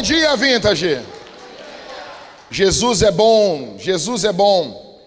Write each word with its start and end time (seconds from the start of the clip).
Bom 0.00 0.04
dia, 0.04 0.34
Vintage. 0.34 0.98
Jesus 2.50 3.02
é 3.02 3.10
bom, 3.10 3.76
Jesus 3.78 4.24
é 4.24 4.32
bom. 4.32 4.98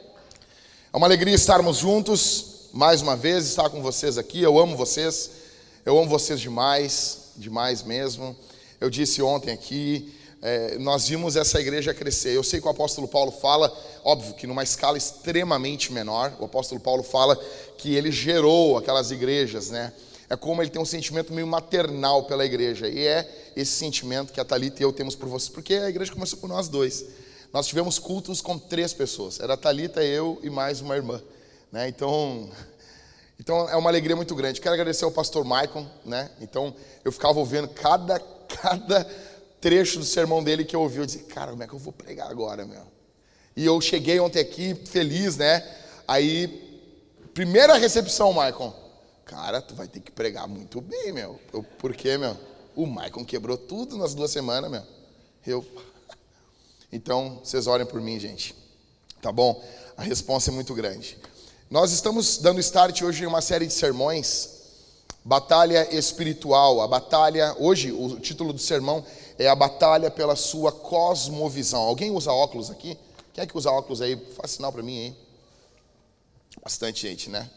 É 0.93 0.95
uma 0.95 1.07
alegria 1.07 1.33
estarmos 1.33 1.77
juntos 1.77 2.69
mais 2.71 3.01
uma 3.01 3.15
vez, 3.15 3.47
estar 3.47 3.71
com 3.71 3.81
vocês 3.81 4.19
aqui. 4.19 4.43
Eu 4.43 4.59
amo 4.59 4.77
vocês, 4.77 5.31
eu 5.83 5.97
amo 5.97 6.07
vocês 6.07 6.39
demais, 6.39 7.31
demais 7.35 7.81
mesmo. 7.81 8.37
Eu 8.79 8.87
disse 8.87 9.19
ontem 9.19 9.51
aqui, 9.51 10.13
é, 10.43 10.77
nós 10.77 11.07
vimos 11.07 11.35
essa 11.35 11.59
igreja 11.59 11.91
crescer. 11.91 12.35
Eu 12.35 12.43
sei 12.43 12.61
que 12.61 12.67
o 12.67 12.69
apóstolo 12.69 13.07
Paulo 13.07 13.31
fala, 13.31 13.75
óbvio 14.03 14.35
que 14.35 14.45
numa 14.45 14.61
escala 14.61 14.95
extremamente 14.95 15.91
menor, 15.91 16.31
o 16.39 16.45
apóstolo 16.45 16.79
Paulo 16.79 17.01
fala 17.01 17.35
que 17.79 17.95
ele 17.95 18.11
gerou 18.11 18.77
aquelas 18.77 19.09
igrejas, 19.09 19.71
né? 19.71 19.91
É 20.29 20.35
como 20.35 20.61
ele 20.61 20.69
tem 20.69 20.81
um 20.81 20.85
sentimento 20.85 21.33
meio 21.33 21.45
maternal 21.47 22.23
pela 22.23 22.45
igreja. 22.45 22.87
E 22.87 23.05
é 23.05 23.51
esse 23.55 23.71
sentimento 23.71 24.31
que 24.31 24.39
a 24.39 24.45
Thalita 24.45 24.81
e 24.81 24.85
eu 24.85 24.93
temos 24.93 25.15
por 25.15 25.27
vocês. 25.27 25.49
Porque 25.49 25.73
a 25.75 25.89
igreja 25.89 26.11
começou 26.11 26.39
com 26.39 26.47
nós 26.47 26.67
dois. 26.67 27.05
Nós 27.51 27.67
tivemos 27.67 27.99
cultos 27.99 28.41
com 28.41 28.57
três 28.57 28.93
pessoas. 28.93 29.39
Era 29.39 29.53
a 29.53 29.57
Thalita, 29.57 30.03
eu 30.03 30.39
e 30.41 30.49
mais 30.49 30.81
uma 30.81 30.95
irmã. 30.95 31.21
Né? 31.71 31.87
Então, 31.87 32.49
então 33.39 33.69
é 33.69 33.75
uma 33.75 33.89
alegria 33.89 34.15
muito 34.15 34.33
grande. 34.33 34.59
Quero 34.59 34.73
agradecer 34.73 35.05
ao 35.05 35.11
pastor 35.11 35.43
Maicon. 35.43 35.87
Né? 36.05 36.31
Então 36.41 36.75
eu 37.03 37.11
ficava 37.11 37.37
ouvindo 37.39 37.67
cada, 37.67 38.19
cada 38.61 39.03
trecho 39.61 39.99
do 39.99 40.05
sermão 40.05 40.43
dele 40.43 40.65
que 40.65 40.75
eu 40.75 40.81
ouvi. 40.81 40.97
Eu 40.97 41.05
disse, 41.05 41.19
cara, 41.19 41.51
como 41.51 41.63
é 41.63 41.67
que 41.67 41.73
eu 41.73 41.79
vou 41.79 41.93
pregar 41.93 42.29
agora, 42.29 42.65
meu? 42.65 42.93
E 43.55 43.65
eu 43.65 43.79
cheguei 43.79 44.19
ontem 44.19 44.39
aqui 44.39 44.73
feliz, 44.73 45.37
né? 45.37 45.63
Aí, 46.07 46.47
primeira 47.33 47.75
recepção, 47.75 48.33
Maicon. 48.33 48.82
Cara, 49.25 49.61
tu 49.61 49.73
vai 49.73 49.87
ter 49.87 49.99
que 49.99 50.11
pregar 50.11 50.47
muito 50.47 50.81
bem, 50.81 51.11
meu. 51.11 51.39
Eu, 51.51 51.63
por 51.63 51.95
quê, 51.95 52.17
meu? 52.17 52.37
O 52.75 52.85
Maicon 52.85 53.23
quebrou 53.23 53.57
tudo 53.57 53.97
nas 53.97 54.13
duas 54.13 54.31
semanas, 54.31 54.69
meu. 54.69 54.83
Eu. 55.45 55.65
Então, 56.95 57.39
vocês 57.43 57.65
orem 57.65 57.87
por 57.87 57.99
mim, 57.99 58.19
gente. 58.19 58.53
Tá 59.19 59.31
bom? 59.31 59.63
A 59.97 60.03
resposta 60.03 60.51
é 60.51 60.53
muito 60.53 60.75
grande. 60.75 61.17
Nós 61.67 61.91
estamos 61.91 62.37
dando 62.37 62.59
start 62.59 63.01
hoje 63.01 63.23
em 63.23 63.25
uma 63.25 63.41
série 63.41 63.65
de 63.65 63.73
sermões, 63.73 64.61
Batalha 65.25 65.91
Espiritual. 65.91 66.81
A 66.81 66.87
batalha, 66.87 67.55
hoje, 67.57 67.91
o 67.91 68.19
título 68.19 68.53
do 68.53 68.59
sermão 68.59 69.03
é 69.39 69.47
a 69.47 69.55
batalha 69.55 70.11
pela 70.11 70.35
sua 70.35 70.71
cosmovisão. 70.71 71.81
Alguém 71.81 72.11
usa 72.11 72.31
óculos 72.31 72.69
aqui? 72.69 72.95
Quem 73.33 73.43
é 73.43 73.47
que 73.47 73.57
usa 73.57 73.71
óculos 73.71 74.01
aí? 74.01 74.15
Faz 74.35 74.51
sinal 74.51 74.71
para 74.71 74.83
mim 74.83 74.99
aí. 74.99 75.15
Bastante 76.61 77.07
gente, 77.07 77.29
né? 77.29 77.49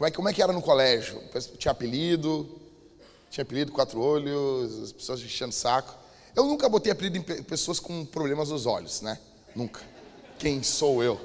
Como 0.00 0.08
é, 0.08 0.10
como 0.12 0.28
é 0.30 0.32
que 0.32 0.42
era 0.42 0.50
no 0.50 0.62
colégio? 0.62 1.22
Tinha 1.58 1.72
apelido, 1.72 2.58
tinha 3.28 3.42
apelido, 3.42 3.70
quatro 3.70 4.00
olhos, 4.00 4.84
as 4.84 4.92
pessoas 4.92 5.20
enchendo 5.20 5.52
saco. 5.52 5.94
Eu 6.34 6.44
nunca 6.46 6.70
botei 6.70 6.90
apelido 6.90 7.18
em 7.18 7.42
pessoas 7.42 7.78
com 7.78 8.06
problemas 8.06 8.48
nos 8.48 8.64
olhos, 8.64 9.02
né? 9.02 9.20
Nunca. 9.54 9.82
Quem 10.38 10.62
sou 10.62 11.04
eu? 11.04 11.20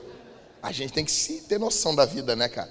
A 0.61 0.73
gente 0.73 0.91
tem 0.91 1.05
que 1.05 1.11
se 1.13 1.43
ter 1.43 1.57
noção 1.57 1.95
da 1.95 2.03
vida, 2.03 2.35
né, 2.35 2.49
cara? 2.49 2.69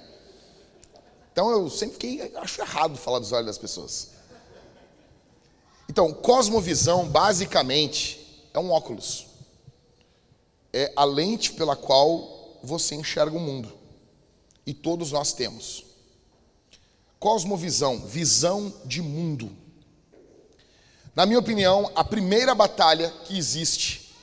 Então 1.31 1.49
eu 1.49 1.67
sempre 1.71 1.93
fiquei, 1.93 2.31
acho 2.35 2.61
errado 2.61 2.95
falar 2.97 3.17
dos 3.17 3.31
olhos 3.31 3.47
das 3.47 3.57
pessoas. 3.57 4.11
Então, 5.89 6.13
cosmovisão, 6.13 7.09
basicamente, 7.09 8.47
é 8.53 8.59
um 8.59 8.69
óculos. 8.69 9.25
É 10.71 10.93
a 10.95 11.03
lente 11.03 11.53
pela 11.53 11.75
qual 11.75 12.59
você 12.61 12.93
enxerga 12.93 13.35
o 13.35 13.39
mundo. 13.39 13.73
E 14.67 14.71
todos 14.71 15.11
nós 15.11 15.33
temos. 15.33 15.84
Cosmovisão, 17.25 18.05
visão 18.05 18.71
de 18.85 19.01
mundo. 19.01 19.49
Na 21.15 21.25
minha 21.25 21.39
opinião, 21.39 21.91
a 21.95 22.03
primeira 22.03 22.53
batalha 22.53 23.11
que 23.25 23.35
existe 23.35 24.13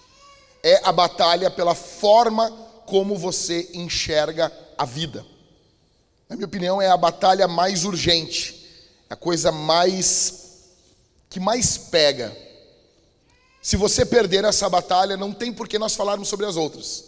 é 0.63 0.81
a 0.85 0.93
batalha 0.93 1.51
pela 1.51 1.75
forma 1.75 2.49
como 2.87 3.19
você 3.19 3.71
enxerga 3.75 4.53
a 4.79 4.85
vida. 4.85 5.27
Na 6.29 6.37
minha 6.37 6.47
opinião, 6.47 6.81
é 6.81 6.91
a 6.91 6.97
batalha 6.97 7.49
mais 7.49 7.85
urgente, 7.85 8.71
a 9.11 9.17
coisa 9.17 9.51
mais 9.51 10.69
que 11.29 11.41
mais 11.41 11.77
pega. 11.77 12.33
Se 13.61 13.77
você 13.77 14.07
perder 14.07 14.45
essa 14.45 14.69
batalha, 14.69 15.17
não 15.17 15.33
tem 15.33 15.53
por 15.53 15.67
que 15.67 15.77
nós 15.77 15.97
falarmos 15.97 16.29
sobre 16.29 16.47
as 16.47 16.55
outras. 16.55 17.07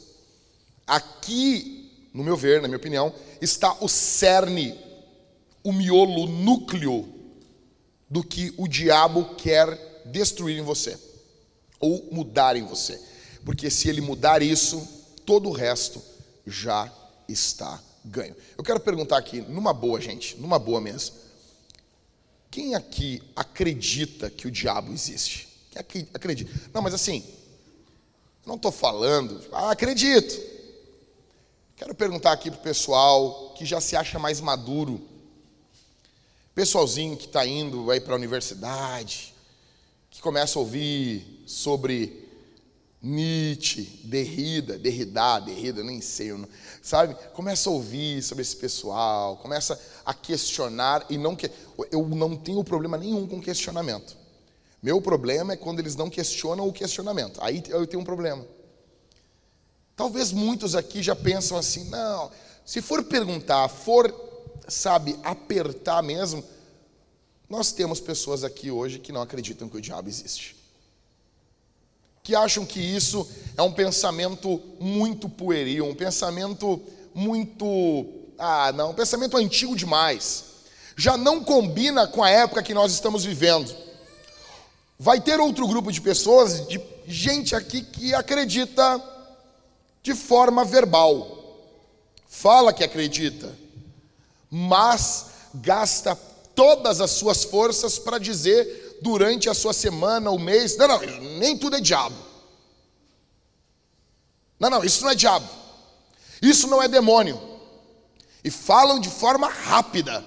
Aqui, 0.88 2.08
no 2.12 2.24
meu 2.24 2.36
ver, 2.36 2.60
na 2.60 2.66
minha 2.66 2.78
opinião, 2.78 3.14
está 3.40 3.76
o 3.80 3.88
cerne 3.88 4.82
o 5.64 5.72
miolo, 5.72 6.24
o 6.24 6.26
núcleo 6.26 7.08
do 8.08 8.22
que 8.22 8.52
o 8.58 8.68
diabo 8.68 9.34
quer 9.34 10.02
destruir 10.04 10.58
em 10.58 10.62
você 10.62 10.96
ou 11.80 12.06
mudar 12.12 12.54
em 12.54 12.64
você. 12.64 13.00
Porque 13.44 13.70
se 13.70 13.88
ele 13.88 14.02
mudar 14.02 14.42
isso, 14.42 14.86
todo 15.24 15.48
o 15.48 15.52
resto 15.52 16.00
já 16.46 16.92
está 17.26 17.82
ganho. 18.04 18.36
Eu 18.56 18.62
quero 18.62 18.78
perguntar 18.78 19.16
aqui, 19.16 19.40
numa 19.40 19.72
boa, 19.72 20.00
gente, 20.00 20.36
numa 20.36 20.58
boa 20.58 20.80
mesmo. 20.80 21.16
Quem 22.50 22.74
aqui 22.74 23.22
acredita 23.34 24.30
que 24.30 24.46
o 24.46 24.50
diabo 24.50 24.92
existe? 24.92 25.48
Quem 25.88 26.06
acredita? 26.14 26.52
Não, 26.72 26.82
mas 26.82 26.94
assim, 26.94 27.24
não 28.46 28.56
estou 28.56 28.70
falando, 28.70 29.42
ah, 29.50 29.70
acredito. 29.70 30.40
Quero 31.76 31.94
perguntar 31.94 32.32
aqui 32.32 32.50
para 32.50 32.60
o 32.60 32.62
pessoal 32.62 33.54
que 33.56 33.64
já 33.64 33.80
se 33.80 33.96
acha 33.96 34.18
mais 34.18 34.40
maduro 34.40 35.13
Pessoalzinho 36.54 37.16
que 37.16 37.26
está 37.26 37.44
indo 37.46 37.90
aí 37.90 38.00
para 38.00 38.12
a 38.12 38.16
universidade, 38.16 39.34
que 40.08 40.22
começa 40.22 40.58
a 40.58 40.62
ouvir 40.62 41.42
sobre 41.46 42.24
Nietzsche, 43.02 43.82
Derrida, 44.04 44.78
Derrida, 44.78 45.40
Derrida, 45.40 45.82
nem 45.82 46.00
sei, 46.00 46.32
sabe? 46.80 47.14
Começa 47.34 47.68
a 47.68 47.72
ouvir 47.72 48.22
sobre 48.22 48.42
esse 48.42 48.56
pessoal, 48.56 49.36
começa 49.36 49.78
a 50.06 50.14
questionar 50.14 51.04
e 51.10 51.18
não 51.18 51.36
que 51.36 51.50
eu 51.90 52.08
não 52.08 52.36
tenho 52.36 52.62
problema 52.64 52.96
nenhum 52.96 53.26
com 53.26 53.40
questionamento. 53.40 54.16
Meu 54.82 55.02
problema 55.02 55.54
é 55.54 55.56
quando 55.56 55.80
eles 55.80 55.96
não 55.96 56.08
questionam 56.08 56.68
o 56.68 56.72
questionamento. 56.72 57.40
Aí 57.42 57.62
eu 57.68 57.86
tenho 57.86 58.00
um 58.02 58.06
problema. 58.06 58.46
Talvez 59.96 60.32
muitos 60.32 60.74
aqui 60.74 61.02
já 61.02 61.16
pensam 61.16 61.58
assim: 61.58 61.88
não, 61.90 62.30
se 62.64 62.80
for 62.80 63.02
perguntar, 63.04 63.68
for 63.68 64.10
sabe, 64.68 65.18
apertar 65.22 66.02
mesmo, 66.02 66.44
nós 67.48 67.72
temos 67.72 68.00
pessoas 68.00 68.42
aqui 68.42 68.70
hoje 68.70 68.98
que 68.98 69.12
não 69.12 69.22
acreditam 69.22 69.68
que 69.68 69.76
o 69.76 69.80
diabo 69.80 70.08
existe. 70.08 70.56
Que 72.22 72.34
acham 72.34 72.64
que 72.64 72.80
isso 72.80 73.28
é 73.56 73.62
um 73.62 73.72
pensamento 73.72 74.60
muito 74.80 75.28
pueril, 75.28 75.84
um 75.86 75.94
pensamento 75.94 76.80
muito. 77.14 78.06
Ah, 78.38 78.72
não, 78.72 78.90
um 78.90 78.94
pensamento 78.94 79.36
antigo 79.36 79.76
demais. 79.76 80.44
Já 80.96 81.16
não 81.16 81.44
combina 81.44 82.06
com 82.06 82.22
a 82.22 82.30
época 82.30 82.62
que 82.62 82.72
nós 82.72 82.92
estamos 82.92 83.24
vivendo. 83.24 83.74
Vai 84.98 85.20
ter 85.20 85.38
outro 85.38 85.66
grupo 85.66 85.92
de 85.92 86.00
pessoas, 86.00 86.66
de 86.66 86.80
gente 87.06 87.54
aqui 87.54 87.82
que 87.82 88.14
acredita 88.14 89.02
de 90.02 90.14
forma 90.14 90.64
verbal. 90.64 91.34
Fala 92.26 92.72
que 92.72 92.82
acredita, 92.82 93.54
mas 94.56 95.26
gasta 95.52 96.14
todas 96.54 97.00
as 97.00 97.10
suas 97.10 97.42
forças 97.42 97.98
para 97.98 98.18
dizer 98.18 98.98
durante 99.02 99.50
a 99.50 99.54
sua 99.54 99.72
semana, 99.72 100.30
o 100.30 100.38
mês: 100.38 100.76
não, 100.76 100.86
não, 100.86 101.00
nem 101.40 101.58
tudo 101.58 101.74
é 101.74 101.80
diabo. 101.80 102.14
Não, 104.56 104.70
não, 104.70 104.84
isso 104.84 105.02
não 105.02 105.10
é 105.10 105.14
diabo. 105.16 105.48
Isso 106.40 106.68
não 106.68 106.80
é 106.80 106.86
demônio. 106.86 107.40
E 108.44 108.50
falam 108.50 109.00
de 109.00 109.10
forma 109.10 109.48
rápida. 109.48 110.24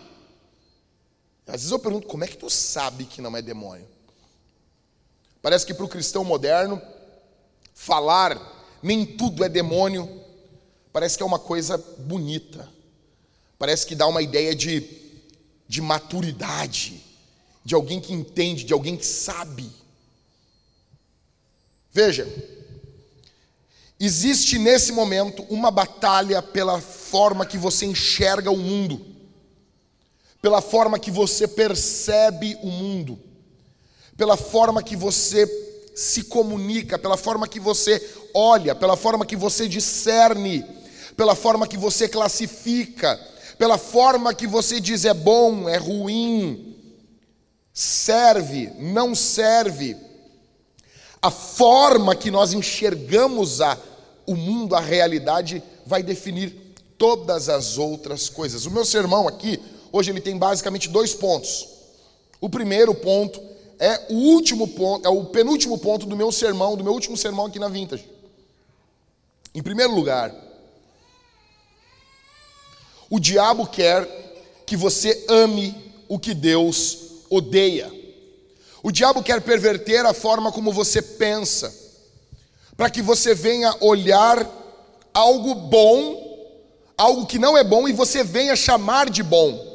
Às 1.48 1.54
vezes 1.54 1.72
eu 1.72 1.80
pergunto: 1.80 2.06
como 2.06 2.26
é 2.26 2.28
que 2.28 2.38
tu 2.38 2.50
sabe 2.50 3.06
que 3.06 3.22
não 3.22 3.38
é 3.38 3.42
demônio? 3.42 3.88
Parece 5.42 5.66
que 5.66 5.74
para 5.74 5.86
o 5.86 5.90
cristão 5.90 6.26
moderno, 6.26 6.82
falar 7.74 8.38
nem 8.84 9.06
tudo 9.06 9.46
é 9.46 9.48
demônio, 9.48 10.22
parece 10.92 11.16
que 11.16 11.24
é 11.24 11.26
uma 11.26 11.40
coisa 11.40 11.78
bonita. 11.78 12.76
Parece 13.58 13.86
que 13.86 13.96
dá 13.96 14.06
uma 14.06 14.22
ideia 14.22 14.56
de, 14.56 14.88
de 15.68 15.82
maturidade, 15.82 17.02
de 17.66 17.74
alguém 17.74 18.00
que 18.00 18.14
entende, 18.14 18.64
de 18.64 18.74
alguém 18.74 18.96
que 18.96 19.06
sabe. 19.06 19.70
Veja, 21.92 22.28
existe 24.00 24.60
nesse 24.60 24.92
momento 24.92 25.44
uma 25.50 25.72
batalha 25.72 26.42
pela 26.42 26.80
forma 26.80 27.46
que 27.46 27.58
você 27.58 27.86
enxerga 27.88 28.52
o 28.52 28.58
mundo, 28.58 29.04
pela 30.40 30.62
forma 30.62 31.00
que 31.00 31.10
você 31.10 31.48
percebe 31.48 32.56
o 32.62 32.68
mundo, 32.68 33.20
pela 34.16 34.38
forma 34.38 34.84
que 34.84 34.96
você 34.96 35.48
se 35.96 36.26
comunica, 36.26 37.00
pela 37.00 37.18
forma 37.18 37.48
que 37.48 37.60
você 37.60 38.08
olha, 38.32 38.76
pela 38.76 38.96
forma 38.96 39.26
que 39.26 39.36
você 39.36 39.68
discerne, 39.68 40.64
pela 41.16 41.34
forma 41.34 41.68
que 41.68 41.76
você 41.76 42.08
classifica 42.08 43.20
pela 43.58 43.78
forma 43.78 44.34
que 44.34 44.48
você 44.48 44.80
diz 44.80 45.06
é 45.06 45.14
bom, 45.14 45.68
é 45.68 45.78
ruim, 45.78 46.76
serve, 47.74 48.72
não 48.80 49.16
serve. 49.16 49.98
A 51.22 51.32
forma 51.32 52.16
que 52.16 52.30
nós 52.30 52.54
enxergamos 52.54 53.62
a, 53.62 53.78
o 54.26 54.36
mundo, 54.36 54.76
a 54.76 54.80
realidade, 54.80 55.64
vai 55.86 56.04
definir 56.04 56.56
todas 56.98 57.50
as 57.50 57.78
outras 57.78 58.30
coisas. 58.30 58.66
O 58.66 58.72
meu 58.72 58.86
sermão 58.86 59.28
aqui, 59.28 59.60
hoje, 59.92 60.12
ele 60.12 60.22
tem 60.22 60.38
basicamente 60.38 60.90
dois 60.90 61.14
pontos. 61.14 61.68
O 62.40 62.50
primeiro 62.50 62.94
ponto 62.94 63.42
é 63.80 64.06
o 64.10 64.16
último 64.16 64.68
ponto, 64.68 65.06
é 65.06 65.10
o 65.10 65.26
penúltimo 65.26 65.78
ponto 65.78 66.06
do 66.06 66.16
meu 66.16 66.32
sermão, 66.32 66.76
do 66.76 66.84
meu 66.84 66.94
último 66.94 67.18
sermão 67.18 67.46
aqui 67.46 67.60
na 67.60 67.68
Vintage. 67.68 68.08
Em 69.54 69.62
primeiro 69.62 69.94
lugar, 69.94 70.34
o 73.10 73.20
diabo 73.20 73.68
quer 73.68 74.06
que 74.66 74.76
você 74.76 75.26
ame 75.30 75.76
o 76.08 76.20
que 76.20 76.34
Deus 76.34 76.98
odeia. 77.30 77.92
O 78.84 78.92
diabo 78.92 79.24
quer 79.24 79.42
perverter 79.42 80.06
a 80.06 80.14
forma 80.14 80.52
como 80.52 80.72
você 80.72 81.02
pensa, 81.02 81.74
para 82.76 82.90
que 82.90 83.02
você 83.02 83.34
venha 83.34 83.76
olhar 83.80 84.46
algo 85.14 85.56
bom, 85.56 86.24
algo 86.98 87.26
que 87.26 87.40
não 87.40 87.58
é 87.58 87.64
bom, 87.64 87.88
e 87.88 87.94
você 87.94 88.24
venha 88.24 88.56
chamar 88.56 89.10
de 89.10 89.24
bom. 89.24 89.66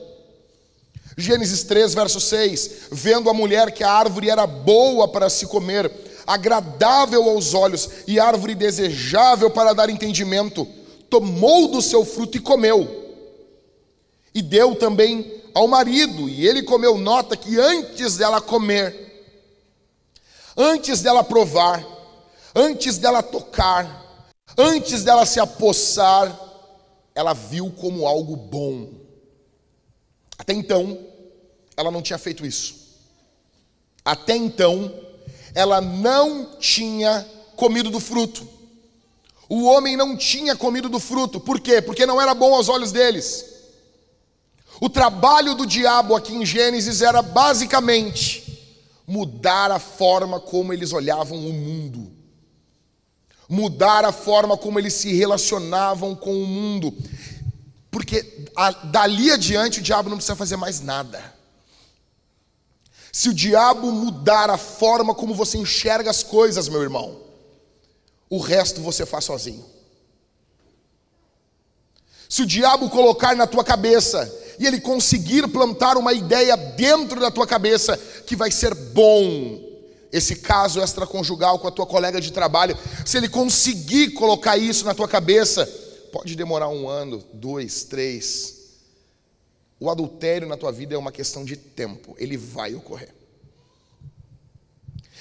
Gênesis 1.17 1.63
3, 1.65 1.95
verso 1.95 2.21
6: 2.21 2.71
Vendo 2.91 3.29
a 3.29 3.35
mulher 3.35 3.73
que 3.73 3.85
a 3.85 3.91
árvore 3.91 4.31
era 4.31 4.47
boa 4.47 5.09
para 5.09 5.29
se 5.29 5.47
comer, 5.47 5.91
agradável 6.27 7.29
aos 7.29 7.55
olhos 7.55 7.89
e 8.07 8.21
árvore 8.21 8.55
desejável 8.55 9.51
para 9.51 9.73
dar 9.73 9.91
entendimento, 9.91 10.67
tomou 11.11 11.69
do 11.69 11.83
seu 11.83 12.05
fruto 12.05 12.37
e 12.37 12.41
comeu. 12.41 13.02
E 14.35 14.41
deu 14.41 14.75
também 14.75 15.43
ao 15.55 15.69
marido, 15.69 16.29
e 16.29 16.47
ele 16.47 16.63
comeu. 16.63 16.99
Nota 16.99 17.37
que 17.37 17.59
antes 17.59 18.17
dela 18.17 18.41
comer, 18.41 19.27
antes 20.57 21.03
dela 21.03 21.23
provar, 21.23 21.85
antes 22.55 22.99
dela 22.99 23.23
tocar, 23.23 24.25
antes 24.57 25.05
dela 25.05 25.27
se 25.27 25.39
apossar, 25.41 26.39
ela 27.15 27.35
viu 27.35 27.71
como 27.71 28.07
algo 28.07 28.37
bom. 28.37 28.89
Até 30.39 30.53
então, 30.55 30.99
ela 31.77 31.91
não 31.91 32.03
tinha 32.03 32.19
feito 32.19 32.45
isso. 32.45 32.75
Até 34.05 34.35
então, 34.35 34.93
ela 35.55 35.81
não 35.81 36.57
tinha 36.59 37.27
comido 37.57 37.91
do 37.91 38.01
fruto. 38.01 38.49
O 39.49 39.65
homem 39.65 39.97
não 39.97 40.17
tinha 40.17 40.57
comido 40.57 40.89
do 40.89 40.99
fruto. 40.99 41.39
Por 41.39 41.61
quê? 41.61 41.83
Porque 41.83 42.07
não 42.07 42.21
era 42.21 42.35
bom 42.35 42.55
aos 42.55 42.69
olhos 42.69 42.91
deles. 42.91 43.52
O 44.83 44.91
trabalho 44.91 45.55
do 45.55 45.65
diabo 45.65 46.17
aqui 46.17 46.35
em 46.35 46.45
Gênesis 46.45 47.03
era 47.03 47.23
basicamente 47.23 48.77
mudar 49.07 49.71
a 49.71 49.79
forma 49.79 50.41
como 50.41 50.73
eles 50.73 50.93
olhavam 50.93 51.39
o 51.39 51.53
mundo, 51.53 52.11
mudar 53.49 54.05
a 54.05 54.11
forma 54.11 54.59
como 54.59 54.81
eles 54.81 54.95
se 54.95 55.15
relacionavam 55.15 56.17
com 56.17 56.35
o 56.35 56.49
mundo, 56.49 56.93
porque 57.93 58.45
a, 58.57 58.73
dali 58.73 59.31
adiante 59.31 59.79
o 59.79 59.83
diabo 59.85 60.11
não 60.11 60.17
precisa 60.17 60.35
fazer 60.35 60.57
mais 60.57 60.81
nada. 60.81 61.33
Se 63.13 63.29
o 63.29 63.35
diabo 63.35 63.93
mudar 63.93 64.51
a 64.51 64.59
forma 64.59 65.15
como 65.15 65.33
você 65.33 65.59
enxerga 65.59 66.11
as 66.11 66.25
coisas, 66.25 66.69
meu 66.69 66.83
irmão, 66.83 67.21
o 68.29 68.41
resto 68.41 68.81
você 68.81 69.07
faz 69.07 69.27
sozinho. 69.27 69.65
Se 72.29 72.43
o 72.43 72.47
diabo 72.47 72.91
colocar 72.91 73.37
na 73.37 73.47
tua 73.47 73.63
cabeça 73.63 74.43
e 74.59 74.67
ele 74.67 74.81
conseguir 74.81 75.49
plantar 75.49 75.97
uma 75.97 76.13
ideia 76.13 76.57
dentro 76.57 77.21
da 77.21 77.31
tua 77.31 77.47
cabeça 77.47 77.97
que 78.27 78.37
vai 78.37 78.51
ser 78.51 78.75
bom, 78.75 79.61
esse 80.13 80.37
caso 80.37 80.81
extraconjugal 80.81 81.59
com 81.59 81.69
a 81.69 81.71
tua 81.71 81.87
colega 81.87 82.21
de 82.21 82.33
trabalho, 82.33 82.77
se 83.05 83.17
ele 83.17 83.29
conseguir 83.29 84.11
colocar 84.11 84.57
isso 84.57 84.85
na 84.85 84.95
tua 84.95 85.09
cabeça, 85.09 85.67
pode 86.13 86.37
demorar 86.37 86.69
um 86.69 86.89
ano, 86.89 87.25
dois, 87.33 87.85
três. 87.85 88.61
O 89.81 89.91
adultério 89.91 90.47
na 90.47 90.57
tua 90.57 90.71
vida 90.71 90.95
é 90.95 90.99
uma 90.99 91.11
questão 91.11 91.45
de 91.45 91.57
tempo, 91.57 92.15
ele 92.19 92.37
vai 92.37 92.75
ocorrer. 92.75 93.13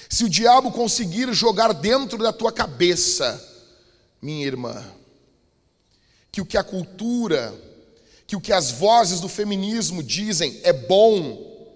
Se 0.08 0.24
o 0.24 0.28
diabo 0.28 0.70
conseguir 0.70 1.32
jogar 1.32 1.72
dentro 1.72 2.18
da 2.18 2.32
tua 2.32 2.52
cabeça, 2.52 3.42
minha 4.20 4.46
irmã, 4.46 4.84
que 6.30 6.40
o 6.40 6.46
que 6.46 6.58
a 6.58 6.62
cultura 6.62 7.52
que 8.32 8.36
o 8.36 8.40
que 8.40 8.52
as 8.54 8.70
vozes 8.70 9.20
do 9.20 9.28
feminismo 9.28 10.02
dizem 10.02 10.58
é 10.64 10.72
bom, 10.72 11.68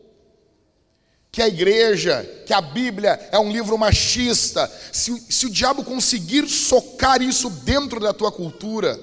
que 1.31 1.43
a 1.43 1.49
igreja, 1.49 2.25
que 2.47 2.55
a 2.55 2.63
Bíblia 2.63 3.29
é 3.31 3.39
um 3.39 3.53
livro 3.53 3.77
machista, 3.77 4.67
se, 4.91 5.21
se 5.31 5.45
o 5.45 5.51
diabo 5.51 5.85
conseguir 5.85 6.49
socar 6.49 7.21
isso 7.21 7.51
dentro 7.51 8.01
da 8.01 8.15
tua 8.15 8.33
cultura, 8.33 8.99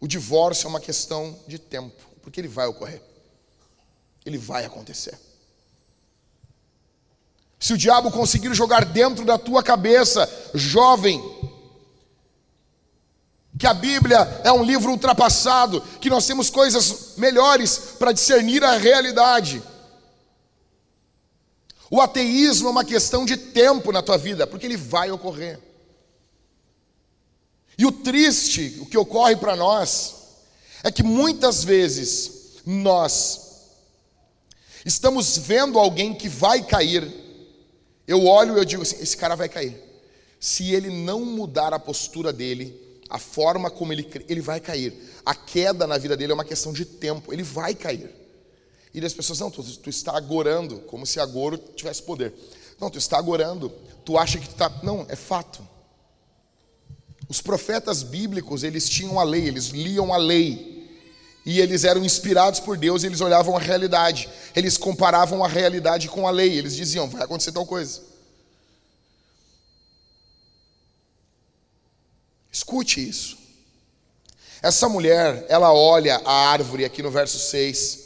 o 0.00 0.08
divórcio 0.08 0.66
é 0.66 0.70
uma 0.70 0.80
questão 0.80 1.38
de 1.46 1.60
tempo, 1.60 2.02
porque 2.20 2.40
ele 2.40 2.48
vai 2.48 2.66
ocorrer, 2.66 3.00
ele 4.24 4.38
vai 4.38 4.64
acontecer. 4.64 5.16
Se 7.60 7.74
o 7.74 7.78
diabo 7.78 8.10
conseguir 8.10 8.52
jogar 8.54 8.84
dentro 8.84 9.24
da 9.24 9.38
tua 9.38 9.62
cabeça, 9.62 10.28
jovem, 10.52 11.22
que 13.58 13.66
a 13.66 13.72
Bíblia 13.72 14.18
é 14.44 14.52
um 14.52 14.62
livro 14.62 14.90
ultrapassado, 14.90 15.80
que 16.00 16.10
nós 16.10 16.26
temos 16.26 16.50
coisas 16.50 17.14
melhores 17.16 17.78
para 17.98 18.12
discernir 18.12 18.62
a 18.62 18.76
realidade. 18.76 19.62
O 21.90 22.00
ateísmo 22.00 22.68
é 22.68 22.70
uma 22.70 22.84
questão 22.84 23.24
de 23.24 23.36
tempo 23.36 23.92
na 23.92 24.02
tua 24.02 24.18
vida, 24.18 24.46
porque 24.46 24.66
ele 24.66 24.76
vai 24.76 25.10
ocorrer. 25.10 25.58
E 27.78 27.86
o 27.86 27.92
triste, 27.92 28.78
o 28.80 28.86
que 28.86 28.98
ocorre 28.98 29.36
para 29.36 29.54
nós, 29.54 30.14
é 30.82 30.90
que 30.90 31.02
muitas 31.02 31.62
vezes 31.62 32.60
nós 32.64 33.40
estamos 34.84 35.38
vendo 35.38 35.78
alguém 35.78 36.14
que 36.14 36.28
vai 36.28 36.62
cair. 36.62 37.10
Eu 38.06 38.24
olho 38.26 38.56
e 38.56 38.58
eu 38.58 38.64
digo 38.64 38.82
assim: 38.82 38.96
esse 39.00 39.16
cara 39.16 39.34
vai 39.34 39.48
cair. 39.48 39.80
Se 40.40 40.72
ele 40.72 40.90
não 40.90 41.24
mudar 41.24 41.72
a 41.72 41.78
postura 41.78 42.32
dele, 42.32 42.85
a 43.08 43.18
forma 43.18 43.70
como 43.70 43.92
ele 43.92 44.06
ele 44.28 44.40
vai 44.40 44.60
cair. 44.60 44.94
A 45.24 45.34
queda 45.34 45.86
na 45.86 45.98
vida 45.98 46.16
dele 46.16 46.32
é 46.32 46.34
uma 46.34 46.44
questão 46.44 46.72
de 46.72 46.84
tempo, 46.84 47.32
ele 47.32 47.42
vai 47.42 47.74
cair. 47.74 48.10
E 48.92 49.04
as 49.04 49.12
pessoas, 49.12 49.40
não, 49.40 49.50
tu, 49.50 49.62
tu 49.62 49.90
está 49.90 50.16
agorando, 50.16 50.78
como 50.80 51.04
se 51.04 51.20
agoro 51.20 51.58
tivesse 51.58 52.02
poder. 52.02 52.32
Não, 52.80 52.88
tu 52.88 52.98
está 52.98 53.18
agorando, 53.18 53.70
tu 54.04 54.16
acha 54.16 54.38
que 54.38 54.46
tu 54.46 54.52
está. 54.52 54.70
Não, 54.82 55.04
é 55.08 55.14
fato. 55.14 55.66
Os 57.28 57.40
profetas 57.40 58.02
bíblicos, 58.02 58.62
eles 58.62 58.88
tinham 58.88 59.18
a 59.20 59.24
lei, 59.24 59.46
eles 59.46 59.66
liam 59.66 60.14
a 60.14 60.16
lei. 60.16 60.76
E 61.44 61.60
eles 61.60 61.84
eram 61.84 62.04
inspirados 62.04 62.58
por 62.58 62.76
Deus 62.76 63.04
eles 63.04 63.20
olhavam 63.20 63.56
a 63.56 63.60
realidade. 63.60 64.28
Eles 64.54 64.76
comparavam 64.76 65.44
a 65.44 65.48
realidade 65.48 66.08
com 66.08 66.26
a 66.26 66.30
lei. 66.30 66.56
Eles 66.56 66.74
diziam, 66.74 67.08
vai 67.08 67.22
acontecer 67.22 67.52
tal 67.52 67.66
coisa. 67.66 68.00
Escute 72.56 73.06
isso. 73.06 73.36
Essa 74.62 74.88
mulher, 74.88 75.44
ela 75.46 75.74
olha 75.74 76.22
a 76.24 76.48
árvore 76.48 76.86
aqui 76.86 77.02
no 77.02 77.10
verso 77.10 77.38
6. 77.38 77.98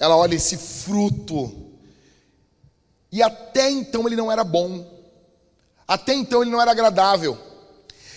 Ela 0.00 0.16
olha 0.16 0.36
esse 0.36 0.56
fruto. 0.56 1.74
E 3.12 3.22
até 3.22 3.70
então 3.70 4.06
ele 4.06 4.16
não 4.16 4.32
era 4.32 4.42
bom. 4.42 4.90
Até 5.86 6.14
então 6.14 6.40
ele 6.40 6.50
não 6.50 6.62
era 6.62 6.70
agradável. 6.70 7.38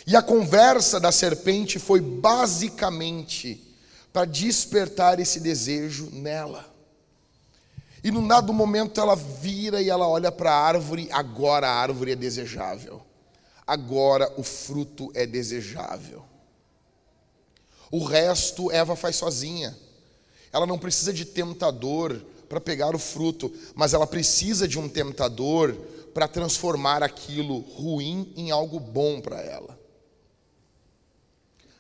E 0.07 0.15
a 0.15 0.21
conversa 0.21 1.01
da 1.01 1.11
serpente 1.11 1.79
foi 1.79 1.99
basicamente 1.99 3.75
para 4.13 4.23
despertar 4.23 5.19
esse 5.19 5.41
desejo 5.41 6.09
nela. 6.13 6.65
E 8.01 8.09
num 8.09 8.25
dado 8.25 8.53
momento 8.53 9.01
ela 9.01 9.17
vira 9.17 9.81
e 9.81 9.89
ela 9.89 10.07
olha 10.07 10.31
para 10.31 10.53
a 10.53 10.63
árvore, 10.63 11.09
agora 11.11 11.67
a 11.67 11.75
árvore 11.75 12.13
é 12.13 12.15
desejável 12.15 13.08
agora 13.69 14.33
o 14.35 14.41
fruto 14.41 15.11
é 15.13 15.27
desejável. 15.27 16.25
O 17.91 18.03
resto 18.03 18.71
Eva 18.71 18.95
faz 18.95 19.15
sozinha. 19.15 19.77
Ela 20.51 20.65
não 20.65 20.79
precisa 20.79 21.13
de 21.13 21.23
tentador 21.23 22.19
para 22.49 22.59
pegar 22.59 22.95
o 22.95 22.99
fruto, 22.99 23.53
mas 23.75 23.93
ela 23.93 24.07
precisa 24.07 24.67
de 24.67 24.79
um 24.79 24.89
tentador 24.89 25.75
para 26.15 26.27
transformar 26.27 27.03
aquilo 27.03 27.59
ruim 27.59 28.33
em 28.35 28.49
algo 28.49 28.79
bom 28.79 29.21
para 29.21 29.39
ela. 29.39 29.77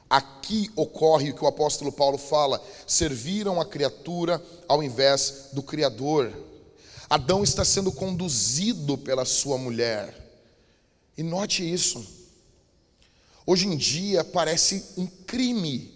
Aqui 0.07 0.69
ocorre 0.75 1.31
o 1.31 1.35
que 1.35 1.43
o 1.43 1.47
apóstolo 1.47 1.91
Paulo 1.91 2.19
fala: 2.19 2.63
serviram 2.85 3.59
a 3.59 3.65
criatura 3.65 4.43
ao 4.67 4.83
invés 4.83 5.49
do 5.53 5.63
Criador. 5.63 6.31
Adão 7.09 7.43
está 7.43 7.65
sendo 7.65 7.91
conduzido 7.91 8.95
pela 8.95 9.25
sua 9.25 9.57
mulher. 9.57 10.18
E 11.19 11.23
note 11.23 11.69
isso. 11.69 12.07
Hoje 13.45 13.67
em 13.67 13.75
dia 13.75 14.23
parece 14.23 14.85
um 14.95 15.05
crime. 15.05 15.93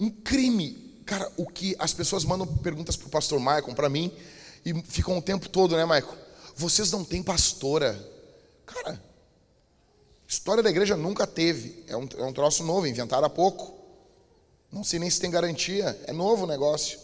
Um 0.00 0.10
crime. 0.10 1.00
Cara, 1.06 1.30
o 1.36 1.46
que 1.46 1.76
as 1.78 1.94
pessoas 1.94 2.24
mandam 2.24 2.44
perguntas 2.44 2.96
para 2.96 3.06
o 3.06 3.10
pastor 3.10 3.38
Michael, 3.38 3.76
para 3.76 3.88
mim, 3.88 4.12
e 4.64 4.74
ficam 4.82 5.16
o 5.16 5.22
tempo 5.22 5.48
todo, 5.48 5.76
né, 5.76 5.84
Michael? 5.84 6.12
vocês 6.56 6.90
não 6.90 7.04
têm 7.04 7.22
pastora. 7.22 7.96
Cara, 8.66 9.00
história 10.26 10.60
da 10.60 10.70
igreja 10.70 10.96
nunca 10.96 11.24
teve. 11.24 11.84
É 11.86 11.96
um, 11.96 12.08
é 12.18 12.24
um 12.24 12.32
troço 12.32 12.64
novo, 12.64 12.84
inventaram 12.84 13.26
há 13.26 13.30
pouco. 13.30 13.78
Não 14.72 14.82
sei 14.82 14.98
nem 14.98 15.08
se 15.08 15.20
tem 15.20 15.30
garantia. 15.30 15.96
É 16.08 16.12
novo 16.12 16.42
o 16.42 16.48
negócio. 16.48 16.98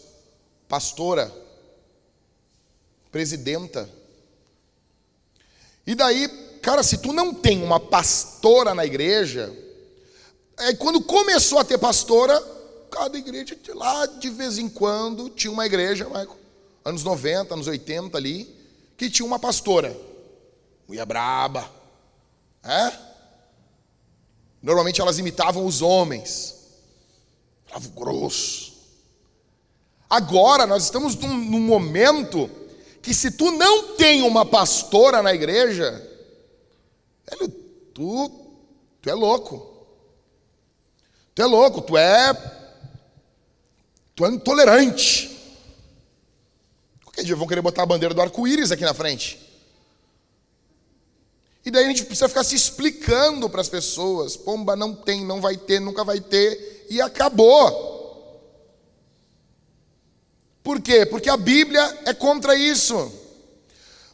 Pastora. 0.67 1.33
Presidenta. 3.13 3.89
E 5.87 5.95
daí, 5.95 6.44
cara, 6.65 6.81
se 6.81 6.97
tu 6.97 7.13
não 7.13 7.31
tem 7.31 7.61
uma 7.61 7.79
pastora 7.79 8.73
na 8.73 8.83
igreja, 8.83 9.55
é 10.57 10.73
quando 10.73 10.99
começou 10.99 11.59
a 11.59 11.63
ter 11.63 11.77
pastora, 11.77 12.41
cada 12.89 13.15
igreja 13.15 13.55
lá 13.75 14.07
de 14.07 14.31
vez 14.31 14.57
em 14.57 14.67
quando 14.67 15.29
tinha 15.29 15.53
uma 15.53 15.67
igreja, 15.67 16.07
anos 16.83 17.03
90, 17.03 17.53
anos 17.53 17.67
80 17.67 18.17
ali, 18.17 18.51
que 18.97 19.11
tinha 19.11 19.27
uma 19.27 19.37
pastora. 19.37 19.95
Mulher 20.87 21.05
braba. 21.05 21.69
É? 22.63 22.91
Normalmente 24.59 24.99
elas 24.99 25.19
imitavam 25.19 25.67
os 25.67 25.83
homens. 25.83 26.55
Falavam 27.67 27.91
grosso. 27.91 28.73
Agora 30.09 30.65
nós 30.65 30.85
estamos 30.85 31.15
num, 31.15 31.37
num 31.37 31.59
momento 31.59 32.49
que 33.03 33.13
se 33.13 33.29
tu 33.29 33.51
não 33.51 33.95
tem 33.95 34.23
uma 34.23 34.43
pastora 34.43 35.21
na 35.21 35.31
igreja, 35.31 36.14
velho, 37.29 37.49
tu, 37.93 38.29
tu 39.01 39.09
é 39.09 39.13
louco. 39.13 39.75
Tu 41.33 41.41
é 41.41 41.45
louco, 41.45 41.81
tu 41.81 41.97
é. 41.97 42.33
Tu 44.15 44.25
é 44.25 44.29
intolerante. 44.29 45.31
Qualquer 47.03 47.23
dia 47.23 47.35
vão 47.35 47.47
querer 47.47 47.61
botar 47.61 47.83
a 47.83 47.85
bandeira 47.85 48.13
do 48.13 48.21
arco-íris 48.21 48.71
aqui 48.71 48.83
na 48.83 48.93
frente. 48.93 49.39
E 51.65 51.71
daí 51.71 51.85
a 51.85 51.87
gente 51.87 52.05
precisa 52.05 52.29
ficar 52.29 52.43
se 52.43 52.55
explicando 52.55 53.49
para 53.49 53.61
as 53.61 53.69
pessoas: 53.69 54.37
pomba 54.37 54.75
não 54.75 54.93
tem, 54.93 55.25
não 55.25 55.41
vai 55.41 55.57
ter, 55.57 55.79
nunca 55.79 56.03
vai 56.03 56.21
ter, 56.21 56.85
e 56.89 57.01
acabou. 57.01 57.93
Por 60.63 60.81
quê? 60.81 61.05
Porque 61.05 61.29
a 61.29 61.37
Bíblia 61.37 62.01
é 62.05 62.13
contra 62.13 62.55
isso. 62.55 63.11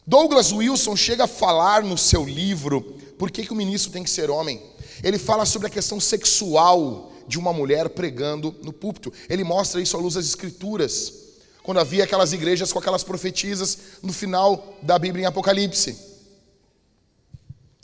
Douglas 0.06 0.52
Wilson 0.52 0.96
chega 0.96 1.24
a 1.24 1.28
falar 1.28 1.82
no 1.82 1.96
seu 1.96 2.24
livro 2.24 3.00
Por 3.18 3.30
que, 3.30 3.44
que 3.44 3.52
o 3.52 3.56
ministro 3.56 3.92
tem 3.92 4.02
que 4.02 4.10
ser 4.10 4.30
homem? 4.30 4.62
Ele 5.02 5.18
fala 5.18 5.44
sobre 5.44 5.68
a 5.68 5.70
questão 5.70 6.00
sexual 6.00 7.12
de 7.26 7.38
uma 7.38 7.52
mulher 7.52 7.88
pregando 7.90 8.54
no 8.62 8.72
púlpito. 8.72 9.12
Ele 9.28 9.44
mostra 9.44 9.80
isso 9.80 9.96
à 9.96 10.00
luz 10.00 10.14
das 10.14 10.26
Escrituras, 10.26 11.12
quando 11.62 11.78
havia 11.78 12.04
aquelas 12.04 12.32
igrejas 12.32 12.72
com 12.72 12.78
aquelas 12.78 13.04
profetisas 13.04 13.78
no 14.02 14.12
final 14.12 14.76
da 14.82 14.98
Bíblia 14.98 15.24
em 15.24 15.26
Apocalipse. 15.26 15.96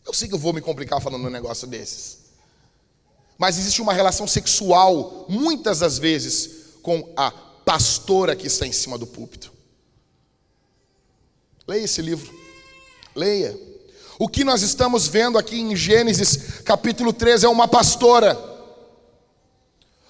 Eu 0.05 0.13
sei 0.13 0.27
que 0.27 0.35
eu 0.35 0.39
vou 0.39 0.53
me 0.53 0.61
complicar 0.61 1.01
falando 1.01 1.27
um 1.27 1.31
negócio 1.31 1.67
desses. 1.67 2.19
Mas 3.37 3.59
existe 3.59 3.81
uma 3.81 3.93
relação 3.93 4.27
sexual, 4.27 5.27
muitas 5.29 5.79
das 5.79 5.99
vezes, 5.99 6.51
com 6.83 7.13
a 7.17 7.31
pastora 7.31 8.35
que 8.35 8.47
está 8.47 8.67
em 8.67 8.73
cima 8.73 8.99
do 8.99 9.07
púlpito. 9.07 9.53
Leia 11.67 11.85
esse 11.85 12.03
livro. 12.03 12.35
Leia. 13.15 13.68
O 14.19 14.29
que 14.29 14.45
nós 14.45 14.63
estamos 14.63 15.07
vendo 15.07 15.39
aqui 15.39 15.61
em 15.61 15.77
Gênesis 15.77 16.61
capítulo 16.65 17.13
13 17.13 17.47
é 17.47 17.49
uma 17.49 17.69
pastora. 17.69 18.37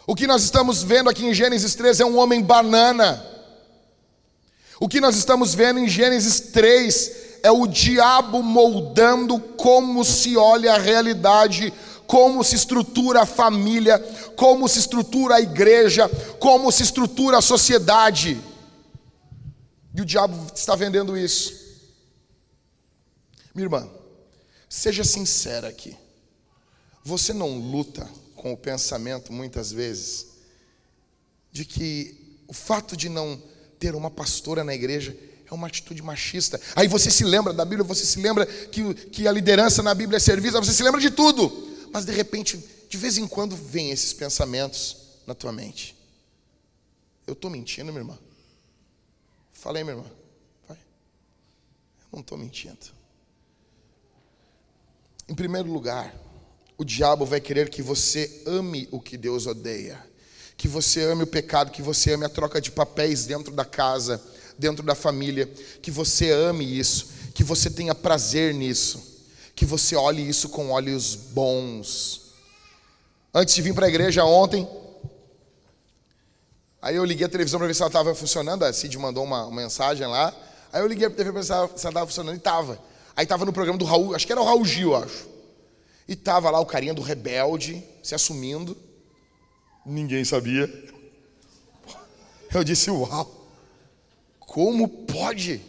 O 0.06 0.14
que 0.14 0.26
nós 0.26 0.42
estamos 0.42 0.82
vendo 0.82 1.10
aqui 1.10 1.26
em 1.26 1.34
Gênesis 1.34 1.74
13 1.74 2.02
é 2.02 2.06
um 2.06 2.18
homem 2.18 2.42
banana. 2.42 3.24
O 4.80 4.88
que 4.88 5.00
nós 5.00 5.16
estamos 5.16 5.54
vendo 5.54 5.78
em 5.78 5.88
Gênesis 5.88 6.40
3 6.40 7.12
é 7.42 7.50
o 7.50 7.66
diabo 7.66 8.42
moldando 8.42 9.38
como 9.38 10.04
se 10.04 10.36
olha 10.36 10.74
a 10.74 10.78
realidade 10.78 11.72
como 12.08 12.42
se 12.42 12.56
estrutura 12.56 13.20
a 13.20 13.26
família, 13.26 13.98
como 14.34 14.66
se 14.66 14.78
estrutura 14.78 15.34
a 15.34 15.40
igreja, 15.42 16.08
como 16.40 16.72
se 16.72 16.82
estrutura 16.82 17.36
a 17.36 17.42
sociedade. 17.42 18.40
E 19.94 20.00
o 20.00 20.06
diabo 20.06 20.34
está 20.54 20.74
vendendo 20.74 21.18
isso. 21.18 21.52
Minha 23.54 23.66
irmã, 23.66 23.90
seja 24.68 25.04
sincera 25.04 25.68
aqui. 25.68 25.96
Você 27.04 27.32
não 27.32 27.58
luta 27.58 28.08
com 28.34 28.52
o 28.52 28.56
pensamento, 28.56 29.32
muitas 29.32 29.72
vezes, 29.72 30.26
de 31.50 31.64
que 31.64 32.40
o 32.46 32.52
fato 32.52 32.96
de 32.96 33.08
não 33.08 33.42
ter 33.78 33.94
uma 33.94 34.10
pastora 34.10 34.62
na 34.62 34.74
igreja 34.74 35.16
é 35.50 35.54
uma 35.54 35.66
atitude 35.66 36.02
machista. 36.02 36.60
Aí 36.76 36.86
você 36.86 37.10
se 37.10 37.24
lembra 37.24 37.52
da 37.52 37.64
Bíblia, 37.64 37.84
você 37.84 38.04
se 38.04 38.20
lembra 38.20 38.44
que, 38.44 38.94
que 38.94 39.26
a 39.26 39.32
liderança 39.32 39.82
na 39.82 39.94
Bíblia 39.94 40.18
é 40.18 40.20
serviço, 40.20 40.58
você 40.58 40.72
se 40.72 40.82
lembra 40.82 41.00
de 41.00 41.10
tudo 41.10 41.68
mas 41.92 42.04
de 42.04 42.12
repente, 42.12 42.56
de 42.88 42.96
vez 42.96 43.18
em 43.18 43.26
quando, 43.26 43.56
vem 43.56 43.90
esses 43.90 44.12
pensamentos 44.12 44.96
na 45.26 45.34
tua 45.34 45.52
mente. 45.52 45.96
Eu 47.26 47.32
estou 47.32 47.50
mentindo, 47.50 47.92
minha 47.92 48.00
irmã? 48.00 48.18
Falei, 49.52 49.84
minha 49.84 49.96
irmã. 49.96 50.10
Vai. 50.66 50.76
Eu 50.76 52.08
não 52.12 52.20
estou 52.20 52.38
mentindo. 52.38 52.97
Em 55.28 55.34
primeiro 55.34 55.70
lugar, 55.70 56.14
o 56.76 56.84
diabo 56.84 57.24
vai 57.26 57.40
querer 57.40 57.68
que 57.68 57.82
você 57.82 58.42
ame 58.46 58.88
o 58.90 59.00
que 59.00 59.16
Deus 59.16 59.46
odeia. 59.46 59.98
Que 60.56 60.66
você 60.66 61.02
ame 61.02 61.22
o 61.22 61.26
pecado, 61.26 61.70
que 61.70 61.82
você 61.82 62.14
ame 62.14 62.24
a 62.24 62.28
troca 62.28 62.60
de 62.60 62.70
papéis 62.70 63.26
dentro 63.26 63.52
da 63.52 63.64
casa, 63.64 64.22
dentro 64.58 64.84
da 64.84 64.94
família. 64.94 65.46
Que 65.82 65.90
você 65.90 66.30
ame 66.30 66.64
isso, 66.64 67.10
que 67.34 67.44
você 67.44 67.70
tenha 67.70 67.94
prazer 67.94 68.54
nisso 68.54 69.08
que 69.58 69.64
você 69.64 69.96
olhe 69.96 70.22
isso 70.22 70.48
com 70.50 70.70
olhos 70.70 71.16
bons. 71.16 72.30
Antes 73.34 73.56
de 73.56 73.60
vir 73.60 73.74
para 73.74 73.86
a 73.86 73.88
igreja 73.88 74.24
ontem, 74.24 74.68
aí 76.80 76.94
eu 76.94 77.04
liguei 77.04 77.26
a 77.26 77.28
televisão 77.28 77.58
para 77.58 77.66
ver 77.66 77.74
se 77.74 77.82
ela 77.82 77.88
estava 77.88 78.14
funcionando. 78.14 78.64
A 78.64 78.72
Cid 78.72 78.96
mandou 78.98 79.24
uma, 79.24 79.50
mensagem 79.50 80.06
lá. 80.06 80.32
Aí 80.72 80.80
eu 80.80 80.86
liguei 80.86 81.08
a 81.08 81.10
TV 81.10 81.32
para 81.32 81.40
ver 81.40 81.44
se 81.44 81.50
ela 81.50 81.64
estava 81.74 82.06
funcionando 82.06 82.36
e 82.36 82.38
estava. 82.38 82.78
Aí 83.18 83.24
estava 83.24 83.44
no 83.44 83.52
programa 83.52 83.76
do 83.76 83.84
Raul, 83.84 84.14
acho 84.14 84.24
que 84.24 84.30
era 84.30 84.40
o 84.40 84.44
Raul 84.44 84.64
Gil, 84.64 84.94
acho. 84.94 85.28
E 86.06 86.12
estava 86.12 86.52
lá 86.52 86.60
o 86.60 86.64
carinha 86.64 86.94
do 86.94 87.02
rebelde 87.02 87.82
se 88.00 88.14
assumindo. 88.14 88.76
Ninguém 89.84 90.24
sabia. 90.24 90.72
Eu 92.54 92.62
disse, 92.62 92.92
uau, 92.92 93.28
como 94.38 94.88
pode? 94.88 95.60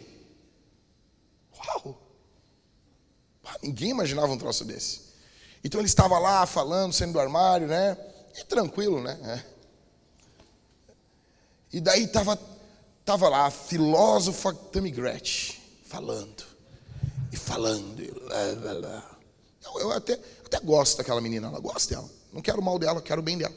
Uau! 1.58 2.00
Ninguém 3.64 3.90
imaginava 3.90 4.32
um 4.32 4.38
troço 4.38 4.64
desse. 4.64 5.00
Então 5.64 5.80
ele 5.80 5.88
estava 5.88 6.20
lá 6.20 6.46
falando, 6.46 6.92
saindo 6.92 7.14
do 7.14 7.20
armário, 7.20 7.66
né? 7.66 7.98
E 8.40 8.44
tranquilo, 8.44 9.02
né? 9.02 9.18
É. 9.24 10.94
E 11.72 11.80
daí 11.80 12.04
estava 12.04 12.38
tava 13.04 13.28
lá 13.28 13.46
a 13.46 13.50
filósofa 13.50 14.54
Tammy 14.54 14.94
falando. 15.82 16.49
E 17.32 17.36
falando. 17.36 18.00
E 18.00 18.10
lá, 18.22 18.72
lá, 18.72 18.88
lá. 18.88 19.18
Eu, 19.64 19.80
eu 19.80 19.92
até, 19.92 20.18
até 20.44 20.60
gosto 20.60 20.98
daquela 20.98 21.20
menina, 21.20 21.48
ela 21.48 21.60
gosta 21.60 21.94
dela. 21.94 22.08
Não 22.32 22.40
quero 22.40 22.60
o 22.60 22.64
mal 22.64 22.78
dela, 22.78 23.00
quero 23.00 23.20
o 23.20 23.24
bem 23.24 23.38
dela. 23.38 23.54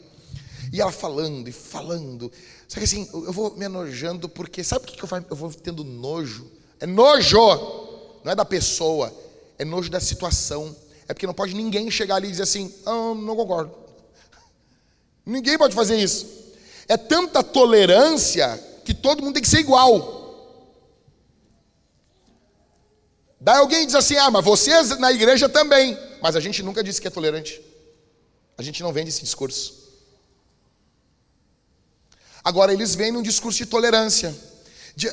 E 0.71 0.81
ela 0.81 0.91
falando 0.91 1.47
e 1.47 1.51
falando. 1.51 2.31
Só 2.67 2.79
que 2.79 2.85
assim, 2.85 3.07
eu 3.13 3.31
vou 3.31 3.55
me 3.55 3.65
enojando 3.65 4.27
porque. 4.27 4.63
Sabe 4.63 4.85
por 4.85 4.95
que 4.95 5.03
eu, 5.03 5.07
faço? 5.07 5.25
eu 5.29 5.35
vou 5.35 5.53
tendo 5.53 5.83
nojo? 5.83 6.51
É 6.79 6.85
nojo! 6.85 7.37
Não 8.23 8.31
é 8.31 8.35
da 8.35 8.45
pessoa, 8.45 9.13
é 9.57 9.65
nojo 9.65 9.89
da 9.89 9.99
situação. 9.99 10.75
É 11.07 11.13
porque 11.13 11.27
não 11.27 11.33
pode 11.33 11.53
ninguém 11.53 11.91
chegar 11.91 12.15
ali 12.15 12.27
e 12.27 12.31
dizer 12.31 12.43
assim: 12.43 12.73
ah, 12.85 13.13
não 13.15 13.35
concordo. 13.35 13.73
Ninguém 15.25 15.57
pode 15.57 15.75
fazer 15.75 15.97
isso. 15.97 16.25
É 16.87 16.97
tanta 16.97 17.43
tolerância 17.43 18.61
que 18.83 18.93
todo 18.93 19.21
mundo 19.21 19.35
tem 19.35 19.43
que 19.43 19.49
ser 19.49 19.59
igual. 19.59 20.22
Daí 23.43 23.57
alguém 23.57 23.85
diz 23.85 23.93
assim: 23.93 24.15
ah, 24.15 24.31
mas 24.31 24.43
vocês 24.43 24.97
na 24.99 25.11
igreja 25.11 25.49
também. 25.49 25.99
Mas 26.21 26.37
a 26.37 26.39
gente 26.39 26.63
nunca 26.63 26.81
disse 26.81 27.01
que 27.01 27.07
é 27.09 27.11
tolerante. 27.11 27.61
A 28.57 28.63
gente 28.63 28.81
não 28.81 28.93
vende 28.93 29.09
esse 29.09 29.21
discurso. 29.21 29.83
Agora 32.41 32.71
eles 32.71 32.95
vêm 32.95 33.11
num 33.11 33.21
discurso 33.21 33.57
de 33.57 33.65
tolerância. 33.65 34.33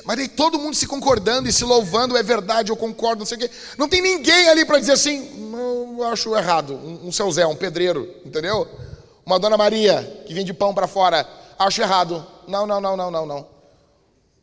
Mas 0.04 0.18
aí 0.18 0.28
todo 0.28 0.60
mundo 0.60 0.76
se 0.76 0.86
concordando 0.86 1.48
e 1.48 1.52
se 1.52 1.64
louvando, 1.64 2.16
é 2.16 2.22
verdade, 2.22 2.70
eu 2.70 2.76
concordo, 2.76 3.20
não 3.20 3.26
sei 3.26 3.36
o 3.36 3.40
quê. 3.40 3.50
Não 3.76 3.88
tem 3.88 4.00
ninguém 4.00 4.48
ali 4.48 4.64
para 4.64 4.78
dizer 4.78 4.92
assim, 4.92 5.48
não, 5.50 5.98
eu 5.98 6.04
acho 6.04 6.36
errado. 6.36 6.74
Um, 6.74 7.08
um 7.08 7.12
seu 7.12 7.30
Zé, 7.32 7.44
um 7.46 7.56
pedreiro, 7.56 8.08
entendeu? 8.24 8.68
Uma 9.26 9.40
dona 9.40 9.56
Maria 9.56 10.22
que 10.24 10.34
vende 10.34 10.52
pão 10.54 10.72
para 10.72 10.86
fora, 10.86 11.28
acho 11.58 11.82
errado. 11.82 12.24
Não, 12.46 12.64
não, 12.64 12.80
não, 12.80 12.96
não, 12.96 13.10
não, 13.10 13.26
não. 13.26 13.59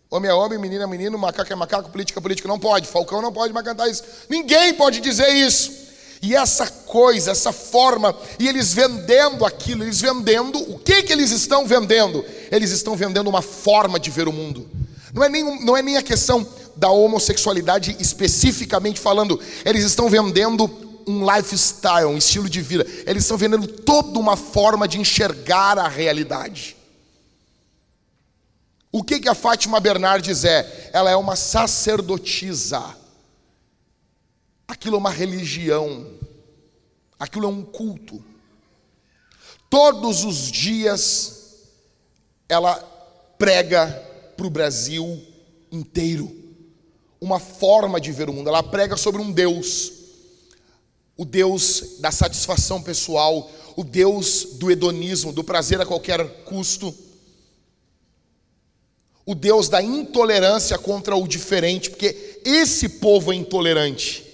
Homem 0.09 0.31
é 0.31 0.33
homem, 0.33 0.57
menino 0.57 0.83
é 0.83 0.87
menino, 0.87 1.17
macaco 1.17 1.51
é 1.51 1.55
macaco, 1.55 1.89
política 1.89 2.19
é 2.19 2.21
político. 2.21 2.47
Não 2.47 2.57
pode, 2.57 2.87
Falcão 2.87 3.21
não 3.21 3.31
pode 3.31 3.53
mais 3.53 3.65
cantar 3.65 3.89
isso. 3.89 4.03
Ninguém 4.29 4.73
pode 4.73 5.01
dizer 5.01 5.29
isso. 5.29 5.87
E 6.21 6.33
essa 6.33 6.65
coisa, 6.65 7.31
essa 7.31 7.51
forma, 7.51 8.15
e 8.39 8.47
eles 8.47 8.73
vendendo 8.73 9.45
aquilo, 9.45 9.83
eles 9.83 9.99
vendendo, 9.99 10.59
o 10.71 10.79
que 10.79 11.03
que 11.03 11.11
eles 11.11 11.31
estão 11.31 11.67
vendendo? 11.67 12.23
Eles 12.49 12.71
estão 12.71 12.95
vendendo 12.95 13.29
uma 13.29 13.41
forma 13.41 13.99
de 13.99 14.09
ver 14.09 14.29
o 14.29 14.33
mundo. 14.33 14.67
Não 15.13 15.23
é 15.23 15.29
nem, 15.29 15.63
não 15.63 15.75
é 15.75 15.81
nem 15.81 15.97
a 15.97 16.01
questão 16.01 16.47
da 16.75 16.89
homossexualidade 16.89 17.97
especificamente 17.99 18.99
falando. 18.99 19.39
Eles 19.65 19.83
estão 19.83 20.09
vendendo 20.09 20.71
um 21.05 21.29
lifestyle, 21.29 22.05
um 22.05 22.17
estilo 22.17 22.49
de 22.49 22.61
vida. 22.61 22.87
Eles 23.05 23.23
estão 23.23 23.37
vendendo 23.37 23.67
toda 23.67 24.17
uma 24.17 24.37
forma 24.37 24.87
de 24.87 24.99
enxergar 24.99 25.77
a 25.77 25.87
realidade. 25.87 26.76
O 28.97 29.03
que, 29.03 29.19
que 29.19 29.29
a 29.29 29.35
Fátima 29.35 29.79
Bernardes 29.79 30.43
é? 30.43 30.89
Ela 30.91 31.11
é 31.11 31.15
uma 31.15 31.35
sacerdotisa. 31.35 32.97
Aquilo 34.67 34.95
é 34.95 34.97
uma 34.97 35.11
religião. 35.11 36.13
Aquilo 37.19 37.45
é 37.45 37.47
um 37.47 37.61
culto. 37.61 38.25
Todos 39.69 40.23
os 40.23 40.51
dias 40.51 41.57
ela 42.49 42.73
prega 43.37 43.85
para 44.35 44.47
o 44.47 44.49
Brasil 44.49 45.23
inteiro 45.71 46.35
uma 47.21 47.39
forma 47.39 48.01
de 48.01 48.11
ver 48.11 48.31
o 48.31 48.33
mundo. 48.33 48.49
Ela 48.49 48.63
prega 48.63 48.97
sobre 48.97 49.21
um 49.21 49.31
Deus, 49.31 49.91
o 51.15 51.23
Deus 51.23 51.99
da 51.99 52.09
satisfação 52.09 52.81
pessoal, 52.81 53.47
o 53.75 53.83
Deus 53.83 54.53
do 54.53 54.71
hedonismo, 54.71 55.31
do 55.31 55.43
prazer 55.43 55.79
a 55.79 55.85
qualquer 55.85 56.45
custo, 56.45 56.91
o 59.27 59.35
Deus 59.35 59.67
da 59.67 59.83
intolerância 59.83 60.77
contra 60.77 61.13
o 61.13 61.27
diferente, 61.27 61.89
porque 61.89 62.41
esse 62.45 62.87
povo 62.87 63.33
é 63.33 63.35
intolerante. 63.35 64.25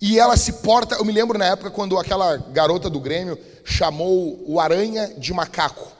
E 0.00 0.18
ela 0.18 0.36
se 0.36 0.54
porta, 0.54 0.96
eu 0.96 1.04
me 1.04 1.12
lembro 1.12 1.38
na 1.38 1.44
época 1.44 1.70
quando 1.70 1.96
aquela 1.96 2.36
garota 2.36 2.90
do 2.90 2.98
Grêmio 2.98 3.38
chamou 3.64 4.42
o 4.44 4.58
Aranha 4.58 5.14
de 5.18 5.32
macaco, 5.32 5.92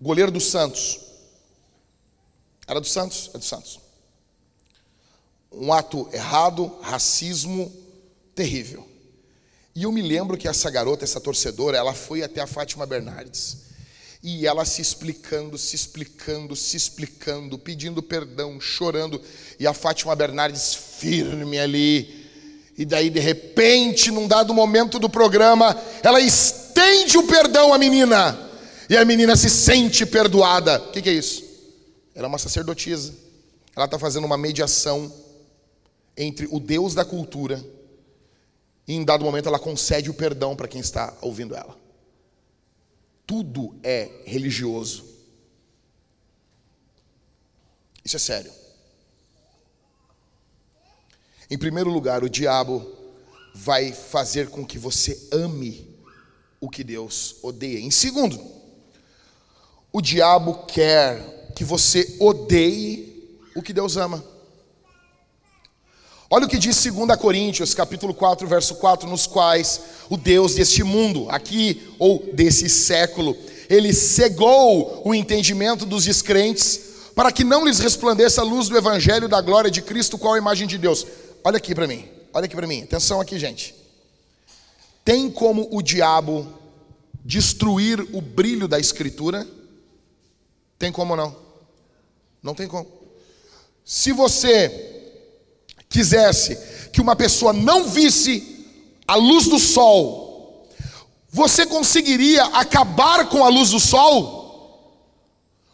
goleiro 0.00 0.30
do 0.30 0.40
Santos. 0.40 1.00
Era 2.66 2.80
do 2.80 2.86
Santos? 2.86 3.30
É 3.34 3.38
do 3.38 3.44
Santos. 3.44 3.78
Um 5.52 5.70
ato 5.70 6.08
errado, 6.14 6.78
racismo 6.80 7.70
terrível. 8.34 8.88
E 9.74 9.82
eu 9.82 9.92
me 9.92 10.00
lembro 10.00 10.38
que 10.38 10.48
essa 10.48 10.70
garota, 10.70 11.04
essa 11.04 11.20
torcedora, 11.20 11.76
ela 11.76 11.92
foi 11.92 12.22
até 12.22 12.40
a 12.40 12.46
Fátima 12.46 12.86
Bernardes. 12.86 13.66
E 14.28 14.44
ela 14.44 14.64
se 14.64 14.82
explicando, 14.82 15.56
se 15.56 15.76
explicando, 15.76 16.56
se 16.56 16.76
explicando, 16.76 17.56
pedindo 17.56 18.02
perdão, 18.02 18.60
chorando. 18.60 19.22
E 19.56 19.68
a 19.68 19.72
Fátima 19.72 20.16
Bernardes 20.16 20.74
firme 20.74 21.56
ali, 21.60 22.26
e 22.76 22.84
daí, 22.84 23.08
de 23.08 23.20
repente, 23.20 24.10
num 24.10 24.26
dado 24.26 24.52
momento 24.52 24.98
do 24.98 25.08
programa, 25.08 25.80
ela 26.02 26.20
estende 26.20 27.16
o 27.16 27.28
perdão 27.28 27.72
à 27.72 27.78
menina. 27.78 28.50
E 28.90 28.96
a 28.96 29.04
menina 29.04 29.36
se 29.36 29.48
sente 29.48 30.04
perdoada. 30.04 30.80
O 30.80 30.90
que, 30.90 31.02
que 31.02 31.08
é 31.08 31.12
isso? 31.12 31.44
Ela 32.12 32.26
é 32.26 32.28
uma 32.28 32.36
sacerdotisa. 32.36 33.14
Ela 33.76 33.84
está 33.84 33.96
fazendo 33.96 34.24
uma 34.24 34.36
mediação 34.36 35.14
entre 36.16 36.48
o 36.50 36.58
Deus 36.58 36.96
da 36.96 37.04
cultura 37.04 37.64
e, 38.88 38.92
em 38.92 39.04
dado 39.04 39.24
momento, 39.24 39.48
ela 39.48 39.60
concede 39.60 40.10
o 40.10 40.14
perdão 40.14 40.56
para 40.56 40.66
quem 40.66 40.80
está 40.80 41.16
ouvindo 41.20 41.54
ela. 41.54 41.85
Tudo 43.26 43.78
é 43.82 44.22
religioso. 44.24 45.04
Isso 48.04 48.16
é 48.16 48.20
sério. 48.20 48.52
Em 51.50 51.58
primeiro 51.58 51.90
lugar, 51.90 52.22
o 52.22 52.30
diabo 52.30 52.94
vai 53.54 53.92
fazer 53.92 54.48
com 54.48 54.64
que 54.64 54.78
você 54.78 55.28
ame 55.32 55.88
o 56.60 56.68
que 56.68 56.84
Deus 56.84 57.36
odeia. 57.42 57.80
Em 57.80 57.90
segundo, 57.90 58.38
o 59.92 60.00
diabo 60.00 60.66
quer 60.66 61.52
que 61.54 61.64
você 61.64 62.16
odeie 62.20 63.40
o 63.54 63.62
que 63.62 63.72
Deus 63.72 63.96
ama. 63.96 64.24
Olha 66.28 66.46
o 66.46 66.48
que 66.48 66.58
diz 66.58 66.82
2 66.82 67.16
Coríntios, 67.20 67.72
capítulo 67.72 68.12
4, 68.12 68.48
verso 68.48 68.74
4, 68.76 69.08
nos 69.08 69.28
quais 69.28 69.80
o 70.10 70.16
Deus 70.16 70.56
deste 70.56 70.82
mundo, 70.82 71.26
aqui 71.30 71.94
ou 72.00 72.30
desse 72.32 72.68
século, 72.68 73.36
ele 73.68 73.92
cegou 73.92 75.02
o 75.04 75.14
entendimento 75.14 75.86
dos 75.86 76.04
descrentes 76.04 76.80
para 77.14 77.30
que 77.30 77.44
não 77.44 77.64
lhes 77.64 77.78
resplandeça 77.78 78.40
a 78.40 78.44
luz 78.44 78.68
do 78.68 78.76
evangelho 78.76 79.28
da 79.28 79.40
glória 79.40 79.70
de 79.70 79.80
Cristo, 79.80 80.18
qual 80.18 80.34
a 80.34 80.38
imagem 80.38 80.66
de 80.66 80.76
Deus. 80.76 81.06
Olha 81.44 81.58
aqui 81.58 81.74
para 81.74 81.86
mim, 81.86 82.08
olha 82.34 82.46
aqui 82.46 82.56
para 82.56 82.66
mim, 82.66 82.82
atenção 82.82 83.20
aqui, 83.20 83.38
gente. 83.38 83.72
Tem 85.04 85.30
como 85.30 85.68
o 85.70 85.80
diabo 85.80 86.52
destruir 87.24 88.00
o 88.12 88.20
brilho 88.20 88.66
da 88.66 88.80
Escritura? 88.80 89.46
Tem 90.76 90.90
como 90.90 91.14
não? 91.14 91.36
Não 92.42 92.52
tem 92.52 92.66
como. 92.66 92.86
Se 93.84 94.10
você 94.10 94.95
quisesse 95.96 96.58
que 96.92 97.00
uma 97.00 97.16
pessoa 97.16 97.54
não 97.54 97.84
visse 97.88 98.66
a 99.08 99.14
luz 99.14 99.46
do 99.46 99.58
sol, 99.58 100.68
você 101.30 101.64
conseguiria 101.64 102.44
acabar 102.44 103.28
com 103.28 103.42
a 103.42 103.48
luz 103.48 103.70
do 103.70 103.80
sol? 103.80 104.36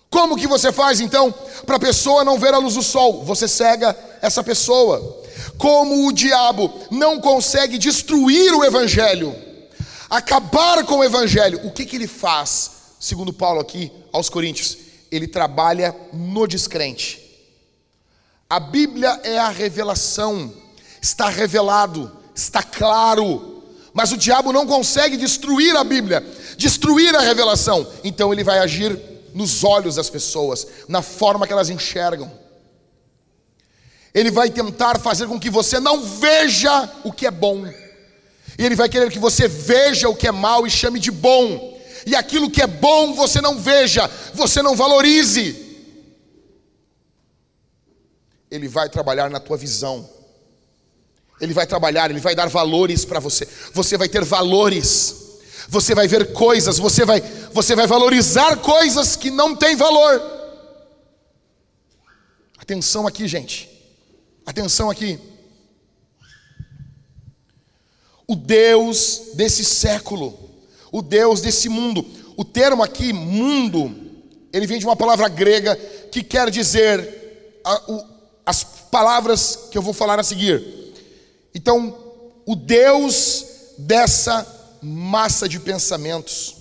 Como 0.08 0.36
que 0.36 0.46
você 0.46 0.70
faz 0.70 1.00
então 1.00 1.34
para 1.66 1.76
a 1.76 1.80
pessoa 1.80 2.24
não 2.24 2.38
ver 2.38 2.54
a 2.54 2.58
luz 2.58 2.74
do 2.74 2.82
sol? 2.82 3.24
Você 3.24 3.48
cega 3.48 3.96
essa 4.20 4.44
pessoa 4.44 5.22
como 5.58 6.06
o 6.06 6.12
diabo 6.12 6.72
não 6.90 7.20
consegue 7.20 7.78
destruir 7.78 8.52
o 8.52 8.64
evangelho, 8.64 9.34
acabar 10.10 10.84
com 10.84 10.98
o 10.98 11.04
evangelho, 11.04 11.60
o 11.64 11.70
que, 11.70 11.86
que 11.86 11.96
ele 11.96 12.06
faz? 12.06 12.70
Segundo 12.98 13.32
Paulo 13.32 13.60
aqui 13.60 13.90
aos 14.12 14.28
Coríntios, 14.28 14.76
ele 15.10 15.26
trabalha 15.26 15.94
no 16.12 16.46
descrente. 16.46 17.21
A 18.52 18.60
Bíblia 18.60 19.18
é 19.24 19.38
a 19.38 19.48
revelação, 19.48 20.52
está 21.00 21.30
revelado, 21.30 22.14
está 22.34 22.62
claro, 22.62 23.64
mas 23.94 24.12
o 24.12 24.16
diabo 24.18 24.52
não 24.52 24.66
consegue 24.66 25.16
destruir 25.16 25.74
a 25.74 25.82
Bíblia, 25.82 26.22
destruir 26.58 27.16
a 27.16 27.20
revelação, 27.20 27.90
então 28.04 28.30
ele 28.30 28.44
vai 28.44 28.58
agir 28.58 28.94
nos 29.32 29.64
olhos 29.64 29.94
das 29.94 30.10
pessoas, 30.10 30.66
na 30.86 31.00
forma 31.00 31.46
que 31.46 31.52
elas 31.54 31.70
enxergam. 31.70 32.30
Ele 34.12 34.30
vai 34.30 34.50
tentar 34.50 34.98
fazer 34.98 35.26
com 35.28 35.40
que 35.40 35.48
você 35.48 35.80
não 35.80 36.02
veja 36.02 36.92
o 37.04 37.10
que 37.10 37.26
é 37.26 37.30
bom. 37.30 37.66
E 37.66 38.66
ele 38.66 38.76
vai 38.76 38.90
querer 38.90 39.10
que 39.10 39.18
você 39.18 39.48
veja 39.48 40.10
o 40.10 40.14
que 40.14 40.28
é 40.28 40.30
mal 40.30 40.66
e 40.66 40.70
chame 40.70 41.00
de 41.00 41.10
bom. 41.10 41.80
E 42.04 42.14
aquilo 42.14 42.50
que 42.50 42.60
é 42.60 42.66
bom 42.66 43.14
você 43.14 43.40
não 43.40 43.58
veja, 43.58 44.10
você 44.34 44.60
não 44.60 44.76
valorize. 44.76 45.61
Ele 48.52 48.68
vai 48.68 48.86
trabalhar 48.86 49.30
na 49.30 49.40
tua 49.40 49.56
visão. 49.56 50.06
Ele 51.40 51.54
vai 51.54 51.66
trabalhar, 51.66 52.10
ele 52.10 52.20
vai 52.20 52.34
dar 52.34 52.50
valores 52.50 53.02
para 53.02 53.18
você. 53.18 53.48
Você 53.72 53.96
vai 53.96 54.10
ter 54.10 54.22
valores. 54.22 55.40
Você 55.70 55.94
vai 55.94 56.06
ver 56.06 56.34
coisas, 56.34 56.78
você 56.78 57.02
vai, 57.02 57.22
você 57.50 57.74
vai 57.74 57.86
valorizar 57.86 58.58
coisas 58.58 59.16
que 59.16 59.30
não 59.30 59.56
têm 59.56 59.74
valor. 59.74 60.20
Atenção 62.58 63.06
aqui, 63.06 63.26
gente. 63.26 63.70
Atenção 64.44 64.90
aqui. 64.90 65.18
O 68.28 68.36
Deus 68.36 69.30
desse 69.32 69.64
século, 69.64 70.38
o 70.92 71.00
Deus 71.00 71.40
desse 71.40 71.70
mundo. 71.70 72.04
O 72.36 72.44
termo 72.44 72.82
aqui, 72.82 73.14
mundo, 73.14 73.94
ele 74.52 74.66
vem 74.66 74.78
de 74.78 74.84
uma 74.84 74.96
palavra 74.96 75.26
grega 75.28 75.74
que 76.10 76.22
quer 76.22 76.50
dizer 76.50 77.60
a, 77.64 77.90
o, 77.90 78.11
as 78.44 78.64
palavras 78.64 79.68
que 79.70 79.78
eu 79.78 79.82
vou 79.82 79.92
falar 79.94 80.18
a 80.18 80.24
seguir. 80.24 80.92
Então, 81.54 81.96
o 82.44 82.56
Deus 82.56 83.44
dessa 83.78 84.46
massa 84.82 85.48
de 85.48 85.60
pensamentos, 85.60 86.56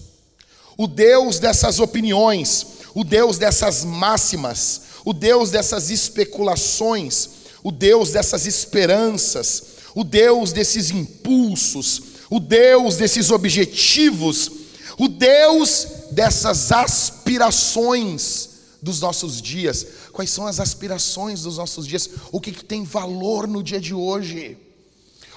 o 0.77 0.87
Deus 0.87 1.39
dessas 1.39 1.79
opiniões, 1.79 2.65
o 2.93 3.03
Deus 3.03 3.37
dessas 3.37 3.83
máximas, 3.83 4.81
o 5.03 5.13
Deus 5.13 5.49
dessas 5.49 5.89
especulações, 5.89 7.29
o 7.63 7.71
Deus 7.71 8.11
dessas 8.11 8.45
esperanças, 8.45 9.63
o 9.95 10.03
Deus 10.03 10.51
desses 10.53 10.91
impulsos, 10.91 12.01
o 12.29 12.39
Deus 12.39 12.95
desses 12.95 13.31
objetivos, 13.31 14.51
o 14.97 15.07
Deus 15.07 15.87
dessas 16.11 16.71
aspirações 16.71 18.49
dos 18.81 18.99
nossos 18.99 19.41
dias. 19.41 19.85
Quais 20.11 20.29
são 20.29 20.45
as 20.45 20.59
aspirações 20.59 21.41
dos 21.43 21.57
nossos 21.57 21.87
dias? 21.87 22.09
O 22.31 22.39
que, 22.39 22.51
que 22.51 22.65
tem 22.65 22.83
valor 22.83 23.47
no 23.47 23.63
dia 23.63 23.79
de 23.79 23.93
hoje? 23.93 24.57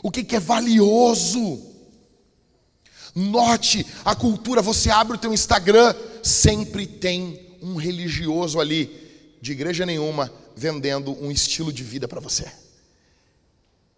O 0.02 0.10
que, 0.10 0.24
que 0.24 0.36
é 0.36 0.40
valioso? 0.40 1.62
Note 3.14 3.86
a 4.04 4.14
cultura, 4.14 4.60
você 4.60 4.90
abre 4.90 5.16
o 5.16 5.20
teu 5.20 5.32
Instagram, 5.32 5.94
sempre 6.22 6.86
tem 6.86 7.56
um 7.62 7.76
religioso 7.76 8.58
ali, 8.58 8.90
de 9.40 9.52
igreja 9.52 9.86
nenhuma, 9.86 10.32
vendendo 10.56 11.12
um 11.22 11.30
estilo 11.30 11.72
de 11.72 11.84
vida 11.84 12.08
para 12.08 12.20
você. 12.20 12.50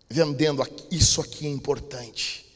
Vendendo 0.08 0.62
isso 0.90 1.20
aqui 1.20 1.46
é 1.46 1.50
importante. 1.50 2.46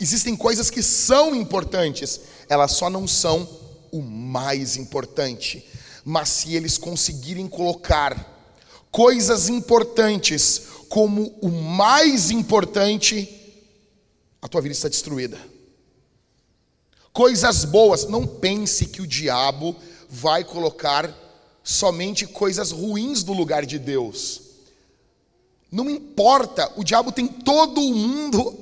Existem 0.00 0.34
coisas 0.34 0.70
que 0.70 0.82
são 0.82 1.34
importantes, 1.34 2.20
elas 2.48 2.72
só 2.72 2.90
não 2.90 3.06
são 3.06 3.48
o 3.92 4.02
mais 4.02 4.76
importante. 4.76 5.64
Mas 6.04 6.28
se 6.28 6.54
eles 6.54 6.76
conseguirem 6.76 7.48
colocar 7.48 8.32
coisas 8.90 9.48
importantes 9.48 10.62
como 10.88 11.34
o 11.40 11.48
mais 11.48 12.30
importante, 12.30 13.28
a 14.40 14.46
tua 14.46 14.60
vida 14.60 14.74
está 14.74 14.88
destruída. 14.88 15.38
Coisas 17.12 17.64
boas, 17.64 18.06
não 18.06 18.26
pense 18.26 18.86
que 18.86 19.00
o 19.00 19.06
diabo 19.06 19.74
vai 20.10 20.44
colocar 20.44 21.12
somente 21.62 22.26
coisas 22.26 22.70
ruins 22.70 23.24
no 23.24 23.32
lugar 23.32 23.64
de 23.64 23.78
Deus. 23.78 24.42
Não 25.72 25.90
importa, 25.90 26.70
o 26.76 26.84
diabo 26.84 27.10
tem 27.10 27.26
todo 27.26 27.80
o 27.80 27.94
mundo 27.94 28.56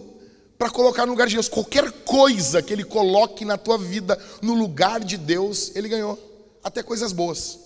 para 0.57 0.71
colocar 0.71 1.05
no 1.05 1.13
lugar 1.13 1.27
de 1.27 1.35
Deus. 1.35 1.49
Qualquer 1.49 1.91
coisa 1.91 2.63
que 2.63 2.73
ele 2.73 2.85
coloque 2.85 3.45
na 3.45 3.59
tua 3.59 3.77
vida 3.77 4.19
no 4.41 4.55
lugar 4.55 5.01
de 5.01 5.19
Deus, 5.19 5.73
ele 5.75 5.89
ganhou. 5.89 6.32
Até 6.63 6.83
coisas 6.83 7.13
boas. 7.13 7.59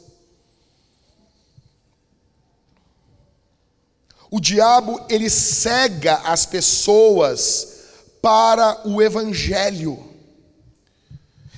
O 4.30 4.40
diabo, 4.40 5.00
ele 5.08 5.30
cega 5.30 6.14
as 6.24 6.44
pessoas 6.44 7.76
para 8.20 8.86
o 8.86 9.00
evangelho. 9.00 10.02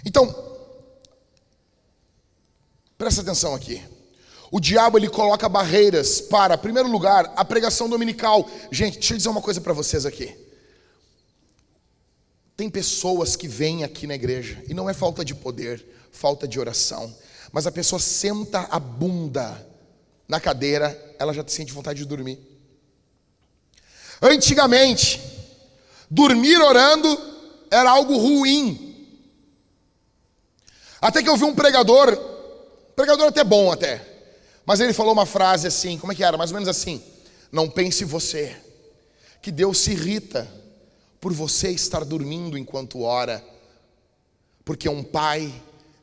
Então, 0.05 0.35
presta 2.97 3.23
atenção 3.23 3.55
aqui. 3.55 3.83
O 4.51 4.61
diabo 4.61 4.99
ele 4.99 5.09
coloca 5.09 5.49
barreiras 5.49 6.21
para, 6.21 6.55
em 6.55 6.59
primeiro 6.59 6.91
lugar, 6.91 7.33
a 7.37 7.45
pregação 7.45 7.89
dominical. 7.89 8.49
Gente, 8.71 8.99
deixa 8.99 9.15
eu 9.15 9.19
dizer 9.19 9.29
uma 9.29 9.43
coisa 9.43 9.61
para 9.61 9.73
vocês 9.73 10.07
aqui. 10.07 10.35
Tem 12.57 12.69
pessoas 12.69 13.37
que 13.37 13.47
vêm 13.47 13.85
aqui 13.85 14.07
na 14.07 14.15
igreja 14.15 14.63
e 14.69 14.75
não 14.75 14.89
é 14.91 14.95
falta 14.95 15.25
de 15.25 15.35
poder, 15.35 15.85
falta 16.11 16.49
de 16.49 16.59
oração, 16.59 17.15
mas 17.53 17.67
a 17.67 17.73
pessoa 17.73 17.99
senta 17.99 18.61
a 18.71 18.79
bunda 18.79 19.67
na 20.27 20.39
cadeira, 20.39 21.15
ela 21.19 21.33
já 21.33 21.43
sente 21.47 21.73
vontade 21.73 21.99
de 22.01 22.05
dormir. 22.05 22.39
Antigamente, 24.21 25.21
dormir 26.11 26.61
orando 26.61 27.09
era 27.71 27.91
algo 27.91 28.17
ruim. 28.17 28.85
Até 31.01 31.23
que 31.23 31.29
eu 31.29 31.37
vi 31.37 31.45
um 31.45 31.55
pregador, 31.55 32.17
pregador 32.95 33.29
até 33.29 33.45
bom 33.45 33.71
até, 33.71 34.05
mas 34.67 34.81
ele 34.81 34.93
falou 34.93 35.13
uma 35.13 35.25
frase 35.25 35.67
assim, 35.67 35.97
como 35.97 36.13
é 36.13 36.15
que 36.15 36.25
era? 36.25 36.37
Mais 36.37 36.51
ou 36.51 36.55
menos 36.55 36.69
assim: 36.69 37.03
Não 37.51 37.71
pense 37.71 38.05
você, 38.05 38.55
que 39.41 39.51
Deus 39.51 39.79
se 39.79 39.93
irrita 39.93 40.47
por 41.21 41.33
você 41.33 41.71
estar 41.71 42.05
dormindo 42.05 42.59
enquanto 42.59 43.03
ora, 43.03 43.43
porque 44.65 44.89
um 44.89 45.03
pai 45.03 45.53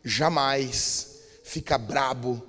jamais 0.03 1.14
fica 1.45 1.77
brabo 1.77 2.43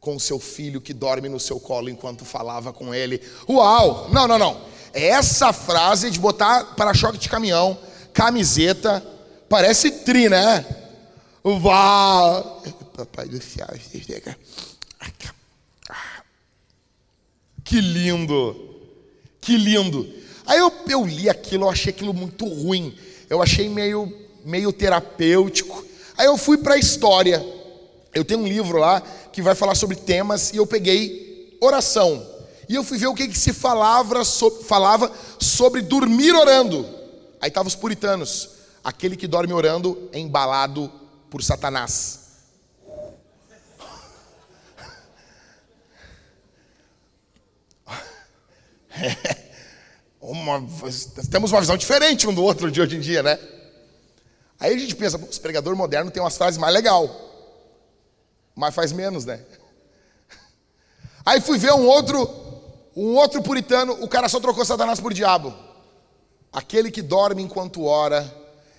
com 0.00 0.16
o 0.16 0.20
seu 0.20 0.40
filho 0.40 0.80
que 0.80 0.92
dorme 0.92 1.28
no 1.28 1.38
seu 1.38 1.60
colo 1.60 1.88
enquanto 1.88 2.24
falava 2.24 2.72
com 2.72 2.92
ele. 2.92 3.22
Uau! 3.48 4.10
Não, 4.12 4.26
não, 4.26 4.38
não. 4.38 4.60
Essa 4.92 5.52
frase 5.52 6.10
de 6.10 6.18
botar 6.18 6.74
para-choque 6.74 7.16
de 7.16 7.28
caminhão, 7.28 7.78
camiseta, 8.12 9.02
parece 9.48 9.90
tri, 9.90 10.28
né? 10.28 10.66
Uau! 11.44 12.62
Papai 12.96 13.28
do 13.28 13.42
céu, 13.42 13.66
que 17.64 17.80
lindo, 17.80 18.76
que 19.40 19.56
lindo. 19.56 20.12
Aí 20.44 20.58
eu, 20.58 20.72
eu 20.88 21.06
li 21.06 21.30
aquilo, 21.30 21.64
eu 21.64 21.70
achei 21.70 21.92
aquilo 21.92 22.12
muito 22.12 22.46
ruim, 22.46 22.96
eu 23.30 23.40
achei 23.40 23.68
meio, 23.68 24.12
meio 24.44 24.72
terapêutico. 24.72 25.84
Aí 26.16 26.26
eu 26.26 26.36
fui 26.36 26.58
para 26.58 26.74
a 26.74 26.78
história. 26.78 27.63
Eu 28.14 28.24
tenho 28.24 28.40
um 28.40 28.46
livro 28.46 28.78
lá 28.78 29.02
que 29.32 29.42
vai 29.42 29.54
falar 29.54 29.74
sobre 29.74 29.96
temas 29.96 30.52
e 30.52 30.56
eu 30.56 30.66
peguei 30.66 31.58
oração. 31.60 32.24
E 32.68 32.74
eu 32.74 32.84
fui 32.84 32.96
ver 32.96 33.08
o 33.08 33.14
que, 33.14 33.28
que 33.28 33.38
se 33.38 33.52
falava, 33.52 34.24
so, 34.24 34.50
falava 34.62 35.10
sobre 35.38 35.82
dormir 35.82 36.32
orando. 36.32 36.88
Aí 37.40 37.48
estavam 37.48 37.68
os 37.68 37.74
puritanos. 37.74 38.50
Aquele 38.82 39.16
que 39.16 39.26
dorme 39.26 39.52
orando 39.52 40.08
é 40.12 40.18
embalado 40.18 40.90
por 41.30 41.42
Satanás. 41.42 42.20
É, 48.96 49.50
uma, 50.20 50.64
temos 51.32 51.50
uma 51.50 51.60
visão 51.60 51.76
diferente 51.76 52.28
um 52.28 52.32
do 52.32 52.44
outro 52.44 52.70
de 52.70 52.80
hoje 52.80 52.96
em 52.96 53.00
dia, 53.00 53.24
né? 53.24 53.38
Aí 54.58 54.72
a 54.72 54.78
gente 54.78 54.94
pensa, 54.94 55.18
os 55.18 55.36
pregador 55.36 55.74
moderno 55.74 56.12
tem 56.12 56.22
umas 56.22 56.36
frases 56.36 56.56
mais 56.56 56.72
legal, 56.72 57.23
mas 58.54 58.74
faz 58.74 58.92
menos, 58.92 59.24
né? 59.24 59.44
Aí 61.24 61.40
fui 61.40 61.58
ver 61.58 61.72
um 61.72 61.86
outro, 61.86 62.28
um 62.94 63.16
outro 63.16 63.42
puritano, 63.42 63.94
o 64.02 64.08
cara 64.08 64.28
só 64.28 64.38
trocou 64.38 64.64
Satanás 64.64 65.00
por 65.00 65.12
diabo. 65.12 65.54
Aquele 66.52 66.90
que 66.90 67.02
dorme 67.02 67.42
enquanto 67.42 67.84
ora, 67.84 68.32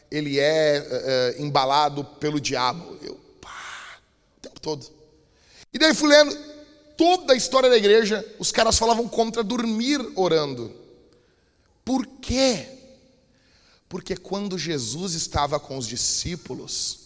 ele 0.10 0.40
é, 0.40 0.78
é, 0.78 1.36
embalado 1.40 2.04
pelo 2.04 2.40
diabo. 2.40 2.98
Eu, 3.02 3.16
pá, 3.42 4.00
o 4.38 4.42
tempo 4.42 4.60
todo. 4.60 4.86
E 5.74 5.80
daí 5.80 5.94
fui 5.94 6.08
lendo 6.08 6.38
toda 6.96 7.34
a 7.34 7.36
história 7.36 7.70
da 7.70 7.78
igreja, 7.78 8.26
os 8.40 8.52
caras 8.52 8.78
falavam 8.78 9.08
contra 9.08 9.44
dormir 9.44 10.00
orando. 10.16 10.72
Por 11.84 12.06
quê? 12.08 12.68
Porque 13.90 14.16
quando 14.16 14.58
Jesus 14.58 15.14
estava 15.14 15.60
com 15.60 15.78
os 15.78 15.88
discípulos, 15.88 17.05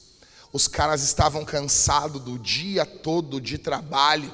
os 0.51 0.67
caras 0.67 1.03
estavam 1.03 1.45
cansados 1.45 2.21
do 2.21 2.37
dia 2.39 2.85
todo 2.85 3.39
de 3.39 3.57
trabalho. 3.57 4.33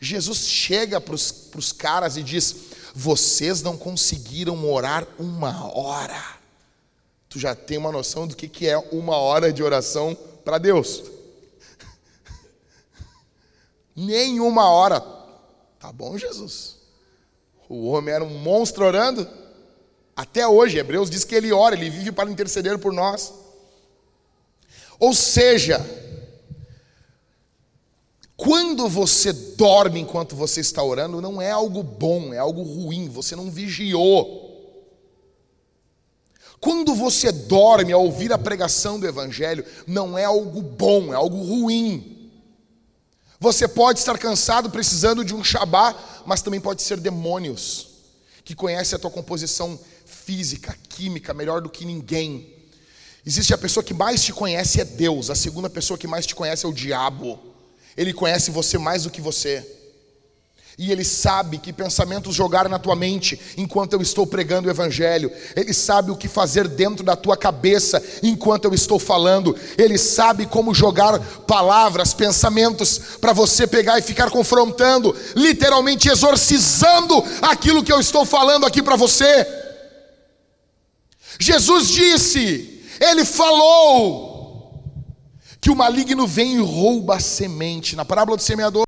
Jesus 0.00 0.48
chega 0.48 1.00
para 1.00 1.14
os 1.14 1.72
caras 1.76 2.16
e 2.16 2.22
diz: 2.22 2.56
Vocês 2.94 3.62
não 3.62 3.76
conseguiram 3.76 4.70
orar 4.70 5.06
uma 5.18 5.72
hora 5.74 6.40
tu 7.30 7.38
já 7.38 7.54
tem 7.54 7.78
uma 7.78 7.92
noção 7.92 8.26
do 8.26 8.34
que, 8.34 8.48
que 8.48 8.66
é 8.66 8.76
uma 8.76 9.16
hora 9.16 9.52
de 9.52 9.62
oração 9.62 10.18
para 10.44 10.58
Deus. 10.58 11.04
Nem 13.94 14.40
uma 14.40 14.68
hora. 14.68 15.00
Tá 15.78 15.92
bom, 15.92 16.18
Jesus. 16.18 16.76
O 17.68 17.86
homem 17.86 18.12
era 18.12 18.24
um 18.24 18.36
monstro 18.38 18.84
orando. 18.84 19.26
Até 20.16 20.46
hoje, 20.46 20.76
Hebreus 20.76 21.08
diz 21.08 21.24
que 21.24 21.36
ele 21.36 21.52
ora, 21.52 21.76
ele 21.76 21.88
vive 21.88 22.10
para 22.10 22.28
interceder 22.28 22.76
por 22.78 22.92
nós. 22.92 23.32
Ou 25.00 25.14
seja, 25.14 25.84
quando 28.36 28.88
você 28.88 29.32
dorme 29.32 30.00
enquanto 30.00 30.36
você 30.36 30.60
está 30.60 30.82
orando, 30.82 31.20
não 31.20 31.40
é 31.40 31.50
algo 31.50 31.82
bom, 31.82 32.32
é 32.34 32.38
algo 32.38 32.62
ruim, 32.62 33.08
você 33.08 33.34
não 33.34 33.50
vigiou. 33.50 34.48
Quando 36.60 36.94
você 36.94 37.32
dorme 37.32 37.92
ao 37.92 38.04
ouvir 38.04 38.30
a 38.32 38.38
pregação 38.38 39.00
do 39.00 39.08
Evangelho, 39.08 39.64
não 39.86 40.18
é 40.18 40.24
algo 40.24 40.60
bom, 40.60 41.10
é 41.12 41.16
algo 41.16 41.42
ruim. 41.42 42.30
Você 43.38 43.66
pode 43.66 43.98
estar 43.98 44.18
cansado, 44.18 44.68
precisando 44.68 45.24
de 45.24 45.34
um 45.34 45.42
shabá, 45.42 45.96
mas 46.26 46.42
também 46.42 46.60
pode 46.60 46.82
ser 46.82 47.00
demônios, 47.00 47.88
que 48.44 48.54
conhecem 48.54 48.96
a 48.96 48.98
tua 48.98 49.10
composição 49.10 49.80
física, 50.04 50.76
química, 50.90 51.32
melhor 51.32 51.62
do 51.62 51.70
que 51.70 51.86
ninguém. 51.86 52.59
Existe 53.24 53.52
a 53.52 53.58
pessoa 53.58 53.84
que 53.84 53.92
mais 53.92 54.22
te 54.22 54.32
conhece 54.32 54.80
é 54.80 54.84
Deus, 54.84 55.28
a 55.30 55.34
segunda 55.34 55.68
pessoa 55.68 55.98
que 55.98 56.06
mais 56.06 56.26
te 56.26 56.34
conhece 56.34 56.64
é 56.64 56.68
o 56.68 56.72
diabo. 56.72 57.38
Ele 57.96 58.12
conhece 58.12 58.50
você 58.50 58.78
mais 58.78 59.04
do 59.04 59.10
que 59.10 59.20
você. 59.20 59.66
E 60.78 60.90
Ele 60.90 61.04
sabe 61.04 61.58
que 61.58 61.74
pensamentos 61.74 62.34
jogar 62.34 62.66
na 62.66 62.78
tua 62.78 62.96
mente 62.96 63.38
enquanto 63.58 63.92
eu 63.92 64.00
estou 64.00 64.26
pregando 64.26 64.66
o 64.66 64.70
Evangelho. 64.70 65.30
Ele 65.54 65.74
sabe 65.74 66.10
o 66.10 66.16
que 66.16 66.26
fazer 66.26 66.66
dentro 66.66 67.04
da 67.04 67.14
tua 67.14 67.36
cabeça 67.36 68.02
enquanto 68.22 68.64
eu 68.64 68.72
estou 68.72 68.98
falando. 68.98 69.54
Ele 69.76 69.98
sabe 69.98 70.46
como 70.46 70.74
jogar 70.74 71.18
palavras, 71.46 72.14
pensamentos 72.14 72.98
para 73.20 73.34
você 73.34 73.66
pegar 73.66 73.98
e 73.98 74.02
ficar 74.02 74.30
confrontando, 74.30 75.14
literalmente 75.36 76.08
exorcizando 76.08 77.22
aquilo 77.42 77.84
que 77.84 77.92
eu 77.92 78.00
estou 78.00 78.24
falando 78.24 78.64
aqui 78.64 78.82
para 78.82 78.96
você. 78.96 79.46
Jesus 81.38 81.88
disse, 81.88 82.69
Ele 83.00 83.24
falou, 83.24 84.84
que 85.60 85.70
o 85.70 85.76
maligno 85.76 86.26
vem 86.26 86.56
e 86.56 86.58
rouba 86.58 87.16
a 87.16 87.20
semente, 87.20 87.96
na 87.96 88.04
parábola 88.04 88.36
do 88.36 88.42
semeador 88.42 88.84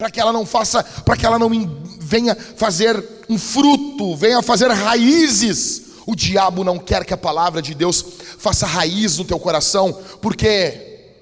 para 0.00 0.10
que 0.10 0.18
ela 0.18 0.32
não 0.32 0.46
faça, 0.46 0.82
para 0.82 1.14
que 1.14 1.26
ela 1.26 1.38
não 1.38 1.50
venha 1.98 2.34
fazer 2.34 3.06
um 3.28 3.38
fruto, 3.38 4.16
venha 4.16 4.40
fazer 4.40 4.70
raízes. 4.70 5.90
O 6.06 6.16
diabo 6.16 6.64
não 6.64 6.78
quer 6.78 7.04
que 7.04 7.12
a 7.12 7.18
palavra 7.18 7.60
de 7.60 7.74
Deus 7.74 8.02
faça 8.38 8.64
raiz 8.64 9.18
no 9.18 9.26
teu 9.26 9.38
coração, 9.38 9.92
por 10.22 10.34
quê? 10.34 11.18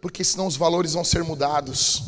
Porque 0.00 0.22
senão 0.22 0.46
os 0.46 0.54
valores 0.54 0.92
vão 0.92 1.02
ser 1.02 1.24
mudados. 1.24 2.04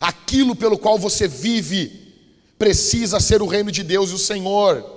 Aquilo 0.00 0.56
pelo 0.56 0.78
qual 0.78 0.98
você 0.98 1.28
vive 1.28 2.14
precisa 2.58 3.20
ser 3.20 3.42
o 3.42 3.46
reino 3.46 3.70
de 3.70 3.82
Deus 3.82 4.08
e 4.08 4.14
o 4.14 4.18
Senhor. 4.18 4.95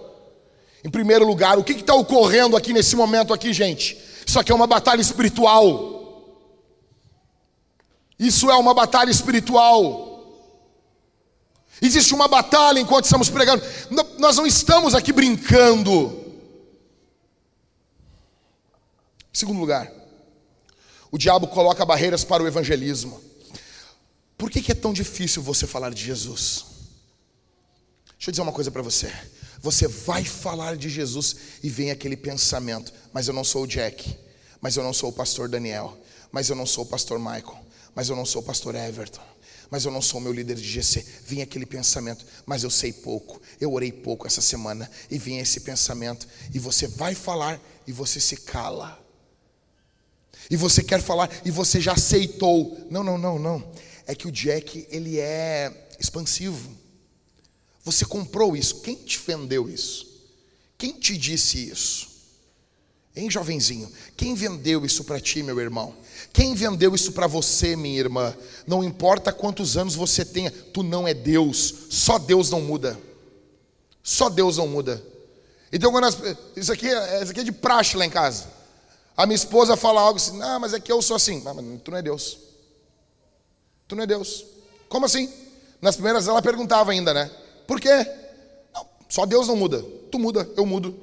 Em 0.84 0.90
primeiro 0.90 1.26
lugar, 1.26 1.58
o 1.58 1.64
que 1.64 1.74
está 1.74 1.94
ocorrendo 1.94 2.56
aqui 2.56 2.72
nesse 2.72 2.96
momento 2.96 3.34
aqui, 3.34 3.52
gente? 3.52 3.98
Isso 4.26 4.40
aqui 4.40 4.52
é 4.52 4.56
uma 4.56 4.68
batalha 4.68 5.02
espiritual. 5.02 5.98
Isso 8.18 8.50
é 8.50 8.56
uma 8.56 8.74
batalha 8.74 9.10
espiritual. 9.10 10.08
Existe 11.82 12.14
uma 12.14 12.28
batalha 12.28 12.80
enquanto 12.80 13.06
estamos 13.06 13.30
pregando. 13.30 13.64
Nós 14.18 14.38
não 14.38 14.46
estamos 14.46 14.94
aqui 14.94 15.14
brincando. 15.14 16.26
Em 19.34 19.38
segundo 19.38 19.60
lugar, 19.60 19.92
o 21.12 21.18
diabo 21.18 21.48
coloca 21.48 21.86
barreiras 21.86 22.24
para 22.24 22.44
o 22.44 22.48
evangelismo. 22.48 23.22
Por 24.38 24.50
que, 24.50 24.62
que 24.62 24.72
é 24.72 24.76
tão 24.76 24.94
difícil 24.94 25.42
você 25.42 25.66
falar 25.66 25.94
de 25.94 26.04
Jesus? 26.04 26.66
Deixa 28.12 28.30
eu 28.30 28.32
dizer 28.32 28.42
uma 28.42 28.52
coisa 28.52 28.70
para 28.70 28.82
você. 28.82 29.12
Você 29.62 29.88
vai 29.88 30.24
falar 30.24 30.78
de 30.78 30.90
Jesus 30.90 31.36
e 31.62 31.70
vem 31.70 31.92
aquele 31.92 32.16
pensamento: 32.16 32.94
mas 33.14 33.28
eu 33.28 33.34
não 33.34 33.44
sou 33.44 33.64
o 33.64 33.68
Jack, 33.68 34.18
mas 34.62 34.76
eu 34.76 34.84
não 34.84 34.94
sou 34.94 35.10
o 35.10 35.14
pastor 35.14 35.50
Daniel, 35.50 35.98
mas 36.32 36.50
eu 36.50 36.56
não 36.56 36.66
sou 36.66 36.84
o 36.84 36.88
pastor 36.88 37.20
Michael, 37.20 37.60
mas 37.94 38.10
eu 38.10 38.16
não 38.16 38.26
sou 38.26 38.42
o 38.42 38.46
pastor 38.46 38.76
Everton, 38.76 39.22
mas 39.70 39.86
eu 39.86 39.92
não 39.92 40.02
sou 40.02 40.20
o 40.20 40.24
meu 40.24 40.32
líder 40.32 40.56
de 40.56 40.64
GC. 40.64 41.06
Vem 41.26 41.42
aquele 41.42 41.66
pensamento, 41.66 42.26
mas 42.46 42.64
eu 42.64 42.70
sei 42.70 42.94
pouco, 42.94 43.42
eu 43.60 43.74
orei 43.74 43.92
pouco 43.92 44.26
essa 44.26 44.42
semana, 44.42 44.90
e 45.12 45.18
vem 45.18 45.40
esse 45.40 45.60
pensamento, 45.62 46.28
e 46.54 46.60
você 46.60 46.88
vai 46.88 47.14
falar 47.14 47.60
e 47.86 47.92
você 47.92 48.20
se 48.20 48.38
cala. 48.38 48.98
E 50.50 50.56
você 50.56 50.82
quer 50.82 51.02
falar 51.02 51.30
e 51.46 51.52
você 51.52 51.80
já 51.80 51.94
aceitou. 51.94 52.88
Não, 52.90 53.04
não, 53.04 53.18
não, 53.18 53.38
não. 53.38 53.72
É 54.08 54.16
que 54.16 54.28
o 54.28 54.32
Jack, 54.32 54.88
ele 54.90 55.20
é 55.20 55.90
expansivo. 56.00 56.76
Você 57.84 58.06
comprou 58.06 58.56
isso. 58.56 58.82
Quem 58.82 58.96
te 58.96 59.18
vendeu 59.20 59.70
isso? 59.70 60.08
Quem 60.78 60.94
te 60.94 61.18
disse 61.18 61.70
isso? 61.70 62.10
Hein, 63.16 63.30
jovenzinho? 63.30 63.92
Quem 64.16 64.34
vendeu 64.34 64.86
isso 64.86 65.04
para 65.04 65.20
ti, 65.20 65.44
meu 65.44 65.60
irmão? 65.60 65.94
Quem 66.32 66.54
vendeu 66.54 66.94
isso 66.96 67.12
para 67.12 67.28
você, 67.28 67.76
minha 67.76 68.00
irmã? 68.00 68.36
Não 68.68 68.84
importa 68.84 69.34
quantos 69.34 69.76
anos 69.76 69.96
você 69.96 70.24
tenha, 70.24 70.52
tu 70.52 70.84
não 70.84 71.08
é 71.08 71.14
Deus. 71.14 71.74
Só 71.90 72.18
Deus 72.18 72.50
não 72.50 72.62
muda. 72.62 72.98
Só 74.04 74.30
Deus 74.30 74.58
não 74.58 74.68
muda. 74.68 75.04
Então, 75.72 75.92
quando 75.92 76.06
as, 76.06 76.18
isso, 76.56 76.72
aqui, 76.72 76.88
é, 76.88 77.24
isso 77.24 77.32
aqui 77.32 77.42
é 77.42 77.44
de 77.44 77.52
praxe 77.52 77.98
lá 77.98 78.06
em 78.06 78.10
casa. 78.10 78.48
A 79.18 79.26
minha 79.26 79.36
esposa 79.36 79.76
fala 79.76 80.02
algo 80.02 80.18
assim, 80.18 80.42
ah, 80.42 80.58
mas 80.60 80.74
é 80.74 80.80
que 80.80 80.92
eu 80.92 81.02
sou 81.02 81.16
assim. 81.16 81.44
Ah, 81.46 81.54
mas 81.54 81.66
tu 81.84 81.92
não 81.92 81.98
é 81.98 82.02
Deus. 82.02 82.38
Tu 83.88 83.96
não 83.96 84.04
é 84.04 84.08
Deus. 84.08 84.46
Como 84.88 85.06
assim? 85.06 85.32
Nas 85.82 85.96
primeiras 85.96 86.28
ela 86.28 86.42
perguntava 86.42 86.92
ainda, 86.92 87.14
né? 87.14 87.30
Por 87.70 87.80
quê? 87.80 88.04
Não, 88.74 88.90
só 89.08 89.28
Deus 89.28 89.48
não 89.48 89.56
muda. 89.56 89.84
Tu 90.10 90.18
muda, 90.18 90.50
eu 90.58 90.66
mudo. 90.66 91.00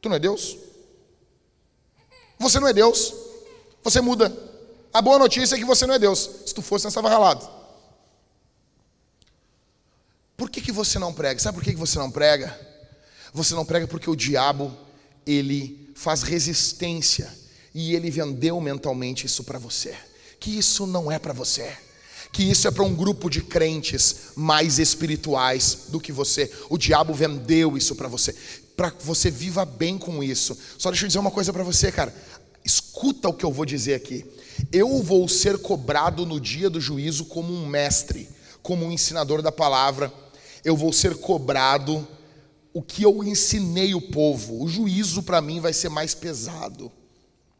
Tu 0.00 0.08
não 0.08 0.16
é 0.16 0.18
Deus? 0.18 0.56
Você 2.40 2.58
não 2.58 2.66
é 2.66 2.72
Deus. 2.72 3.14
Você 3.84 4.00
muda. 4.00 4.36
A 4.92 5.00
boa 5.00 5.16
notícia 5.16 5.54
é 5.54 5.58
que 5.58 5.64
você 5.64 5.86
não 5.86 5.94
é 5.94 5.98
Deus. 6.00 6.28
Se 6.44 6.52
tu 6.52 6.60
fosse, 6.60 6.82
você 6.82 6.88
estava 6.88 7.08
ralado. 7.08 7.48
Por 10.36 10.50
que, 10.50 10.60
que 10.60 10.72
você 10.72 10.98
não 10.98 11.14
prega? 11.14 11.38
Sabe 11.38 11.56
por 11.56 11.62
que, 11.62 11.70
que 11.70 11.78
você 11.78 12.00
não 12.00 12.10
prega? 12.10 12.58
Você 13.32 13.54
não 13.54 13.64
prega 13.64 13.86
porque 13.86 14.10
o 14.10 14.16
diabo, 14.16 14.76
ele 15.24 15.92
faz 15.94 16.24
resistência. 16.24 17.32
E 17.72 17.94
ele 17.94 18.10
vendeu 18.10 18.60
mentalmente 18.60 19.24
isso 19.24 19.44
para 19.44 19.60
você. 19.60 19.96
Que 20.40 20.58
isso 20.58 20.84
não 20.84 21.12
é 21.12 21.20
para 21.20 21.32
você 21.32 21.85
que 22.36 22.42
isso 22.42 22.68
é 22.68 22.70
para 22.70 22.84
um 22.84 22.94
grupo 22.94 23.30
de 23.30 23.40
crentes 23.40 24.32
mais 24.36 24.78
espirituais 24.78 25.86
do 25.88 25.98
que 25.98 26.12
você. 26.12 26.52
O 26.68 26.76
diabo 26.76 27.14
vendeu 27.14 27.78
isso 27.78 27.94
para 27.94 28.08
você, 28.08 28.36
para 28.76 28.90
que 28.90 29.02
você 29.02 29.30
viva 29.30 29.64
bem 29.64 29.96
com 29.96 30.22
isso. 30.22 30.54
Só 30.76 30.90
deixa 30.90 31.06
eu 31.06 31.08
dizer 31.08 31.18
uma 31.18 31.30
coisa 31.30 31.50
para 31.50 31.64
você, 31.64 31.90
cara. 31.90 32.14
Escuta 32.62 33.30
o 33.30 33.32
que 33.32 33.42
eu 33.42 33.50
vou 33.50 33.64
dizer 33.64 33.94
aqui. 33.94 34.26
Eu 34.70 35.02
vou 35.02 35.26
ser 35.30 35.56
cobrado 35.56 36.26
no 36.26 36.38
dia 36.38 36.68
do 36.68 36.78
juízo 36.78 37.24
como 37.24 37.54
um 37.54 37.64
mestre, 37.64 38.28
como 38.62 38.84
um 38.84 38.92
ensinador 38.92 39.40
da 39.40 39.50
palavra. 39.50 40.12
Eu 40.62 40.76
vou 40.76 40.92
ser 40.92 41.16
cobrado 41.16 42.06
o 42.74 42.82
que 42.82 43.02
eu 43.02 43.24
ensinei 43.24 43.94
o 43.94 44.10
povo. 44.10 44.62
O 44.62 44.68
juízo 44.68 45.22
para 45.22 45.40
mim 45.40 45.58
vai 45.58 45.72
ser 45.72 45.88
mais 45.88 46.14
pesado. 46.14 46.92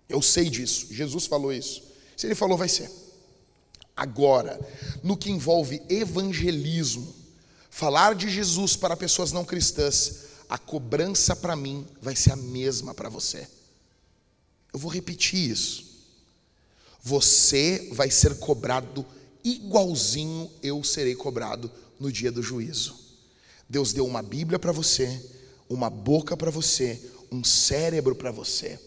Eu 0.07 0.21
sei 0.21 0.51
disso. 0.51 0.89
Jesus 0.91 1.25
falou 1.25 1.51
isso. 1.51 1.83
Se 2.15 2.27
ele 2.27 2.35
falou, 2.35 2.59
vai 2.59 2.69
ser. 2.69 3.06
Agora, 3.97 4.61
no 5.03 5.17
que 5.17 5.31
envolve 5.31 5.83
evangelismo, 5.89 7.15
falar 7.71 8.15
de 8.15 8.29
Jesus 8.29 8.77
para 8.77 8.97
pessoas 8.97 9.33
não 9.33 9.45
cristãs, 9.45 10.27
a 10.49 10.59
cobrança 10.59 11.35
para 11.35 11.57
mim 11.57 11.87
vai 12.01 12.15
ser 12.15 12.33
a 12.33 12.37
mesma 12.37 12.95
para 12.95 13.09
você. 13.09 13.49
Eu 14.73 14.79
vou 14.79 14.91
repetir 14.91 15.51
isso. 15.51 15.87
Você 17.03 17.89
vai 17.93 18.11
ser 18.11 18.39
cobrado 18.39 19.07
igualzinho 19.47 20.51
eu 20.61 20.83
serei 20.83 21.15
cobrado 21.15 21.71
no 22.01 22.11
dia 22.11 22.33
do 22.33 22.43
juízo. 22.43 22.97
Deus 23.69 23.93
deu 23.93 24.05
uma 24.05 24.23
Bíblia 24.23 24.59
para 24.59 24.73
você, 24.73 25.25
uma 25.69 25.89
boca 25.89 26.37
para 26.37 26.51
você, 26.51 27.01
um 27.31 27.45
cérebro 27.45 28.15
para 28.15 28.33
você. 28.33 28.79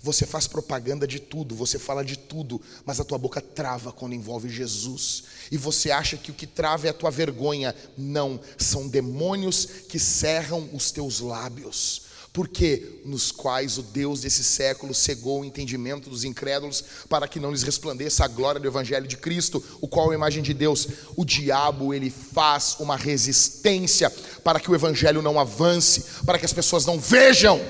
Você 0.00 0.24
faz 0.24 0.46
propaganda 0.46 1.06
de 1.08 1.18
tudo, 1.18 1.56
você 1.56 1.78
fala 1.78 2.04
de 2.04 2.16
tudo, 2.16 2.60
mas 2.84 3.00
a 3.00 3.04
tua 3.04 3.18
boca 3.18 3.40
trava 3.40 3.90
quando 3.90 4.14
envolve 4.14 4.48
Jesus. 4.48 5.24
E 5.50 5.56
você 5.56 5.90
acha 5.90 6.16
que 6.16 6.30
o 6.30 6.34
que 6.34 6.46
trava 6.46 6.86
é 6.86 6.90
a 6.90 6.94
tua 6.94 7.10
vergonha. 7.10 7.74
Não, 7.96 8.40
são 8.56 8.86
demônios 8.86 9.66
que 9.88 9.98
cerram 9.98 10.68
os 10.72 10.92
teus 10.92 11.18
lábios. 11.18 12.08
Porque 12.32 13.00
nos 13.04 13.32
quais 13.32 13.78
o 13.78 13.82
Deus 13.82 14.20
desse 14.20 14.44
século 14.44 14.94
cegou 14.94 15.40
o 15.40 15.44
entendimento 15.44 16.08
dos 16.08 16.22
incrédulos 16.22 16.84
para 17.08 17.26
que 17.26 17.40
não 17.40 17.50
lhes 17.50 17.64
resplandeça 17.64 18.24
a 18.24 18.28
glória 18.28 18.60
do 18.60 18.68
evangelho 18.68 19.08
de 19.08 19.16
Cristo, 19.16 19.64
o 19.80 19.88
qual 19.88 20.10
é 20.10 20.14
a 20.14 20.18
imagem 20.18 20.42
de 20.42 20.54
Deus. 20.54 20.86
O 21.16 21.24
diabo 21.24 21.92
ele 21.92 22.10
faz 22.10 22.76
uma 22.78 22.96
resistência 22.96 24.08
para 24.44 24.60
que 24.60 24.70
o 24.70 24.74
evangelho 24.74 25.22
não 25.22 25.40
avance, 25.40 26.04
para 26.24 26.38
que 26.38 26.44
as 26.44 26.52
pessoas 26.52 26.86
não 26.86 27.00
vejam. 27.00 27.60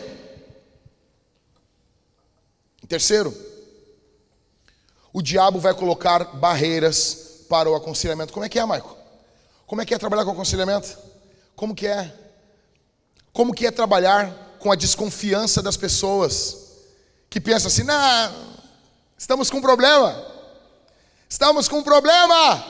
Terceiro, 2.88 3.36
o 5.12 5.20
diabo 5.20 5.60
vai 5.60 5.74
colocar 5.74 6.24
barreiras 6.36 7.44
para 7.48 7.68
o 7.68 7.74
aconselhamento. 7.74 8.32
Como 8.32 8.46
é 8.46 8.48
que 8.48 8.58
é, 8.58 8.64
Maico? 8.64 8.96
Como 9.66 9.82
é 9.82 9.84
que 9.84 9.92
é 9.92 9.98
trabalhar 9.98 10.24
com 10.24 10.30
aconselhamento? 10.30 10.96
Como 11.54 11.74
que 11.74 11.86
é? 11.86 12.14
Como 13.30 13.52
que 13.52 13.66
é 13.66 13.70
trabalhar 13.70 14.56
com 14.58 14.72
a 14.72 14.74
desconfiança 14.74 15.62
das 15.62 15.76
pessoas 15.76 16.56
que 17.28 17.40
pensam 17.40 17.68
assim: 17.68 17.82
"Não, 17.82 18.56
estamos 19.18 19.50
com 19.50 19.58
um 19.58 19.62
problema. 19.62 20.24
Estamos 21.28 21.68
com 21.68 21.80
um 21.80 21.82
problema. 21.82 22.64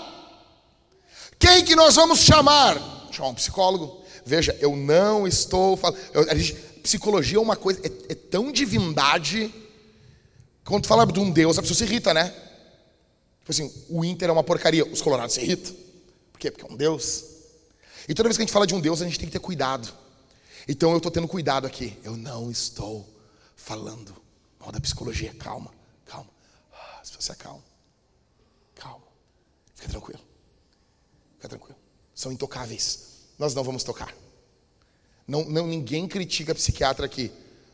Quem 1.38 1.64
que 1.64 1.76
nós 1.76 1.94
vamos 1.94 2.18
chamar? 2.18 2.76
Chamar 3.12 3.28
um 3.28 3.34
psicólogo. 3.34 4.02
Veja, 4.26 4.56
eu 4.60 4.74
não 4.74 5.28
estou 5.28 5.76
falando. 5.76 5.98
Psicologia 6.82 7.38
é 7.38 7.40
uma 7.40 7.54
coisa, 7.54 7.80
é, 7.84 8.12
é 8.12 8.14
tão 8.14 8.50
divindade 8.50 9.54
quando 10.68 10.82
tu 10.82 10.88
fala 10.88 11.06
de 11.06 11.18
um 11.18 11.30
Deus, 11.30 11.58
a 11.58 11.62
pessoa 11.62 11.76
se 11.76 11.84
irrita, 11.84 12.12
né? 12.12 12.28
Tipo 12.28 13.50
assim, 13.50 13.72
o 13.88 14.04
Inter 14.04 14.28
é 14.28 14.32
uma 14.32 14.44
porcaria, 14.44 14.84
os 14.84 15.00
colorados 15.00 15.34
se 15.34 15.40
irritam. 15.40 15.74
Por 16.30 16.38
quê? 16.38 16.50
Porque 16.50 16.70
é 16.70 16.70
um 16.70 16.76
Deus. 16.76 17.24
E 18.06 18.14
toda 18.14 18.28
vez 18.28 18.36
que 18.36 18.42
a 18.42 18.44
gente 18.46 18.52
fala 18.52 18.66
de 18.66 18.74
um 18.74 18.80
Deus, 18.80 19.00
a 19.00 19.06
gente 19.06 19.18
tem 19.18 19.26
que 19.26 19.32
ter 19.32 19.38
cuidado. 19.38 19.88
Então 20.68 20.90
eu 20.90 20.98
estou 20.98 21.10
tendo 21.10 21.26
cuidado 21.26 21.66
aqui. 21.66 21.98
Eu 22.04 22.18
não 22.18 22.50
estou 22.50 23.08
falando 23.56 24.14
mal 24.60 24.70
da 24.70 24.78
psicologia. 24.78 25.32
Calma, 25.34 25.70
calma. 26.04 26.28
Ah, 26.70 27.00
se 27.02 27.14
você 27.18 27.32
acalma. 27.32 27.64
Calma. 28.74 29.06
Fica 29.74 29.88
tranquilo. 29.88 30.20
Fica 31.36 31.48
tranquilo. 31.48 31.78
São 32.14 32.30
intocáveis. 32.30 33.28
Nós 33.38 33.54
não 33.54 33.64
vamos 33.64 33.84
tocar. 33.84 34.14
Não, 35.26 35.44
não 35.46 35.66
ninguém 35.66 36.06
critica 36.06 36.54
psiquiatra 36.54 37.06
aqui. 37.06 37.32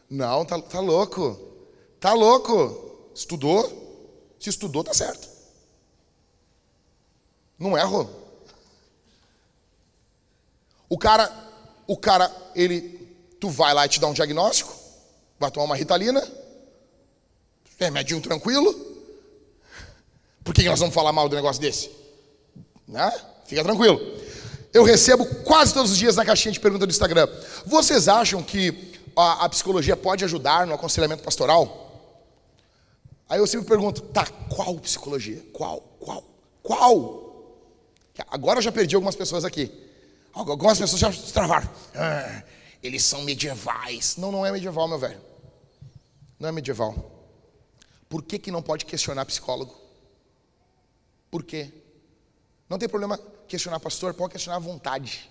Não, 0.08 0.44
tá, 0.44 0.60
tá 0.62 0.78
louco. 0.78 1.53
Tá 2.04 2.12
louco? 2.12 3.08
Estudou? 3.14 3.64
Se 4.38 4.50
estudou, 4.50 4.84
tá 4.84 4.92
certo. 4.92 5.26
Não 7.58 7.78
erro. 7.78 8.10
O 10.86 10.98
cara, 10.98 11.32
o 11.86 11.96
cara, 11.96 12.30
ele, 12.54 13.16
tu 13.40 13.48
vai 13.48 13.72
lá 13.72 13.86
e 13.86 13.88
te 13.88 13.98
dá 13.98 14.06
um 14.06 14.12
diagnóstico, 14.12 14.70
vai 15.40 15.50
tomar 15.50 15.64
uma 15.64 15.76
ritalina, 15.76 16.22
remedinho 17.78 18.20
tranquilo. 18.20 18.74
Por 20.44 20.52
que 20.52 20.62
nós 20.64 20.80
vamos 20.80 20.94
falar 20.94 21.10
mal 21.10 21.26
do 21.26 21.36
negócio 21.36 21.62
desse? 21.62 21.90
Né? 22.86 23.10
Fica 23.46 23.64
tranquilo. 23.64 23.98
Eu 24.74 24.84
recebo 24.84 25.24
quase 25.42 25.72
todos 25.72 25.92
os 25.92 25.96
dias 25.96 26.16
na 26.16 26.24
caixinha 26.26 26.52
de 26.52 26.60
pergunta 26.60 26.86
do 26.86 26.90
Instagram. 26.90 27.26
Vocês 27.64 28.08
acham 28.08 28.42
que 28.42 28.92
a, 29.16 29.46
a 29.46 29.48
psicologia 29.48 29.96
pode 29.96 30.22
ajudar 30.22 30.66
no 30.66 30.74
aconselhamento 30.74 31.22
pastoral? 31.22 31.83
Aí 33.28 33.38
eu 33.38 33.46
sempre 33.46 33.66
pergunto, 33.66 34.02
tá, 34.02 34.26
qual 34.26 34.78
psicologia? 34.78 35.42
Qual? 35.52 35.80
Qual? 35.98 36.24
Qual? 36.62 37.24
Agora 38.28 38.58
eu 38.58 38.62
já 38.62 38.70
perdi 38.70 38.94
algumas 38.94 39.16
pessoas 39.16 39.44
aqui. 39.44 39.72
Algumas 40.32 40.78
pessoas 40.78 41.00
já 41.00 41.12
se 41.12 41.32
travaram. 41.32 41.68
Ah, 41.94 42.42
eles 42.82 43.02
são 43.04 43.22
medievais. 43.22 44.16
Não, 44.16 44.30
não 44.30 44.44
é 44.44 44.52
medieval, 44.52 44.88
meu 44.88 44.98
velho. 44.98 45.20
Não 46.38 46.48
é 46.48 46.52
medieval. 46.52 47.12
Por 48.08 48.22
que, 48.22 48.38
que 48.38 48.50
não 48.50 48.62
pode 48.62 48.84
questionar 48.84 49.24
psicólogo? 49.24 49.74
Por 51.30 51.42
quê? 51.42 51.72
Não 52.68 52.78
tem 52.78 52.88
problema 52.88 53.18
questionar 53.48 53.80
pastor, 53.80 54.14
pode 54.14 54.32
questionar 54.32 54.56
à 54.56 54.60
vontade. 54.60 55.30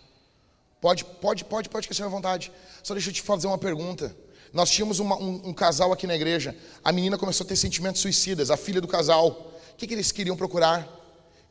Pode, 0.82 1.06
pode, 1.06 1.45
pode, 1.45 1.69
pode 1.69 1.88
questionar 1.88 2.10
à 2.10 2.12
vontade. 2.12 2.51
Só 2.82 2.93
deixa 2.93 3.10
eu 3.10 3.13
te 3.13 3.21
fazer 3.21 3.47
uma 3.47 3.58
pergunta. 3.58 4.15
Nós 4.53 4.69
tínhamos 4.69 4.99
uma, 4.99 5.17
um, 5.17 5.41
um, 5.45 5.53
casal 5.53 5.91
aqui 5.91 6.05
na 6.05 6.13
igreja. 6.13 6.55
A 6.83 6.91
menina 6.91 7.17
começou 7.17 7.43
a 7.43 7.47
ter 7.47 7.55
sentimentos 7.55 8.01
suicidas, 8.01 8.51
a 8.51 8.55
filha 8.55 8.79
do 8.79 8.87
casal. 8.87 9.51
O 9.73 9.75
que, 9.75 9.87
que 9.87 9.93
eles 9.95 10.11
queriam 10.11 10.37
procurar? 10.37 10.87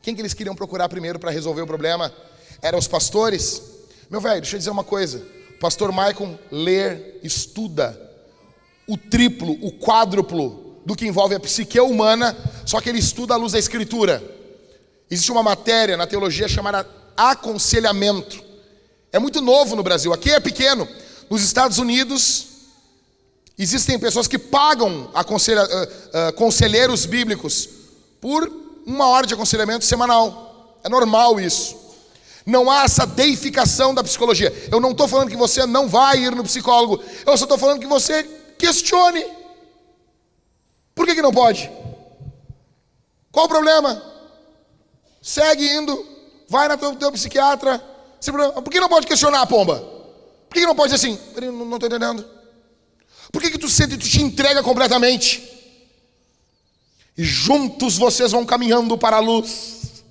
Quem 0.01 0.15
que 0.15 0.21
eles 0.21 0.33
queriam 0.33 0.55
procurar 0.55 0.89
primeiro 0.89 1.19
para 1.19 1.31
resolver 1.31 1.63
o 1.63 1.67
problema? 1.67 2.13
Eram 2.63 2.79
os 2.79 2.87
pastores? 2.87 3.61
Meu 4.09 4.21
velho, 4.21 4.41
deixa 4.41 4.55
eu 4.55 4.59
dizer 4.59 4.71
uma 4.71 4.85
coisa. 4.85 5.19
O 5.57 5.59
pastor 5.59 5.91
Maicon 5.91 6.39
lê, 6.51 7.19
estuda 7.25 7.99
o 8.87 8.97
triplo, 8.97 9.53
o 9.61 9.73
quádruplo 9.73 10.81
do 10.87 10.95
que 10.95 11.07
envolve 11.07 11.35
a 11.35 11.41
psique 11.41 11.81
humana, 11.81 12.37
só 12.67 12.81
que 12.81 12.89
ele 12.89 12.99
estuda 12.99 13.35
à 13.35 13.37
luz 13.37 13.53
da 13.53 13.59
escritura. 13.59 14.23
Existe 15.11 15.31
uma 15.33 15.43
matéria 15.43 15.97
na 15.97 16.07
teologia 16.07 16.49
chamada 16.49 16.89
aconselhamento. 17.17 18.43
É 19.13 19.19
muito 19.19 19.41
novo 19.41 19.75
no 19.75 19.83
Brasil, 19.83 20.13
aqui 20.13 20.31
é 20.31 20.41
pequeno. 20.41 20.89
Nos 21.29 21.43
Estados 21.43 21.79
Unidos, 21.79 22.52
existem 23.59 23.99
pessoas 23.99 24.27
que 24.27 24.39
pagam 24.39 25.11
aconselha, 25.15 25.63
uh, 25.65 26.29
uh, 26.29 26.33
conselheiros 26.35 27.07
bíblicos 27.07 27.69
por 28.21 28.51
uma 28.87 29.09
hora 29.09 29.27
de 29.27 29.35
aconselhamento 29.35 29.85
semanal. 29.85 30.79
É 30.83 30.89
normal 30.89 31.41
isso. 31.41 31.77
Não 32.45 32.71
há 32.71 32.85
essa 32.85 33.07
deificação 33.07 33.95
da 33.95 34.03
psicologia. 34.03 34.53
Eu 34.71 34.81
não 34.81 34.91
estou 34.91 35.07
falando 35.07 35.31
que 35.31 35.37
você 35.37 35.65
não 35.65 35.89
vai 35.89 36.19
ir 36.19 36.35
no 36.35 36.43
psicólogo. 36.43 37.03
Eu 37.25 37.37
só 37.37 37.45
estou 37.45 37.59
falando 37.59 37.81
que 37.81 37.87
você 37.87 38.25
questione. 38.59 39.25
Por 40.95 41.07
que, 41.07 41.15
que 41.15 41.23
não 41.23 41.33
pode? 41.33 41.71
Qual 43.31 43.47
o 43.47 43.49
problema? 43.49 44.03
Segue 45.21 45.67
indo. 45.69 46.07
Vai 46.49 46.69
na 46.69 46.77
teu, 46.77 46.95
teu 46.97 47.13
psiquiatra. 47.13 47.79
Por 48.63 48.71
que 48.71 48.81
não 48.81 48.89
pode 48.89 49.07
questionar 49.07 49.43
a 49.43 49.47
pomba? 49.47 49.79
Por 50.49 50.55
que 50.55 50.67
não 50.67 50.75
pode 50.75 50.93
dizer 50.93 51.07
assim? 51.07 51.19
Não 51.41 51.75
estou 51.75 51.89
entendendo. 51.89 52.25
Por 53.33 53.41
que, 53.41 53.51
que 53.51 53.59
tu 53.59 53.69
sente 53.69 53.95
e 53.95 53.99
tu 53.99 54.07
te 54.07 54.23
entrega 54.23 54.63
completamente? 54.63 55.43
E 57.17 57.25
juntos 57.25 57.97
vocês 57.97 58.31
vão 58.31 58.45
caminhando 58.45 58.97
para 58.99 59.17
a 59.17 59.21
luz. 59.21 60.05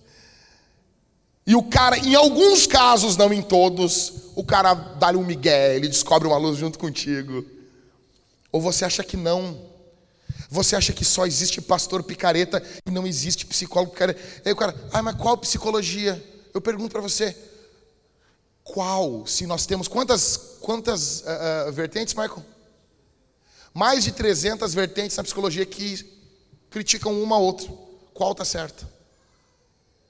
E 1.46 1.56
o 1.56 1.64
cara, 1.64 1.98
em 1.98 2.16
alguns 2.16 2.66
casos, 2.66 3.16
não 3.16 3.32
em 3.32 3.42
todos, 3.42 4.14
o 4.36 4.44
cara 4.44 4.74
dá-lhe 4.74 5.18
um 5.18 5.26
migué, 5.26 5.76
ele 5.76 5.88
descobre 5.88 6.28
uma 6.28 6.38
luz 6.38 6.58
junto 6.58 6.80
contigo. 6.80 7.46
Ou 8.52 8.60
você 8.60 8.86
acha 8.86 9.04
que 9.04 9.18
não? 9.18 9.70
Você 10.50 10.76
acha 10.76 10.92
que 10.92 11.06
só 11.06 11.26
existe 11.26 11.62
pastor 11.62 12.04
picareta 12.04 12.62
e 12.86 12.92
não 12.92 13.08
existe 13.08 13.46
psicólogo 13.46 13.94
picareta? 13.94 14.22
Aí 14.44 14.52
o 14.52 14.56
cara, 14.56 14.76
ah, 14.92 15.02
mas 15.02 15.16
qual 15.16 15.38
psicologia? 15.38 16.22
Eu 16.54 16.60
pergunto 16.60 16.92
para 16.92 17.02
você, 17.02 17.36
qual? 18.64 19.26
Se 19.26 19.46
nós 19.46 19.66
temos 19.66 19.88
quantas, 19.88 20.58
quantas 20.60 21.22
uh, 21.22 21.70
uh, 21.70 21.72
vertentes, 21.72 22.14
Michael? 22.14 22.44
Mais 23.74 24.04
de 24.04 24.12
300 24.12 24.74
vertentes 24.74 25.16
na 25.16 25.24
psicologia 25.24 25.66
que 25.66 26.06
criticam 26.70 27.22
uma 27.22 27.36
a 27.38 27.40
outra. 27.40 27.72
Qual 28.14 28.32
está 28.32 28.44
certa? 28.44 28.90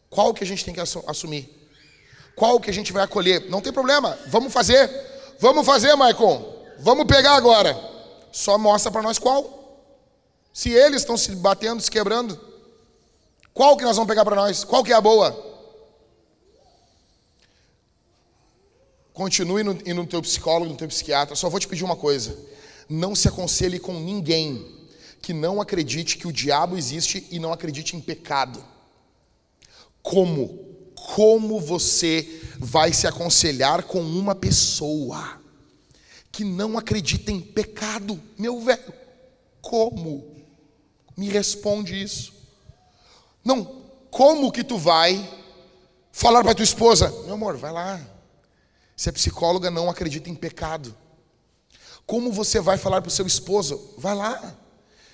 Qual 0.10 0.34
que 0.34 0.44
a 0.44 0.48
gente 0.48 0.66
tem 0.66 0.74
que 0.74 0.80
assumir? 0.80 1.50
Qual 2.36 2.60
que 2.60 2.70
a 2.70 2.74
gente 2.74 2.92
vai 2.92 3.04
acolher? 3.04 3.50
Não 3.50 3.62
tem 3.62 3.72
problema, 3.72 4.18
vamos 4.28 4.52
fazer. 4.52 4.90
Vamos 5.40 5.66
fazer, 5.66 5.96
Maicon. 5.96 6.66
Vamos 6.80 7.06
pegar 7.06 7.36
agora. 7.36 7.78
Só 8.32 8.58
mostra 8.58 8.92
para 8.92 9.02
nós 9.02 9.18
qual. 9.18 9.60
Se 10.54 10.70
eles 10.70 11.02
estão 11.02 11.18
se 11.18 11.36
batendo, 11.36 11.82
se 11.82 11.90
quebrando, 11.90 12.40
qual 13.54 13.78
que 13.78 13.84
nós 13.84 13.96
vamos 13.96 14.10
pegar 14.10 14.26
para 14.26 14.36
nós? 14.36 14.64
Qual 14.64 14.84
que 14.84 14.92
é 14.92 14.96
a 14.96 15.02
boa? 15.02 15.50
Continue 19.14 19.64
no, 19.64 19.74
no 19.74 20.08
teu 20.08 20.22
psicólogo, 20.22 20.72
no 20.72 20.78
teu 20.78 20.88
psiquiatra. 20.88 21.36
Só 21.36 21.50
vou 21.50 21.60
te 21.60 21.68
pedir 21.68 21.84
uma 21.84 21.96
coisa: 21.96 22.38
não 22.90 23.16
se 23.16 23.28
aconselhe 23.28 23.80
com 23.80 24.00
ninguém 24.00 24.80
que 25.22 25.34
não 25.34 25.62
acredite 25.62 26.18
que 26.18 26.28
o 26.28 26.34
diabo 26.34 26.78
existe 26.78 27.28
e 27.30 27.40
não 27.40 27.54
acredite 27.54 27.96
em 27.96 28.02
pecado. 28.02 28.64
Como? 30.02 30.70
Como 30.96 31.60
você 31.60 32.42
vai 32.58 32.92
se 32.92 33.08
aconselhar 33.08 33.84
com 33.84 34.02
uma 34.02 34.34
pessoa 34.34 35.40
que 36.32 36.44
não 36.44 36.78
acredita 36.78 37.32
em 37.32 37.40
pecado, 37.40 38.22
meu 38.38 38.62
velho? 38.62 38.94
Como? 39.62 40.36
Me 41.16 41.30
responde 41.30 42.02
isso. 42.02 42.34
Não, 43.44 43.64
como 44.10 44.52
que 44.52 44.64
tu 44.64 44.78
vai 44.78 45.30
falar 46.12 46.44
para 46.44 46.56
tua 46.56 46.64
esposa, 46.64 47.10
meu 47.26 47.34
amor, 47.34 47.58
vai 47.58 47.72
lá. 47.72 48.00
Se 48.96 49.10
a 49.10 49.14
psicóloga 49.14 49.72
não 49.72 49.90
acredita 49.90 50.30
em 50.30 50.36
pecado, 50.36 50.96
como 52.12 52.30
você 52.30 52.60
vai 52.60 52.78
falar 52.78 53.02
para 53.02 53.08
o 53.08 53.12
seu 53.12 53.26
esposo? 53.26 53.94
Vai 53.98 54.14
lá. 54.14 54.54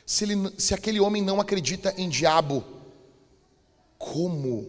Se, 0.04 0.24
ele, 0.24 0.52
se 0.58 0.74
aquele 0.74 1.00
homem 1.00 1.22
não 1.22 1.40
acredita 1.40 1.94
em 1.96 2.10
diabo, 2.10 2.66
como? 4.00 4.68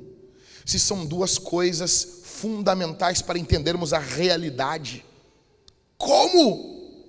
Se 0.63 0.79
são 0.79 1.07
duas 1.07 1.39
coisas 1.39 2.21
fundamentais 2.25 3.23
para 3.23 3.39
entendermos 3.39 3.95
a 3.95 3.99
realidade, 3.99 5.07
como? 5.97 7.01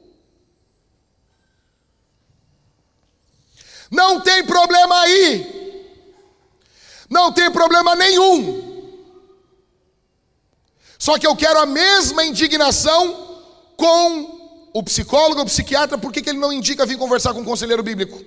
Não 3.92 4.22
tem 4.22 4.46
problema 4.46 5.02
aí, 5.02 5.86
não 7.10 7.34
tem 7.34 7.52
problema 7.52 7.94
nenhum. 7.94 8.96
Só 10.98 11.20
que 11.20 11.28
eu 11.28 11.36
quero 11.36 11.60
a 11.60 11.66
mesma 11.66 12.24
indignação 12.24 13.44
com 13.76 14.39
o 14.74 14.84
psicólogo, 14.84 15.42
o 15.42 15.46
psiquiatra, 15.46 15.98
por 15.98 16.12
que, 16.12 16.22
que 16.22 16.30
ele 16.30 16.40
não 16.40 16.54
indica 16.54 16.86
vir 16.86 16.98
conversar 16.98 17.34
com 17.34 17.42
o 17.42 17.46
conselheiro 17.46 17.82
bíblico? 17.82 18.20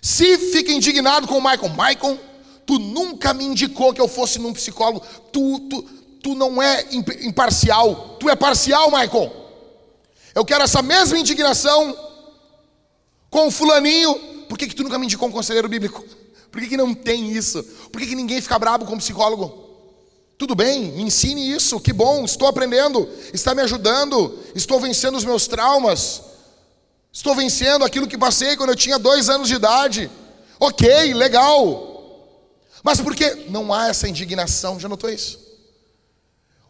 Se 0.00 0.36
fica 0.52 0.72
indignado 0.72 1.26
com 1.26 1.38
o 1.38 1.42
Michael, 1.42 1.70
Michael, 1.70 2.20
tu 2.66 2.78
nunca 2.78 3.32
me 3.32 3.44
indicou 3.44 3.92
que 3.92 4.00
eu 4.00 4.08
fosse 4.08 4.38
num 4.38 4.52
psicólogo, 4.52 5.02
tu, 5.32 5.60
tu, 5.60 5.82
tu 6.22 6.34
não 6.34 6.62
é 6.62 6.86
imparcial, 7.22 8.16
tu 8.20 8.28
é 8.28 8.36
parcial, 8.36 8.90
Michael. 8.90 9.32
Eu 10.34 10.44
quero 10.44 10.64
essa 10.64 10.82
mesma 10.82 11.18
indignação 11.18 11.96
com 13.30 13.46
o 13.46 13.50
fulaninho, 13.50 14.14
por 14.48 14.58
que, 14.58 14.66
que 14.66 14.74
tu 14.74 14.82
nunca 14.82 14.98
me 14.98 15.06
indicou 15.06 15.28
um 15.28 15.32
conselheiro 15.32 15.68
bíblico? 15.68 16.04
Por 16.50 16.60
que, 16.60 16.68
que 16.68 16.76
não 16.76 16.94
tem 16.94 17.32
isso? 17.32 17.62
Por 17.90 18.00
que, 18.00 18.06
que 18.06 18.14
ninguém 18.14 18.40
fica 18.40 18.58
brabo 18.58 18.86
com 18.86 18.94
o 18.94 18.98
psicólogo? 18.98 19.63
Tudo 20.36 20.54
bem, 20.54 20.92
me 20.92 21.02
ensine 21.02 21.52
isso, 21.52 21.80
que 21.80 21.92
bom, 21.92 22.24
estou 22.24 22.48
aprendendo, 22.48 23.08
está 23.32 23.54
me 23.54 23.62
ajudando, 23.62 24.38
estou 24.54 24.80
vencendo 24.80 25.16
os 25.16 25.24
meus 25.24 25.46
traumas, 25.46 26.22
estou 27.12 27.34
vencendo 27.36 27.84
aquilo 27.84 28.08
que 28.08 28.18
passei 28.18 28.56
quando 28.56 28.70
eu 28.70 28.76
tinha 28.76 28.98
dois 28.98 29.28
anos 29.28 29.48
de 29.48 29.54
idade. 29.54 30.10
Ok, 30.58 31.14
legal. 31.14 31.92
Mas 32.82 33.00
por 33.00 33.14
que 33.14 33.46
não 33.48 33.72
há 33.72 33.88
essa 33.88 34.08
indignação? 34.08 34.78
Já 34.78 34.88
notou 34.88 35.08
isso? 35.08 35.38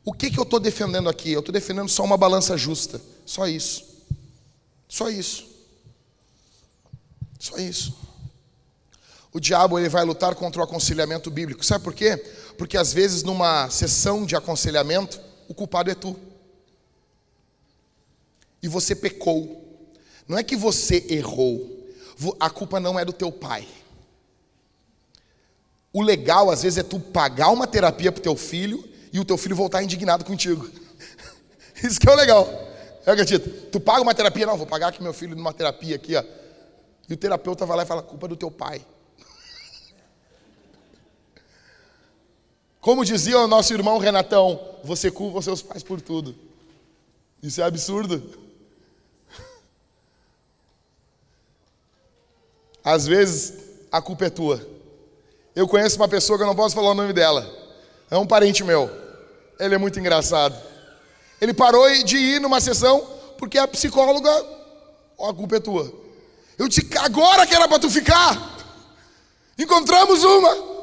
O 0.05 0.13
que, 0.13 0.31
que 0.31 0.39
eu 0.39 0.45
estou 0.45 0.61
defendendo 0.61 1.09
aqui? 1.09 1.33
Eu 1.33 1.41
estou 1.41 1.53
defendendo 1.53 1.89
só 1.89 2.05
uma 2.05 2.17
balança 2.17 2.57
justa, 2.59 3.01
só 3.25 3.49
isso. 3.49 3.85
Só 4.87 5.09
isso. 5.09 5.47
Só 7.41 7.57
isso. 7.57 7.95
O 9.33 9.41
diabo 9.41 9.79
ele 9.79 9.89
vai 9.89 10.05
lutar 10.05 10.35
contra 10.37 10.61
o 10.61 10.65
aconselhamento 10.65 11.31
bíblico. 11.31 11.65
Sabe 11.65 11.83
por 11.83 11.93
quê? 11.93 12.23
Porque 12.57 12.77
às 12.77 12.93
vezes 12.93 13.23
numa 13.23 13.69
sessão 13.71 14.25
de 14.25 14.37
aconselhamento, 14.37 15.21
o 15.49 15.55
culpado 15.55 15.91
é 15.91 15.95
tu. 15.95 16.17
E 18.63 18.69
você 18.69 18.95
pecou. 18.95 19.63
Não 20.27 20.39
é 20.39 20.43
que 20.43 20.57
você 20.57 21.05
errou. 21.11 21.71
A 22.41 22.49
culpa 22.49 22.81
não 22.81 22.99
é 22.99 23.05
do 23.05 23.13
teu 23.13 23.31
pai. 23.31 23.67
O 25.93 26.03
legal 26.03 26.51
às 26.51 26.63
vezes 26.63 26.79
é 26.79 26.83
tu 26.83 26.99
pagar 26.99 27.51
uma 27.51 27.67
terapia 27.67 28.11
pro 28.11 28.23
teu 28.23 28.37
filho 28.37 28.83
e 29.13 29.21
o 29.21 29.25
teu 29.25 29.37
filho 29.37 29.55
voltar 29.55 29.83
indignado 29.83 30.25
contigo. 30.25 30.69
Isso 31.83 32.01
que 32.01 32.09
é 32.09 32.13
o 32.13 32.17
legal. 32.17 32.49
É 33.07 33.11
acredito. 33.13 33.49
Tu 33.71 33.79
paga 33.79 34.03
uma 34.03 34.15
terapia, 34.15 34.47
não, 34.47 34.57
vou 34.57 34.67
pagar 34.67 34.89
aqui 34.89 35.03
meu 35.03 35.13
filho 35.13 35.37
numa 35.37 35.53
terapia 35.53 35.97
aqui, 35.97 36.17
ó. 36.17 36.25
E 37.09 37.15
o 37.15 37.17
terapeuta 37.17 37.67
vai 37.67 37.77
lá 37.77 37.83
e 37.83 37.87
fala: 37.87 38.03
culpa 38.03 38.27
é 38.27 38.29
do 38.29 38.37
teu 38.37 38.51
pai. 38.51 38.85
Como 42.85 43.03
dizia 43.03 43.39
o 43.39 43.47
nosso 43.47 43.73
irmão 43.73 43.97
Renatão, 43.97 44.61
você 44.85 45.11
culpa 45.11 45.41
seus 45.41 45.63
pais 45.63 45.83
por 45.83 46.03
tudo. 46.03 46.35
Isso 47.43 47.63
é 47.63 47.65
absurdo. 47.65 48.23
Às 52.85 53.07
vezes 53.07 53.55
a 53.91 54.03
culpa 54.03 54.27
é 54.27 54.29
tua. 54.29 54.61
Eu 55.57 55.67
conheço 55.67 55.97
uma 55.97 56.07
pessoa 56.07 56.37
que 56.37 56.43
eu 56.43 56.47
não 56.47 56.55
posso 56.55 56.75
falar 56.75 56.91
o 56.91 56.95
nome 56.95 57.15
dela. 57.15 57.51
É 58.11 58.19
um 58.19 58.27
parente 58.27 58.63
meu. 58.63 58.91
Ele 59.59 59.77
é 59.77 59.79
muito 59.79 59.99
engraçado. 59.99 60.55
Ele 61.41 61.55
parou 61.55 61.89
de 62.05 62.19
ir 62.19 62.39
numa 62.39 62.61
sessão 62.61 63.01
porque 63.39 63.57
a 63.57 63.67
psicóloga, 63.67 64.31
ó, 65.17 65.31
a 65.31 65.35
culpa 65.35 65.57
é 65.57 65.61
tua. 65.61 65.91
Eu 66.59 66.69
disse, 66.69 66.87
agora 66.99 67.47
que 67.47 67.55
era 67.55 67.67
para 67.67 67.79
tu 67.79 67.89
ficar. 67.89 68.59
Encontramos 69.59 70.23
uma. 70.23 70.74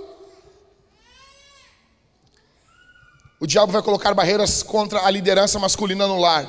O 3.42 3.48
diabo 3.48 3.72
vai 3.72 3.82
colocar 3.82 4.14
barreiras 4.14 4.62
contra 4.62 5.04
a 5.04 5.10
liderança 5.10 5.58
masculina 5.58 6.06
no 6.06 6.20
lar. 6.20 6.48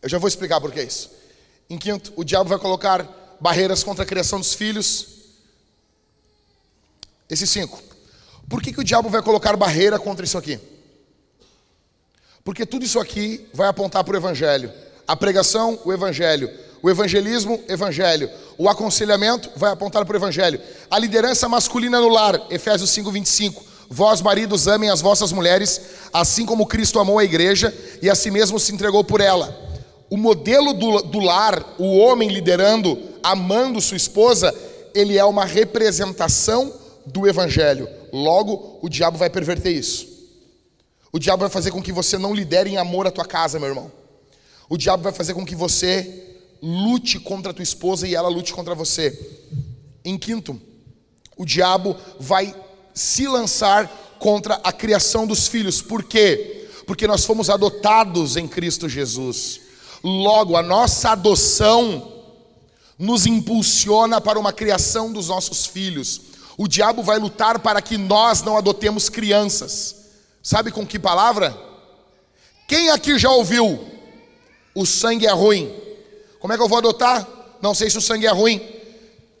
Eu 0.00 0.08
já 0.08 0.16
vou 0.16 0.26
explicar 0.26 0.58
por 0.58 0.72
que 0.72 0.82
isso. 0.82 1.10
Em 1.68 1.76
quinto, 1.76 2.14
o 2.16 2.24
diabo 2.24 2.48
vai 2.48 2.58
colocar 2.58 3.06
barreiras 3.38 3.84
contra 3.84 4.04
a 4.04 4.06
criação 4.06 4.38
dos 4.38 4.54
filhos. 4.54 5.08
Esses 7.28 7.50
cinco. 7.50 7.78
Por 8.48 8.62
que, 8.62 8.72
que 8.72 8.80
o 8.80 8.84
diabo 8.84 9.10
vai 9.10 9.20
colocar 9.20 9.54
barreira 9.54 9.98
contra 9.98 10.24
isso 10.24 10.38
aqui? 10.38 10.58
Porque 12.42 12.64
tudo 12.64 12.86
isso 12.86 12.98
aqui 12.98 13.46
vai 13.52 13.68
apontar 13.68 14.04
para 14.04 14.14
o 14.14 14.16
Evangelho. 14.16 14.72
A 15.06 15.14
pregação, 15.14 15.78
o 15.84 15.92
Evangelho. 15.92 16.50
O 16.82 16.88
evangelismo, 16.88 17.62
Evangelho. 17.68 18.30
O 18.56 18.66
aconselhamento 18.66 19.50
vai 19.56 19.72
apontar 19.72 20.06
para 20.06 20.14
o 20.14 20.18
Evangelho. 20.18 20.58
A 20.90 20.98
liderança 20.98 21.50
masculina 21.50 22.00
no 22.00 22.08
lar, 22.08 22.46
Efésios 22.50 22.88
5, 22.90 23.12
25. 23.12 23.71
Vós, 23.94 24.22
maridos, 24.22 24.66
amem 24.66 24.88
as 24.88 25.02
vossas 25.02 25.32
mulheres, 25.32 25.78
assim 26.14 26.46
como 26.46 26.66
Cristo 26.66 26.98
amou 26.98 27.18
a 27.18 27.24
igreja 27.24 27.76
e 28.00 28.08
a 28.08 28.14
si 28.14 28.30
mesmo 28.30 28.58
se 28.58 28.72
entregou 28.72 29.04
por 29.04 29.20
ela. 29.20 29.54
O 30.08 30.16
modelo 30.16 30.72
do, 30.72 31.02
do 31.02 31.18
lar, 31.18 31.74
o 31.78 31.98
homem 31.98 32.30
liderando, 32.30 32.98
amando 33.22 33.82
sua 33.82 33.98
esposa, 33.98 34.54
ele 34.94 35.18
é 35.18 35.24
uma 35.26 35.44
representação 35.44 36.72
do 37.04 37.28
Evangelho. 37.28 37.86
Logo, 38.10 38.78
o 38.80 38.88
diabo 38.88 39.18
vai 39.18 39.28
perverter 39.28 39.76
isso. 39.76 40.08
O 41.12 41.18
diabo 41.18 41.42
vai 41.42 41.50
fazer 41.50 41.70
com 41.70 41.82
que 41.82 41.92
você 41.92 42.16
não 42.16 42.32
lidere 42.32 42.70
em 42.70 42.78
amor 42.78 43.06
a 43.06 43.10
tua 43.10 43.26
casa, 43.26 43.58
meu 43.58 43.68
irmão. 43.68 43.92
O 44.70 44.78
diabo 44.78 45.02
vai 45.02 45.12
fazer 45.12 45.34
com 45.34 45.44
que 45.44 45.54
você 45.54 46.38
lute 46.62 47.20
contra 47.20 47.50
a 47.50 47.54
tua 47.54 47.62
esposa 47.62 48.08
e 48.08 48.14
ela 48.14 48.30
lute 48.30 48.54
contra 48.54 48.74
você. 48.74 49.36
Em 50.02 50.16
quinto, 50.16 50.58
o 51.36 51.44
diabo 51.44 51.94
vai 52.18 52.54
se 52.94 53.26
lançar 53.26 53.86
contra 54.18 54.60
a 54.62 54.72
criação 54.72 55.26
dos 55.26 55.48
filhos. 55.48 55.82
Por 55.82 56.04
quê? 56.04 56.68
Porque 56.86 57.06
nós 57.06 57.24
fomos 57.24 57.50
adotados 57.50 58.36
em 58.36 58.46
Cristo 58.46 58.88
Jesus. 58.88 59.60
Logo, 60.02 60.56
a 60.56 60.62
nossa 60.62 61.10
adoção 61.10 62.12
nos 62.98 63.26
impulsiona 63.26 64.20
para 64.20 64.38
uma 64.38 64.52
criação 64.52 65.12
dos 65.12 65.28
nossos 65.28 65.66
filhos. 65.66 66.20
O 66.56 66.68
diabo 66.68 67.02
vai 67.02 67.18
lutar 67.18 67.58
para 67.58 67.82
que 67.82 67.96
nós 67.96 68.42
não 68.42 68.56
adotemos 68.56 69.08
crianças. 69.08 69.96
Sabe 70.42 70.70
com 70.70 70.86
que 70.86 70.98
palavra? 70.98 71.56
Quem 72.68 72.90
aqui 72.90 73.18
já 73.18 73.30
ouviu? 73.30 73.84
O 74.74 74.86
sangue 74.86 75.26
é 75.26 75.32
ruim. 75.32 75.72
Como 76.38 76.52
é 76.52 76.56
que 76.56 76.62
eu 76.62 76.68
vou 76.68 76.78
adotar? 76.78 77.26
Não 77.60 77.74
sei 77.74 77.90
se 77.90 77.98
o 77.98 78.02
sangue 78.02 78.26
é 78.26 78.30
ruim. 78.30 78.60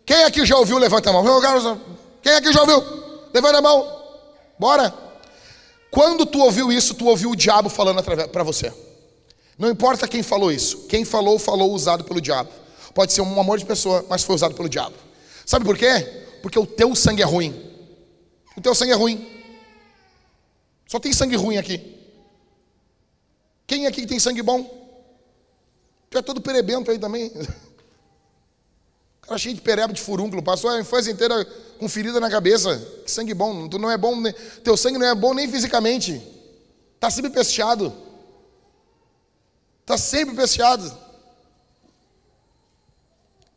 Quem 0.04 0.24
aqui 0.24 0.44
já 0.44 0.56
ouviu? 0.56 0.78
Levanta 0.78 1.10
a 1.10 1.12
mão. 1.12 1.80
Quem 2.22 2.32
aqui 2.34 2.52
já 2.52 2.60
ouviu? 2.60 3.01
Levanta 3.32 3.58
a 3.58 3.62
mão. 3.62 4.02
Bora. 4.58 4.92
Quando 5.90 6.24
tu 6.24 6.38
ouviu 6.38 6.72
isso, 6.72 6.94
tu 6.94 7.06
ouviu 7.06 7.30
o 7.30 7.36
diabo 7.36 7.68
falando 7.68 8.02
para 8.02 8.42
você. 8.42 8.72
Não 9.58 9.70
importa 9.70 10.08
quem 10.08 10.22
falou 10.22 10.50
isso. 10.50 10.86
Quem 10.86 11.04
falou, 11.04 11.38
falou 11.38 11.72
usado 11.72 12.04
pelo 12.04 12.20
diabo. 12.20 12.50
Pode 12.94 13.12
ser 13.12 13.20
um 13.20 13.40
amor 13.40 13.58
de 13.58 13.66
pessoa, 13.66 14.04
mas 14.08 14.22
foi 14.22 14.34
usado 14.34 14.54
pelo 14.54 14.68
diabo. 14.68 14.96
Sabe 15.44 15.64
por 15.64 15.76
quê? 15.76 16.24
Porque 16.40 16.58
o 16.58 16.66
teu 16.66 16.94
sangue 16.94 17.22
é 17.22 17.24
ruim. 17.24 17.54
O 18.56 18.60
teu 18.60 18.74
sangue 18.74 18.92
é 18.92 18.96
ruim. 18.96 19.28
Só 20.86 20.98
tem 20.98 21.12
sangue 21.12 21.36
ruim 21.36 21.56
aqui. 21.56 21.98
Quem 23.66 23.86
aqui 23.86 24.06
tem 24.06 24.18
sangue 24.18 24.42
bom? 24.42 24.82
Tu 26.10 26.18
é 26.18 26.22
todo 26.22 26.40
perebento 26.40 26.90
aí 26.90 26.98
também. 26.98 27.32
Cara 29.32 29.38
cheio 29.38 29.54
de 29.54 29.62
pereba 29.62 29.94
de 29.94 30.00
furúnculo, 30.02 30.42
passou 30.42 30.68
a 30.68 30.78
infância 30.78 31.10
inteira 31.10 31.42
com 31.78 31.88
ferida 31.88 32.20
na 32.20 32.28
cabeça. 32.28 32.76
Que 33.02 33.10
sangue 33.10 33.32
bom, 33.32 33.66
tu 33.66 33.78
não 33.78 33.90
é 33.90 33.96
bom, 33.96 34.14
teu 34.62 34.76
sangue 34.76 34.98
não 34.98 35.06
é 35.06 35.14
bom 35.14 35.32
nem 35.32 35.50
fisicamente. 35.50 36.20
Tá 37.00 37.10
sempre 37.10 37.30
pesteado. 37.30 37.94
Tá 39.86 39.96
sempre 39.96 40.36
pesteado. 40.36 40.94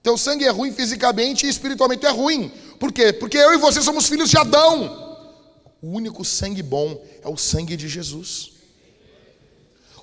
Teu 0.02 0.18
sangue 0.18 0.46
é 0.46 0.50
ruim 0.50 0.72
fisicamente 0.72 1.46
e 1.46 1.50
espiritualmente 1.50 2.06
é 2.06 2.10
ruim. 2.10 2.50
Por 2.80 2.94
quê? 2.94 3.12
Porque 3.12 3.38
eu 3.38 3.54
e 3.54 3.58
você 3.58 3.82
somos 3.82 4.08
filhos 4.08 4.30
de 4.30 4.38
Adão. 4.38 5.28
O 5.82 5.90
único 5.90 6.24
sangue 6.24 6.64
bom 6.64 7.06
é 7.22 7.28
o 7.28 7.36
sangue 7.36 7.76
de 7.76 7.90
Jesus. 7.90 8.54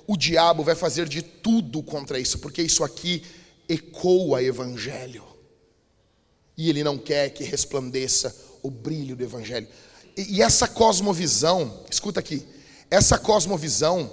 O 0.05 0.15
diabo 0.15 0.61
vai 0.61 0.75
fazer 0.75 1.09
de 1.09 1.23
tudo 1.23 1.81
contra 1.81 2.19
isso, 2.19 2.37
porque 2.37 2.61
isso 2.61 2.83
aqui 2.83 3.23
ecoa 3.67 4.43
evangelho. 4.43 5.32
E 6.57 6.69
ele 6.69 6.83
não 6.83 6.97
quer 6.97 7.29
que 7.29 7.43
resplandeça 7.43 8.35
o 8.61 8.69
brilho 8.69 9.15
do 9.15 9.23
evangelho. 9.23 9.67
E, 10.15 10.37
e 10.37 10.41
essa 10.41 10.67
cosmovisão, 10.67 11.83
escuta 11.89 12.19
aqui, 12.19 12.45
essa 12.89 13.17
cosmovisão, 13.17 14.11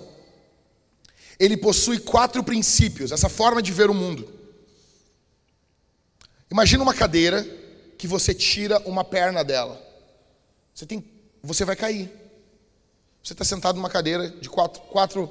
ele 1.38 1.56
possui 1.56 1.98
quatro 1.98 2.42
princípios, 2.42 3.12
essa 3.12 3.28
forma 3.28 3.62
de 3.62 3.72
ver 3.72 3.90
o 3.90 3.94
mundo. 3.94 4.28
Imagina 6.50 6.82
uma 6.82 6.94
cadeira 6.94 7.42
que 7.96 8.06
você 8.06 8.34
tira 8.34 8.80
uma 8.80 9.04
perna 9.04 9.44
dela. 9.44 9.80
Você 10.74 10.86
tem 10.86 11.04
você 11.42 11.64
vai 11.64 11.76
cair. 11.76 12.10
Você 13.22 13.32
está 13.32 13.44
sentado 13.44 13.76
numa 13.76 13.90
cadeira 13.90 14.28
de 14.28 14.48
quatro, 14.48 14.80
quatro, 14.82 15.30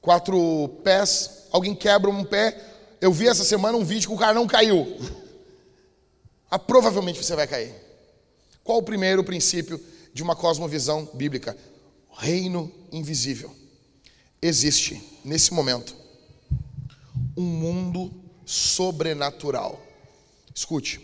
quatro 0.00 0.68
pés, 0.82 1.46
alguém 1.50 1.74
quebra 1.74 2.10
um 2.10 2.24
pé. 2.24 2.60
Eu 3.00 3.12
vi 3.12 3.28
essa 3.28 3.44
semana 3.44 3.76
um 3.78 3.84
vídeo 3.84 4.08
que 4.08 4.14
o 4.14 4.18
cara 4.18 4.34
não 4.34 4.46
caiu. 4.46 4.98
Ah, 6.54 6.58
provavelmente 6.58 7.20
você 7.20 7.34
vai 7.34 7.48
cair. 7.48 7.74
Qual 8.62 8.78
o 8.78 8.82
primeiro 8.84 9.24
princípio 9.24 9.84
de 10.12 10.22
uma 10.22 10.36
cosmovisão 10.36 11.10
bíblica? 11.12 11.58
Reino 12.16 12.72
invisível. 12.92 13.52
Existe, 14.40 15.02
nesse 15.24 15.52
momento, 15.52 15.96
um 17.36 17.42
mundo 17.42 18.14
sobrenatural. 18.46 19.84
Escute. 20.54 21.00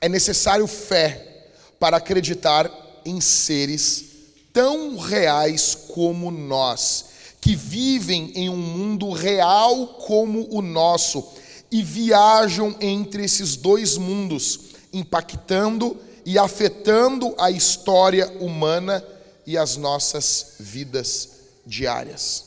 É 0.00 0.08
necessário 0.08 0.66
fé 0.66 1.50
para 1.78 1.98
acreditar 1.98 2.72
em 3.04 3.20
seres 3.20 4.06
tão 4.54 4.96
reais 4.96 5.74
como 5.74 6.30
nós, 6.30 7.10
que 7.42 7.54
vivem 7.54 8.32
em 8.36 8.48
um 8.48 8.56
mundo 8.56 9.10
real 9.10 9.86
como 9.98 10.48
o 10.50 10.62
nosso 10.62 11.35
e 11.76 11.82
viajam 11.82 12.76
entre 12.80 13.24
esses 13.24 13.56
dois 13.56 13.96
mundos, 13.96 14.60
impactando 14.92 15.96
e 16.24 16.38
afetando 16.38 17.34
a 17.38 17.50
história 17.50 18.28
humana 18.40 19.04
e 19.46 19.58
as 19.58 19.76
nossas 19.76 20.56
vidas 20.58 21.30
diárias. 21.66 22.44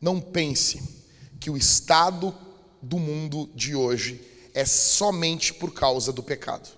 Não 0.00 0.20
pense 0.20 0.82
que 1.38 1.50
o 1.50 1.56
estado 1.56 2.34
do 2.82 2.98
mundo 2.98 3.48
de 3.54 3.74
hoje 3.74 4.20
é 4.52 4.64
somente 4.64 5.54
por 5.54 5.72
causa 5.72 6.12
do 6.12 6.22
pecado 6.22 6.76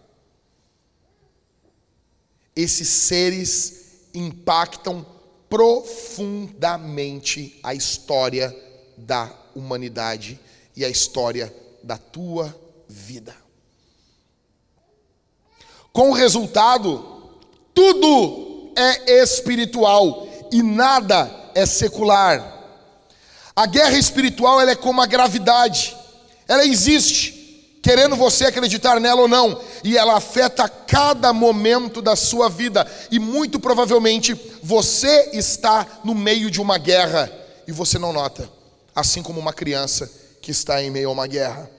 esses 2.59 2.89
seres 2.89 4.11
impactam 4.13 5.07
profundamente 5.49 7.57
a 7.63 7.73
história 7.73 8.53
da 8.97 9.33
humanidade 9.55 10.41
e 10.79 10.85
a 10.85 10.89
história 10.89 11.53
da 11.83 11.99
tua 11.99 12.57
vida. 12.89 13.35
Com 15.93 16.11
o 16.11 16.15
resultado, 16.15 17.33
tudo 17.75 18.73
é 18.77 19.21
espiritual 19.21 20.29
e 20.53 20.63
nada 20.63 21.51
é 21.53 21.67
secular. 21.67 22.57
A 23.57 23.67
guerra 23.67 23.99
espiritual 23.99 24.61
ela 24.61 24.71
é 24.71 24.77
como 24.77 25.03
a 25.03 25.07
gravidade, 25.07 25.97
ela 26.47 26.65
existe 26.65 27.35
querendo 27.83 28.15
você 28.15 28.45
acreditar 28.45 29.01
nela 29.01 29.23
ou 29.23 29.29
não, 29.29 29.61
e 29.83 29.99
ela 29.99 30.17
afeta 30.17 30.69
cada 30.69 31.33
momento 31.33 32.01
da 32.01 32.15
sua 32.15 32.49
vida, 32.49 32.87
e 33.11 33.19
muito 33.19 33.59
provavelmente 33.59 34.33
você 34.63 35.31
está 35.33 35.87
no 36.05 36.15
meio 36.15 36.53
de 36.53 36.61
uma 36.61 36.79
guerra 36.79 37.33
e 37.67 37.73
você 37.73 37.99
não 37.99 38.13
nota, 38.13 38.49
assim 38.95 39.25
como 39.25 39.41
uma 39.41 39.53
criança 39.53 40.28
que 40.49 40.53
está 40.53 40.83
em 40.83 40.91
meio 40.91 41.11
a 41.11 41.13
uma 41.13 41.27
guerra. 41.27 41.71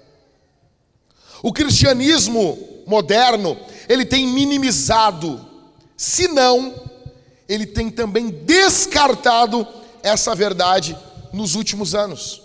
O 1.42 1.52
cristianismo 1.52 2.84
moderno, 2.86 3.58
ele 3.88 4.06
tem 4.06 4.28
minimizado, 4.28 5.44
se 5.98 6.28
não, 6.28 6.80
ele 7.48 7.66
tem 7.66 7.90
também 7.90 8.30
descartado 8.30 9.68
essa 10.04 10.36
verdade 10.36 10.96
nos 11.34 11.56
últimos 11.56 11.96
anos. 11.96 12.44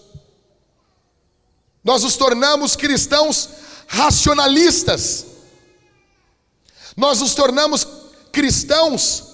Nós 1.85 2.03
nos 2.03 2.17
tornamos 2.17 2.75
cristãos 2.75 3.51
racionalistas. 3.87 5.27
Nós 6.97 7.21
nos 7.21 7.35
tornamos 7.35 7.87
cristãos 8.33 9.25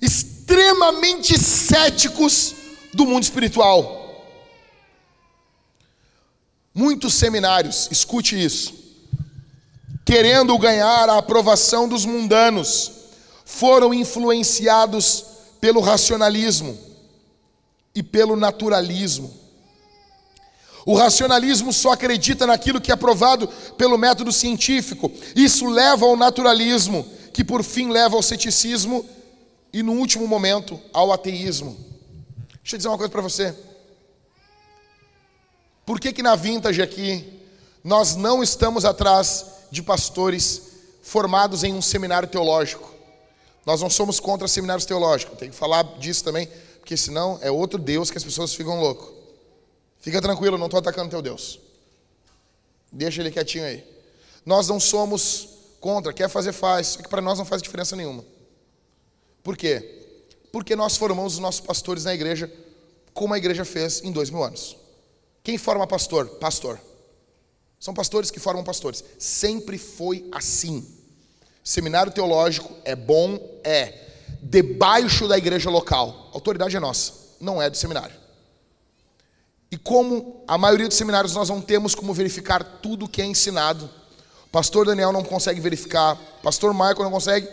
extremamente 0.00 1.38
céticos 1.38 2.54
do 2.94 3.04
mundo 3.04 3.22
espiritual. 3.22 4.01
Muitos 6.74 7.14
seminários, 7.14 7.88
escute 7.90 8.42
isso, 8.42 8.74
querendo 10.04 10.56
ganhar 10.56 11.08
a 11.08 11.18
aprovação 11.18 11.86
dos 11.86 12.04
mundanos, 12.04 12.90
foram 13.44 13.92
influenciados 13.92 15.24
pelo 15.60 15.80
racionalismo 15.80 16.78
e 17.94 18.02
pelo 18.02 18.36
naturalismo. 18.36 19.42
O 20.84 20.94
racionalismo 20.94 21.72
só 21.72 21.92
acredita 21.92 22.46
naquilo 22.46 22.80
que 22.80 22.90
é 22.90 22.96
provado 22.96 23.46
pelo 23.76 23.98
método 23.98 24.32
científico. 24.32 25.12
Isso 25.36 25.68
leva 25.68 26.06
ao 26.06 26.16
naturalismo, 26.16 27.06
que 27.32 27.44
por 27.44 27.62
fim 27.62 27.90
leva 27.90 28.16
ao 28.16 28.22
ceticismo 28.22 29.04
e, 29.72 29.82
no 29.82 29.92
último 29.92 30.26
momento, 30.26 30.80
ao 30.92 31.12
ateísmo. 31.12 31.76
Deixa 32.62 32.74
eu 32.74 32.78
dizer 32.78 32.88
uma 32.88 32.98
coisa 32.98 33.10
para 33.10 33.22
você. 33.22 33.54
Por 35.84 35.98
que, 36.00 36.12
que 36.12 36.22
na 36.22 36.36
Vintage 36.36 36.80
aqui 36.80 37.40
nós 37.82 38.14
não 38.14 38.42
estamos 38.42 38.84
atrás 38.84 39.46
de 39.70 39.82
pastores 39.82 40.62
formados 41.02 41.64
em 41.64 41.74
um 41.74 41.82
seminário 41.82 42.28
teológico? 42.28 42.92
Nós 43.66 43.80
não 43.80 43.90
somos 43.90 44.18
contra 44.18 44.48
seminários 44.48 44.84
teológicos, 44.84 45.38
tem 45.38 45.50
que 45.50 45.56
falar 45.56 45.82
disso 45.98 46.24
também, 46.24 46.48
porque 46.80 46.96
senão 46.96 47.38
é 47.42 47.50
outro 47.50 47.78
Deus 47.78 48.10
que 48.10 48.18
as 48.18 48.24
pessoas 48.24 48.54
ficam 48.54 48.80
loucos. 48.80 49.08
Fica 50.00 50.20
tranquilo, 50.20 50.58
não 50.58 50.66
estou 50.66 50.80
atacando 50.80 51.10
teu 51.10 51.22
Deus. 51.22 51.60
Deixa 52.90 53.20
ele 53.20 53.30
quietinho 53.30 53.64
aí. 53.64 53.84
Nós 54.44 54.66
não 54.66 54.80
somos 54.80 55.48
contra, 55.80 56.12
quer 56.12 56.28
fazer, 56.28 56.52
faz, 56.52 56.88
só 56.88 57.02
que 57.02 57.08
para 57.08 57.20
nós 57.20 57.38
não 57.38 57.44
faz 57.44 57.62
diferença 57.62 57.94
nenhuma. 57.94 58.24
Por 59.42 59.56
quê? 59.56 60.00
Porque 60.50 60.76
nós 60.76 60.96
formamos 60.96 61.34
os 61.34 61.38
nossos 61.38 61.60
pastores 61.60 62.04
na 62.04 62.14
igreja 62.14 62.52
como 63.14 63.34
a 63.34 63.38
igreja 63.38 63.64
fez 63.64 64.02
em 64.02 64.10
dois 64.10 64.30
mil 64.30 64.42
anos. 64.42 64.76
Quem 65.42 65.58
forma 65.58 65.86
pastor? 65.86 66.26
Pastor. 66.38 66.80
São 67.78 67.92
pastores 67.92 68.30
que 68.30 68.38
formam 68.38 68.62
pastores. 68.62 69.02
Sempre 69.18 69.76
foi 69.76 70.28
assim. 70.30 70.86
Seminário 71.64 72.12
teológico 72.12 72.72
é 72.84 72.94
bom, 72.94 73.38
é 73.64 74.08
debaixo 74.42 75.26
da 75.28 75.38
igreja 75.38 75.70
local. 75.70 76.30
A 76.32 76.36
autoridade 76.36 76.76
é 76.76 76.80
nossa, 76.80 77.12
não 77.40 77.60
é 77.60 77.68
do 77.68 77.76
seminário. 77.76 78.14
E 79.70 79.76
como 79.76 80.44
a 80.46 80.58
maioria 80.58 80.86
dos 80.86 80.96
seminários 80.96 81.34
nós 81.34 81.48
não 81.48 81.60
temos 81.60 81.94
como 81.94 82.12
verificar 82.12 82.62
tudo 82.82 83.06
o 83.06 83.08
que 83.08 83.22
é 83.22 83.24
ensinado, 83.24 83.88
pastor 84.50 84.86
Daniel 84.86 85.12
não 85.12 85.24
consegue 85.24 85.60
verificar, 85.60 86.16
pastor 86.42 86.74
Michael 86.74 87.04
não 87.04 87.10
consegue, 87.10 87.48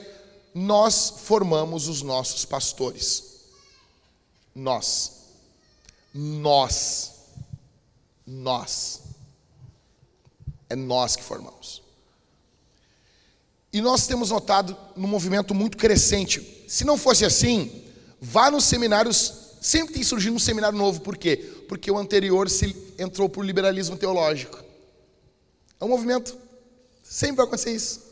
nós 0.54 1.14
formamos 1.24 1.88
os 1.88 2.02
nossos 2.02 2.44
pastores. 2.44 3.40
Nós. 4.54 5.12
Nós. 6.14 7.19
Nós. 8.30 9.02
É 10.70 10.76
nós 10.76 11.16
que 11.16 11.24
formamos. 11.24 11.82
E 13.74 13.82
nós 13.82 14.06
temos 14.06 14.30
notado 14.30 14.78
um 14.96 15.08
movimento 15.08 15.56
muito 15.56 15.78
crescente. 15.78 16.66
Se 16.68 16.86
não 16.86 16.96
fosse 16.96 17.26
assim, 17.26 17.84
vá 18.22 18.52
nos 18.52 18.66
seminários, 18.66 19.34
sempre 19.60 19.96
tem 19.96 20.04
surgido 20.04 20.36
um 20.36 20.40
seminário 20.40 20.78
novo, 20.78 21.02
por 21.02 21.18
quê? 21.18 21.38
Porque 21.68 21.90
o 21.90 21.98
anterior 21.98 22.50
se 22.50 22.76
entrou 23.00 23.28
por 23.28 23.44
liberalismo 23.44 23.98
teológico. 23.98 24.64
É 25.80 25.86
um 25.86 25.90
movimento. 25.90 26.38
Sempre 27.04 27.38
vai 27.38 27.46
acontecer 27.48 27.72
isso. 27.72 28.10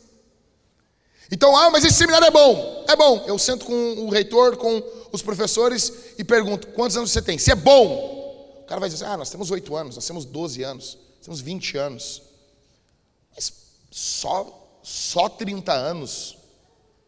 Então, 1.30 1.56
ah, 1.56 1.70
mas 1.70 1.84
esse 1.84 1.96
seminário 1.96 2.26
é 2.26 2.30
bom. 2.30 2.84
É 2.88 2.96
bom. 2.96 3.24
Eu 3.26 3.38
sento 3.38 3.66
com 3.66 3.72
o 3.72 4.08
reitor, 4.08 4.56
com 4.56 4.82
os 5.12 5.22
professores 5.22 5.92
e 6.18 6.24
pergunto: 6.24 6.66
quantos 6.68 6.96
anos 6.96 7.12
você 7.12 7.22
tem? 7.22 7.38
Se 7.38 7.52
é 7.52 7.54
bom, 7.54 8.17
cara 8.68 8.80
vai 8.80 8.88
dizer, 8.90 9.06
ah, 9.06 9.16
nós 9.16 9.30
temos 9.30 9.50
oito 9.50 9.74
anos, 9.74 9.96
nós 9.96 10.06
temos 10.06 10.24
12 10.26 10.62
anos, 10.62 10.98
nós 11.16 11.24
temos 11.24 11.40
20 11.40 11.78
anos. 11.78 12.22
Mas 13.34 13.52
só, 13.90 14.78
só 14.82 15.28
30 15.28 15.72
anos? 15.72 16.36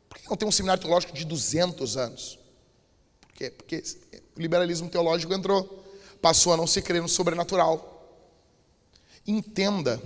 Por 0.09 0.19
que 0.19 0.29
não 0.29 0.37
tem 0.37 0.49
um 0.49 0.53
seminário 0.53 0.81
teológico 0.81 1.13
de 1.13 1.25
200 1.25 1.97
anos? 1.97 2.39
Por 3.21 3.33
quê? 3.35 3.51
Porque 3.51 3.83
o 4.37 4.41
liberalismo 4.41 4.89
teológico 4.89 5.35
entrou, 5.35 5.85
passou 6.23 6.55
a 6.55 6.57
não 6.57 6.67
se 6.67 6.81
crer 6.81 7.03
no 7.03 7.09
sobrenatural. 7.09 8.19
Entenda, 9.27 10.01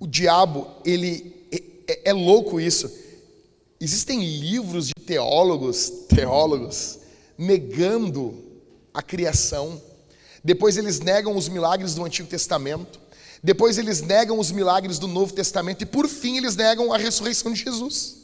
o 0.00 0.06
diabo, 0.06 0.66
ele 0.84 1.46
é, 1.52 1.92
é, 1.92 2.10
é 2.10 2.12
louco 2.12 2.58
isso. 2.58 2.90
Existem 3.78 4.24
livros 4.24 4.88
de 4.88 4.94
teólogos, 4.94 5.90
teólogos, 6.08 7.00
negando 7.36 8.42
a 8.94 9.02
criação, 9.02 9.80
depois 10.46 10.76
eles 10.76 11.00
negam 11.00 11.36
os 11.36 11.48
milagres 11.48 11.96
do 11.96 12.04
Antigo 12.04 12.28
Testamento. 12.28 13.00
Depois 13.42 13.78
eles 13.78 14.00
negam 14.00 14.38
os 14.38 14.52
milagres 14.52 14.96
do 14.96 15.08
Novo 15.08 15.32
Testamento. 15.34 15.82
E 15.82 15.86
por 15.86 16.06
fim 16.06 16.36
eles 16.36 16.54
negam 16.54 16.92
a 16.92 16.96
ressurreição 16.96 17.52
de 17.52 17.64
Jesus. 17.64 18.18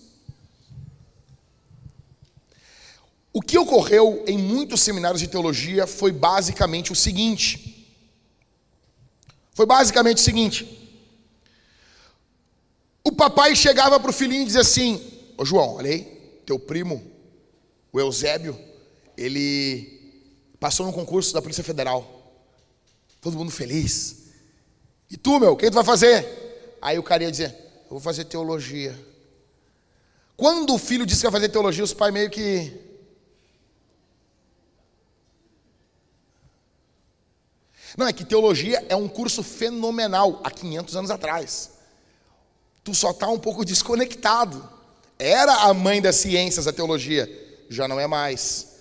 O 3.32 3.42
que 3.42 3.58
ocorreu 3.58 4.22
em 4.28 4.38
muitos 4.38 4.82
seminários 4.82 5.20
de 5.20 5.26
teologia 5.26 5.84
foi 5.84 6.12
basicamente 6.12 6.92
o 6.92 6.94
seguinte. 6.94 7.92
Foi 9.52 9.66
basicamente 9.66 10.18
o 10.18 10.22
seguinte. 10.22 10.78
O 13.02 13.10
papai 13.10 13.56
chegava 13.56 13.98
para 13.98 14.10
o 14.10 14.14
filhinho 14.14 14.42
e 14.42 14.46
dizia 14.46 14.60
assim: 14.60 15.02
Ô 15.36 15.44
João, 15.44 15.74
olha 15.74 15.90
aí, 15.90 16.04
teu 16.46 16.56
primo, 16.56 17.02
o 17.92 17.98
Eusébio, 17.98 18.56
ele 19.16 20.01
Passou 20.62 20.86
no 20.86 20.92
concurso 20.92 21.34
da 21.34 21.42
Polícia 21.42 21.64
Federal. 21.64 22.06
Todo 23.20 23.36
mundo 23.36 23.50
feliz. 23.50 24.28
E 25.10 25.16
tu, 25.16 25.40
meu, 25.40 25.54
o 25.54 25.56
que 25.56 25.68
tu 25.68 25.74
vai 25.74 25.82
fazer? 25.82 26.78
Aí 26.80 26.96
o 27.00 27.02
cara 27.02 27.24
ia 27.24 27.32
dizer: 27.32 27.50
Eu 27.86 27.90
vou 27.90 27.98
fazer 27.98 28.26
teologia. 28.26 28.96
Quando 30.36 30.72
o 30.72 30.78
filho 30.78 31.04
disse 31.04 31.22
que 31.22 31.26
vai 31.26 31.40
fazer 31.40 31.48
teologia, 31.48 31.82
os 31.82 31.92
pais 31.92 32.14
meio 32.14 32.30
que. 32.30 32.72
Não, 37.98 38.06
é 38.06 38.12
que 38.12 38.24
teologia 38.24 38.86
é 38.88 38.94
um 38.94 39.08
curso 39.08 39.42
fenomenal 39.42 40.40
há 40.44 40.50
500 40.52 40.94
anos 40.94 41.10
atrás. 41.10 41.72
Tu 42.84 42.94
só 42.94 43.10
está 43.10 43.26
um 43.26 43.38
pouco 43.38 43.64
desconectado. 43.64 44.70
Era 45.18 45.54
a 45.62 45.74
mãe 45.74 46.00
das 46.00 46.14
ciências 46.14 46.68
a 46.68 46.72
teologia, 46.72 47.28
já 47.68 47.88
não 47.88 47.98
é 47.98 48.06
mais. 48.06 48.71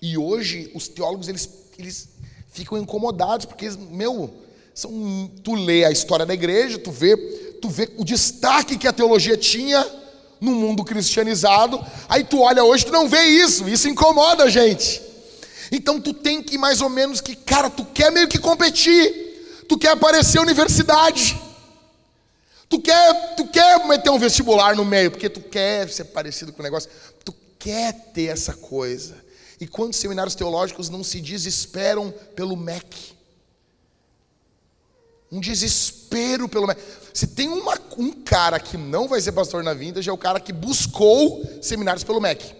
E 0.00 0.16
hoje 0.16 0.70
os 0.74 0.88
teólogos 0.88 1.28
eles, 1.28 1.48
eles 1.78 2.08
ficam 2.52 2.78
incomodados 2.78 3.46
porque 3.46 3.68
meu, 3.90 4.32
são, 4.74 5.30
tu 5.42 5.54
lê 5.54 5.84
a 5.84 5.90
história 5.90 6.26
da 6.26 6.34
igreja, 6.34 6.78
tu 6.78 6.90
vê, 6.90 7.16
tu 7.60 7.68
vê 7.68 7.88
o 7.96 8.04
destaque 8.04 8.76
que 8.76 8.86
a 8.86 8.92
teologia 8.92 9.36
tinha 9.36 9.84
no 10.40 10.52
mundo 10.52 10.84
cristianizado, 10.84 11.84
aí 12.08 12.22
tu 12.22 12.40
olha 12.40 12.62
hoje, 12.62 12.84
tu 12.84 12.92
não 12.92 13.08
vê 13.08 13.22
isso, 13.22 13.68
isso 13.68 13.88
incomoda 13.88 14.44
a 14.44 14.50
gente. 14.50 15.02
Então 15.72 16.00
tu 16.00 16.12
tem 16.12 16.42
que 16.42 16.58
mais 16.58 16.80
ou 16.80 16.88
menos 16.88 17.20
que, 17.20 17.34
cara, 17.34 17.70
tu 17.70 17.84
quer 17.84 18.12
meio 18.12 18.28
que 18.28 18.38
competir, 18.38 19.64
tu 19.68 19.78
quer 19.78 19.90
aparecer 19.90 20.38
universidade. 20.38 21.40
Tu 22.68 22.80
quer, 22.80 23.34
tu 23.36 23.46
quer 23.46 23.86
meter 23.86 24.10
um 24.10 24.18
vestibular 24.18 24.74
no 24.74 24.84
meio, 24.84 25.10
porque 25.10 25.28
tu 25.28 25.40
quer 25.40 25.88
ser 25.88 26.04
parecido 26.06 26.52
com 26.52 26.60
o 26.60 26.64
negócio. 26.64 26.90
Tu 27.24 27.32
quer 27.58 27.92
ter 28.12 28.26
essa 28.26 28.54
coisa. 28.54 29.14
E 29.60 29.66
quantos 29.66 29.98
seminários 29.98 30.34
teológicos 30.34 30.88
não 30.88 31.02
se 31.02 31.20
desesperam 31.20 32.12
pelo 32.34 32.56
MEC? 32.56 33.14
Um 35.32 35.40
desespero 35.40 36.48
pelo 36.48 36.66
MEC. 36.66 36.80
Se 37.14 37.28
tem 37.28 37.48
uma, 37.48 37.78
um 37.96 38.12
cara 38.12 38.60
que 38.60 38.76
não 38.76 39.08
vai 39.08 39.20
ser 39.20 39.32
pastor 39.32 39.64
na 39.64 39.72
vintage, 39.72 40.08
é 40.08 40.12
o 40.12 40.18
cara 40.18 40.38
que 40.38 40.52
buscou 40.52 41.42
seminários 41.62 42.04
pelo 42.04 42.20
MEC. 42.20 42.54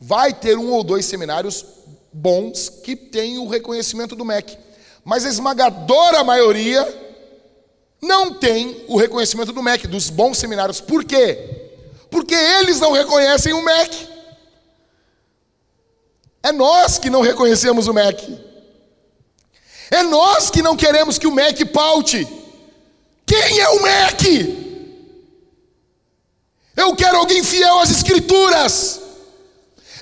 Vai 0.00 0.34
ter 0.34 0.58
um 0.58 0.72
ou 0.72 0.82
dois 0.82 1.06
seminários 1.06 1.64
bons 2.12 2.68
que 2.68 2.96
têm 2.96 3.38
o 3.38 3.48
reconhecimento 3.48 4.16
do 4.16 4.24
MEC. 4.24 4.58
Mas 5.04 5.24
a 5.24 5.28
esmagadora 5.28 6.24
maioria 6.24 6.86
não 8.02 8.34
tem 8.34 8.84
o 8.88 8.96
reconhecimento 8.96 9.52
do 9.52 9.62
MEC, 9.62 9.86
dos 9.86 10.10
bons 10.10 10.38
seminários. 10.38 10.80
Por 10.80 11.04
quê? 11.04 11.70
Porque 12.10 12.34
eles 12.34 12.80
não 12.80 12.92
reconhecem 12.92 13.52
o 13.52 13.64
MEC. 13.64 14.08
É 16.42 16.52
nós 16.52 16.98
que 16.98 17.10
não 17.10 17.20
reconhecemos 17.20 17.86
o 17.86 17.92
MEC. 17.92 18.38
É 19.90 20.02
nós 20.02 20.50
que 20.50 20.62
não 20.62 20.76
queremos 20.76 21.18
que 21.18 21.26
o 21.26 21.32
MEC 21.32 21.64
paute. 21.66 22.26
Quem 23.26 23.60
é 23.60 23.68
o 23.68 23.82
MEC? 23.82 24.60
Eu 26.76 26.94
quero 26.94 27.18
alguém 27.18 27.42
fiel 27.42 27.78
às 27.78 27.90
Escrituras. 27.90 29.00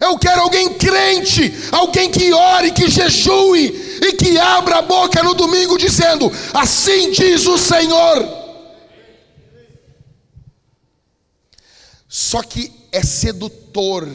Eu 0.01 0.16
quero 0.16 0.43
alguém 0.43 0.74
crente, 0.74 1.53
alguém 1.72 2.09
que 2.09 2.32
ore, 2.32 2.70
que 2.70 2.89
jejue 2.89 3.66
e 4.01 4.12
que 4.12 4.39
abra 4.39 4.76
a 4.76 4.82
boca 4.82 5.22
no 5.24 5.34
domingo 5.34 5.76
dizendo: 5.76 6.30
Assim 6.55 7.11
diz 7.11 7.47
o 7.47 7.59
Senhor. 7.59 8.39
Só 12.09 12.43
que 12.43 12.72
é 12.93 13.03
sedutor 13.03 14.09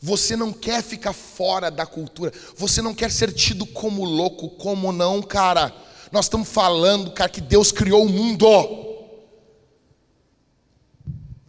você 0.00 0.36
não 0.36 0.52
quer 0.52 0.82
ficar 0.82 1.12
fora 1.12 1.70
da 1.70 1.84
cultura. 1.84 2.32
Você 2.56 2.80
não 2.80 2.94
quer 2.94 3.10
ser 3.10 3.32
tido 3.32 3.66
como 3.66 4.04
louco, 4.04 4.50
como 4.50 4.92
não, 4.92 5.20
cara. 5.20 5.74
Nós 6.12 6.26
estamos 6.26 6.48
falando, 6.48 7.10
cara, 7.10 7.28
que 7.28 7.40
Deus 7.40 7.72
criou 7.72 8.04
o 8.04 8.08
mundo. 8.08 8.46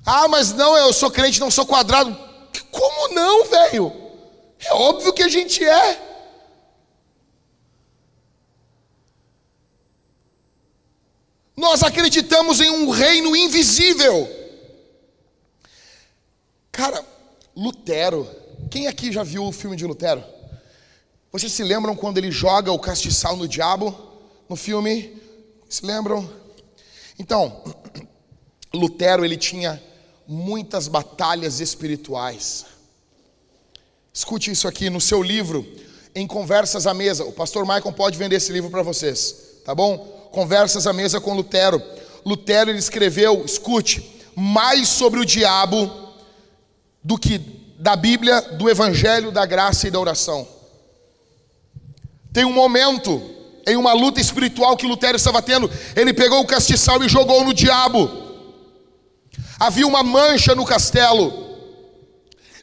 Ah, 0.06 0.28
mas 0.28 0.52
não, 0.54 0.76
eu 0.76 0.92
sou 0.92 1.12
crente, 1.12 1.40
não 1.40 1.52
sou 1.52 1.66
quadrado. 1.66 2.18
Como 2.72 3.14
não, 3.14 3.46
velho? 3.46 3.94
É 4.60 4.74
óbvio 4.74 5.14
que 5.14 5.24
a 5.24 5.30
gente 5.30 5.64
é. 5.64 6.08
Nós 11.56 11.84
acreditamos 11.84 12.60
em 12.60 12.70
um 12.70 12.90
reino 12.90 13.36
invisível. 13.36 14.28
Cara, 16.72 17.06
Lutero, 17.56 18.39
quem 18.70 18.88
aqui 18.88 19.12
já 19.12 19.24
viu 19.24 19.46
o 19.46 19.52
filme 19.52 19.76
de 19.76 19.86
Lutero? 19.86 20.24
Vocês 21.32 21.52
se 21.52 21.64
lembram 21.64 21.96
quando 21.96 22.18
ele 22.18 22.32
joga 22.32 22.72
o 22.72 22.80
castiçal 22.80 23.36
no 23.36 23.48
diabo 23.48 23.98
no 24.48 24.56
filme? 24.56 25.18
Se 25.68 25.86
lembram? 25.86 26.30
Então, 27.18 27.64
Lutero 28.74 29.26
ele 29.26 29.38
tinha 29.38 29.82
muitas 30.28 30.88
batalhas 30.88 31.60
espirituais. 31.60 32.66
Escute 34.14 34.52
isso 34.52 34.68
aqui 34.68 34.90
no 34.90 35.02
seu 35.02 35.24
livro, 35.24 35.66
em 36.14 36.28
Conversas 36.28 36.86
à 36.86 36.94
Mesa. 36.94 37.24
O 37.24 37.32
pastor 37.32 37.66
Michael 37.66 37.94
pode 37.94 38.18
vender 38.18 38.36
esse 38.36 38.52
livro 38.52 38.70
para 38.70 38.84
vocês, 38.84 39.62
tá 39.66 39.74
bom? 39.74 39.98
Conversas 40.32 40.86
à 40.86 40.94
Mesa 40.94 41.20
com 41.20 41.34
Lutero. 41.34 41.82
Lutero 42.26 42.70
ele 42.70 42.80
escreveu, 42.80 43.44
escute, 43.44 44.22
mais 44.36 44.88
sobre 44.90 45.20
o 45.20 45.26
diabo 45.26 45.90
do 47.04 47.18
que 47.18 47.59
da 47.80 47.96
Bíblia, 47.96 48.42
do 48.42 48.70
Evangelho, 48.70 49.32
da 49.32 49.46
graça 49.46 49.88
e 49.88 49.92
da 49.92 49.98
oração. 49.98 50.46
Tem 52.34 52.44
um 52.44 52.52
momento 52.52 53.22
em 53.66 53.78
uma 53.78 53.94
luta 53.94 54.20
espiritual 54.20 54.76
que 54.76 54.86
Lutero 54.86 55.16
estava 55.16 55.42
tendo, 55.42 55.72
ele 55.96 56.14
pegou 56.14 56.42
o 56.42 56.46
castiçal 56.46 57.02
e 57.02 57.08
jogou 57.08 57.44
no 57.46 57.54
diabo. 57.54 58.12
Havia 59.58 59.88
uma 59.88 60.04
mancha 60.04 60.54
no 60.54 60.66
castelo. 60.66 61.58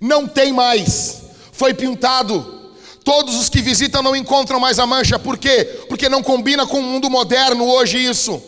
Não 0.01 0.27
tem 0.27 0.53
mais. 0.53 1.23
Foi 1.51 1.73
pintado. 1.73 2.75
Todos 3.03 3.37
os 3.37 3.49
que 3.49 3.63
visitam 3.63 4.03
não 4.03 4.15
encontram 4.15 4.61
mais 4.61 4.79
a 4.79 4.87
mancha. 4.87 5.19
Por 5.19 5.39
quê? 5.39 5.65
Porque 5.89 6.09
não 6.09 6.23
combina 6.23 6.67
com 6.67 6.81
o 6.81 6.83
mundo 6.83 7.09
moderno 7.09 7.65
hoje 7.65 7.99
isso. 7.99 8.43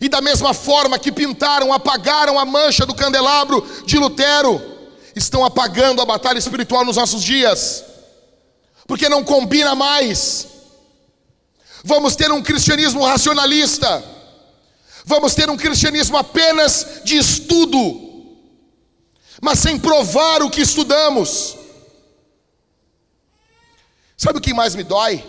E 0.00 0.08
da 0.08 0.20
mesma 0.20 0.54
forma 0.54 0.98
que 0.98 1.12
pintaram, 1.12 1.72
apagaram 1.72 2.38
a 2.38 2.44
mancha 2.44 2.86
do 2.86 2.94
candelabro 2.94 3.66
de 3.84 3.98
Lutero, 3.98 4.73
estão 5.14 5.44
apagando 5.44 6.02
a 6.02 6.06
batalha 6.06 6.38
espiritual 6.38 6.84
nos 6.84 6.96
nossos 6.96 7.22
dias. 7.22 7.84
Porque 8.86 9.08
não 9.08 9.24
combina 9.24 9.74
mais. 9.74 10.46
Vamos 11.82 12.16
ter 12.16 12.30
um 12.32 12.42
cristianismo 12.42 13.04
racionalista. 13.04 14.02
Vamos 15.04 15.34
ter 15.34 15.50
um 15.50 15.56
cristianismo 15.56 16.16
apenas 16.16 17.02
de 17.04 17.18
estudo, 17.18 18.00
mas 19.40 19.58
sem 19.58 19.78
provar 19.78 20.42
o 20.42 20.48
que 20.48 20.62
estudamos. 20.62 21.56
Sabe 24.16 24.38
o 24.38 24.40
que 24.40 24.54
mais 24.54 24.74
me 24.74 24.82
dói? 24.82 25.22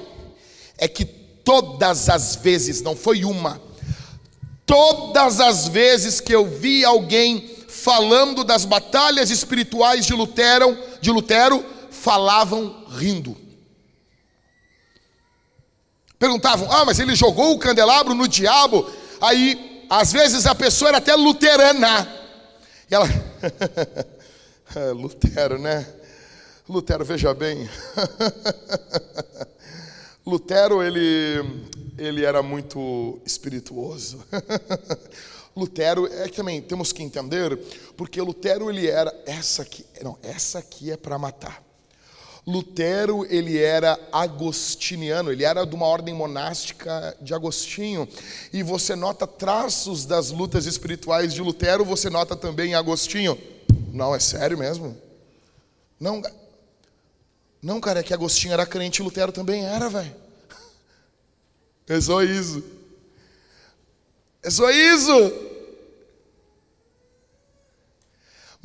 É 0.78 0.88
que 0.88 1.04
todas 1.04 2.08
as 2.08 2.38
vezes, 2.38 2.82
não 2.82 2.96
foi 2.96 3.26
uma, 3.26 3.62
todas 4.66 5.42
as 5.42 5.68
vezes 5.68 6.22
que 6.22 6.34
eu 6.34 6.46
vi 6.46 6.86
alguém 6.86 7.55
falando 7.84 8.44
das 8.44 8.64
batalhas 8.66 9.30
espirituais 9.30 10.06
de 10.06 10.14
Lutero, 10.14 10.78
de 11.02 11.12
Lutero, 11.12 11.64
falavam 11.92 12.86
rindo. 12.90 13.38
Perguntavam: 16.18 16.72
"Ah, 16.72 16.86
mas 16.86 17.00
ele 17.00 17.16
jogou 17.16 17.54
o 17.54 17.60
candelabro 17.60 18.14
no 18.14 18.28
diabo?" 18.28 18.90
Aí, 19.22 19.86
às 19.90 20.12
vezes 20.12 20.46
a 20.46 20.56
pessoa 20.56 20.90
era 20.90 20.98
até 20.98 21.14
luterana. 21.16 22.08
E 22.90 22.96
ela 22.96 23.08
Lutero, 24.96 25.60
né? 25.60 25.86
Lutero, 26.68 27.06
veja 27.06 27.34
bem. 27.34 27.70
Lutero, 30.26 30.82
ele, 30.82 31.44
ele 31.98 32.26
era 32.26 32.42
muito 32.42 33.20
espirituoso. 33.26 34.24
Lutero, 35.56 36.06
é 36.08 36.28
que 36.28 36.36
também 36.36 36.62
temos 36.62 36.92
que 36.92 37.02
entender, 37.02 37.58
porque 37.96 38.22
Lutero, 38.22 38.70
ele 38.70 38.88
era, 38.88 39.14
essa 39.26 39.62
aqui, 39.62 39.86
não, 40.04 40.18
essa 40.22 40.60
aqui 40.60 40.92
é 40.92 40.98
para 40.98 41.18
matar. 41.18 41.64
Lutero, 42.48 43.26
ele 43.28 43.58
era 43.58 44.00
agostiniano, 44.12 45.32
ele 45.32 45.44
era 45.44 45.66
de 45.66 45.74
uma 45.74 45.88
ordem 45.88 46.14
monástica 46.14 47.18
de 47.20 47.34
Agostinho. 47.34 48.08
E 48.54 48.62
você 48.62 48.96
nota 48.96 49.26
traços 49.26 50.06
das 50.06 50.30
lutas 50.30 50.68
espirituais 50.68 51.34
de 51.34 51.42
Lutero, 51.42 51.84
você 51.84 52.08
nota 52.08 52.36
também 52.36 52.72
em 52.72 52.76
Agostinho. 52.76 53.36
Não, 53.92 54.14
é 54.14 54.20
sério 54.20 54.58
mesmo? 54.58 54.96
Não, 56.00 56.22
não, 57.64 57.82
cara, 57.82 58.02
é 58.02 58.04
que 58.04 58.14
Agostinho 58.14 58.54
era 58.54 58.64
crente 58.64 59.02
e 59.02 59.04
Lutero 59.04 59.32
também 59.32 59.66
era, 59.66 59.90
velho. 59.90 60.14
É 61.88 62.02
só 62.02 62.24
isso. 62.24 62.64
É 64.42 64.50
só 64.52 64.70
isso. 64.70 65.12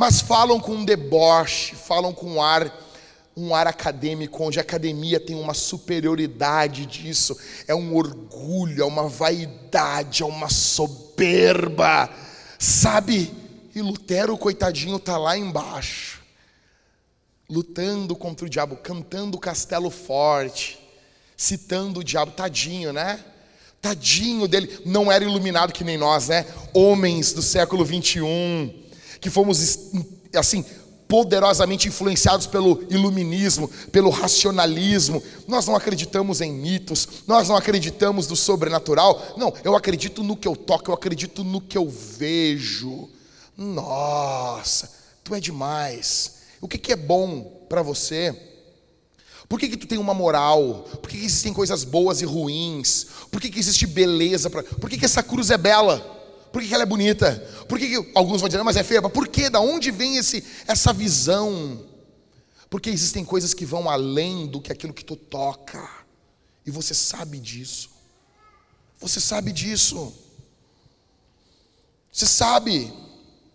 Mas 0.00 0.22
falam 0.22 0.58
com 0.58 0.76
um 0.76 0.82
deboche, 0.82 1.74
falam 1.74 2.10
com 2.10 2.26
um 2.26 2.42
ar, 2.42 2.74
um 3.36 3.54
ar 3.54 3.66
acadêmico, 3.66 4.42
onde 4.42 4.58
a 4.58 4.62
academia 4.62 5.20
tem 5.20 5.36
uma 5.36 5.52
superioridade 5.52 6.86
disso, 6.86 7.38
é 7.68 7.74
um 7.74 7.94
orgulho, 7.94 8.82
é 8.82 8.86
uma 8.86 9.06
vaidade, 9.10 10.22
é 10.22 10.24
uma 10.24 10.48
soberba, 10.48 12.08
sabe? 12.58 13.30
E 13.74 13.82
Lutero, 13.82 14.38
coitadinho, 14.38 14.98
tá 14.98 15.18
lá 15.18 15.36
embaixo 15.36 16.22
lutando 17.46 18.16
contra 18.16 18.46
o 18.46 18.48
diabo, 18.48 18.76
cantando 18.76 19.36
o 19.36 19.40
castelo 19.40 19.90
forte, 19.90 20.80
citando 21.36 22.00
o 22.00 22.04
diabo, 22.04 22.32
tadinho, 22.32 22.90
né? 22.90 23.22
Tadinho 23.82 24.48
dele, 24.48 24.80
não 24.86 25.12
era 25.12 25.24
iluminado 25.24 25.74
que 25.74 25.84
nem 25.84 25.98
nós, 25.98 26.28
né? 26.28 26.46
Homens 26.72 27.34
do 27.34 27.42
século 27.42 27.84
21, 27.84 28.79
que 29.20 29.30
fomos 29.30 29.90
assim 30.34 30.64
poderosamente 31.10 31.88
influenciados 31.88 32.46
pelo 32.46 32.84
iluminismo, 32.88 33.68
pelo 33.90 34.10
racionalismo. 34.10 35.20
Nós 35.48 35.66
não 35.66 35.74
acreditamos 35.74 36.40
em 36.40 36.52
mitos, 36.52 37.08
nós 37.26 37.48
não 37.48 37.56
acreditamos 37.56 38.28
no 38.28 38.36
sobrenatural. 38.36 39.34
Não, 39.36 39.52
eu 39.64 39.74
acredito 39.74 40.22
no 40.22 40.36
que 40.36 40.46
eu 40.46 40.54
toco, 40.54 40.90
eu 40.90 40.94
acredito 40.94 41.42
no 41.42 41.60
que 41.60 41.76
eu 41.76 41.88
vejo. 41.88 43.08
Nossa, 43.58 44.88
tu 45.24 45.34
é 45.34 45.40
demais. 45.40 46.36
O 46.60 46.68
que, 46.68 46.78
que 46.78 46.92
é 46.92 46.96
bom 46.96 47.42
para 47.68 47.82
você? 47.82 48.48
Por 49.48 49.58
que, 49.58 49.68
que 49.68 49.76
tu 49.76 49.88
tem 49.88 49.98
uma 49.98 50.14
moral? 50.14 50.88
Por 51.02 51.10
que, 51.10 51.18
que 51.18 51.24
existem 51.24 51.52
coisas 51.52 51.82
boas 51.82 52.20
e 52.20 52.24
ruins? 52.24 53.06
Por 53.32 53.40
que, 53.40 53.50
que 53.50 53.58
existe 53.58 53.84
beleza? 53.84 54.48
Pra... 54.48 54.62
Por 54.62 54.88
que, 54.88 54.96
que 54.96 55.04
essa 55.04 55.24
cruz 55.24 55.50
é 55.50 55.58
bela? 55.58 56.19
Por 56.52 56.62
que, 56.62 56.74
ela 56.74 56.82
é 56.82 56.86
bonita? 56.86 57.36
Por 57.68 57.78
que 57.78 57.94
alguns 58.14 58.40
vão 58.40 58.48
dizer, 58.48 58.62
mas 58.62 58.76
é 58.76 58.82
feia? 58.82 59.00
Por 59.02 59.28
que? 59.28 59.48
Da 59.48 59.60
onde 59.60 59.90
vem 59.90 60.16
esse, 60.16 60.44
essa 60.66 60.92
visão? 60.92 61.86
Porque 62.68 62.90
existem 62.90 63.24
coisas 63.24 63.54
que 63.54 63.64
vão 63.64 63.88
além 63.88 64.46
do 64.46 64.60
que 64.60 64.72
aquilo 64.72 64.92
que 64.92 65.04
tu 65.04 65.16
toca. 65.16 65.88
E 66.66 66.70
você 66.70 66.94
sabe 66.94 67.38
disso. 67.38 67.90
Você 68.98 69.20
sabe 69.20 69.52
disso. 69.52 70.12
Você 72.12 72.26
sabe. 72.26 72.92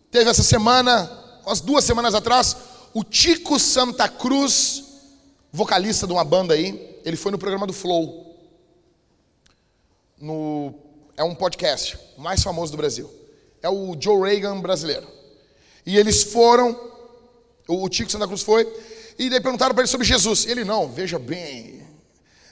Teve 0.09 0.29
essa 0.29 0.43
semana, 0.43 1.11
umas 1.45 1.59
duas 1.59 1.83
semanas 1.83 2.15
atrás, 2.15 2.55
o 2.93 3.03
Tico 3.03 3.59
Santa 3.59 4.07
Cruz, 4.07 4.83
vocalista 5.51 6.07
de 6.07 6.13
uma 6.13 6.23
banda 6.23 6.53
aí, 6.53 6.99
ele 7.03 7.17
foi 7.17 7.31
no 7.31 7.37
programa 7.37 7.67
do 7.67 7.73
Flow. 7.73 8.37
No, 10.17 10.73
é 11.17 11.23
um 11.23 11.33
podcast 11.33 11.97
mais 12.17 12.43
famoso 12.43 12.71
do 12.71 12.77
Brasil. 12.77 13.09
É 13.61 13.69
o 13.69 13.95
Joe 13.99 14.29
Reagan 14.29 14.59
brasileiro. 14.59 15.07
E 15.85 15.97
eles 15.97 16.23
foram, 16.23 16.79
o 17.67 17.87
Tico 17.89 18.11
Santa 18.11 18.27
Cruz 18.27 18.41
foi, 18.41 18.67
e 19.17 19.29
daí 19.29 19.39
perguntaram 19.39 19.73
para 19.73 19.83
ele 19.83 19.91
sobre 19.91 20.05
Jesus. 20.05 20.45
Ele, 20.45 20.63
não, 20.63 20.89
veja 20.89 21.17
bem, 21.17 21.85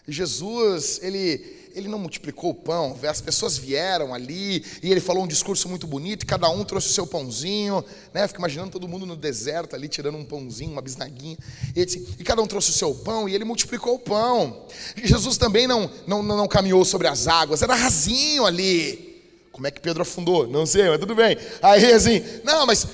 Jesus, 0.08 1.00
ele 1.02 1.63
ele 1.74 1.88
não 1.88 1.98
multiplicou 1.98 2.52
o 2.52 2.54
pão, 2.54 2.98
as 3.08 3.20
pessoas 3.20 3.58
vieram 3.58 4.14
ali 4.14 4.64
e 4.82 4.92
ele 4.92 5.00
falou 5.00 5.24
um 5.24 5.28
discurso 5.28 5.68
muito 5.68 5.88
bonito, 5.88 6.24
e 6.24 6.26
cada 6.26 6.48
um 6.50 6.64
trouxe 6.64 6.90
o 6.90 6.94
seu 6.94 7.08
pãozinho, 7.08 7.84
né? 8.14 8.28
Fico 8.28 8.40
imaginando 8.40 8.72
todo 8.72 8.88
mundo 8.88 9.06
no 9.06 9.16
deserto 9.16 9.76
ali 9.76 9.88
tirando 9.88 10.18
um 10.18 10.24
pãozinho, 10.24 10.72
uma 10.72 10.82
bisnaguinha, 10.82 11.38
e, 11.76 11.86
disse, 11.86 12.16
e 12.20 12.24
cada 12.24 12.42
um 12.42 12.48
trouxe 12.48 12.70
o 12.70 12.74
seu 12.74 12.94
pão 12.94 13.28
e 13.28 13.34
ele 13.34 13.44
multiplicou 13.44 13.96
o 13.96 14.00
pão. 14.00 14.68
E 14.96 15.08
Jesus 15.08 15.38
também 15.38 15.66
não, 15.66 15.90
não, 16.06 16.22
não 16.22 16.48
caminhou 16.48 16.86
sobre 16.86 17.08
as 17.08 17.28
águas, 17.28 17.62
era 17.62 17.74
rasinho 17.74 18.46
ali. 18.46 19.12
Como 19.52 19.68
é 19.68 19.72
que 19.72 19.80
Pedro 19.80 20.02
afundou? 20.02 20.48
Não 20.48 20.66
sei, 20.66 20.90
mas 20.90 21.00
tudo 21.00 21.14
bem. 21.14 21.38
Aí 21.62 21.92
assim, 21.94 22.24
não, 22.44 22.66
mas 22.66 22.88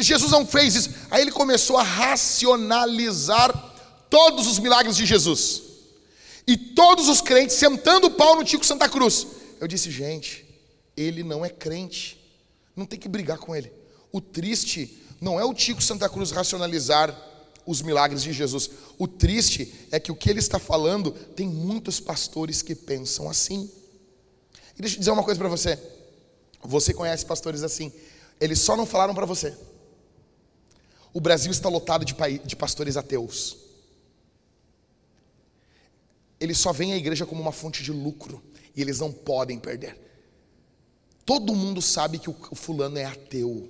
Jesus 0.00 0.30
não 0.30 0.46
fez 0.46 0.74
isso. 0.74 0.90
Aí 1.10 1.22
ele 1.22 1.30
começou 1.30 1.76
a 1.76 1.82
racionalizar 1.82 3.52
todos 4.08 4.46
os 4.46 4.58
milagres 4.58 4.96
de 4.96 5.04
Jesus. 5.04 5.65
E 6.46 6.56
todos 6.56 7.08
os 7.08 7.20
crentes 7.20 7.56
sentando 7.56 8.06
o 8.06 8.10
pau 8.10 8.36
no 8.36 8.44
Tico 8.44 8.64
Santa 8.64 8.88
Cruz. 8.88 9.26
Eu 9.60 9.66
disse, 9.66 9.90
gente, 9.90 10.46
ele 10.96 11.22
não 11.22 11.44
é 11.44 11.48
crente. 11.48 12.20
Não 12.74 12.86
tem 12.86 12.98
que 12.98 13.08
brigar 13.08 13.38
com 13.38 13.54
ele. 13.54 13.72
O 14.12 14.20
triste 14.20 15.02
não 15.20 15.40
é 15.40 15.44
o 15.44 15.54
Tico 15.54 15.82
Santa 15.82 16.08
Cruz 16.08 16.30
racionalizar 16.30 17.14
os 17.66 17.82
milagres 17.82 18.22
de 18.22 18.32
Jesus. 18.32 18.70
O 18.96 19.08
triste 19.08 19.88
é 19.90 19.98
que 19.98 20.12
o 20.12 20.16
que 20.16 20.30
ele 20.30 20.38
está 20.38 20.58
falando 20.58 21.10
tem 21.10 21.48
muitos 21.48 21.98
pastores 21.98 22.62
que 22.62 22.74
pensam 22.74 23.28
assim. 23.28 23.68
E 24.78 24.80
deixa 24.80 24.96
eu 24.96 25.00
dizer 25.00 25.10
uma 25.10 25.24
coisa 25.24 25.38
para 25.38 25.48
você. 25.48 25.78
Você 26.62 26.94
conhece 26.94 27.26
pastores 27.26 27.62
assim. 27.62 27.92
Eles 28.40 28.60
só 28.60 28.76
não 28.76 28.86
falaram 28.86 29.14
para 29.14 29.26
você. 29.26 29.54
O 31.12 31.20
Brasil 31.20 31.50
está 31.50 31.68
lotado 31.68 32.04
de, 32.04 32.14
de 32.44 32.54
pastores 32.54 32.96
ateus. 32.96 33.56
Eles 36.40 36.58
só 36.58 36.72
veem 36.72 36.92
a 36.92 36.96
igreja 36.96 37.26
como 37.26 37.40
uma 37.40 37.52
fonte 37.52 37.82
de 37.82 37.92
lucro. 37.92 38.42
E 38.74 38.80
eles 38.80 39.00
não 39.00 39.10
podem 39.10 39.58
perder. 39.58 39.98
Todo 41.26 41.56
mundo 41.56 41.82
sabe 41.82 42.20
que 42.20 42.30
o 42.30 42.54
fulano 42.54 42.96
é 42.98 43.04
ateu, 43.04 43.68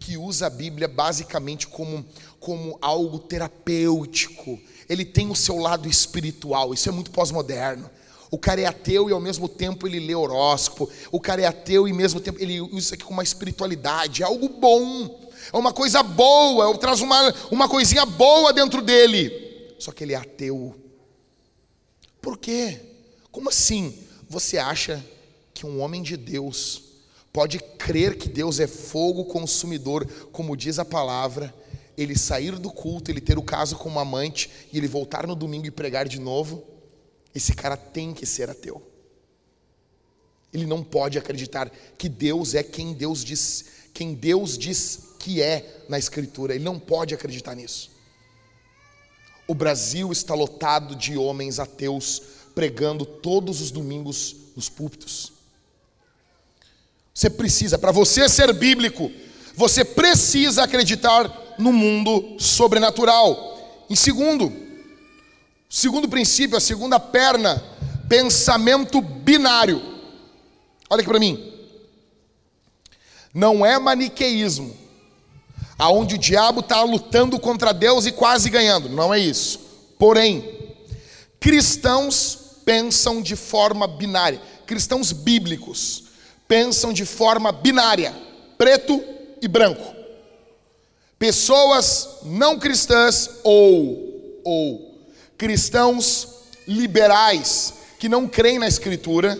que 0.00 0.16
usa 0.16 0.48
a 0.48 0.50
Bíblia 0.50 0.88
basicamente 0.88 1.68
como, 1.68 2.04
como 2.40 2.76
algo 2.82 3.20
terapêutico. 3.20 4.58
Ele 4.88 5.04
tem 5.04 5.30
o 5.30 5.36
seu 5.36 5.58
lado 5.58 5.88
espiritual, 5.88 6.74
isso 6.74 6.88
é 6.88 6.92
muito 6.92 7.12
pós-moderno. 7.12 7.88
O 8.32 8.36
cara 8.36 8.60
é 8.60 8.66
ateu 8.66 9.08
e 9.08 9.12
ao 9.12 9.20
mesmo 9.20 9.48
tempo 9.48 9.86
ele 9.86 10.00
lê 10.00 10.14
horóscopo. 10.14 10.90
O 11.12 11.20
cara 11.20 11.40
é 11.40 11.46
ateu 11.46 11.86
e 11.86 11.92
ao 11.92 11.96
mesmo 11.96 12.20
tempo 12.20 12.42
ele 12.42 12.60
usa 12.60 12.78
isso 12.78 12.94
aqui 12.94 13.04
com 13.04 13.14
uma 13.14 13.22
espiritualidade. 13.22 14.24
É 14.24 14.26
algo 14.26 14.48
bom, 14.48 15.20
é 15.52 15.56
uma 15.56 15.72
coisa 15.72 16.02
boa, 16.02 16.76
traz 16.78 17.00
uma, 17.00 17.32
uma 17.48 17.68
coisinha 17.68 18.04
boa 18.04 18.52
dentro 18.52 18.82
dele. 18.82 19.76
Só 19.78 19.92
que 19.92 20.02
ele 20.02 20.14
é 20.14 20.16
ateu. 20.16 20.74
Por 22.20 22.38
quê? 22.38 22.80
Como 23.30 23.48
assim? 23.48 23.98
Você 24.28 24.58
acha 24.58 25.04
que 25.54 25.66
um 25.66 25.80
homem 25.80 26.02
de 26.02 26.16
Deus 26.16 26.82
pode 27.32 27.58
crer 27.58 28.16
que 28.16 28.28
Deus 28.28 28.58
é 28.60 28.66
fogo 28.66 29.24
consumidor, 29.24 30.06
como 30.32 30.56
diz 30.56 30.78
a 30.78 30.84
palavra, 30.84 31.54
ele 31.96 32.16
sair 32.16 32.56
do 32.58 32.70
culto, 32.70 33.10
ele 33.10 33.20
ter 33.20 33.38
o 33.38 33.42
caso 33.42 33.76
com 33.76 33.88
uma 33.88 34.02
amante 34.02 34.50
e 34.72 34.78
ele 34.78 34.86
voltar 34.86 35.26
no 35.26 35.34
domingo 35.34 35.66
e 35.66 35.70
pregar 35.70 36.08
de 36.08 36.20
novo, 36.20 36.64
esse 37.34 37.54
cara 37.54 37.76
tem 37.76 38.12
que 38.12 38.24
ser 38.24 38.48
ateu. 38.48 38.82
Ele 40.52 40.64
não 40.64 40.82
pode 40.82 41.18
acreditar 41.18 41.70
que 41.98 42.08
Deus 42.08 42.54
é 42.54 42.62
quem 42.62 42.94
Deus 42.94 43.24
diz, 43.24 43.64
quem 43.92 44.14
Deus 44.14 44.56
diz 44.56 45.00
que 45.18 45.42
é 45.42 45.84
na 45.88 45.98
escritura. 45.98 46.54
Ele 46.54 46.64
não 46.64 46.78
pode 46.78 47.14
acreditar 47.14 47.54
nisso. 47.54 47.90
O 49.48 49.54
Brasil 49.54 50.12
está 50.12 50.34
lotado 50.34 50.94
de 50.94 51.16
homens 51.16 51.58
ateus 51.58 52.22
pregando 52.54 53.06
todos 53.06 53.62
os 53.62 53.70
domingos 53.70 54.36
nos 54.54 54.68
púlpitos. 54.68 55.32
Você 57.14 57.30
precisa, 57.30 57.78
para 57.78 57.90
você 57.90 58.28
ser 58.28 58.52
bíblico, 58.52 59.10
você 59.54 59.84
precisa 59.84 60.64
acreditar 60.64 61.56
no 61.58 61.72
mundo 61.72 62.36
sobrenatural. 62.38 63.86
Em 63.88 63.96
segundo, 63.96 64.52
segundo 65.68 66.08
princípio, 66.08 66.56
a 66.56 66.60
segunda 66.60 67.00
perna, 67.00 67.60
pensamento 68.08 69.00
binário. 69.00 69.80
Olha 70.90 71.00
aqui 71.00 71.08
para 71.08 71.18
mim. 71.18 71.52
Não 73.32 73.64
é 73.64 73.78
maniqueísmo, 73.78 74.76
aonde 75.78 76.16
o 76.16 76.18
diabo 76.18 76.60
está 76.60 76.82
lutando 76.82 77.38
contra 77.38 77.72
Deus 77.72 78.04
e 78.04 78.12
quase 78.12 78.50
ganhando. 78.50 78.88
Não 78.88 79.14
é 79.14 79.18
isso. 79.18 79.60
Porém, 79.98 80.74
cristãos 81.38 82.38
pensam 82.64 83.22
de 83.22 83.36
forma 83.36 83.86
binária. 83.86 84.42
Cristãos 84.66 85.12
bíblicos 85.12 86.04
pensam 86.48 86.92
de 86.92 87.04
forma 87.04 87.52
binária, 87.52 88.14
preto 88.56 89.02
e 89.40 89.46
branco. 89.46 89.94
Pessoas 91.18 92.08
não 92.24 92.58
cristãs 92.58 93.30
ou 93.42 94.08
ou 94.44 94.88
cristãos 95.36 96.28
liberais 96.66 97.74
que 97.98 98.08
não 98.08 98.26
creem 98.26 98.58
na 98.58 98.66
escritura, 98.68 99.38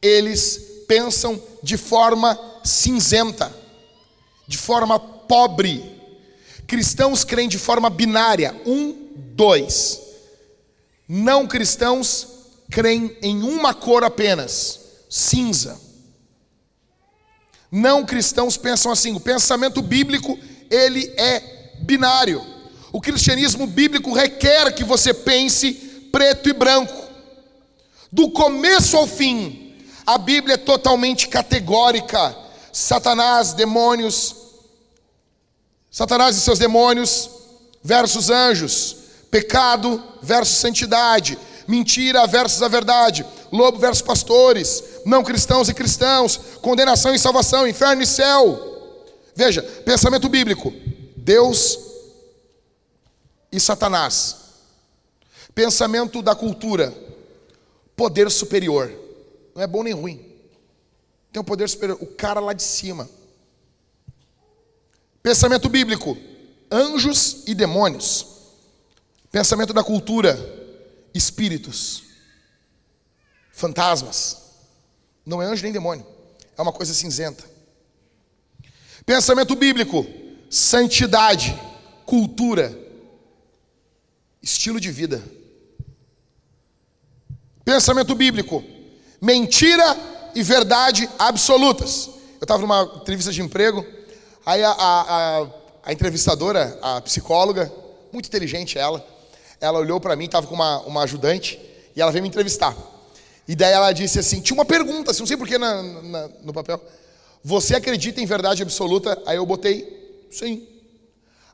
eles 0.00 0.84
pensam 0.88 1.40
de 1.62 1.76
forma 1.76 2.38
cinzenta, 2.64 3.54
de 4.46 4.58
forma 4.58 4.98
pobre. 4.98 6.00
Cristãos 6.66 7.24
creem 7.24 7.48
de 7.48 7.58
forma 7.58 7.90
binária, 7.90 8.54
um, 8.66 8.94
dois. 9.34 10.00
Não 11.08 11.46
cristãos 11.46 12.28
creem 12.70 13.16
em 13.20 13.42
uma 13.42 13.74
cor 13.74 14.02
apenas 14.02 14.80
cinza. 15.10 15.78
Não 17.70 18.04
cristãos 18.04 18.56
pensam 18.56 18.90
assim. 18.90 19.14
O 19.14 19.20
pensamento 19.20 19.82
bíblico, 19.82 20.38
ele 20.70 21.12
é 21.18 21.74
binário. 21.80 22.44
O 22.92 23.00
cristianismo 23.00 23.66
bíblico 23.66 24.12
requer 24.12 24.72
que 24.72 24.84
você 24.84 25.14
pense 25.14 25.72
preto 26.12 26.48
e 26.48 26.52
branco. 26.52 27.02
Do 28.10 28.30
começo 28.30 28.96
ao 28.96 29.06
fim, 29.06 29.74
a 30.06 30.18
Bíblia 30.18 30.54
é 30.54 30.58
totalmente 30.58 31.28
categórica. 31.28 32.36
Satanás, 32.72 33.52
demônios, 33.52 34.34
Satanás 35.90 36.36
e 36.36 36.40
seus 36.40 36.58
demônios 36.58 37.28
versus 37.82 38.30
anjos, 38.30 38.96
pecado 39.30 40.02
versus 40.22 40.56
santidade, 40.56 41.38
mentira 41.68 42.26
versus 42.26 42.62
a 42.62 42.68
verdade, 42.68 43.26
lobo 43.52 43.78
versus 43.78 44.00
pastores, 44.00 44.82
não 45.04 45.22
cristãos 45.22 45.68
e 45.68 45.74
cristãos, 45.74 46.40
condenação 46.62 47.14
e 47.14 47.18
salvação, 47.18 47.68
inferno 47.68 48.02
e 48.02 48.06
céu. 48.06 48.58
Veja, 49.34 49.62
pensamento 49.62 50.28
bíblico: 50.28 50.72
Deus 51.16 51.78
e 53.50 53.60
Satanás. 53.60 54.36
Pensamento 55.54 56.22
da 56.22 56.34
cultura: 56.34 56.92
poder 57.94 58.30
superior. 58.30 58.90
Não 59.54 59.62
é 59.62 59.66
bom 59.66 59.82
nem 59.82 59.92
ruim. 59.92 60.31
Tem 61.32 61.40
um 61.40 61.44
poder 61.44 61.68
superior, 61.68 61.96
o 62.00 62.06
cara 62.06 62.40
lá 62.40 62.52
de 62.52 62.62
cima. 62.62 63.08
Pensamento 65.22 65.68
bíblico: 65.68 66.18
anjos 66.70 67.44
e 67.46 67.54
demônios. 67.54 68.26
Pensamento 69.30 69.72
da 69.72 69.82
cultura: 69.82 70.38
espíritos, 71.14 72.02
fantasmas. 73.50 74.42
Não 75.24 75.40
é 75.40 75.46
anjo 75.46 75.62
nem 75.62 75.72
demônio, 75.72 76.04
é 76.56 76.60
uma 76.60 76.72
coisa 76.72 76.92
cinzenta. 76.92 77.44
Pensamento 79.06 79.56
bíblico: 79.56 80.06
santidade, 80.50 81.58
cultura, 82.04 82.78
estilo 84.42 84.78
de 84.78 84.90
vida. 84.90 85.24
Pensamento 87.64 88.14
bíblico: 88.14 88.62
mentira 89.18 90.11
e 90.34 90.42
verdade 90.42 91.08
absolutas. 91.18 92.10
Eu 92.40 92.44
estava 92.44 92.60
numa 92.60 92.82
entrevista 93.00 93.32
de 93.32 93.40
emprego, 93.40 93.86
aí 94.44 94.62
a, 94.62 94.70
a, 94.70 95.40
a, 95.42 95.46
a 95.84 95.92
entrevistadora, 95.92 96.78
a 96.82 97.00
psicóloga, 97.00 97.72
muito 98.12 98.26
inteligente 98.26 98.78
ela, 98.78 99.04
ela 99.60 99.78
olhou 99.78 100.00
para 100.00 100.16
mim, 100.16 100.24
estava 100.24 100.46
com 100.46 100.54
uma, 100.54 100.80
uma 100.80 101.02
ajudante, 101.02 101.58
e 101.94 102.00
ela 102.00 102.10
veio 102.10 102.22
me 102.22 102.28
entrevistar. 102.28 102.76
E 103.46 103.54
daí 103.54 103.72
ela 103.72 103.92
disse 103.92 104.18
assim: 104.18 104.40
tinha 104.40 104.54
uma 104.54 104.64
pergunta, 104.64 105.10
assim, 105.10 105.20
não 105.20 105.26
sei 105.26 105.36
porquê 105.36 105.58
na, 105.58 105.82
na, 105.82 106.28
no 106.42 106.52
papel. 106.52 106.80
Você 107.44 107.74
acredita 107.74 108.20
em 108.20 108.26
verdade 108.26 108.62
absoluta? 108.62 109.20
Aí 109.26 109.36
eu 109.36 109.46
botei, 109.46 110.26
sim. 110.30 110.66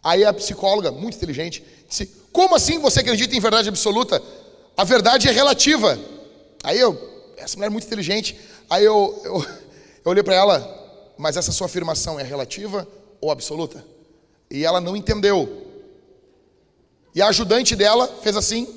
Aí 0.03 0.25
a 0.25 0.33
psicóloga, 0.33 0.91
muito 0.91 1.17
inteligente, 1.17 1.65
disse: 1.89 2.07
Como 2.33 2.55
assim 2.55 2.79
você 2.79 3.01
acredita 3.01 3.35
em 3.35 3.41
verdade 3.41 3.69
absoluta? 3.69 4.23
A 4.77 4.85
verdade 4.85 5.29
é 5.29 5.33
relativa. 5.33 5.99
Aí 6.63 6.79
eu, 6.79 6.97
essa 7.37 7.57
mulher 7.57 7.69
é 7.69 7.71
muito 7.71 7.87
inteligente. 7.87 8.39
Aí 8.71 8.85
eu, 8.85 9.21
eu, 9.25 9.43
eu 9.43 10.11
olhei 10.11 10.23
para 10.23 10.35
ela, 10.35 11.15
mas 11.17 11.37
essa 11.37 11.53
sua 11.53 11.67
afirmação 11.67 12.21
é 12.21 12.23
relativa 12.23 12.87
ou 13.21 13.31
absoluta? 13.31 13.85
E 14.51 14.65
ela 14.65 14.81
não 14.81 14.97
entendeu. 14.97 15.67
E 17.15 17.23
a 17.23 17.29
ajudante 17.29 17.75
dela 17.75 18.07
fez 18.23 18.37
assim. 18.37 18.69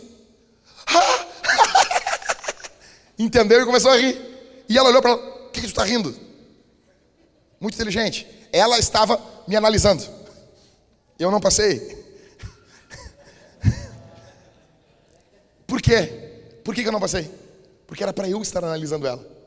Entendeu 3.19 3.61
e 3.61 3.65
começou 3.65 3.91
a 3.91 3.97
rir. 3.97 4.19
E 4.67 4.77
ela 4.77 4.89
olhou 4.89 5.01
para 5.01 5.11
ela: 5.11 5.21
O 5.21 5.49
que, 5.49 5.61
que 5.61 5.67
tu 5.67 5.71
está 5.71 5.83
rindo? 5.83 6.15
Muito 7.59 7.75
inteligente. 7.75 8.27
Ela 8.51 8.79
estava 8.79 9.21
me 9.47 9.55
analisando. 9.55 10.03
Eu 11.19 11.29
não 11.29 11.39
passei. 11.39 11.99
Por 15.67 15.81
quê? 15.81 16.31
Por 16.63 16.73
que, 16.73 16.81
que 16.81 16.87
eu 16.87 16.93
não 16.93 16.99
passei? 16.99 17.29
Porque 17.85 18.03
era 18.03 18.13
para 18.13 18.27
eu 18.27 18.41
estar 18.41 18.63
analisando 18.63 19.05
ela. 19.05 19.40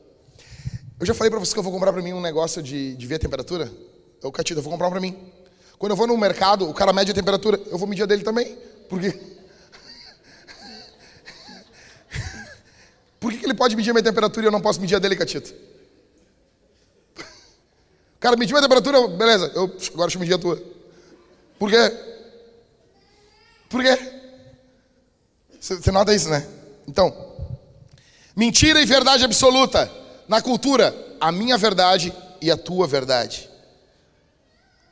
Eu 0.97 1.05
já 1.05 1.13
falei 1.13 1.29
para 1.29 1.39
você 1.39 1.51
que 1.51 1.59
eu 1.59 1.63
vou 1.63 1.73
comprar 1.73 1.91
para 1.91 2.01
mim 2.01 2.13
um 2.13 2.21
negócio 2.21 2.63
de, 2.63 2.95
de 2.95 3.05
ver 3.05 3.15
a 3.15 3.19
temperatura. 3.19 3.69
Eu, 4.23 4.31
Catida, 4.31 4.59
eu 4.59 4.63
vou 4.63 4.71
comprar 4.71 4.89
para 4.89 5.01
mim. 5.01 5.17
Quando 5.77 5.91
eu 5.91 5.95
vou 5.95 6.07
no 6.07 6.17
mercado, 6.17 6.69
o 6.69 6.73
cara 6.73 6.93
mede 6.93 7.11
a 7.11 7.13
temperatura, 7.13 7.59
eu 7.67 7.77
vou 7.77 7.85
medir 7.85 8.03
a 8.03 8.05
dele 8.05 8.23
também. 8.23 8.57
Porque. 8.87 9.11
Por 13.19 13.31
que, 13.31 13.39
que 13.39 13.45
ele 13.45 13.53
pode 13.53 13.75
medir 13.75 13.89
a 13.89 13.93
minha 13.93 14.03
temperatura 14.03 14.45
e 14.45 14.47
eu 14.47 14.51
não 14.51 14.61
posso 14.61 14.79
medir 14.79 14.95
a 14.95 14.99
dele, 14.99 15.17
Catito? 15.17 15.53
O 17.17 18.19
cara 18.19 18.37
mediu 18.37 18.55
a 18.57 18.61
temperatura, 18.61 19.07
beleza, 19.09 19.51
eu, 19.53 19.63
agora 19.63 20.07
deixa 20.07 20.17
eu 20.17 20.19
medir 20.21 20.35
a 20.35 20.39
tua. 20.39 20.63
Por 21.59 21.69
quê? 21.69 21.91
Por 23.67 23.83
quê? 23.83 23.97
Você 25.59 25.91
nota 25.91 26.13
isso, 26.13 26.29
né? 26.29 26.47
Então, 26.87 27.35
mentira 28.35 28.81
e 28.81 28.85
verdade 28.85 29.25
absoluta. 29.25 30.04
Na 30.27 30.41
cultura, 30.41 30.95
a 31.19 31.31
minha 31.31 31.57
verdade 31.57 32.13
e 32.41 32.49
a 32.49 32.57
tua 32.57 32.87
verdade. 32.87 33.49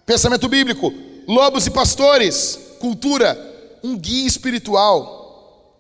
Pensamento 0.06 0.48
bíblico, 0.48 0.94
lobos 1.28 1.66
e 1.66 1.72
pastores, 1.72 2.60
cultura, 2.80 3.38
um 3.84 3.98
guia 3.98 4.28
espiritual. 4.28 5.76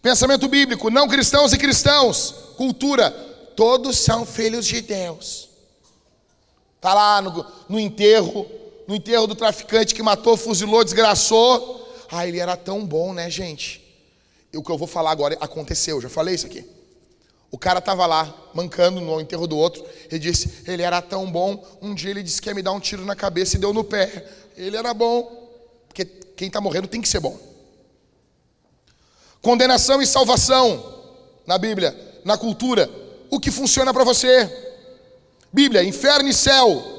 Pensamento 0.00 0.48
bíblico, 0.48 0.90
não 0.90 1.08
cristãos 1.08 1.52
e 1.52 1.58
cristãos, 1.58 2.34
cultura, 2.56 3.10
todos 3.56 3.98
são 3.98 4.24
filhos 4.24 4.66
de 4.66 4.80
Deus. 4.80 5.48
Está 6.76 6.94
lá 6.94 7.20
no, 7.20 7.46
no 7.68 7.80
enterro, 7.80 8.46
no 8.86 8.94
enterro 8.94 9.26
do 9.26 9.34
traficante 9.34 9.94
que 9.94 10.02
matou, 10.02 10.36
fuzilou, 10.36 10.84
desgraçou. 10.84 11.84
Ah, 12.10 12.26
ele 12.26 12.38
era 12.38 12.56
tão 12.56 12.86
bom, 12.86 13.12
né, 13.12 13.28
gente? 13.28 13.82
E 14.52 14.56
o 14.56 14.62
que 14.62 14.70
eu 14.70 14.78
vou 14.78 14.86
falar 14.86 15.10
agora 15.10 15.36
aconteceu, 15.40 16.00
já 16.00 16.08
falei 16.08 16.36
isso 16.36 16.46
aqui. 16.46 16.75
O 17.50 17.58
cara 17.58 17.78
estava 17.78 18.06
lá, 18.06 18.34
mancando 18.52 19.00
no 19.00 19.20
enterro 19.20 19.46
do 19.46 19.56
outro. 19.56 19.84
Ele 20.10 20.18
disse: 20.18 20.64
ele 20.66 20.82
era 20.82 21.00
tão 21.00 21.30
bom. 21.30 21.64
Um 21.80 21.94
dia 21.94 22.10
ele 22.10 22.22
disse 22.22 22.40
que 22.40 22.48
ia 22.48 22.54
me 22.54 22.62
dar 22.62 22.72
um 22.72 22.80
tiro 22.80 23.04
na 23.04 23.14
cabeça 23.14 23.56
e 23.56 23.58
deu 23.58 23.72
no 23.72 23.84
pé. 23.84 24.26
Ele 24.56 24.76
era 24.76 24.92
bom. 24.92 25.48
Porque 25.88 26.04
quem 26.04 26.48
está 26.48 26.60
morrendo 26.60 26.88
tem 26.88 27.00
que 27.00 27.08
ser 27.08 27.20
bom. 27.20 27.38
Condenação 29.40 30.02
e 30.02 30.06
salvação 30.06 30.94
na 31.46 31.56
Bíblia, 31.56 31.96
na 32.24 32.36
cultura. 32.36 32.90
O 33.30 33.38
que 33.38 33.50
funciona 33.50 33.92
para 33.92 34.04
você? 34.04 34.50
Bíblia, 35.52 35.84
inferno 35.84 36.28
e 36.28 36.34
céu. 36.34 36.96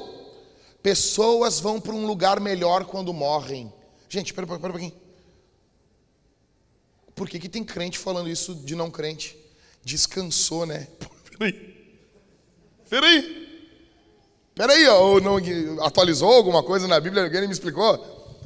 Pessoas 0.82 1.60
vão 1.60 1.80
para 1.80 1.92
um 1.92 2.06
lugar 2.06 2.40
melhor 2.40 2.84
quando 2.84 3.12
morrem. 3.12 3.72
Gente, 4.08 4.26
espera, 4.26 4.46
espera 4.46 4.68
um 4.68 4.72
pouquinho. 4.72 5.08
Por 7.14 7.28
que, 7.28 7.38
que 7.38 7.48
tem 7.48 7.64
crente 7.64 7.98
falando 7.98 8.30
isso 8.30 8.54
de 8.54 8.74
não 8.74 8.90
crente? 8.90 9.36
Descansou, 9.88 10.66
né? 10.66 10.86
Peraí. 11.38 11.78
Peraí. 12.90 13.48
Peraí, 14.54 14.86
ou 14.88 15.18
não 15.18 15.38
atualizou 15.82 16.30
alguma 16.30 16.62
coisa 16.62 16.86
na 16.86 17.00
Bíblia? 17.00 17.24
Alguém 17.24 17.46
me 17.46 17.52
explicou? 17.52 18.36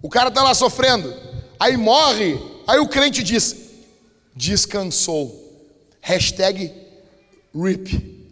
O 0.00 0.08
cara 0.08 0.30
está 0.30 0.42
lá 0.42 0.54
sofrendo, 0.54 1.14
aí 1.58 1.76
morre, 1.76 2.38
aí 2.66 2.78
o 2.78 2.88
crente 2.88 3.22
diz: 3.22 3.54
descansou. 4.34 5.38
Hashtag 6.00 6.72
RIP. 7.54 8.30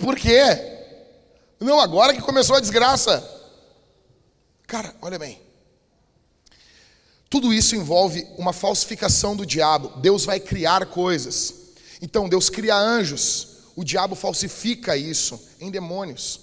Por 0.00 0.16
quê? 0.16 0.44
Não, 1.60 1.78
agora 1.78 2.14
que 2.14 2.22
começou 2.22 2.56
a 2.56 2.60
desgraça. 2.60 3.22
Cara, 4.66 4.94
olha 5.02 5.18
bem. 5.18 5.38
Tudo 7.28 7.52
isso 7.52 7.76
envolve 7.76 8.26
uma 8.38 8.54
falsificação 8.54 9.36
do 9.36 9.44
diabo. 9.44 10.00
Deus 10.00 10.24
vai 10.24 10.40
criar 10.40 10.86
coisas. 10.86 11.65
Então, 12.06 12.28
Deus 12.28 12.48
cria 12.48 12.76
anjos. 12.76 13.48
O 13.74 13.82
diabo 13.82 14.14
falsifica 14.14 14.96
isso 14.96 15.40
em 15.60 15.72
demônios. 15.72 16.38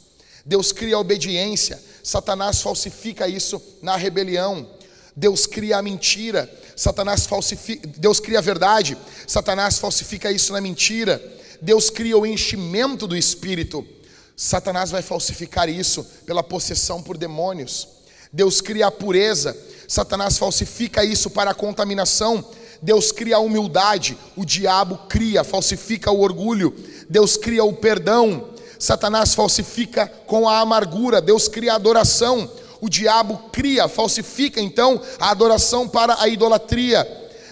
Deus 0.46 0.74
cria 0.74 0.98
a 0.98 1.00
obediência. 1.00 1.82
Satanás 2.04 2.62
falsifica 2.62 3.30
isso 3.30 3.62
na 3.82 3.96
rebelião. 3.96 4.70
Deus 5.16 5.46
cria 5.46 5.78
a 5.78 5.82
mentira. 5.82 6.54
Satanás 6.76 7.26
falsifica. 7.26 7.88
Deus 7.96 8.20
cria 8.20 8.40
a 8.40 8.42
verdade. 8.42 8.98
Satanás 9.26 9.78
falsifica 9.80 10.30
isso 10.34 10.52
na 10.52 10.60
mentira. 10.60 11.24
Deus 11.62 11.90
cria 11.90 12.18
o 12.18 12.26
enchimento 12.26 13.08
do 13.08 13.16
espírito. 13.16 13.88
Satanás 14.36 14.92
vai 14.92 15.02
falsificar 15.02 15.70
isso 15.70 16.04
pela 16.26 16.44
possessão 16.44 17.02
por 17.02 17.18
demônios. 17.18 17.88
Deus 18.34 18.60
cria 18.60 18.88
a 18.88 18.92
pureza. 18.92 19.56
Satanás 19.88 20.38
falsifica 20.38 21.06
isso 21.06 21.30
para 21.30 21.52
a 21.52 21.56
contaminação. 21.56 22.46
Deus 22.84 23.12
cria 23.12 23.38
a 23.38 23.40
humildade. 23.40 24.16
O 24.36 24.46
diabo 24.46 25.00
cria, 25.10 25.44
falsifica 25.44 26.12
o 26.12 26.22
orgulho. 26.22 26.76
Deus 27.10 27.36
cria 27.36 27.64
o 27.64 27.74
perdão. 27.74 28.50
Satanás 28.78 29.34
falsifica 29.34 30.06
com 30.28 30.48
a 30.48 30.60
amargura. 30.60 31.20
Deus 31.22 31.48
cria 31.48 31.74
a 31.74 31.76
adoração. 31.78 32.50
O 32.80 32.90
diabo 32.90 33.50
cria, 33.52 33.88
falsifica 33.88 34.62
então 34.62 35.02
a 35.18 35.32
adoração 35.32 35.88
para 35.88 36.22
a 36.22 36.28
idolatria. 36.28 37.08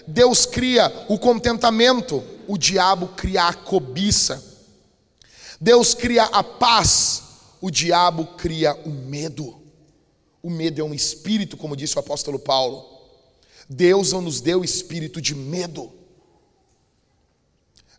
Deus 0.05 0.45
cria 0.45 0.91
o 1.07 1.17
contentamento 1.17 2.21
o 2.51 2.57
diabo 2.57 3.07
cria 3.15 3.43
a 3.43 3.53
cobiça. 3.53 4.43
Deus 5.59 5.93
cria 5.93 6.23
a 6.23 6.43
paz, 6.43 7.23
o 7.61 7.71
diabo 7.71 8.25
cria 8.35 8.73
o 8.85 8.89
medo. 8.89 9.57
O 10.43 10.49
medo 10.49 10.81
é 10.81 10.83
um 10.83 10.93
espírito, 10.93 11.55
como 11.55 11.77
disse 11.77 11.95
o 11.95 11.99
apóstolo 11.99 12.37
Paulo. 12.37 12.90
Deus 13.73 14.11
não 14.11 14.21
nos 14.21 14.41
deu 14.41 14.65
espírito 14.65 15.21
de 15.21 15.33
medo. 15.33 15.89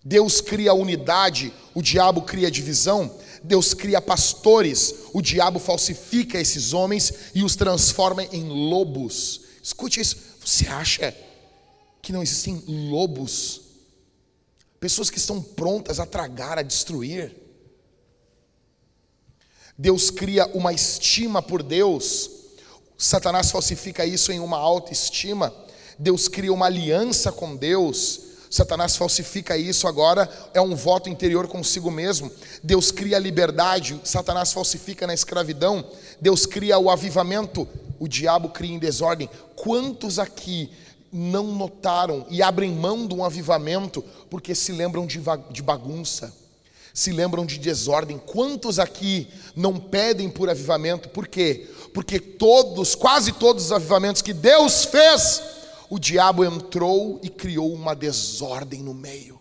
Deus 0.04 0.42
cria 0.42 0.74
unidade, 0.74 1.50
o 1.74 1.80
diabo 1.80 2.22
cria 2.22 2.50
divisão. 2.50 3.18
Deus 3.42 3.72
cria 3.72 4.00
pastores, 4.00 4.94
o 5.14 5.22
diabo 5.22 5.58
falsifica 5.58 6.38
esses 6.38 6.74
homens 6.74 7.12
e 7.34 7.42
os 7.42 7.56
transforma 7.56 8.22
em 8.24 8.44
lobos. 8.44 9.40
Escute 9.62 9.98
isso. 9.98 10.16
Você 10.44 10.68
acha 10.68 11.16
que 12.02 12.12
não 12.12 12.22
existem 12.22 12.62
lobos 12.66 13.62
pessoas 14.78 15.08
que 15.08 15.18
estão 15.18 15.40
prontas 15.40 15.98
a 15.98 16.04
tragar, 16.04 16.58
a 16.58 16.62
destruir. 16.62 17.34
Deus 19.78 20.10
cria 20.10 20.44
uma 20.48 20.72
estima 20.72 21.40
por 21.40 21.62
Deus, 21.62 22.42
Satanás 23.02 23.50
falsifica 23.50 24.06
isso 24.06 24.30
em 24.30 24.38
uma 24.38 24.58
autoestima. 24.58 25.52
Deus 25.98 26.28
cria 26.28 26.52
uma 26.52 26.66
aliança 26.66 27.30
com 27.30 27.56
Deus, 27.56 28.20
Satanás 28.52 28.96
falsifica 28.96 29.56
isso 29.56 29.88
agora, 29.88 30.30
é 30.52 30.60
um 30.60 30.76
voto 30.76 31.08
interior 31.08 31.48
consigo 31.48 31.90
mesmo. 31.90 32.30
Deus 32.62 32.90
cria 32.90 33.16
a 33.16 33.18
liberdade, 33.18 33.98
Satanás 34.04 34.52
falsifica 34.52 35.06
na 35.06 35.14
escravidão. 35.14 35.82
Deus 36.20 36.44
cria 36.44 36.78
o 36.78 36.90
avivamento, 36.90 37.66
o 37.98 38.06
diabo 38.06 38.50
cria 38.50 38.74
em 38.74 38.78
desordem. 38.78 39.30
Quantos 39.56 40.18
aqui 40.18 40.70
não 41.10 41.44
notaram 41.44 42.26
e 42.28 42.42
abrem 42.42 42.72
mão 42.72 43.06
de 43.06 43.14
um 43.14 43.24
avivamento 43.24 44.04
porque 44.28 44.54
se 44.54 44.70
lembram 44.70 45.06
de, 45.06 45.18
de 45.50 45.62
bagunça, 45.62 46.30
se 46.92 47.10
lembram 47.10 47.46
de 47.46 47.58
desordem. 47.58 48.18
Quantos 48.18 48.78
aqui 48.78 49.28
não 49.56 49.78
pedem 49.78 50.28
por 50.28 50.50
avivamento? 50.50 51.08
Por 51.08 51.26
quê? 51.26 51.70
Porque 51.94 52.20
todos, 52.20 52.94
quase 52.94 53.32
todos 53.32 53.64
os 53.64 53.72
avivamentos 53.72 54.20
que 54.20 54.34
Deus 54.34 54.84
fez, 54.84 55.42
o 55.92 55.98
diabo 55.98 56.42
entrou 56.42 57.20
e 57.22 57.28
criou 57.28 57.70
uma 57.70 57.94
desordem 57.94 58.82
no 58.82 58.94
meio. 58.94 59.38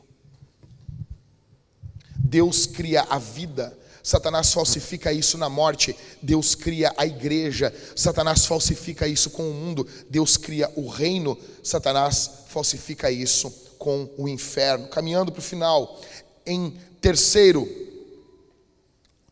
Deus 2.14 2.66
cria 2.66 3.04
a 3.04 3.18
vida, 3.18 3.80
Satanás 4.04 4.52
falsifica 4.52 5.14
isso 5.14 5.38
na 5.38 5.48
morte, 5.48 5.96
Deus 6.22 6.54
cria 6.54 6.94
a 6.98 7.06
igreja, 7.06 7.74
Satanás 7.96 8.46
falsifica 8.46 9.08
isso 9.08 9.30
com 9.30 9.50
o 9.50 9.54
mundo, 9.54 9.88
Deus 10.10 10.36
cria 10.36 10.70
o 10.76 10.90
reino, 10.90 11.38
Satanás 11.64 12.30
falsifica 12.48 13.10
isso 13.10 13.50
com 13.80 14.10
o 14.18 14.28
inferno. 14.28 14.90
Caminhando 14.90 15.32
para 15.32 15.40
o 15.40 15.42
final, 15.42 16.02
em 16.46 16.78
terceiro, 17.00 17.66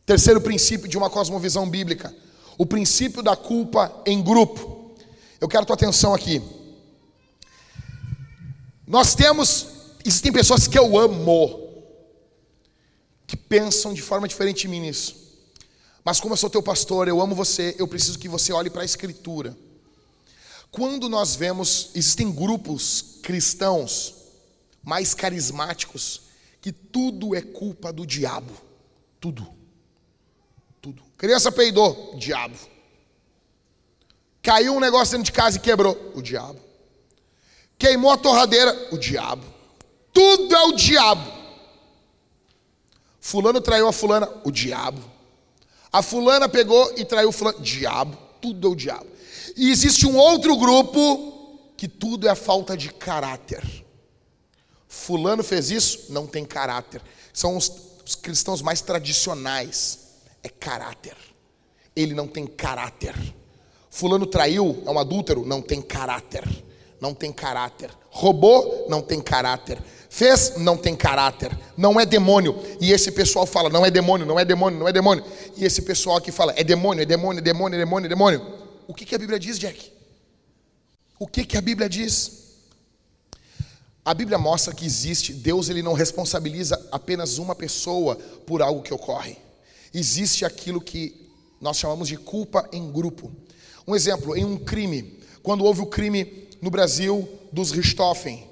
terceiro 0.06 0.40
princípio 0.40 0.88
de 0.88 0.96
uma 0.96 1.10
cosmovisão 1.10 1.68
bíblica, 1.68 2.14
o 2.56 2.64
princípio 2.64 3.22
da 3.22 3.36
culpa 3.36 4.02
em 4.06 4.22
grupo. 4.22 4.94
Eu 5.38 5.48
quero 5.48 5.66
tua 5.66 5.74
atenção 5.74 6.14
aqui. 6.14 6.59
Nós 8.90 9.14
temos, 9.14 9.68
existem 10.04 10.32
pessoas 10.32 10.66
que 10.66 10.76
eu 10.76 10.98
amo, 10.98 11.72
que 13.24 13.36
pensam 13.36 13.94
de 13.94 14.02
forma 14.02 14.26
diferente 14.26 14.62
de 14.62 14.68
mim 14.68 14.80
nisso. 14.80 15.14
Mas 16.04 16.18
como 16.18 16.32
eu 16.32 16.36
sou 16.36 16.50
teu 16.50 16.60
pastor, 16.60 17.06
eu 17.06 17.20
amo 17.20 17.32
você, 17.32 17.76
eu 17.78 17.86
preciso 17.86 18.18
que 18.18 18.28
você 18.28 18.52
olhe 18.52 18.68
para 18.68 18.82
a 18.82 18.84
Escritura. 18.84 19.56
Quando 20.72 21.08
nós 21.08 21.36
vemos, 21.36 21.90
existem 21.94 22.32
grupos 22.32 23.20
cristãos 23.22 24.12
mais 24.82 25.14
carismáticos, 25.14 26.22
que 26.60 26.72
tudo 26.72 27.32
é 27.36 27.40
culpa 27.40 27.92
do 27.92 28.04
diabo. 28.04 28.54
Tudo. 29.20 29.46
Tudo. 30.82 31.00
Criança 31.16 31.52
peidou, 31.52 32.16
diabo. 32.18 32.56
Caiu 34.42 34.74
um 34.74 34.80
negócio 34.80 35.12
dentro 35.12 35.30
de 35.30 35.38
casa 35.38 35.58
e 35.58 35.60
quebrou, 35.60 36.10
o 36.16 36.20
diabo. 36.20 36.69
Queimou 37.80 38.10
a 38.10 38.18
torradeira, 38.18 38.88
o 38.92 38.98
diabo. 38.98 39.42
Tudo 40.12 40.54
é 40.54 40.62
o 40.64 40.72
diabo. 40.72 41.32
Fulano 43.18 43.58
traiu 43.58 43.88
a 43.88 43.92
fulana, 43.92 44.28
o 44.44 44.50
diabo. 44.50 45.02
A 45.90 46.02
fulana 46.02 46.46
pegou 46.46 46.92
e 46.98 47.06
traiu 47.06 47.30
o 47.30 47.32
fulano, 47.32 47.58
diabo. 47.60 48.18
Tudo 48.38 48.68
é 48.68 48.70
o 48.70 48.74
diabo. 48.74 49.06
E 49.56 49.70
existe 49.70 50.06
um 50.06 50.18
outro 50.18 50.58
grupo 50.58 51.72
que 51.74 51.88
tudo 51.88 52.28
é 52.28 52.34
falta 52.34 52.76
de 52.76 52.92
caráter. 52.92 53.64
Fulano 54.86 55.42
fez 55.42 55.70
isso, 55.70 56.12
não 56.12 56.26
tem 56.26 56.44
caráter. 56.44 57.00
São 57.32 57.56
os, 57.56 57.72
os 58.04 58.14
cristãos 58.14 58.60
mais 58.60 58.82
tradicionais. 58.82 60.00
É 60.42 60.50
caráter. 60.50 61.16
Ele 61.96 62.12
não 62.12 62.28
tem 62.28 62.46
caráter. 62.46 63.14
Fulano 63.88 64.26
traiu, 64.26 64.82
é 64.86 64.90
um 64.90 64.98
adúltero, 64.98 65.46
não 65.46 65.62
tem 65.62 65.80
caráter. 65.80 66.44
Não 67.00 67.14
tem 67.14 67.32
caráter. 67.32 67.90
Roubou, 68.10 68.86
não 68.88 69.00
tem 69.00 69.20
caráter. 69.20 69.82
Fez, 70.08 70.56
não 70.56 70.76
tem 70.76 70.94
caráter. 70.94 71.56
Não 71.76 71.98
é 71.98 72.04
demônio. 72.04 72.60
E 72.80 72.92
esse 72.92 73.12
pessoal 73.12 73.46
fala, 73.46 73.70
não 73.70 73.86
é 73.86 73.90
demônio, 73.90 74.26
não 74.26 74.38
é 74.38 74.44
demônio, 74.44 74.78
não 74.78 74.88
é 74.88 74.92
demônio. 74.92 75.24
E 75.56 75.64
esse 75.64 75.82
pessoal 75.82 76.16
aqui 76.16 76.30
fala, 76.30 76.52
é 76.56 76.64
demônio, 76.64 77.02
é 77.02 77.06
demônio, 77.06 77.38
é 77.38 77.42
demônio, 77.42 77.76
é 77.76 77.78
demônio, 77.78 78.06
é 78.06 78.08
demônio. 78.08 78.60
O 78.86 78.92
que, 78.92 79.06
que 79.06 79.14
a 79.14 79.18
Bíblia 79.18 79.38
diz, 79.38 79.58
Jack? 79.58 79.92
O 81.18 81.26
que, 81.26 81.44
que 81.44 81.56
a 81.56 81.60
Bíblia 81.60 81.88
diz? 81.88 82.40
A 84.04 84.12
Bíblia 84.12 84.38
mostra 84.38 84.74
que 84.74 84.84
existe, 84.84 85.32
Deus 85.32 85.68
ele 85.68 85.82
não 85.82 85.92
responsabiliza 85.92 86.88
apenas 86.90 87.38
uma 87.38 87.54
pessoa 87.54 88.16
por 88.46 88.62
algo 88.62 88.82
que 88.82 88.92
ocorre. 88.92 89.36
Existe 89.94 90.44
aquilo 90.44 90.80
que 90.80 91.30
nós 91.60 91.76
chamamos 91.76 92.08
de 92.08 92.16
culpa 92.16 92.68
em 92.72 92.90
grupo. 92.90 93.30
Um 93.86 93.94
exemplo, 93.94 94.36
em 94.36 94.44
um 94.44 94.56
crime, 94.56 95.20
quando 95.42 95.64
houve 95.64 95.82
o 95.82 95.86
crime 95.86 96.48
no 96.60 96.70
Brasil 96.70 97.28
dos 97.52 97.70
Richthofen, 97.70 98.46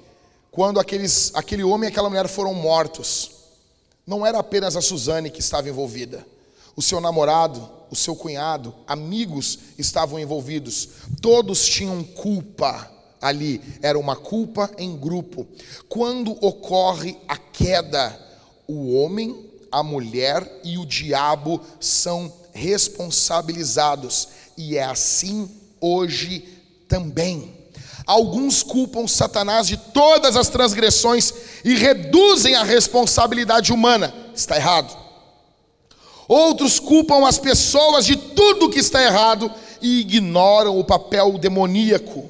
quando 0.51 0.79
aqueles, 0.79 1.31
aquele 1.35 1.63
homem 1.63 1.87
e 1.87 1.91
aquela 1.91 2.09
mulher 2.09 2.27
foram 2.27 2.53
mortos, 2.53 3.31
não 4.05 4.25
era 4.25 4.39
apenas 4.39 4.75
a 4.75 4.81
Suzane 4.81 5.29
que 5.29 5.39
estava 5.39 5.69
envolvida, 5.69 6.25
o 6.75 6.81
seu 6.81 6.99
namorado, 6.99 7.69
o 7.91 7.95
seu 7.95 8.15
cunhado, 8.15 8.73
amigos 8.87 9.59
estavam 9.77 10.19
envolvidos, 10.19 10.89
todos 11.21 11.65
tinham 11.65 12.03
culpa 12.03 12.89
ali, 13.21 13.61
era 13.81 13.99
uma 13.99 14.15
culpa 14.15 14.71
em 14.77 14.95
grupo. 14.95 15.45
Quando 15.87 16.31
ocorre 16.43 17.17
a 17.27 17.37
queda, 17.37 18.19
o 18.67 18.95
homem, 18.95 19.49
a 19.71 19.83
mulher 19.83 20.61
e 20.63 20.77
o 20.77 20.85
diabo 20.85 21.61
são 21.79 22.31
responsabilizados, 22.53 24.29
e 24.57 24.77
é 24.77 24.83
assim 24.83 25.49
hoje 25.79 26.47
também. 26.87 27.58
Alguns 28.09 28.63
culpam 28.63 29.07
Satanás 29.07 29.67
de 29.67 29.77
todas 29.77 30.35
as 30.35 30.49
transgressões 30.49 31.31
e 31.63 31.75
reduzem 31.75 32.55
a 32.55 32.63
responsabilidade 32.63 33.71
humana. 33.71 34.11
Está 34.33 34.55
errado. 34.55 34.97
Outros 36.27 36.79
culpam 36.79 37.27
as 37.27 37.37
pessoas 37.37 38.07
de 38.07 38.15
tudo 38.15 38.67
que 38.71 38.79
está 38.79 39.03
errado 39.03 39.53
e 39.79 39.99
ignoram 39.99 40.79
o 40.79 40.83
papel 40.83 41.37
demoníaco 41.37 42.27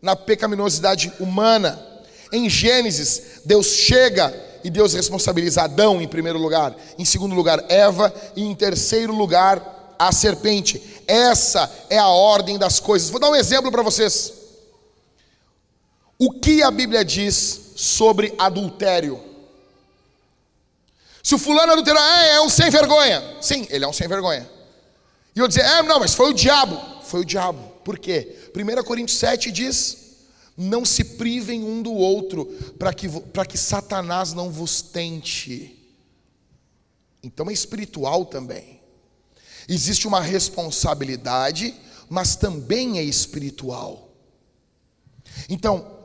na 0.00 0.14
pecaminosidade 0.14 1.12
humana. 1.18 1.84
Em 2.32 2.48
Gênesis, 2.48 3.40
Deus 3.44 3.66
chega 3.66 4.32
e 4.62 4.70
Deus 4.70 4.92
responsabiliza 4.92 5.62
Adão 5.62 6.00
em 6.00 6.06
primeiro 6.06 6.38
lugar, 6.38 6.76
em 6.96 7.04
segundo 7.04 7.34
lugar, 7.34 7.64
Eva 7.68 8.14
e 8.36 8.44
em 8.44 8.54
terceiro 8.54 9.12
lugar, 9.12 9.96
a 9.98 10.12
serpente. 10.12 10.80
Essa 11.08 11.68
é 11.90 11.98
a 11.98 12.06
ordem 12.06 12.56
das 12.56 12.78
coisas. 12.78 13.10
Vou 13.10 13.18
dar 13.18 13.30
um 13.30 13.34
exemplo 13.34 13.72
para 13.72 13.82
vocês. 13.82 14.37
O 16.18 16.32
que 16.32 16.62
a 16.62 16.70
Bíblia 16.70 17.04
diz 17.04 17.72
sobre 17.76 18.34
adultério? 18.36 19.22
Se 21.22 21.34
o 21.34 21.38
fulano 21.38 21.72
adulterou, 21.72 22.02
é, 22.02 22.30
é 22.36 22.40
um 22.40 22.48
sem 22.48 22.70
vergonha. 22.70 23.36
Sim, 23.40 23.66
ele 23.70 23.84
é 23.84 23.88
um 23.88 23.92
sem 23.92 24.08
vergonha. 24.08 24.50
E 25.36 25.38
eu 25.38 25.46
dizer, 25.46 25.60
é, 25.60 25.82
não, 25.82 26.00
mas 26.00 26.14
foi 26.14 26.30
o 26.30 26.34
diabo. 26.34 26.80
Foi 27.04 27.20
o 27.20 27.24
diabo. 27.24 27.62
Por 27.84 27.98
quê? 27.98 28.50
1 28.54 28.82
Coríntios 28.82 29.18
7 29.18 29.52
diz: 29.52 30.16
Não 30.56 30.84
se 30.84 31.04
privem 31.04 31.62
um 31.62 31.80
do 31.82 31.92
outro, 31.92 32.46
para 32.78 32.92
que, 32.92 33.08
que 33.48 33.58
Satanás 33.58 34.32
não 34.32 34.50
vos 34.50 34.82
tente. 34.82 35.78
Então 37.22 37.48
é 37.48 37.52
espiritual 37.52 38.24
também. 38.24 38.80
Existe 39.68 40.08
uma 40.08 40.20
responsabilidade, 40.20 41.74
mas 42.08 42.34
também 42.34 42.98
é 42.98 43.02
espiritual. 43.02 44.10
Então, 45.48 45.97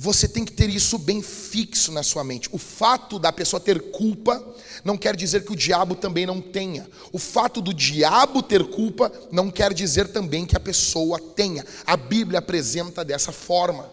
você 0.00 0.28
tem 0.28 0.44
que 0.44 0.52
ter 0.52 0.70
isso 0.70 0.96
bem 0.96 1.20
fixo 1.20 1.90
na 1.90 2.04
sua 2.04 2.22
mente. 2.22 2.48
O 2.52 2.56
fato 2.56 3.18
da 3.18 3.32
pessoa 3.32 3.58
ter 3.58 3.90
culpa 3.90 4.40
não 4.84 4.96
quer 4.96 5.16
dizer 5.16 5.44
que 5.44 5.50
o 5.50 5.56
diabo 5.56 5.96
também 5.96 6.24
não 6.24 6.40
tenha. 6.40 6.88
O 7.12 7.18
fato 7.18 7.60
do 7.60 7.74
diabo 7.74 8.40
ter 8.40 8.62
culpa 8.70 9.10
não 9.32 9.50
quer 9.50 9.74
dizer 9.74 10.06
também 10.12 10.46
que 10.46 10.56
a 10.56 10.60
pessoa 10.60 11.18
tenha. 11.18 11.66
A 11.84 11.96
Bíblia 11.96 12.38
apresenta 12.38 13.04
dessa 13.04 13.32
forma. 13.32 13.90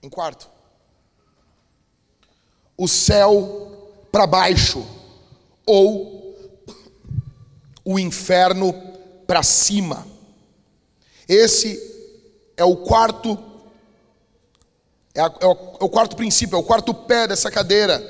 Em 0.00 0.08
quarto, 0.08 0.48
o 2.78 2.86
céu 2.86 4.06
para 4.12 4.28
baixo 4.28 4.86
ou 5.66 6.38
o 7.84 7.98
inferno 7.98 8.72
para 9.26 9.42
cima. 9.42 10.06
Esse 11.26 11.80
é 12.56 12.62
o 12.64 12.76
quarto 12.76 13.53
é, 15.14 15.20
a, 15.20 15.32
é, 15.40 15.46
o, 15.46 15.52
é, 15.52 15.84
o, 15.84 15.88
quarto 15.88 16.16
princípio, 16.16 16.56
é 16.56 16.58
o 16.58 16.64
quarto 16.64 16.92
pé 16.92 17.28
dessa 17.28 17.50
cadeira. 17.50 18.02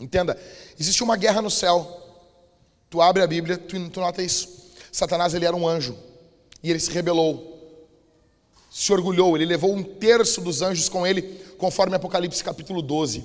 Entenda, 0.00 0.38
existe 0.78 1.02
uma 1.02 1.16
guerra 1.16 1.40
no 1.40 1.50
céu. 1.50 2.02
Tu 2.90 3.00
abre 3.00 3.22
a 3.22 3.26
Bíblia, 3.26 3.56
tu, 3.56 3.88
tu 3.90 4.00
nota 4.00 4.22
isso. 4.22 4.48
Satanás 4.90 5.34
ele 5.34 5.44
era 5.46 5.54
um 5.54 5.68
anjo 5.68 5.96
e 6.62 6.70
ele 6.70 6.80
se 6.80 6.90
rebelou, 6.90 7.54
se 8.70 8.92
orgulhou, 8.92 9.36
ele 9.36 9.44
levou 9.44 9.72
um 9.72 9.82
terço 9.82 10.40
dos 10.40 10.62
anjos 10.62 10.88
com 10.88 11.06
ele, 11.06 11.22
conforme 11.58 11.94
Apocalipse 11.94 12.42
capítulo 12.42 12.82
12. 12.82 13.24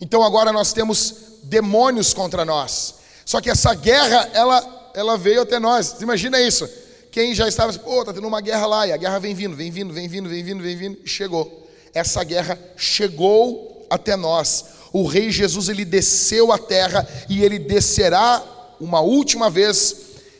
Então 0.00 0.22
agora 0.22 0.52
nós 0.52 0.72
temos 0.72 1.40
demônios 1.44 2.12
contra 2.12 2.44
nós. 2.44 2.96
Só 3.24 3.40
que 3.40 3.50
essa 3.50 3.74
guerra, 3.74 4.28
ela, 4.32 4.90
ela 4.94 5.16
veio 5.16 5.42
até 5.42 5.58
nós. 5.58 6.00
Imagina 6.00 6.40
isso. 6.40 6.68
Quem 7.12 7.32
já 7.32 7.46
estava, 7.46 7.72
pô, 7.74 8.04
tá 8.04 8.12
tendo 8.12 8.26
uma 8.26 8.40
guerra 8.40 8.66
lá, 8.66 8.86
e 8.88 8.92
a 8.92 8.96
guerra 8.96 9.20
vem 9.20 9.34
vindo, 9.34 9.54
vem 9.54 9.70
vindo, 9.70 9.94
vem 9.94 10.08
vindo, 10.08 10.28
vem 10.28 10.42
vindo, 10.42 10.62
vem 10.62 10.76
vindo, 10.76 10.98
e 11.04 11.08
chegou. 11.08 11.68
Essa 11.94 12.24
guerra 12.24 12.58
chegou 12.76 13.86
até 13.88 14.16
nós. 14.16 14.64
O 14.92 15.06
rei 15.06 15.30
Jesus, 15.30 15.68
ele 15.68 15.84
desceu 15.84 16.50
à 16.50 16.58
terra 16.58 17.06
e 17.28 17.44
ele 17.44 17.60
descerá 17.60 18.42
uma 18.80 19.00
última 19.00 19.48
vez 19.48 19.94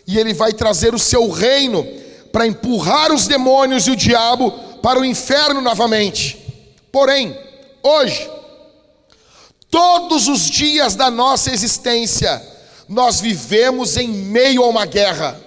e 0.07 0.19
ele 0.19 0.35
vai 0.35 0.53
trazer 0.53 0.95
o 0.95 0.99
seu 0.99 1.31
reino 1.31 1.87
para 2.33 2.47
empurrar 2.47 3.13
os 3.13 3.29
demônios 3.29 3.87
e 3.87 3.93
o 3.93 3.97
diabo 3.97 4.51
para 4.83 4.99
o 4.99 5.05
inferno 5.05 5.61
novamente. 5.61 6.39
Porém, 6.91 7.39
hoje, 7.83 8.29
Todos 9.73 10.29
os 10.29 10.51
dias 10.51 10.95
da 10.95 11.11
nossa 11.11 11.51
existência, 11.51 12.47
nós 12.87 13.23
vivemos 13.23 13.97
em 13.97 14.07
meio 14.07 14.63
a 14.63 14.69
uma 14.69 14.85
guerra. 14.85 15.41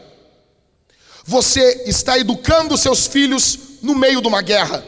Você 1.26 1.84
está 1.86 2.18
educando 2.18 2.78
seus 2.78 3.08
filhos 3.08 3.60
no 3.82 3.96
meio 3.96 4.22
de 4.22 4.28
uma 4.28 4.42
guerra. 4.42 4.84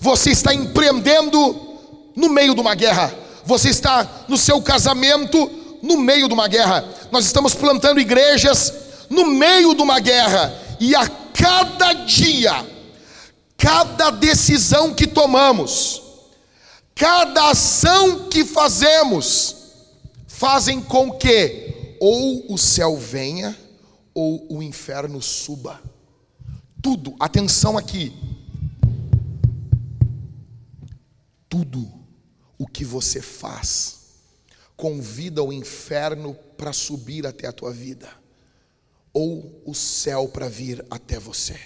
Você 0.00 0.30
está 0.30 0.54
empreendendo 0.54 1.78
no 2.16 2.28
meio 2.28 2.54
de 2.54 2.60
uma 2.60 2.74
guerra. 2.74 3.14
Você 3.44 3.68
está 3.68 4.24
no 4.28 4.36
seu 4.36 4.60
casamento 4.62 5.50
no 5.82 5.98
meio 5.98 6.28
de 6.28 6.34
uma 6.34 6.48
guerra. 6.48 6.84
Nós 7.10 7.24
estamos 7.24 7.54
plantando 7.54 8.00
igrejas 8.00 8.72
no 9.10 9.26
meio 9.26 9.74
de 9.74 9.82
uma 9.82 10.00
guerra. 10.00 10.52
E 10.80 10.94
a 10.94 11.06
cada 11.08 11.92
dia, 11.92 12.66
cada 13.56 14.10
decisão 14.10 14.94
que 14.94 15.06
tomamos, 15.06 16.02
Cada 16.94 17.50
ação 17.50 18.28
que 18.28 18.44
fazemos 18.44 19.56
fazem 20.28 20.80
com 20.80 21.10
que 21.10 21.96
ou 21.98 22.52
o 22.52 22.58
céu 22.58 22.96
venha 22.96 23.56
ou 24.14 24.46
o 24.50 24.62
inferno 24.62 25.20
suba. 25.20 25.82
Tudo, 26.82 27.14
atenção 27.18 27.78
aqui. 27.78 28.12
Tudo 31.48 31.90
o 32.58 32.66
que 32.66 32.84
você 32.84 33.20
faz 33.20 34.00
convida 34.76 35.42
o 35.42 35.52
inferno 35.52 36.34
para 36.56 36.72
subir 36.72 37.26
até 37.26 37.46
a 37.46 37.52
tua 37.52 37.72
vida, 37.72 38.08
ou 39.12 39.62
o 39.64 39.74
céu 39.74 40.28
para 40.28 40.48
vir 40.48 40.84
até 40.90 41.18
você. 41.18 41.60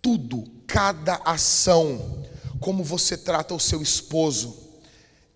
Tudo, 0.00 0.44
cada 0.66 1.16
ação 1.24 2.24
como 2.60 2.84
você 2.84 3.16
trata 3.16 3.54
o 3.54 3.60
seu 3.60 3.82
esposo 3.82 4.56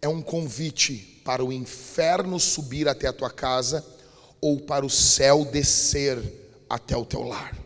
é 0.01 0.07
um 0.07 0.21
convite 0.21 1.23
para 1.25 1.43
o 1.43 1.53
inferno 1.53 2.39
subir 2.39 2.87
até 2.87 3.09
a 3.09 3.13
tua 3.13 3.31
casa 3.31 3.85
ou 4.45 4.61
para 4.61 4.85
o 4.85 4.91
céu 4.91 5.43
descer 5.43 6.23
até 6.69 6.95
o 6.95 7.07
teu 7.07 7.23
lar. 7.23 7.57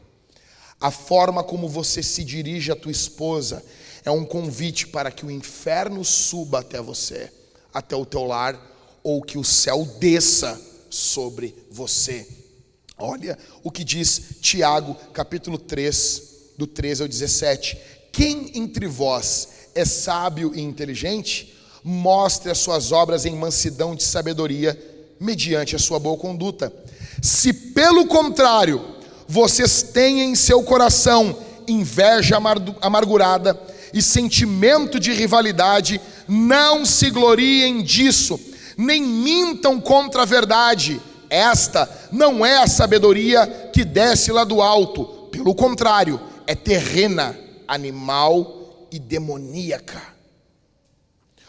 A 0.81 0.93
forma 0.93 1.43
como 1.43 1.69
você 1.69 2.05
se 2.05 2.23
dirige 2.23 2.71
à 2.71 2.77
tua 2.77 2.93
esposa 2.93 3.65
é 4.05 4.13
um 4.13 4.25
convite 4.25 4.87
para 4.87 5.11
que 5.11 5.27
o 5.27 5.31
inferno 5.31 6.05
suba 6.05 6.61
até 6.61 6.81
você, 6.81 7.33
até 7.75 7.97
o 7.97 8.07
teu 8.07 8.23
lar, 8.23 8.57
ou 9.03 9.21
que 9.21 9.37
o 9.37 9.43
céu 9.43 9.85
desça 9.99 10.57
sobre 10.89 11.53
você. 11.69 12.25
Olha 12.97 13.37
o 13.65 13.73
que 13.73 13.83
diz 13.83 14.37
Tiago, 14.41 14.95
capítulo 15.13 15.59
3, 15.59 16.23
do 16.57 16.65
13 16.65 17.03
ao 17.03 17.09
17 17.09 17.77
Quem 18.13 18.57
entre 18.57 18.87
vós 18.87 19.49
é 19.75 19.85
sábio 19.85 20.53
e 20.55 20.61
inteligente, 20.61 21.59
mostre 21.83 22.53
as 22.53 22.59
suas 22.59 22.93
obras 22.93 23.27
em 23.27 23.35
mansidão 23.35 23.97
de 23.97 24.05
sabedoria, 24.05 24.98
mediante 25.21 25.77
a 25.77 25.79
sua 25.79 25.99
boa 25.99 26.17
conduta. 26.17 26.73
Se 27.23 27.53
pelo 27.53 28.07
contrário, 28.07 28.81
vocês 29.27 29.83
têm 29.83 30.23
em 30.23 30.35
seu 30.35 30.63
coração 30.63 31.37
inveja 31.67 32.39
amargurada 32.81 33.59
e 33.93 34.01
sentimento 34.01 34.99
de 34.99 35.13
rivalidade, 35.13 36.01
não 36.27 36.85
se 36.85 37.11
gloriem 37.11 37.83
disso, 37.83 38.39
nem 38.77 39.03
mintam 39.03 39.81
contra 39.81 40.23
a 40.23 40.27
verdade. 40.27 41.01
Esta 41.29 41.89
não 42.11 42.45
é 42.45 42.59
a 42.59 42.67
sabedoria 42.67 43.71
que 43.73 43.85
desce 43.85 44.33
lá 44.33 44.45
do 44.45 44.63
alto, 44.63 45.05
pelo 45.31 45.55
contrário, 45.55 46.21
é 46.47 46.55
terrena, 46.55 47.39
animal 47.67 48.87
e 48.91 48.99
demoníaca. 48.99 50.18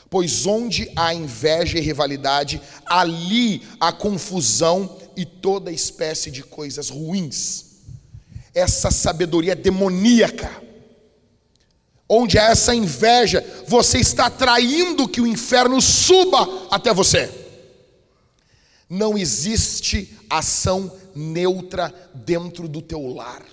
Pois 0.10 0.46
onde 0.46 0.92
há 0.96 1.14
inveja 1.14 1.78
e 1.78 1.82
rivalidade, 1.82 2.62
ali 2.86 3.62
há 3.80 3.92
confusão 3.92 4.98
e 5.16 5.24
toda 5.24 5.72
espécie 5.72 6.32
de 6.32 6.42
coisas 6.42 6.90
ruins. 6.90 7.66
Essa 8.54 8.90
sabedoria 8.90 9.56
demoníaca, 9.56 10.50
onde 12.08 12.40
há 12.40 12.46
essa 12.46 12.74
inveja, 12.74 13.46
você 13.68 14.00
está 14.00 14.26
atraindo 14.26 15.08
que 15.08 15.22
o 15.22 15.28
inferno 15.28 15.80
suba 15.80 16.68
até 16.72 16.92
você. 16.92 17.30
Não 18.90 19.16
existe 19.16 20.18
ação 20.28 20.92
neutra 21.14 21.94
dentro 22.16 22.68
do 22.68 22.82
teu 22.82 23.06
lar. 23.14 23.44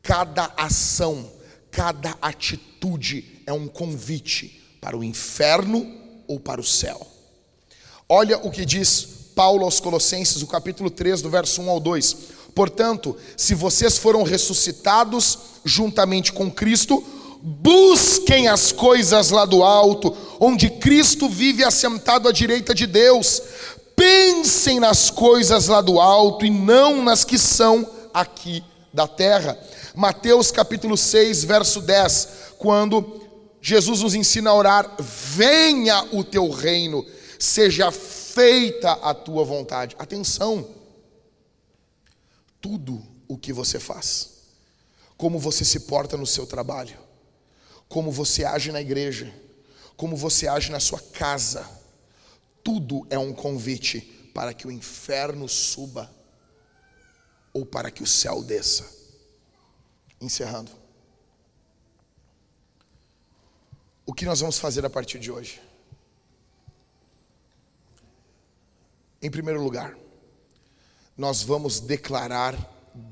Cada 0.00 0.52
ação, 0.56 1.28
cada 1.72 2.16
atitude 2.22 3.42
é 3.44 3.52
um 3.52 3.66
convite 3.66 4.60
para 4.80 4.96
o 4.96 5.04
inferno 5.04 5.86
ou 6.26 6.40
para 6.40 6.60
o 6.60 6.64
céu. 6.64 7.06
Olha 8.08 8.38
o 8.38 8.50
que 8.50 8.64
diz 8.64 9.06
Paulo 9.34 9.64
aos 9.64 9.80
Colossenses, 9.80 10.42
o 10.42 10.46
capítulo 10.46 10.90
3, 10.90 11.22
do 11.22 11.30
verso 11.30 11.60
1 11.60 11.70
ao 11.70 11.80
2. 11.80 12.16
Portanto, 12.54 13.16
se 13.36 13.54
vocês 13.54 13.96
foram 13.98 14.22
ressuscitados 14.22 15.38
juntamente 15.64 16.32
com 16.32 16.50
Cristo, 16.50 17.04
busquem 17.42 18.48
as 18.48 18.72
coisas 18.72 19.30
lá 19.30 19.44
do 19.44 19.62
alto, 19.62 20.16
onde 20.38 20.68
Cristo 20.68 21.28
vive 21.28 21.64
assentado 21.64 22.28
à 22.28 22.32
direita 22.32 22.74
de 22.74 22.86
Deus. 22.86 23.40
Pensem 23.94 24.80
nas 24.80 25.10
coisas 25.10 25.68
lá 25.68 25.80
do 25.80 26.00
alto 26.00 26.44
e 26.44 26.50
não 26.50 27.02
nas 27.02 27.24
que 27.24 27.38
são 27.38 27.88
aqui 28.12 28.64
da 28.92 29.06
terra. 29.06 29.58
Mateus 29.94 30.50
capítulo 30.50 30.96
6, 30.96 31.44
verso 31.44 31.80
10, 31.80 32.28
quando 32.58 33.20
Jesus 33.60 34.00
nos 34.02 34.14
ensina 34.14 34.50
a 34.50 34.54
orar: 34.54 34.96
Venha 34.98 36.02
o 36.14 36.24
teu 36.24 36.48
reino, 36.50 37.06
seja 37.38 37.90
feita 37.90 38.92
a 38.92 39.12
tua 39.12 39.44
vontade. 39.44 39.96
Atenção, 39.98 40.68
tudo 42.60 43.02
o 43.28 43.36
que 43.36 43.52
você 43.52 43.78
faz, 43.78 44.30
como 45.16 45.38
você 45.38 45.64
se 45.64 45.80
porta 45.80 46.16
no 46.16 46.26
seu 46.26 46.46
trabalho, 46.46 46.98
como 47.88 48.10
você 48.10 48.44
age 48.44 48.72
na 48.72 48.80
igreja, 48.80 49.32
como 49.96 50.16
você 50.16 50.48
age 50.48 50.70
na 50.70 50.80
sua 50.80 51.00
casa, 51.00 51.68
tudo 52.62 53.06
é 53.10 53.18
um 53.18 53.32
convite 53.32 54.00
para 54.34 54.54
que 54.54 54.66
o 54.66 54.70
inferno 54.70 55.48
suba 55.48 56.10
ou 57.52 57.66
para 57.66 57.90
que 57.90 58.02
o 58.02 58.06
céu 58.06 58.42
desça. 58.42 58.88
Encerrando. 60.20 60.79
O 64.10 64.12
que 64.12 64.24
nós 64.24 64.40
vamos 64.40 64.58
fazer 64.58 64.84
a 64.84 64.90
partir 64.90 65.20
de 65.20 65.30
hoje? 65.30 65.62
Em 69.22 69.30
primeiro 69.30 69.62
lugar, 69.62 69.96
nós 71.16 71.44
vamos 71.44 71.78
declarar 71.78 72.56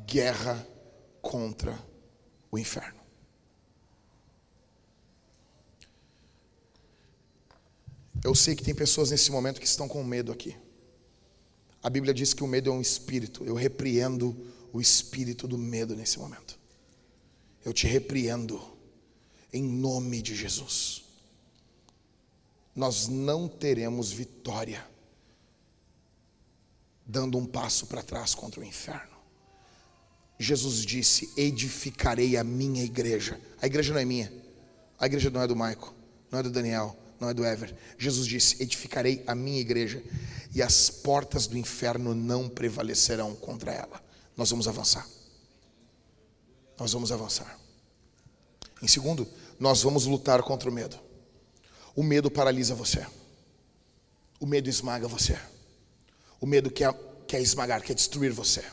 guerra 0.05 0.66
contra 1.22 1.78
o 2.51 2.59
inferno. 2.59 3.01
Eu 8.24 8.34
sei 8.34 8.57
que 8.57 8.64
tem 8.64 8.74
pessoas 8.74 9.12
nesse 9.12 9.30
momento 9.30 9.61
que 9.61 9.68
estão 9.68 9.86
com 9.86 10.03
medo 10.03 10.32
aqui. 10.32 10.57
A 11.80 11.88
Bíblia 11.88 12.12
diz 12.12 12.34
que 12.34 12.42
o 12.42 12.49
medo 12.49 12.70
é 12.70 12.72
um 12.72 12.80
espírito. 12.80 13.44
Eu 13.44 13.55
repreendo 13.55 14.36
o 14.72 14.80
espírito 14.80 15.46
do 15.46 15.57
medo 15.57 15.94
nesse 15.94 16.18
momento. 16.18 16.59
Eu 17.64 17.72
te 17.72 17.86
repreendo 17.86 18.76
em 19.53 19.62
nome 19.62 20.22
de 20.22 20.34
Jesus. 20.34 21.05
Nós 22.74 23.09
não 23.09 23.49
teremos 23.49 24.12
vitória 24.12 24.86
dando 27.05 27.38
um 27.38 27.46
passo 27.46 27.86
para 27.86 28.03
trás 28.03 28.34
contra 28.34 28.61
o 28.61 28.64
inferno. 28.64 29.16
Jesus 30.38 30.84
disse: 30.84 31.32
Edificarei 31.36 32.36
a 32.36 32.44
minha 32.44 32.84
igreja. 32.84 33.40
A 33.61 33.66
igreja 33.66 33.92
não 33.92 34.01
é 34.01 34.05
minha, 34.05 34.32
a 34.99 35.07
igreja 35.07 35.30
não 35.30 35.42
é 35.42 35.46
do 35.46 35.57
Maico, 35.57 35.92
não 36.30 36.38
é 36.38 36.42
do 36.42 36.51
Daniel, 36.51 36.96
não 37.18 37.28
é 37.28 37.34
do 37.34 37.44
Ever. 37.44 37.74
Jesus 37.99 38.26
disse: 38.26 38.62
Edificarei 38.62 39.24
a 39.26 39.34
minha 39.34 39.61
igreja 39.61 40.03
e 40.55 40.62
as 40.62 40.88
portas 40.90 41.46
do 41.46 41.59
inferno 41.59 42.14
não 42.14 42.49
prevalecerão 42.49 43.34
contra 43.34 43.72
ela. 43.72 44.03
Nós 44.36 44.51
vamos 44.51 44.68
avançar. 44.68 45.09
Nós 46.78 46.92
vamos 46.92 47.11
avançar. 47.11 47.59
Em 48.83 48.89
segundo, 48.89 49.26
nós 49.59 49.83
vamos 49.83 50.07
lutar 50.07 50.43
contra 50.43 50.68
o 50.68 50.72
medo. 50.72 50.99
O 51.95 52.03
medo 52.03 52.31
paralisa 52.31 52.74
você. 52.74 53.07
O 54.41 54.47
medo 54.47 54.68
esmaga 54.68 55.09
você. 55.09 55.39
O 56.41 56.47
medo 56.47 56.70
quer, 56.70 56.92
quer 57.26 57.41
esmagar, 57.41 57.83
quer 57.83 57.95
destruir 57.95 58.33
você. 58.33 58.64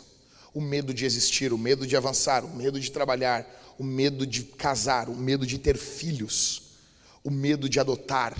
O 0.53 0.61
medo 0.61 0.93
de 0.93 1.05
existir, 1.05 1.51
o 1.51 1.57
medo 1.57 1.85
de 1.87 1.97
avançar, 1.97 2.45
o 2.45 2.55
medo 2.55 2.79
de 2.79 2.91
trabalhar, 2.91 3.45
o 3.77 3.83
medo 3.83 4.25
de 4.25 4.43
casar, 4.43 5.09
o 5.09 5.15
medo 5.15 5.45
de 5.45 5.57
ter 5.57 5.77
filhos 5.77 6.65
o 7.25 7.31
medo 7.31 7.67
de 7.67 7.79
adotar, 7.79 8.37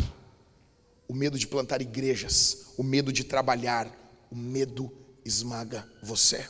o 1.08 1.14
medo 1.16 1.40
de 1.40 1.48
plantar 1.48 1.82
igrejas, 1.82 2.68
o 2.78 2.84
medo 2.84 3.12
de 3.12 3.24
trabalhar, 3.24 3.92
o 4.30 4.36
medo 4.36 4.92
esmaga 5.26 5.90
você. 6.04 6.48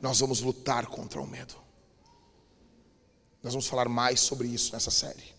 Nós 0.00 0.20
vamos 0.20 0.40
lutar 0.40 0.86
contra 0.86 1.20
o 1.20 1.26
medo. 1.26 1.56
Nós 3.42 3.52
vamos 3.52 3.66
falar 3.66 3.88
mais 3.88 4.20
sobre 4.20 4.48
isso 4.48 4.72
nessa 4.72 4.90
série. 4.90 5.32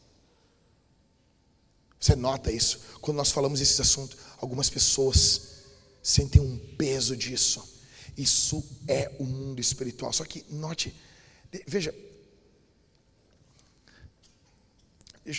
Você 2.00 2.16
nota 2.16 2.52
isso? 2.52 2.80
Quando 3.00 3.18
nós 3.18 3.32
falamos 3.32 3.62
esse 3.62 3.82
assunto, 3.82 4.18
algumas 4.38 4.70
pessoas 4.70 5.54
sentem 6.02 6.42
um 6.42 6.58
peso 6.78 7.16
disso. 7.16 7.64
Isso 8.18 8.64
é 8.88 9.10
o 9.20 9.24
mundo 9.24 9.62
espiritual. 9.62 10.12
Só 10.12 10.26
que 10.26 10.46
note, 10.50 10.94
veja, 11.66 11.96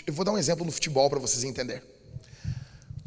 Eu 0.06 0.14
vou 0.14 0.24
dar 0.24 0.32
um 0.32 0.38
exemplo 0.38 0.64
no 0.64 0.72
futebol 0.72 1.10
para 1.10 1.18
vocês 1.18 1.44
entenderem. 1.44 1.82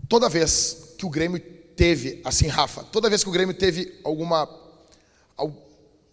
Toda 0.08 0.30
vez 0.30 0.94
que 0.98 1.06
o 1.06 1.10
Grêmio 1.10 1.40
teve, 1.76 2.22
assim, 2.24 2.48
Rafa, 2.48 2.84
toda 2.84 3.10
vez 3.10 3.24
que 3.24 3.30
o 3.30 3.32
Grêmio 3.32 3.56
teve 3.56 4.00
alguma, 4.04 4.48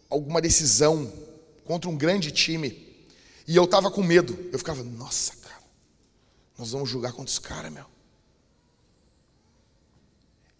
alguma 0.08 0.40
decisão 0.40 1.12
contra 1.64 1.90
um 1.90 1.96
grande 1.96 2.30
time, 2.30 2.93
e 3.46 3.56
eu 3.56 3.66
tava 3.66 3.90
com 3.90 4.02
medo, 4.02 4.38
eu 4.52 4.58
ficava, 4.58 4.82
nossa, 4.82 5.36
cara, 5.36 5.62
nós 6.58 6.70
vamos 6.70 6.88
jogar 6.88 7.12
contra 7.12 7.30
os 7.30 7.38
caras, 7.38 7.72
meu. 7.72 7.84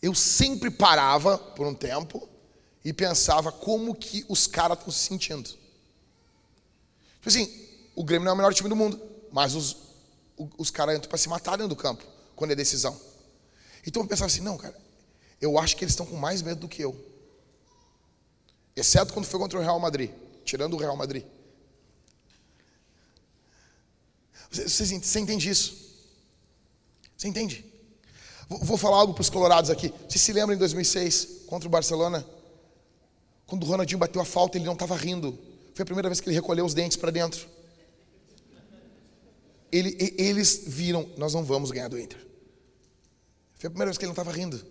Eu 0.02 0.15
sempre 0.15 0.70
parava 0.70 1.39
por 1.39 1.66
um 1.66 1.74
tempo 1.74 2.28
e 2.85 2.93
pensava 2.93 3.51
como 3.51 3.94
que 3.94 4.24
os 4.28 4.47
caras 4.47 4.77
estão 4.77 4.93
se 4.93 4.98
sentindo. 4.98 5.48
Tipo 5.48 7.28
assim, 7.28 7.69
o 7.97 8.05
Grêmio 8.05 8.27
não 8.27 8.32
é 8.32 8.35
o 8.35 8.36
melhor 8.36 8.52
time 8.52 8.69
do 8.69 8.77
mundo, 8.77 9.01
mas 9.32 9.55
os, 9.55 9.77
os 10.59 10.70
caras 10.70 10.97
entram 10.97 11.09
para 11.09 11.16
se 11.16 11.28
matar 11.28 11.52
dentro 11.52 11.69
do 11.69 11.77
campo, 11.77 12.05
quando 12.36 12.51
é 12.51 12.55
decisão. 12.55 13.01
Então 13.86 14.02
eu 14.02 14.09
pensava 14.09 14.27
assim, 14.27 14.43
não, 14.43 14.59
cara, 14.59 14.77
eu 15.40 15.59
acho 15.59 15.74
que 15.77 15.85
eles 15.85 15.93
estão 15.93 16.05
com 16.05 16.16
mais 16.16 16.43
medo 16.43 16.61
do 16.61 16.69
que 16.69 16.82
eu. 16.82 16.94
Exceto 18.77 19.15
quando 19.15 19.24
foi 19.24 19.40
contra 19.40 19.59
o 19.59 19.62
Real 19.62 19.81
Madrid, 19.81 20.11
tirando 20.44 20.74
o 20.74 20.77
Real 20.77 20.97
Madrid. 20.97 21.24
Você, 24.55 24.86
você, 25.01 25.20
entende 25.20 25.51
isso? 25.51 25.74
Você 27.16 27.28
entende? 27.28 27.64
Vou, 28.48 28.76
falar 28.76 28.98
algo 28.98 29.14
para 29.14 29.22
os 29.22 29.31
colorados 29.31 29.70
aqui. 29.70 29.93
Você 30.09 30.18
se 30.18 30.32
lembra 30.32 30.55
em 30.55 30.59
2006, 30.59 31.44
contra 31.47 31.66
o 31.66 31.70
Barcelona? 31.70 32.24
Quando 33.47 33.64
o 33.64 33.66
Ronaldinho 33.66 33.98
bateu 33.98 34.20
a 34.20 34.24
falta, 34.24 34.59
ele 34.59 34.64
não 34.64 34.74
estava 34.74 34.97
rindo. 34.97 35.39
Foi 35.74 35.82
a 35.82 35.86
primeira 35.86 36.09
vez 36.09 36.20
que 36.20 36.28
ele 36.28 36.36
recolheu 36.36 36.64
os 36.64 36.74
dentes 36.74 36.97
para 36.97 37.10
dentro 37.10 37.48
ele, 39.76 40.14
eles 40.16 40.62
viram, 40.68 41.09
nós 41.16 41.35
não 41.35 41.43
vamos 41.43 41.72
ganhar 41.72 41.89
do 41.89 41.98
Inter. 41.98 42.18
Foi 43.56 43.66
a 43.66 43.70
primeira 43.70 43.90
vez 43.90 43.98
que 43.98 44.05
ele 44.05 44.10
não 44.10 44.12
estava 44.12 44.31
rindo. 44.31 44.64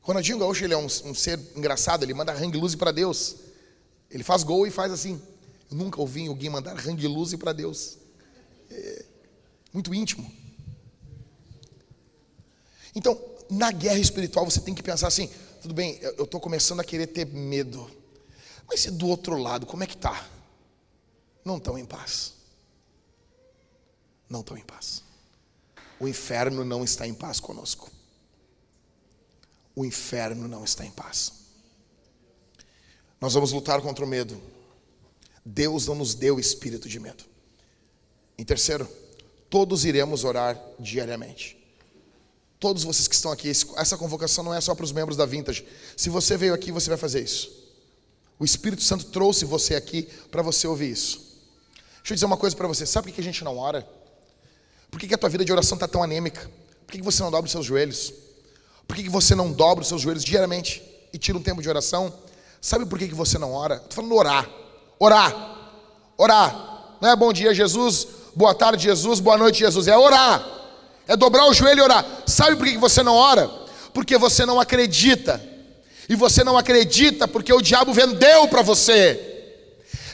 Ronaldinho 0.00 0.38
Gaúcho, 0.38 0.64
ele 0.64 0.72
é 0.72 0.78
um, 0.78 0.86
um 0.86 1.14
ser 1.14 1.38
engraçado, 1.54 2.04
ele 2.04 2.14
manda 2.14 2.32
hang 2.32 2.56
loose 2.56 2.74
para 2.74 2.90
Deus. 2.90 3.36
Ele 4.10 4.24
faz 4.24 4.42
gol 4.42 4.66
e 4.66 4.70
faz 4.70 4.92
assim. 4.92 5.20
Eu 5.70 5.76
nunca 5.76 6.00
ouvi 6.00 6.26
alguém 6.26 6.48
mandar 6.48 6.74
hang 6.74 7.06
loose 7.06 7.36
para 7.36 7.52
Deus. 7.52 7.98
é, 8.70 9.04
muito 9.72 9.94
íntimo. 9.94 10.30
Então, 12.94 13.20
na 13.48 13.70
guerra 13.70 13.98
espiritual, 13.98 14.44
você 14.44 14.60
tem 14.60 14.74
que 14.74 14.82
pensar 14.82 15.08
assim: 15.08 15.30
tudo 15.60 15.74
bem, 15.74 15.98
eu 16.00 16.24
estou 16.24 16.40
começando 16.40 16.80
a 16.80 16.84
querer 16.84 17.08
ter 17.08 17.26
medo, 17.26 17.90
mas 18.66 18.84
e 18.84 18.90
do 18.90 19.08
outro 19.08 19.36
lado, 19.36 19.66
como 19.66 19.82
é 19.82 19.86
que 19.86 19.94
está? 19.94 20.28
Não 21.44 21.56
estão 21.56 21.78
em 21.78 21.84
paz. 21.84 22.34
Não 24.28 24.40
estão 24.40 24.56
em 24.56 24.62
paz. 24.62 25.02
O 25.98 26.06
inferno 26.06 26.64
não 26.64 26.84
está 26.84 27.06
em 27.06 27.14
paz 27.14 27.40
conosco. 27.40 27.90
O 29.74 29.84
inferno 29.84 30.46
não 30.46 30.64
está 30.64 30.84
em 30.84 30.90
paz. 30.90 31.32
Nós 33.20 33.34
vamos 33.34 33.52
lutar 33.52 33.82
contra 33.82 34.04
o 34.04 34.08
medo. 34.08 34.40
Deus 35.44 35.86
não 35.86 35.94
nos 35.94 36.14
deu 36.14 36.38
espírito 36.38 36.88
de 36.88 36.98
medo. 37.00 37.24
Em 38.38 38.44
terceiro, 38.44 38.88
todos 39.50 39.84
iremos 39.84 40.24
orar 40.24 40.58
diariamente. 40.78 41.58
Todos 42.60 42.84
vocês 42.84 43.08
que 43.08 43.14
estão 43.14 43.32
aqui, 43.32 43.50
essa 43.50 43.96
convocação 43.96 44.44
não 44.44 44.54
é 44.54 44.60
só 44.60 44.74
para 44.74 44.84
os 44.84 44.92
membros 44.92 45.16
da 45.16 45.26
Vintage. 45.26 45.66
Se 45.96 46.08
você 46.08 46.36
veio 46.36 46.54
aqui, 46.54 46.70
você 46.70 46.88
vai 46.88 46.98
fazer 46.98 47.22
isso. 47.22 47.50
O 48.38 48.44
Espírito 48.44 48.82
Santo 48.82 49.06
trouxe 49.06 49.44
você 49.44 49.74
aqui 49.74 50.08
para 50.30 50.40
você 50.40 50.66
ouvir 50.66 50.92
isso. 50.92 51.18
Deixa 51.98 52.12
eu 52.12 52.14
dizer 52.14 52.26
uma 52.26 52.36
coisa 52.36 52.54
para 52.54 52.68
você. 52.68 52.86
Sabe 52.86 53.08
por 53.08 53.14
que 53.14 53.20
a 53.20 53.24
gente 53.24 53.42
não 53.42 53.58
ora? 53.58 53.86
Por 54.90 55.00
que 55.00 55.12
a 55.12 55.18
tua 55.18 55.28
vida 55.28 55.44
de 55.44 55.52
oração 55.52 55.76
está 55.76 55.88
tão 55.88 56.02
anêmica? 56.02 56.50
Por 56.86 56.92
que 56.92 57.02
você 57.02 57.22
não 57.22 57.30
dobra 57.30 57.46
os 57.46 57.52
seus 57.52 57.66
joelhos? 57.66 58.12
Por 58.86 58.96
que 58.96 59.08
você 59.08 59.34
não 59.34 59.52
dobra 59.52 59.82
os 59.82 59.88
seus 59.88 60.02
joelhos 60.02 60.24
diariamente 60.24 60.82
e 61.12 61.18
tira 61.18 61.36
um 61.38 61.42
tempo 61.42 61.62
de 61.62 61.68
oração? 61.68 62.12
Sabe 62.60 62.84
por 62.84 62.98
que 62.98 63.06
você 63.08 63.38
não 63.38 63.52
ora? 63.52 63.76
Estou 63.76 63.92
falando 63.92 64.14
orar. 64.14 64.50
Orar. 64.98 65.72
Orar. 66.16 66.96
Não 67.00 67.08
é 67.08 67.16
bom 67.16 67.32
dia, 67.32 67.54
Jesus. 67.54 68.06
Boa 68.34 68.54
tarde, 68.54 68.84
Jesus. 68.84 69.20
Boa 69.20 69.36
noite, 69.36 69.58
Jesus. 69.58 69.88
É 69.88 69.96
orar. 69.96 70.44
É 71.06 71.16
dobrar 71.16 71.46
o 71.46 71.52
joelho 71.52 71.80
e 71.80 71.82
orar. 71.82 72.04
Sabe 72.26 72.56
por 72.56 72.66
que 72.66 72.78
você 72.78 73.02
não 73.02 73.14
ora? 73.14 73.50
Porque 73.92 74.16
você 74.16 74.46
não 74.46 74.60
acredita. 74.60 75.42
E 76.08 76.14
você 76.14 76.42
não 76.42 76.56
acredita 76.56 77.26
porque 77.28 77.52
o 77.52 77.60
diabo 77.60 77.92
vendeu 77.92 78.48
para 78.48 78.62
você. 78.62 79.26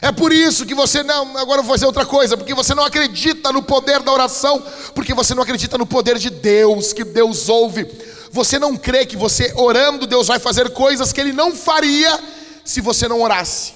É 0.01 0.11
por 0.11 0.31
isso 0.31 0.65
que 0.65 0.75
você 0.75 1.01
não, 1.01 1.35
agora 1.37 1.59
eu 1.59 1.63
vou 1.63 1.73
fazer 1.73 1.87
outra 1.87 2.05
coisa, 2.05 2.37
porque 2.37 2.53
você 2.53 2.75
não 2.75 2.83
acredita 2.83 3.51
no 3.51 3.63
poder 3.63 4.01
da 4.01 4.11
oração, 4.11 4.63
porque 4.93 5.13
você 5.13 5.33
não 5.33 5.41
acredita 5.41 5.75
no 5.77 5.87
poder 5.87 6.19
de 6.19 6.29
Deus, 6.29 6.93
que 6.93 7.03
Deus 7.03 7.49
ouve. 7.49 7.87
Você 8.31 8.59
não 8.59 8.77
crê 8.77 9.05
que 9.05 9.17
você 9.17 9.53
orando 9.55 10.05
Deus 10.05 10.27
vai 10.27 10.37
fazer 10.37 10.69
coisas 10.69 11.11
que 11.11 11.19
ele 11.19 11.33
não 11.33 11.55
faria 11.55 12.19
se 12.63 12.79
você 12.79 13.07
não 13.07 13.21
orasse. 13.21 13.73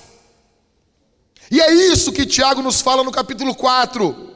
E 1.50 1.60
é 1.60 1.74
isso 1.74 2.12
que 2.12 2.26
Tiago 2.26 2.62
nos 2.62 2.82
fala 2.82 3.04
no 3.04 3.12
capítulo 3.12 3.56
4. 3.56 4.31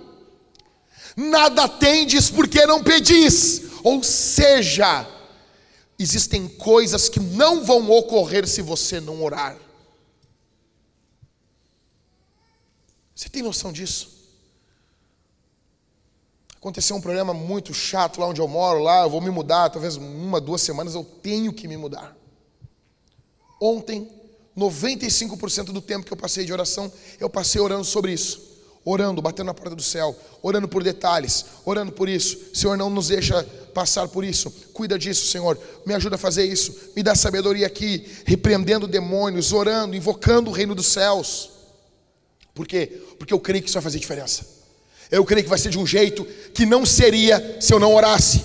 Nada 1.16 1.70
tendes 1.70 2.30
porque 2.30 2.66
não 2.66 2.84
pedis. 2.84 3.62
Ou 3.84 4.04
seja, 4.04 5.08
existem 5.98 6.48
coisas 6.48 7.08
que 7.08 7.20
não 7.20 7.64
vão 7.64 7.90
ocorrer 7.90 8.48
se 8.48 8.62
você 8.62 9.00
não 9.00 9.24
orar. 9.24 9.58
Você 13.16 13.30
tem 13.30 13.42
noção 13.42 13.72
disso? 13.72 14.14
Aconteceu 16.58 16.96
um 16.96 17.02
problema 17.02 17.34
muito 17.34 17.74
chato 17.74 18.20
lá 18.20 18.28
onde 18.28 18.42
eu 18.42 18.48
moro, 18.48 18.80
lá 18.80 19.04
eu 19.04 19.10
vou 19.10 19.22
me 19.22 19.30
mudar, 19.30 19.70
talvez 19.70 19.96
uma, 19.96 20.42
duas 20.42 20.62
semanas 20.62 20.96
eu 20.96 21.04
tenho 21.04 21.54
que 21.54 21.68
me 21.68 21.78
mudar. 21.78 22.18
Ontem, 23.62 24.10
95% 24.58 25.66
do 25.66 25.82
tempo 25.82 26.06
que 26.06 26.12
eu 26.12 26.18
passei 26.18 26.44
de 26.44 26.52
oração, 26.52 26.92
eu 27.20 27.30
passei 27.30 27.62
orando 27.62 27.86
sobre 27.86 28.12
isso 28.12 28.55
orando, 28.86 29.20
batendo 29.20 29.48
na 29.48 29.54
porta 29.54 29.76
do 29.76 29.82
céu, 29.82 30.16
orando 30.44 30.68
por 30.68 30.84
detalhes, 30.84 31.44
orando 31.66 31.92
por 31.92 32.08
isso. 32.08 32.38
Senhor, 32.54 32.78
não 32.78 32.90
nos 32.90 33.08
deixa 33.08 33.44
passar 33.74 34.08
por 34.08 34.24
isso. 34.24 34.52
Cuida 34.72 34.98
disso, 34.98 35.26
Senhor. 35.26 35.60
Me 35.86 35.96
ajuda 35.96 36.16
a 36.16 36.20
fazer 36.20 36.46
isso. 36.46 36.92
Me 36.96 37.02
dá 37.02 37.16
sabedoria 37.16 37.66
aqui, 37.66 38.08
repreendendo 38.26 38.88
demônios, 38.88 39.52
orando, 39.52 39.96
invocando 39.96 40.52
o 40.52 40.54
reino 40.54 40.76
dos 40.76 40.86
céus. 40.86 41.50
Por 42.54 42.68
quê? 42.68 43.02
Porque 43.18 43.34
eu 43.34 43.40
creio 43.40 43.64
que 43.64 43.70
isso 43.70 43.76
vai 43.76 43.84
fazer 43.84 43.98
diferença. 43.98 44.46
Eu 45.10 45.26
creio 45.26 45.44
que 45.44 45.50
vai 45.50 45.60
ser 45.60 45.70
de 45.70 45.80
um 45.80 45.86
jeito 45.86 46.24
que 46.54 46.66
não 46.66 46.86
seria 46.86 47.58
se 47.60 47.74
eu 47.74 47.80
não 47.80 47.94
orasse. 47.94 48.44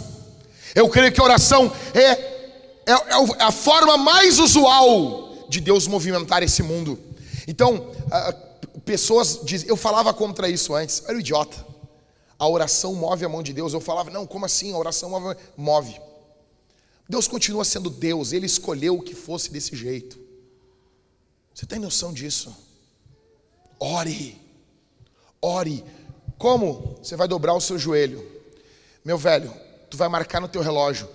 Eu 0.74 0.88
creio 0.88 1.12
que 1.12 1.20
a 1.20 1.24
oração 1.24 1.70
é, 1.92 2.02
é, 2.02 2.92
é 2.92 3.42
a 3.42 3.52
forma 3.52 3.98
mais 3.98 4.38
usual 4.38 5.46
de 5.50 5.60
Deus 5.60 5.86
movimentar 5.86 6.42
esse 6.42 6.62
mundo. 6.62 6.98
Então, 7.46 7.90
pessoas 8.84 9.40
dizem, 9.42 9.68
eu 9.68 9.76
falava 9.76 10.12
contra 10.12 10.48
isso 10.48 10.74
antes, 10.74 11.02
era 11.06 11.16
um 11.16 11.20
idiota. 11.20 11.66
A 12.38 12.48
oração 12.48 12.94
move 12.94 13.24
a 13.24 13.28
mão 13.28 13.42
de 13.42 13.52
Deus. 13.52 13.74
Eu 13.74 13.80
falava, 13.80 14.10
não, 14.10 14.26
como 14.26 14.46
assim? 14.46 14.72
A 14.72 14.78
oração 14.78 15.10
move. 15.10 15.36
move. 15.56 16.00
Deus 17.08 17.28
continua 17.28 17.64
sendo 17.64 17.90
Deus, 17.90 18.32
Ele 18.32 18.46
escolheu 18.46 19.00
que 19.00 19.14
fosse 19.14 19.50
desse 19.50 19.76
jeito. 19.76 20.18
Você 21.52 21.66
tem 21.66 21.78
noção 21.78 22.12
disso? 22.12 22.56
Ore, 23.78 24.40
ore. 25.42 25.84
Como? 26.38 26.98
Você 27.02 27.16
vai 27.16 27.28
dobrar 27.28 27.52
o 27.54 27.60
seu 27.60 27.78
joelho. 27.78 28.26
Meu 29.04 29.18
velho, 29.18 29.52
tu 29.90 29.96
vai 29.96 30.08
marcar 30.08 30.40
no 30.40 30.48
teu 30.48 30.62
relógio. 30.62 31.08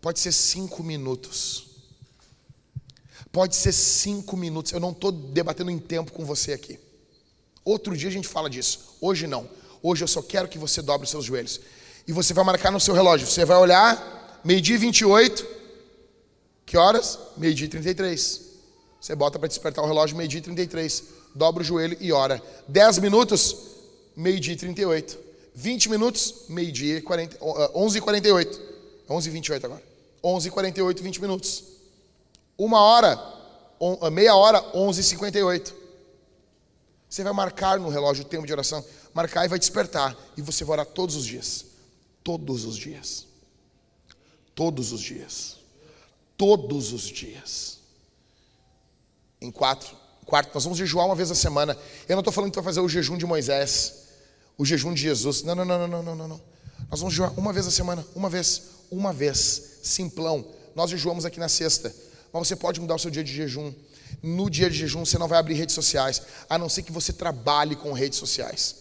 Pode 0.00 0.18
ser 0.18 0.32
cinco 0.32 0.82
minutos. 0.82 1.71
Pode 3.32 3.56
ser 3.56 3.72
cinco 3.72 4.36
minutos. 4.36 4.72
Eu 4.72 4.78
não 4.78 4.90
estou 4.90 5.10
debatendo 5.10 5.70
em 5.70 5.78
tempo 5.78 6.12
com 6.12 6.24
você 6.24 6.52
aqui. 6.52 6.78
Outro 7.64 7.96
dia 7.96 8.10
a 8.10 8.12
gente 8.12 8.28
fala 8.28 8.50
disso. 8.50 8.96
Hoje 9.00 9.26
não. 9.26 9.48
Hoje 9.82 10.04
eu 10.04 10.08
só 10.08 10.20
quero 10.20 10.46
que 10.46 10.58
você 10.58 10.82
dobre 10.82 11.06
os 11.06 11.10
seus 11.10 11.24
joelhos. 11.24 11.58
E 12.06 12.12
você 12.12 12.34
vai 12.34 12.44
marcar 12.44 12.70
no 12.70 12.78
seu 12.78 12.94
relógio. 12.94 13.26
Você 13.26 13.44
vai 13.44 13.56
olhar, 13.56 14.40
meio-dia 14.44 14.78
28. 14.78 15.46
Que 16.66 16.76
horas? 16.76 17.18
Meio-dia 17.38 17.68
33. 17.68 18.42
Você 19.00 19.16
bota 19.16 19.38
para 19.38 19.48
despertar 19.48 19.82
o 19.82 19.86
relógio, 19.86 20.16
meio-dia 20.16 20.42
33. 20.42 21.04
Dobra 21.34 21.62
o 21.62 21.64
joelho 21.64 21.96
e 22.00 22.12
ora. 22.12 22.42
10 22.68 22.98
minutos, 22.98 23.56
meio-dia 24.14 24.56
38. 24.56 25.18
20 25.54 25.90
minutos, 25.90 26.44
meio-dia 26.48 27.02
11 27.74 27.98
h 27.98 28.04
48. 28.04 28.60
11 29.08 29.28
h 29.28 29.32
28 29.32 29.66
agora. 29.66 29.82
11 30.22 30.48
h 30.48 30.54
48, 30.54 31.02
20 31.02 31.20
minutos. 31.20 31.71
Uma 32.56 32.80
hora, 32.80 33.18
on, 33.80 34.10
meia 34.10 34.34
hora, 34.34 34.62
11h58. 34.72 35.74
Você 37.08 37.22
vai 37.22 37.32
marcar 37.32 37.78
no 37.78 37.88
relógio 37.88 38.24
o 38.24 38.28
tempo 38.28 38.46
de 38.46 38.52
oração, 38.52 38.84
marcar 39.12 39.44
e 39.44 39.48
vai 39.48 39.58
despertar. 39.58 40.16
E 40.36 40.42
você 40.42 40.64
vai 40.64 40.74
orar 40.78 40.86
todos 40.86 41.14
os 41.14 41.26
dias. 41.26 41.66
Todos 42.24 42.64
os 42.64 42.76
dias. 42.76 43.26
Todos 44.54 44.92
os 44.92 45.00
dias. 45.00 45.56
Todos 46.36 46.92
os 46.92 47.02
dias. 47.02 47.78
Em 49.40 49.50
quatro. 49.50 49.96
Quarto, 50.24 50.54
nós 50.54 50.64
vamos 50.64 50.78
jejuar 50.78 51.06
uma 51.06 51.14
vez 51.14 51.30
a 51.30 51.34
semana. 51.34 51.76
Eu 52.08 52.14
não 52.14 52.20
estou 52.20 52.32
falando 52.32 52.50
que 52.50 52.56
vai 52.56 52.64
fazer 52.64 52.80
o 52.80 52.88
jejum 52.88 53.18
de 53.18 53.26
Moisés, 53.26 54.04
o 54.56 54.64
jejum 54.64 54.94
de 54.94 55.02
Jesus. 55.02 55.42
Não, 55.42 55.54
não, 55.54 55.64
não, 55.64 55.86
não, 55.86 56.02
não, 56.02 56.14
não, 56.14 56.28
não. 56.28 56.40
Nós 56.88 57.00
vamos 57.00 57.12
jejuar 57.12 57.38
uma 57.38 57.52
vez 57.52 57.66
a 57.66 57.70
semana, 57.70 58.06
uma 58.14 58.30
vez, 58.30 58.62
uma 58.90 59.12
vez, 59.12 59.80
simplão. 59.82 60.46
Nós 60.74 60.90
jejuamos 60.90 61.24
aqui 61.24 61.40
na 61.40 61.48
sexta 61.48 61.94
mas 62.32 62.48
você 62.48 62.56
pode 62.56 62.80
mudar 62.80 62.94
o 62.94 62.98
seu 62.98 63.10
dia 63.10 63.22
de 63.22 63.32
jejum. 63.32 63.72
No 64.22 64.48
dia 64.48 64.70
de 64.70 64.76
jejum 64.76 65.04
você 65.04 65.18
não 65.18 65.28
vai 65.28 65.38
abrir 65.38 65.54
redes 65.54 65.74
sociais, 65.74 66.22
a 66.48 66.56
não 66.56 66.68
ser 66.68 66.82
que 66.82 66.92
você 66.92 67.12
trabalhe 67.12 67.76
com 67.76 67.92
redes 67.92 68.18
sociais. 68.18 68.76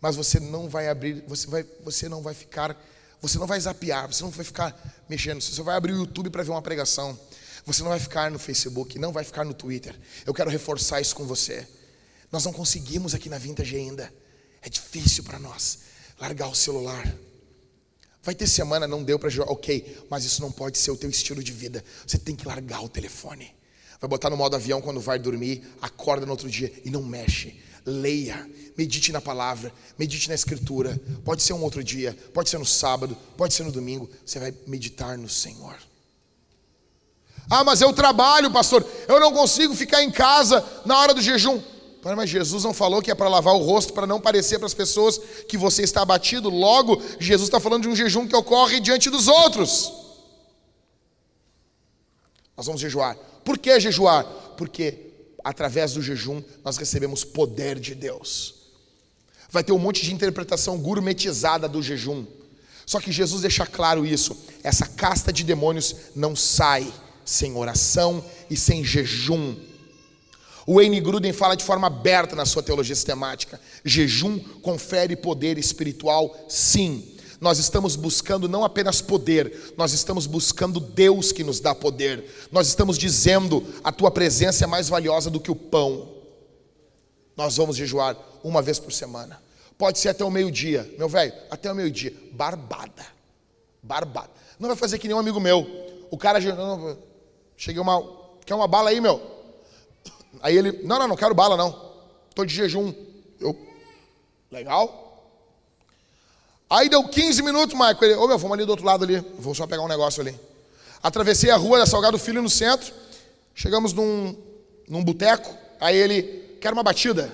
Mas 0.00 0.16
você 0.16 0.40
não 0.40 0.68
vai 0.68 0.88
abrir, 0.88 1.24
você, 1.28 1.46
vai, 1.46 1.64
você 1.84 2.08
não 2.08 2.22
vai 2.22 2.34
ficar, 2.34 2.76
você 3.20 3.38
não 3.38 3.46
vai 3.46 3.60
zapear, 3.60 4.08
você 4.12 4.24
não 4.24 4.30
vai 4.30 4.44
ficar 4.44 5.04
mexendo, 5.08 5.40
você 5.40 5.62
vai 5.62 5.76
abrir 5.76 5.92
o 5.92 5.98
YouTube 5.98 6.30
para 6.30 6.42
ver 6.42 6.50
uma 6.50 6.62
pregação. 6.62 7.18
Você 7.64 7.82
não 7.82 7.90
vai 7.90 8.00
ficar 8.00 8.30
no 8.30 8.38
Facebook, 8.38 8.98
não 8.98 9.12
vai 9.12 9.22
ficar 9.22 9.44
no 9.44 9.54
Twitter. 9.54 9.94
Eu 10.26 10.34
quero 10.34 10.50
reforçar 10.50 11.00
isso 11.00 11.14
com 11.14 11.24
você. 11.24 11.66
Nós 12.30 12.44
não 12.44 12.52
conseguimos 12.52 13.14
aqui 13.14 13.28
na 13.28 13.38
Vintage 13.38 13.76
ainda. 13.76 14.12
É 14.60 14.68
difícil 14.68 15.22
para 15.22 15.38
nós 15.38 15.78
largar 16.18 16.48
o 16.48 16.54
celular. 16.54 17.06
Vai 18.22 18.34
ter 18.34 18.46
semana, 18.46 18.86
não 18.86 19.02
deu 19.02 19.18
para 19.18 19.28
jogar, 19.28 19.50
ok, 19.50 20.06
mas 20.08 20.24
isso 20.24 20.40
não 20.40 20.52
pode 20.52 20.78
ser 20.78 20.92
o 20.92 20.96
teu 20.96 21.10
estilo 21.10 21.42
de 21.42 21.50
vida. 21.50 21.84
Você 22.06 22.16
tem 22.16 22.36
que 22.36 22.46
largar 22.46 22.82
o 22.84 22.88
telefone. 22.88 23.52
Vai 24.00 24.08
botar 24.08 24.30
no 24.30 24.36
modo 24.36 24.54
avião 24.54 24.80
quando 24.80 25.00
vai 25.00 25.18
dormir, 25.18 25.62
acorda 25.80 26.24
no 26.24 26.32
outro 26.32 26.48
dia 26.48 26.72
e 26.84 26.90
não 26.90 27.02
mexe. 27.02 27.60
Leia, 27.84 28.48
medite 28.78 29.10
na 29.10 29.20
palavra, 29.20 29.72
medite 29.98 30.28
na 30.28 30.36
escritura. 30.36 31.00
Pode 31.24 31.42
ser 31.42 31.52
um 31.52 31.62
outro 31.62 31.82
dia, 31.82 32.16
pode 32.32 32.48
ser 32.48 32.58
no 32.58 32.66
sábado, 32.66 33.16
pode 33.36 33.54
ser 33.54 33.64
no 33.64 33.72
domingo. 33.72 34.08
Você 34.24 34.38
vai 34.38 34.54
meditar 34.68 35.18
no 35.18 35.28
Senhor. 35.28 35.76
Ah, 37.50 37.64
mas 37.64 37.80
eu 37.80 37.92
trabalho, 37.92 38.52
pastor. 38.52 38.86
Eu 39.08 39.18
não 39.18 39.32
consigo 39.32 39.74
ficar 39.74 40.02
em 40.02 40.12
casa 40.12 40.64
na 40.84 40.96
hora 40.98 41.12
do 41.12 41.20
jejum. 41.20 41.60
Mas 42.04 42.30
Jesus 42.30 42.64
não 42.64 42.74
falou 42.74 43.00
que 43.00 43.10
é 43.10 43.14
para 43.14 43.28
lavar 43.28 43.54
o 43.54 43.62
rosto, 43.62 43.92
para 43.92 44.06
não 44.06 44.20
parecer 44.20 44.58
para 44.58 44.66
as 44.66 44.74
pessoas 44.74 45.18
que 45.48 45.56
você 45.56 45.82
está 45.82 46.02
abatido. 46.02 46.50
Logo, 46.50 47.00
Jesus 47.20 47.48
está 47.48 47.60
falando 47.60 47.82
de 47.82 47.88
um 47.88 47.94
jejum 47.94 48.26
que 48.26 48.34
ocorre 48.34 48.80
diante 48.80 49.08
dos 49.08 49.28
outros. 49.28 49.92
Nós 52.56 52.66
vamos 52.66 52.80
jejuar. 52.80 53.16
Por 53.44 53.56
que 53.56 53.78
jejuar? 53.78 54.24
Porque 54.56 55.12
através 55.44 55.94
do 55.94 56.02
jejum 56.02 56.42
nós 56.64 56.76
recebemos 56.76 57.24
poder 57.24 57.78
de 57.78 57.94
Deus. 57.94 58.54
Vai 59.48 59.62
ter 59.62 59.72
um 59.72 59.78
monte 59.78 60.02
de 60.02 60.12
interpretação 60.12 60.78
gourmetizada 60.78 61.68
do 61.68 61.82
jejum. 61.82 62.26
Só 62.84 63.00
que 63.00 63.12
Jesus 63.12 63.42
deixa 63.42 63.64
claro 63.64 64.04
isso: 64.04 64.36
essa 64.62 64.86
casta 64.86 65.32
de 65.32 65.44
demônios 65.44 65.94
não 66.16 66.34
sai 66.34 66.92
sem 67.24 67.54
oração 67.54 68.24
e 68.50 68.56
sem 68.56 68.84
jejum. 68.84 69.56
O 70.66 70.74
Wayne 70.76 71.00
Gruden 71.00 71.32
fala 71.32 71.56
de 71.56 71.64
forma 71.64 71.86
aberta 71.86 72.36
na 72.36 72.46
sua 72.46 72.62
teologia 72.62 72.94
sistemática: 72.94 73.60
jejum 73.84 74.38
confere 74.38 75.16
poder 75.16 75.58
espiritual, 75.58 76.34
sim. 76.48 77.08
Nós 77.40 77.58
estamos 77.58 77.96
buscando 77.96 78.48
não 78.48 78.64
apenas 78.64 79.00
poder, 79.00 79.74
nós 79.76 79.92
estamos 79.92 80.28
buscando 80.28 80.78
Deus 80.78 81.32
que 81.32 81.42
nos 81.42 81.58
dá 81.58 81.74
poder. 81.74 82.24
Nós 82.52 82.68
estamos 82.68 82.96
dizendo: 82.96 83.66
a 83.82 83.90
tua 83.90 84.10
presença 84.10 84.64
é 84.64 84.66
mais 84.66 84.88
valiosa 84.88 85.28
do 85.28 85.40
que 85.40 85.50
o 85.50 85.56
pão. 85.56 86.08
Nós 87.36 87.56
vamos 87.56 87.76
jejuar 87.76 88.16
uma 88.44 88.62
vez 88.62 88.78
por 88.78 88.92
semana. 88.92 89.42
Pode 89.76 89.98
ser 89.98 90.10
até 90.10 90.24
o 90.24 90.30
meio-dia, 90.30 90.88
meu 90.96 91.08
velho, 91.08 91.32
até 91.50 91.72
o 91.72 91.74
meio-dia. 91.74 92.14
Barbada. 92.30 93.04
Barbada. 93.82 94.30
Não 94.60 94.68
vai 94.68 94.76
fazer 94.76 94.98
que 94.98 95.08
nem 95.08 95.16
um 95.16 95.20
amigo 95.20 95.40
meu. 95.40 95.66
O 96.08 96.16
cara, 96.16 96.38
cheguei 97.56 97.82
uma, 97.82 98.00
quer 98.46 98.54
uma 98.54 98.68
bala 98.68 98.90
aí, 98.90 99.00
meu? 99.00 99.41
Aí 100.42 100.58
ele, 100.58 100.80
não, 100.82 100.98
não, 100.98 101.08
não 101.08 101.16
quero 101.16 101.34
bala 101.34 101.56
não. 101.56 101.92
Estou 102.28 102.44
de 102.44 102.52
jejum. 102.52 102.92
Eu, 103.40 103.56
legal. 104.50 105.02
Aí 106.68 106.88
deu 106.88 107.06
15 107.06 107.42
minutos, 107.42 107.76
Maico. 107.76 108.04
Ele, 108.04 108.14
ô 108.14 108.26
meu, 108.26 108.38
vamos 108.38 108.56
ali 108.56 108.66
do 108.66 108.70
outro 108.70 108.84
lado 108.84 109.04
ali. 109.04 109.20
Vou 109.38 109.54
só 109.54 109.66
pegar 109.66 109.82
um 109.82 109.88
negócio 109.88 110.20
ali. 110.20 110.38
Atravessei 111.02 111.50
a 111.50 111.56
rua 111.56 111.78
da 111.78 111.86
Salgado 111.86 112.18
Filho 112.18 112.42
no 112.42 112.50
centro. 112.50 112.92
Chegamos 113.54 113.92
num, 113.92 114.36
num 114.88 115.04
boteco. 115.04 115.54
Aí 115.80 115.96
ele, 115.96 116.56
quer 116.60 116.72
uma 116.72 116.82
batida? 116.82 117.30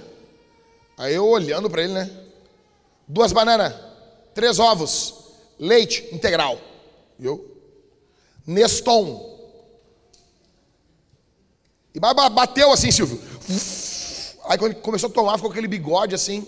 Aí 0.97 1.14
eu 1.14 1.26
olhando 1.26 1.70
para 1.70 1.82
ele, 1.82 1.93
né? 1.93 2.10
Duas 3.06 3.32
bananas, 3.32 3.72
três 4.35 4.59
ovos, 4.59 5.14
leite 5.59 6.06
integral. 6.12 6.60
Eu, 7.20 7.56
Neston, 8.47 9.38
e 11.98 12.30
bateu 12.30 12.72
assim, 12.72 12.90
Silvio. 12.90 13.20
Aí 14.44 14.56
quando 14.56 14.72
ele 14.72 14.80
começou 14.80 15.10
a 15.10 15.12
tomar, 15.12 15.36
ficou 15.36 15.50
aquele 15.50 15.68
bigode 15.68 16.14
assim. 16.14 16.46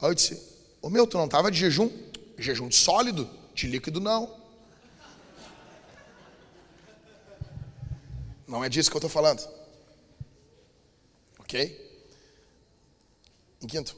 Aí 0.00 0.08
eu 0.08 0.14
disse: 0.14 0.40
Ô 0.80 0.88
meu, 0.88 1.06
tu 1.06 1.18
não 1.18 1.26
estava 1.26 1.50
de 1.50 1.58
jejum? 1.58 1.90
Jejum 2.38 2.68
de 2.68 2.76
sólido, 2.76 3.28
de 3.54 3.66
líquido 3.66 4.00
não. 4.00 4.34
Não 8.46 8.64
é 8.64 8.68
disso 8.68 8.90
que 8.90 8.96
eu 8.96 8.98
estou 8.98 9.10
falando. 9.10 9.46
Ok? 11.38 11.88
Em 13.62 13.66
quinto, 13.66 13.94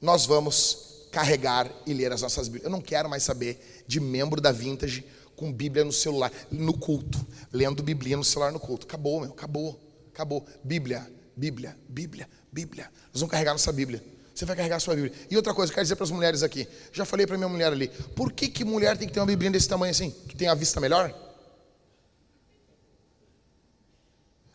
nós 0.00 0.26
vamos 0.26 1.06
carregar 1.12 1.70
e 1.86 1.94
ler 1.94 2.12
as 2.12 2.22
nossas 2.22 2.48
Bíblias. 2.48 2.64
Eu 2.64 2.70
não 2.70 2.80
quero 2.80 3.08
mais 3.08 3.22
saber 3.22 3.84
de 3.86 4.00
membro 4.00 4.40
da 4.40 4.50
Vintage 4.50 5.04
com 5.36 5.52
Bíblia 5.52 5.84
no 5.84 5.92
celular, 5.92 6.32
no 6.50 6.72
culto, 6.72 7.24
lendo 7.52 7.82
Bíblia 7.82 8.16
no 8.16 8.24
celular 8.24 8.52
no 8.52 8.60
culto. 8.60 8.86
Acabou, 8.86 9.20
meu, 9.20 9.30
acabou, 9.30 9.80
acabou. 10.12 10.46
Bíblia, 10.62 11.06
Bíblia, 11.36 11.76
Bíblia, 11.88 12.28
Bíblia. 12.52 12.90
Nós 13.12 13.20
vamos 13.20 13.30
carregar 13.30 13.52
nossa 13.52 13.72
Bíblia. 13.72 14.02
Você 14.34 14.44
vai 14.44 14.56
carregar 14.56 14.76
a 14.76 14.80
sua 14.80 14.94
Bíblia. 14.96 15.12
E 15.30 15.36
outra 15.36 15.54
coisa, 15.54 15.70
eu 15.70 15.74
quero 15.74 15.84
dizer 15.84 15.96
para 15.96 16.04
as 16.04 16.10
mulheres 16.10 16.42
aqui. 16.42 16.66
Já 16.92 17.04
falei 17.04 17.26
para 17.26 17.36
minha 17.36 17.48
mulher 17.48 17.72
ali. 17.72 17.88
Por 18.16 18.32
que, 18.32 18.48
que 18.48 18.64
mulher 18.64 18.96
tem 18.96 19.06
que 19.06 19.14
ter 19.14 19.20
uma 19.20 19.26
Bíblia 19.26 19.50
desse 19.50 19.68
tamanho 19.68 19.92
assim? 19.92 20.10
Que 20.10 20.36
tem 20.36 20.48
a 20.48 20.54
vista 20.54 20.80
melhor? 20.80 21.14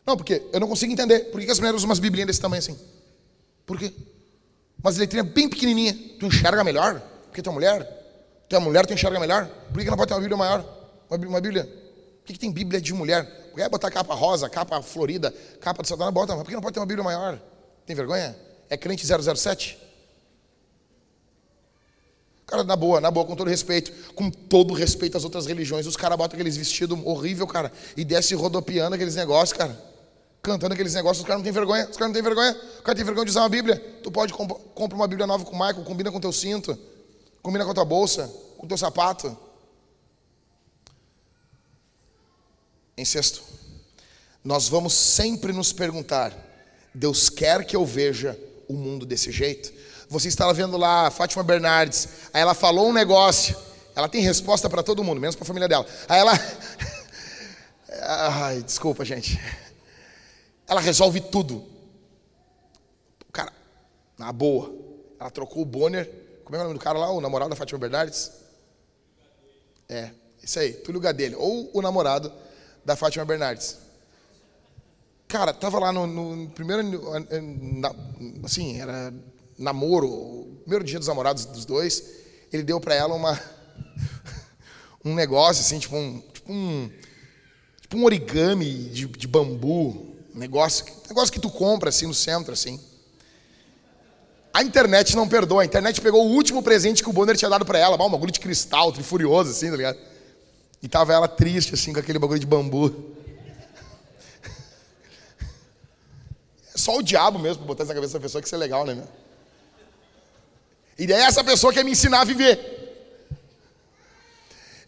Não, 0.06 0.16
porque 0.16 0.42
eu 0.52 0.60
não 0.60 0.68
consigo 0.68 0.92
entender. 0.92 1.30
Por 1.30 1.40
que, 1.40 1.46
que 1.46 1.52
as 1.52 1.58
mulheres 1.58 1.78
usam 1.78 1.88
umas 1.88 1.98
Bíblias 1.98 2.26
desse 2.26 2.40
tamanho 2.40 2.58
assim? 2.58 2.78
Por 3.64 3.78
quê? 3.78 3.92
Umas 4.82 4.98
letrinhas 4.98 5.26
bem 5.28 5.48
pequenininha. 5.48 5.94
Tu 6.18 6.26
enxerga 6.26 6.62
melhor? 6.62 7.00
Porque 7.26 7.40
tu 7.40 7.48
é 7.48 7.52
mulher? 7.52 7.99
Tu 8.50 8.56
é 8.56 8.58
mulher, 8.58 8.84
tu 8.84 8.92
enxerga 8.92 9.20
melhor? 9.20 9.48
Por 9.72 9.80
que 9.80 9.88
não 9.88 9.96
pode 9.96 10.08
ter 10.08 10.14
uma 10.14 10.20
Bíblia 10.20 10.36
maior? 10.36 10.64
Uma 11.08 11.40
Bíblia? 11.40 11.62
Por 11.62 12.24
que, 12.24 12.32
que 12.32 12.38
tem 12.40 12.50
Bíblia 12.50 12.80
de 12.80 12.92
mulher? 12.92 13.24
Por 13.52 13.54
que 13.54 13.68
botar 13.68 13.92
capa 13.92 14.12
rosa, 14.12 14.48
capa 14.48 14.82
florida, 14.82 15.32
capa 15.60 15.82
de 15.82 15.88
Satanás? 15.88 16.12
Bota, 16.12 16.34
por 16.34 16.44
que 16.44 16.54
não 16.54 16.60
pode 16.60 16.74
ter 16.74 16.80
uma 16.80 16.86
Bíblia 16.86 17.04
maior? 17.04 17.40
Tem 17.86 17.94
vergonha? 17.94 18.36
É 18.68 18.76
crente 18.76 19.06
007? 19.06 19.78
Cara, 22.44 22.64
na 22.64 22.74
boa, 22.74 23.00
na 23.00 23.08
boa, 23.08 23.24
com 23.24 23.36
todo 23.36 23.48
respeito, 23.48 23.92
com 24.14 24.28
todo 24.28 24.74
respeito 24.74 25.16
às 25.16 25.22
outras 25.22 25.46
religiões, 25.46 25.86
os 25.86 25.96
caras 25.96 26.18
botam 26.18 26.34
aqueles 26.34 26.56
vestidos 26.56 26.98
horrível, 27.04 27.46
cara, 27.46 27.70
e 27.96 28.04
desce 28.04 28.34
rodopiando 28.34 28.96
aqueles 28.96 29.14
negócios, 29.14 29.56
cara. 29.56 29.80
Cantando 30.42 30.74
aqueles 30.74 30.94
negócios, 30.94 31.20
os 31.20 31.24
caras 31.24 31.38
não 31.38 31.44
têm 31.44 31.52
vergonha, 31.52 31.84
os 31.88 31.96
caras 31.96 32.08
não 32.08 32.14
têm 32.14 32.22
vergonha, 32.22 32.50
o 32.80 32.82
cara 32.82 32.96
tem 32.96 33.04
vergonha 33.04 33.26
de 33.26 33.30
usar 33.30 33.42
uma 33.42 33.48
Bíblia. 33.48 33.76
Tu 34.02 34.10
pode 34.10 34.32
comprar 34.32 34.96
uma 34.96 35.06
Bíblia 35.06 35.24
nova 35.24 35.44
com 35.44 35.54
o 35.54 35.54
Michael, 35.56 35.84
combina 35.84 36.10
com 36.10 36.18
teu 36.18 36.32
cinto. 36.32 36.76
Combina 37.42 37.64
com 37.64 37.70
a 37.70 37.74
tua 37.74 37.84
bolsa, 37.84 38.28
com 38.58 38.66
o 38.66 38.68
teu 38.68 38.76
sapato. 38.76 39.36
Em 42.96 43.04
sexto, 43.04 43.42
nós 44.44 44.68
vamos 44.68 44.92
sempre 44.92 45.52
nos 45.52 45.72
perguntar: 45.72 46.36
Deus 46.94 47.30
quer 47.30 47.64
que 47.64 47.74
eu 47.74 47.84
veja 47.86 48.38
o 48.68 48.74
mundo 48.74 49.06
desse 49.06 49.32
jeito? 49.32 49.72
Você 50.08 50.28
estava 50.28 50.52
vendo 50.52 50.76
lá 50.76 51.06
a 51.06 51.10
Fátima 51.10 51.42
Bernardes, 51.42 52.08
aí 52.32 52.42
ela 52.42 52.52
falou 52.52 52.88
um 52.88 52.92
negócio, 52.92 53.56
ela 53.94 54.08
tem 54.08 54.20
resposta 54.20 54.68
para 54.68 54.82
todo 54.82 55.04
mundo, 55.04 55.20
menos 55.20 55.36
para 55.36 55.44
a 55.44 55.46
família 55.46 55.68
dela. 55.68 55.86
Aí 56.08 56.20
ela. 56.20 56.32
Ai, 58.02 58.62
desculpa, 58.62 59.04
gente. 59.04 59.40
Ela 60.66 60.80
resolve 60.80 61.20
tudo. 61.20 61.64
Cara, 63.32 63.52
na 64.18 64.32
boa. 64.32 64.72
Ela 65.18 65.30
trocou 65.30 65.62
o 65.62 65.66
Bonner 65.66 66.19
como 66.50 66.56
é 66.56 66.64
o 66.64 66.64
nome 66.64 66.78
do 66.80 66.82
cara 66.82 66.98
lá? 66.98 67.12
O 67.12 67.20
namorado 67.20 67.50
da 67.50 67.54
Fátima 67.54 67.78
Bernardes? 67.78 68.32
É, 69.88 70.10
isso 70.42 70.58
aí, 70.58 70.72
Túlio 70.72 71.00
Gadelha. 71.00 71.38
Ou 71.38 71.70
o 71.72 71.80
namorado 71.80 72.32
da 72.84 72.96
Fátima 72.96 73.24
Bernardes. 73.24 73.78
Cara, 75.28 75.54
tava 75.54 75.78
lá 75.78 75.92
no, 75.92 76.08
no 76.08 76.50
primeiro. 76.50 76.82
Assim, 78.42 78.80
era 78.80 79.14
namoro, 79.56 80.58
primeiro 80.62 80.84
dia 80.84 80.98
dos 80.98 81.06
namorados 81.06 81.44
dos 81.44 81.64
dois. 81.64 82.02
Ele 82.52 82.64
deu 82.64 82.80
para 82.80 82.96
ela 82.96 83.14
uma. 83.14 83.40
um 85.04 85.14
negócio 85.14 85.60
assim, 85.60 85.78
tipo 85.78 85.94
um. 85.94 86.20
Tipo 86.32 86.52
um, 86.52 86.90
tipo 87.80 87.96
um 87.96 88.04
origami 88.04 88.88
de, 88.88 89.06
de 89.06 89.28
bambu. 89.28 90.16
Um 90.34 90.38
negócio, 90.38 90.84
negócio 91.06 91.32
que 91.32 91.38
tu 91.38 91.48
compra 91.48 91.90
assim 91.90 92.08
no 92.08 92.14
centro, 92.14 92.52
assim. 92.52 92.89
A 94.52 94.62
internet 94.62 95.14
não 95.14 95.28
perdoa. 95.28 95.62
A 95.62 95.64
internet 95.64 96.00
pegou 96.00 96.26
o 96.26 96.30
último 96.30 96.62
presente 96.62 97.02
que 97.02 97.08
o 97.08 97.12
Bonner 97.12 97.36
tinha 97.36 97.48
dado 97.48 97.64
para 97.64 97.78
ela, 97.78 97.94
um 97.94 98.10
bagulho 98.10 98.32
de 98.32 98.40
cristal, 98.40 98.92
trifurioso, 98.92 99.50
assim, 99.50 99.70
tá 99.70 99.76
ligado? 99.76 99.98
E 100.82 100.88
tava 100.88 101.12
ela 101.12 101.28
triste, 101.28 101.74
assim, 101.74 101.92
com 101.92 102.00
aquele 102.00 102.18
bagulho 102.18 102.40
de 102.40 102.46
bambu. 102.46 103.14
É 106.74 106.78
só 106.78 106.96
o 106.96 107.02
diabo 107.02 107.38
mesmo 107.38 107.58
pra 107.58 107.66
botar 107.66 107.84
isso 107.84 107.88
na 107.88 107.94
cabeça 107.94 108.14
da 108.14 108.20
pessoa 108.20 108.40
que 108.40 108.48
isso 108.48 108.54
é 108.54 108.58
legal, 108.58 108.84
né, 108.84 108.94
meu? 108.94 109.08
E 110.98 111.06
daí 111.06 111.22
essa 111.22 111.42
pessoa 111.44 111.72
quer 111.72 111.84
me 111.84 111.92
ensinar 111.92 112.20
a 112.20 112.24
viver. 112.24 112.80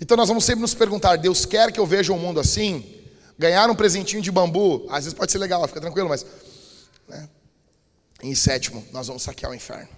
Então 0.01 0.17
nós 0.17 0.29
vamos 0.29 0.45
sempre 0.45 0.61
nos 0.61 0.75
perguntar: 0.75 1.17
Deus 1.17 1.47
quer 1.47 1.71
que 1.71 1.79
eu 1.79 1.87
veja 1.87 2.13
o 2.13 2.17
um 2.17 2.19
mundo 2.19 2.41
assim? 2.41 3.01
Ganhar 3.39 3.71
um 3.71 3.75
presentinho 3.75 4.21
de 4.21 4.31
bambu, 4.31 4.87
às 4.91 5.05
vezes 5.05 5.15
pode 5.15 5.33
ser 5.33 5.39
legal, 5.39 5.67
fica 5.69 5.81
tranquilo, 5.81 6.09
mas. 6.09 6.27
Né? 7.09 7.29
Em 8.23 8.35
sétimo, 8.37 8.87
nós 8.93 9.09
vamos 9.09 9.25
saquear 9.25 9.51
o 9.51 9.55
inferno. 9.55 9.89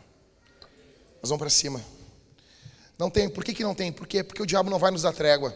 Nós 1.23 1.29
vamos 1.29 1.39
para 1.39 1.51
cima. 1.51 1.85
Não 2.99 3.11
tem, 3.11 3.29
por 3.29 3.45
que, 3.45 3.53
que 3.53 3.63
não 3.63 3.75
tem? 3.75 3.93
Por 3.93 4.07
quê? 4.07 4.23
Porque 4.23 4.43
o 4.43 4.47
diabo 4.47 4.71
não 4.71 4.79
vai 4.79 4.91
nos 4.91 5.03
dar 5.03 5.13
trégua. 5.13 5.55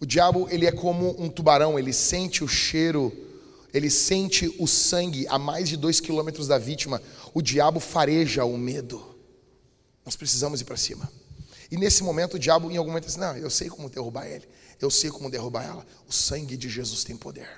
O 0.00 0.06
diabo, 0.06 0.48
ele 0.50 0.66
é 0.66 0.72
como 0.72 1.14
um 1.22 1.28
tubarão, 1.28 1.78
ele 1.78 1.92
sente 1.92 2.42
o 2.42 2.48
cheiro, 2.48 3.12
ele 3.72 3.90
sente 3.90 4.54
o 4.58 4.66
sangue 4.66 5.26
a 5.28 5.38
mais 5.38 5.68
de 5.68 5.76
dois 5.76 6.00
quilômetros 6.00 6.48
da 6.48 6.58
vítima. 6.58 7.02
O 7.34 7.42
diabo 7.42 7.80
fareja 7.80 8.44
o 8.44 8.56
medo. 8.56 9.14
Nós 10.04 10.16
precisamos 10.16 10.60
ir 10.60 10.64
para 10.64 10.76
cima. 10.76 11.10
E 11.70 11.76
nesse 11.76 12.02
momento 12.02 12.34
o 12.34 12.38
diabo, 12.38 12.70
em 12.70 12.76
algum 12.76 12.90
momento, 12.90 13.06
diz: 13.06 13.16
Não, 13.16 13.36
eu 13.36 13.50
sei 13.50 13.68
como 13.68 13.88
derrubar 13.88 14.26
ele, 14.26 14.48
eu 14.80 14.90
sei 14.90 15.10
como 15.10 15.30
derrubar 15.30 15.64
ela. 15.64 15.86
O 16.08 16.12
sangue 16.12 16.56
de 16.56 16.68
Jesus 16.68 17.04
tem 17.04 17.16
poder. 17.16 17.48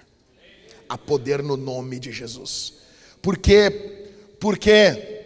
Há 0.89 0.99
poder 0.99 1.43
no 1.43 1.57
nome 1.57 1.99
de 1.99 2.13
Jesus. 2.13 2.84
Por 3.25 3.39
quê? 3.39 3.71
Por 4.39 4.59
quê? 4.59 5.23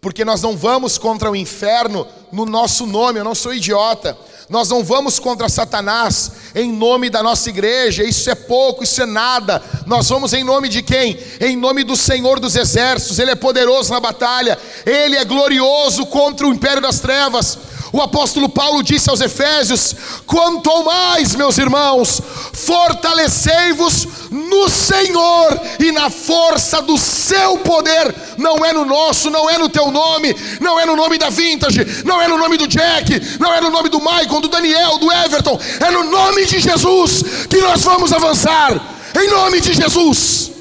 Porque 0.00 0.24
nós 0.24 0.40
não 0.40 0.56
vamos 0.56 0.96
contra 0.96 1.30
o 1.30 1.36
inferno 1.36 2.06
no 2.32 2.46
nosso 2.46 2.86
nome, 2.86 3.20
eu 3.20 3.24
não 3.24 3.34
sou 3.34 3.52
idiota. 3.52 4.16
Nós 4.48 4.70
não 4.70 4.82
vamos 4.82 5.18
contra 5.18 5.46
Satanás 5.46 6.32
em 6.54 6.72
nome 6.72 7.10
da 7.10 7.22
nossa 7.22 7.50
igreja, 7.50 8.02
isso 8.02 8.30
é 8.30 8.34
pouco, 8.34 8.82
isso 8.82 9.02
é 9.02 9.06
nada. 9.06 9.62
Nós 9.86 10.08
vamos 10.08 10.32
em 10.32 10.42
nome 10.42 10.70
de 10.70 10.80
quem? 10.80 11.18
Em 11.42 11.56
nome 11.56 11.84
do 11.84 11.94
Senhor 11.94 12.40
dos 12.40 12.56
Exércitos, 12.56 13.18
Ele 13.18 13.32
é 13.32 13.36
poderoso 13.36 13.92
na 13.92 14.00
batalha, 14.00 14.58
Ele 14.86 15.16
é 15.16 15.24
glorioso 15.24 16.06
contra 16.06 16.48
o 16.48 16.54
império 16.54 16.80
das 16.80 17.00
trevas. 17.00 17.58
O 17.92 18.00
apóstolo 18.00 18.48
Paulo 18.48 18.82
disse 18.82 19.10
aos 19.10 19.20
Efésios: 19.20 19.94
quanto 20.26 20.84
mais, 20.84 21.34
meus 21.34 21.58
irmãos, 21.58 22.20
fortalecei-vos 22.52 24.06
no 24.30 24.68
Senhor 24.68 25.60
e 25.80 25.90
na 25.90 26.08
força 26.08 26.80
do 26.80 26.96
seu 26.96 27.58
poder. 27.58 28.14
Não 28.38 28.64
é 28.64 28.72
no 28.72 28.84
nosso, 28.84 29.28
não 29.28 29.50
é 29.50 29.58
no 29.58 29.68
teu 29.68 29.90
nome, 29.90 30.34
não 30.60 30.78
é 30.78 30.86
no 30.86 30.94
nome 30.94 31.18
da 31.18 31.30
Vintage, 31.30 32.04
não 32.04 32.20
é 32.22 32.28
no 32.28 32.38
nome 32.38 32.56
do 32.56 32.68
Jack, 32.68 33.38
não 33.40 33.52
é 33.52 33.60
no 33.60 33.70
nome 33.70 33.88
do 33.88 33.98
Michael, 33.98 34.40
do 34.40 34.48
Daniel, 34.48 34.98
do 34.98 35.12
Everton, 35.12 35.58
é 35.80 35.90
no 35.90 36.04
nome 36.04 36.46
de 36.46 36.60
Jesus 36.60 37.22
que 37.48 37.58
nós 37.58 37.82
vamos 37.82 38.12
avançar. 38.12 38.98
Em 39.20 39.28
nome 39.28 39.60
de 39.60 39.72
Jesus. 39.72 40.52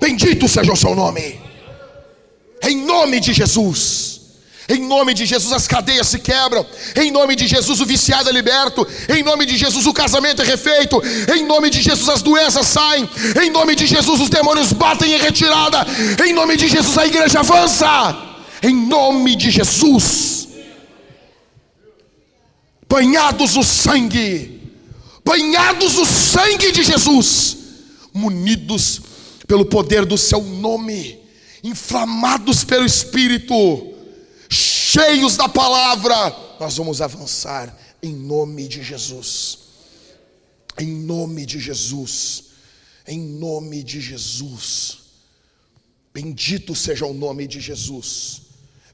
Bendito 0.00 0.48
seja 0.48 0.72
o 0.72 0.76
seu 0.76 0.94
nome. 0.94 1.40
Em 2.62 2.84
nome 2.84 3.18
de 3.18 3.32
Jesus. 3.32 4.05
Em 4.68 4.80
nome 4.80 5.14
de 5.14 5.24
Jesus 5.24 5.52
as 5.52 5.68
cadeias 5.68 6.08
se 6.08 6.18
quebram. 6.18 6.66
Em 6.96 7.10
nome 7.10 7.36
de 7.36 7.46
Jesus 7.46 7.80
o 7.80 7.86
viciado 7.86 8.28
é 8.28 8.32
liberto. 8.32 8.86
Em 9.08 9.22
nome 9.22 9.46
de 9.46 9.56
Jesus 9.56 9.86
o 9.86 9.92
casamento 9.92 10.42
é 10.42 10.44
refeito. 10.44 11.00
Em 11.32 11.44
nome 11.44 11.70
de 11.70 11.80
Jesus 11.80 12.08
as 12.08 12.20
doenças 12.20 12.66
saem. 12.66 13.08
Em 13.40 13.48
nome 13.50 13.76
de 13.76 13.86
Jesus 13.86 14.20
os 14.20 14.28
demônios 14.28 14.72
batem 14.72 15.12
em 15.14 15.18
retirada. 15.18 15.86
Em 16.24 16.32
nome 16.32 16.56
de 16.56 16.66
Jesus 16.66 16.98
a 16.98 17.06
igreja 17.06 17.40
avança. 17.40 18.16
Em 18.60 18.74
nome 18.74 19.36
de 19.36 19.52
Jesus. 19.52 20.48
Banhados 22.88 23.54
no 23.54 23.62
sangue. 23.62 24.62
Banhados 25.24 25.94
no 25.94 26.06
sangue 26.06 26.72
de 26.72 26.82
Jesus. 26.82 27.56
Munidos 28.12 29.00
pelo 29.46 29.64
poder 29.64 30.04
do 30.04 30.18
seu 30.18 30.42
nome. 30.42 31.20
Inflamados 31.62 32.64
pelo 32.64 32.84
Espírito 32.84 33.94
cheios 34.50 35.36
da 35.36 35.48
palavra, 35.48 36.34
nós 36.58 36.76
vamos 36.76 37.00
avançar 37.00 37.76
em 38.02 38.12
nome 38.12 38.68
de 38.68 38.82
Jesus. 38.82 39.58
Em 40.78 40.88
nome 40.88 41.44
de 41.44 41.58
Jesus. 41.58 42.44
Em 43.06 43.18
nome 43.18 43.82
de 43.82 44.00
Jesus. 44.00 44.98
Bendito 46.12 46.74
seja 46.74 47.04
o 47.06 47.12
nome 47.12 47.46
de 47.46 47.60
Jesus. 47.60 48.42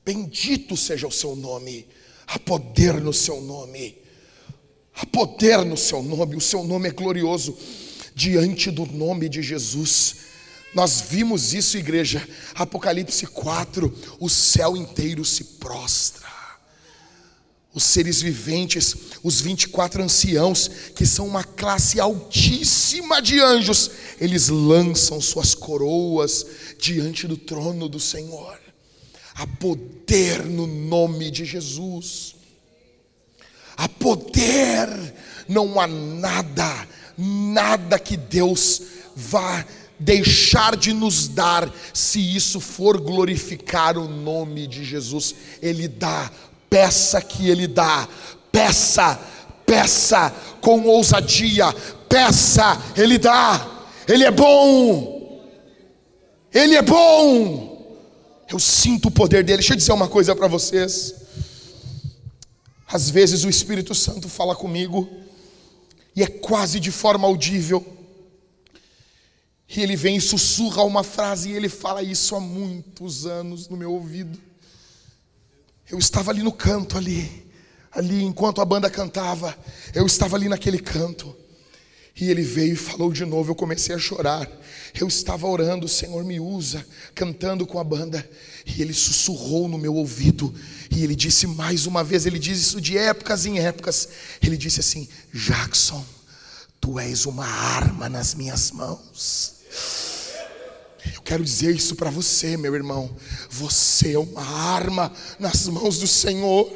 Bendito 0.04 0.76
seja 0.76 1.06
o 1.06 1.12
seu 1.12 1.36
nome. 1.36 1.86
Há 2.26 2.38
poder 2.38 3.00
no 3.00 3.12
seu 3.12 3.40
nome. 3.40 3.96
Há 4.94 5.06
poder 5.06 5.64
no 5.64 5.76
seu 5.76 6.02
nome. 6.02 6.36
O 6.36 6.40
seu 6.40 6.64
nome 6.64 6.88
é 6.88 6.92
glorioso. 6.92 7.56
Diante 8.14 8.70
do 8.70 8.86
nome 8.86 9.28
de 9.28 9.42
Jesus 9.42 10.31
nós 10.74 11.04
vimos 11.08 11.52
isso, 11.52 11.76
igreja. 11.76 12.26
Apocalipse 12.54 13.26
4, 13.26 13.92
o 14.18 14.28
céu 14.28 14.76
inteiro 14.76 15.24
se 15.24 15.44
prostra. 15.44 16.30
Os 17.74 17.84
seres 17.84 18.20
viventes, 18.20 18.94
os 19.22 19.40
24 19.40 20.02
anciãos, 20.02 20.68
que 20.94 21.06
são 21.06 21.26
uma 21.26 21.42
classe 21.42 21.98
altíssima 21.98 23.20
de 23.20 23.40
anjos, 23.40 23.90
eles 24.20 24.48
lançam 24.48 25.20
suas 25.20 25.54
coroas 25.54 26.44
diante 26.78 27.26
do 27.26 27.36
trono 27.36 27.88
do 27.88 27.98
Senhor. 27.98 28.58
Há 29.34 29.46
poder 29.46 30.44
no 30.44 30.66
nome 30.66 31.30
de 31.30 31.46
Jesus. 31.46 32.34
Há 33.74 33.88
poder, 33.88 34.88
não 35.48 35.80
há 35.80 35.86
nada, 35.86 36.88
nada 37.16 37.98
que 37.98 38.18
Deus 38.18 38.82
vá 39.16 39.64
deixar 40.02 40.76
de 40.76 40.92
nos 40.92 41.28
dar, 41.28 41.72
se 41.94 42.20
isso 42.34 42.60
for 42.60 43.00
glorificar 43.00 43.96
o 43.96 44.08
nome 44.08 44.66
de 44.66 44.84
Jesus. 44.84 45.34
Ele 45.62 45.88
dá, 45.88 46.30
peça 46.68 47.20
que 47.20 47.48
Ele 47.48 47.66
dá, 47.66 48.08
peça, 48.50 49.18
peça 49.64 50.34
com 50.60 50.82
ousadia, 50.86 51.72
peça, 52.08 52.80
Ele 52.96 53.18
dá, 53.18 53.84
Ele 54.08 54.24
é 54.24 54.30
bom, 54.30 55.42
Ele 56.52 56.74
é 56.74 56.82
bom. 56.82 57.70
Eu 58.50 58.58
sinto 58.58 59.08
o 59.08 59.10
poder 59.10 59.42
dele. 59.42 59.58
Deixa 59.58 59.72
eu 59.72 59.78
dizer 59.78 59.92
uma 59.92 60.08
coisa 60.08 60.36
para 60.36 60.46
vocês. 60.46 61.14
Às 62.86 63.08
vezes 63.08 63.44
o 63.44 63.48
Espírito 63.48 63.94
Santo 63.94 64.28
fala 64.28 64.54
comigo, 64.54 65.08
e 66.14 66.22
é 66.22 66.26
quase 66.26 66.78
de 66.78 66.90
forma 66.90 67.26
audível. 67.26 68.01
E 69.74 69.80
ele 69.80 69.96
vem 69.96 70.16
e 70.16 70.20
sussurra 70.20 70.82
uma 70.82 71.02
frase, 71.02 71.48
e 71.48 71.52
ele 71.52 71.68
fala 71.68 72.02
isso 72.02 72.36
há 72.36 72.40
muitos 72.40 73.24
anos 73.24 73.68
no 73.68 73.76
meu 73.76 73.92
ouvido. 73.92 74.38
Eu 75.90 75.98
estava 75.98 76.30
ali 76.30 76.42
no 76.42 76.52
canto, 76.52 76.98
ali, 76.98 77.46
ali, 77.90 78.22
enquanto 78.22 78.60
a 78.60 78.64
banda 78.64 78.90
cantava, 78.90 79.56
eu 79.94 80.04
estava 80.04 80.36
ali 80.36 80.48
naquele 80.48 80.78
canto. 80.78 81.34
E 82.14 82.28
ele 82.28 82.42
veio 82.42 82.74
e 82.74 82.76
falou 82.76 83.10
de 83.10 83.24
novo, 83.24 83.50
eu 83.50 83.54
comecei 83.54 83.94
a 83.94 83.98
chorar. 83.98 84.46
Eu 84.94 85.08
estava 85.08 85.46
orando, 85.46 85.88
Senhor 85.88 86.22
me 86.22 86.38
usa, 86.38 86.86
cantando 87.14 87.66
com 87.66 87.78
a 87.78 87.84
banda. 87.84 88.28
E 88.66 88.82
ele 88.82 88.92
sussurrou 88.92 89.66
no 89.66 89.78
meu 89.78 89.94
ouvido. 89.94 90.54
E 90.90 91.02
ele 91.02 91.16
disse 91.16 91.46
mais 91.46 91.86
uma 91.86 92.04
vez, 92.04 92.26
ele 92.26 92.38
diz 92.38 92.58
isso 92.58 92.80
de 92.80 92.98
épocas 92.98 93.46
em 93.46 93.58
épocas. 93.58 94.10
Ele 94.42 94.58
disse 94.58 94.80
assim: 94.80 95.08
Jackson, 95.32 96.04
tu 96.78 96.98
és 96.98 97.24
uma 97.24 97.46
arma 97.46 98.10
nas 98.10 98.34
minhas 98.34 98.70
mãos. 98.70 99.61
Eu 101.14 101.22
quero 101.22 101.44
dizer 101.44 101.74
isso 101.74 101.96
para 101.96 102.10
você, 102.10 102.56
meu 102.56 102.74
irmão. 102.74 103.14
Você 103.50 104.14
é 104.14 104.18
uma 104.18 104.42
arma 104.42 105.12
nas 105.38 105.66
mãos 105.66 105.98
do 105.98 106.06
Senhor. 106.06 106.70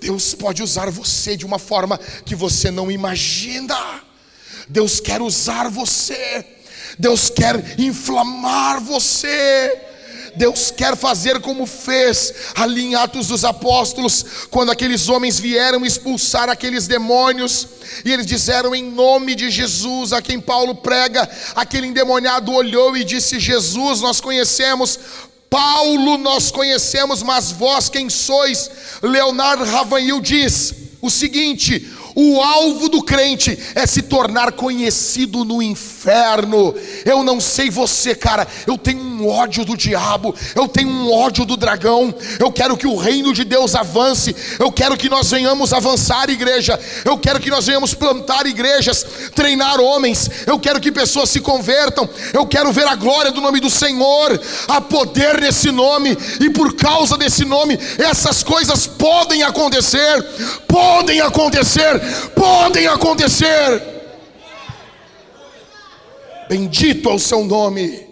Deus 0.00 0.34
pode 0.34 0.62
usar 0.62 0.90
você 0.90 1.36
de 1.36 1.44
uma 1.44 1.58
forma 1.58 1.98
que 2.24 2.34
você 2.34 2.70
não 2.70 2.90
imagina. 2.90 4.02
Deus 4.68 5.00
quer 5.00 5.20
usar 5.20 5.68
você. 5.68 6.44
Deus 6.98 7.30
quer 7.30 7.78
inflamar 7.78 8.80
você. 8.80 9.87
Deus 10.38 10.70
quer 10.70 10.96
fazer 10.96 11.40
como 11.40 11.66
fez 11.66 12.32
ali 12.54 12.84
em 12.84 12.94
Atos 12.94 13.26
dos 13.26 13.44
Apóstolos, 13.44 14.24
quando 14.50 14.70
aqueles 14.70 15.08
homens 15.08 15.38
vieram 15.38 15.84
expulsar 15.84 16.48
aqueles 16.48 16.86
demônios, 16.86 17.66
e 18.04 18.12
eles 18.12 18.24
disseram 18.24 18.74
em 18.74 18.84
nome 18.84 19.34
de 19.34 19.50
Jesus, 19.50 20.12
a 20.12 20.22
quem 20.22 20.40
Paulo 20.40 20.76
prega, 20.76 21.28
aquele 21.56 21.88
endemoniado 21.88 22.52
olhou 22.52 22.96
e 22.96 23.02
disse: 23.02 23.40
Jesus, 23.40 24.00
nós 24.00 24.20
conhecemos, 24.20 24.98
Paulo 25.50 26.16
nós 26.16 26.50
conhecemos, 26.50 27.22
mas 27.22 27.50
vós 27.50 27.88
quem 27.88 28.08
sois? 28.08 28.70
Leonardo 29.02 29.64
Ravanhil 29.64 30.20
diz 30.20 30.72
o 31.02 31.10
seguinte: 31.10 31.90
o 32.14 32.40
alvo 32.40 32.88
do 32.88 33.02
crente 33.02 33.58
é 33.74 33.86
se 33.86 34.02
tornar 34.02 34.52
conhecido 34.52 35.44
no 35.44 35.62
inferno. 35.62 35.97
Eu 37.04 37.22
não 37.22 37.40
sei 37.40 37.70
você, 37.70 38.14
cara, 38.14 38.46
eu 38.66 38.78
tenho 38.78 39.00
um 39.00 39.28
ódio 39.28 39.64
do 39.64 39.76
diabo, 39.76 40.34
eu 40.54 40.68
tenho 40.68 40.88
um 40.88 41.12
ódio 41.12 41.44
do 41.44 41.56
dragão. 41.56 42.14
Eu 42.38 42.52
quero 42.52 42.76
que 42.76 42.86
o 42.86 42.96
reino 42.96 43.32
de 43.32 43.44
Deus 43.44 43.74
avance. 43.74 44.34
Eu 44.58 44.70
quero 44.70 44.96
que 44.96 45.08
nós 45.08 45.30
venhamos 45.30 45.72
avançar, 45.72 46.28
igreja. 46.30 46.78
Eu 47.04 47.18
quero 47.18 47.40
que 47.40 47.50
nós 47.50 47.66
venhamos 47.66 47.94
plantar 47.94 48.46
igrejas, 48.46 49.04
treinar 49.34 49.80
homens. 49.80 50.30
Eu 50.46 50.58
quero 50.58 50.80
que 50.80 50.92
pessoas 50.92 51.30
se 51.30 51.40
convertam. 51.40 52.08
Eu 52.32 52.46
quero 52.46 52.72
ver 52.72 52.86
a 52.86 52.94
glória 52.94 53.30
do 53.30 53.40
nome 53.40 53.60
do 53.60 53.70
Senhor. 53.70 54.40
Há 54.68 54.80
poder 54.80 55.40
nesse 55.40 55.70
nome 55.70 56.16
e 56.40 56.50
por 56.50 56.74
causa 56.74 57.16
desse 57.16 57.44
nome, 57.44 57.78
essas 57.98 58.42
coisas 58.42 58.86
podem 58.86 59.42
acontecer. 59.42 60.22
Podem 60.66 61.20
acontecer 61.20 61.98
podem 62.34 62.86
acontecer. 62.86 63.97
Bendito 66.48 67.10
é 67.10 67.12
o 67.12 67.18
seu 67.18 67.44
nome, 67.44 68.08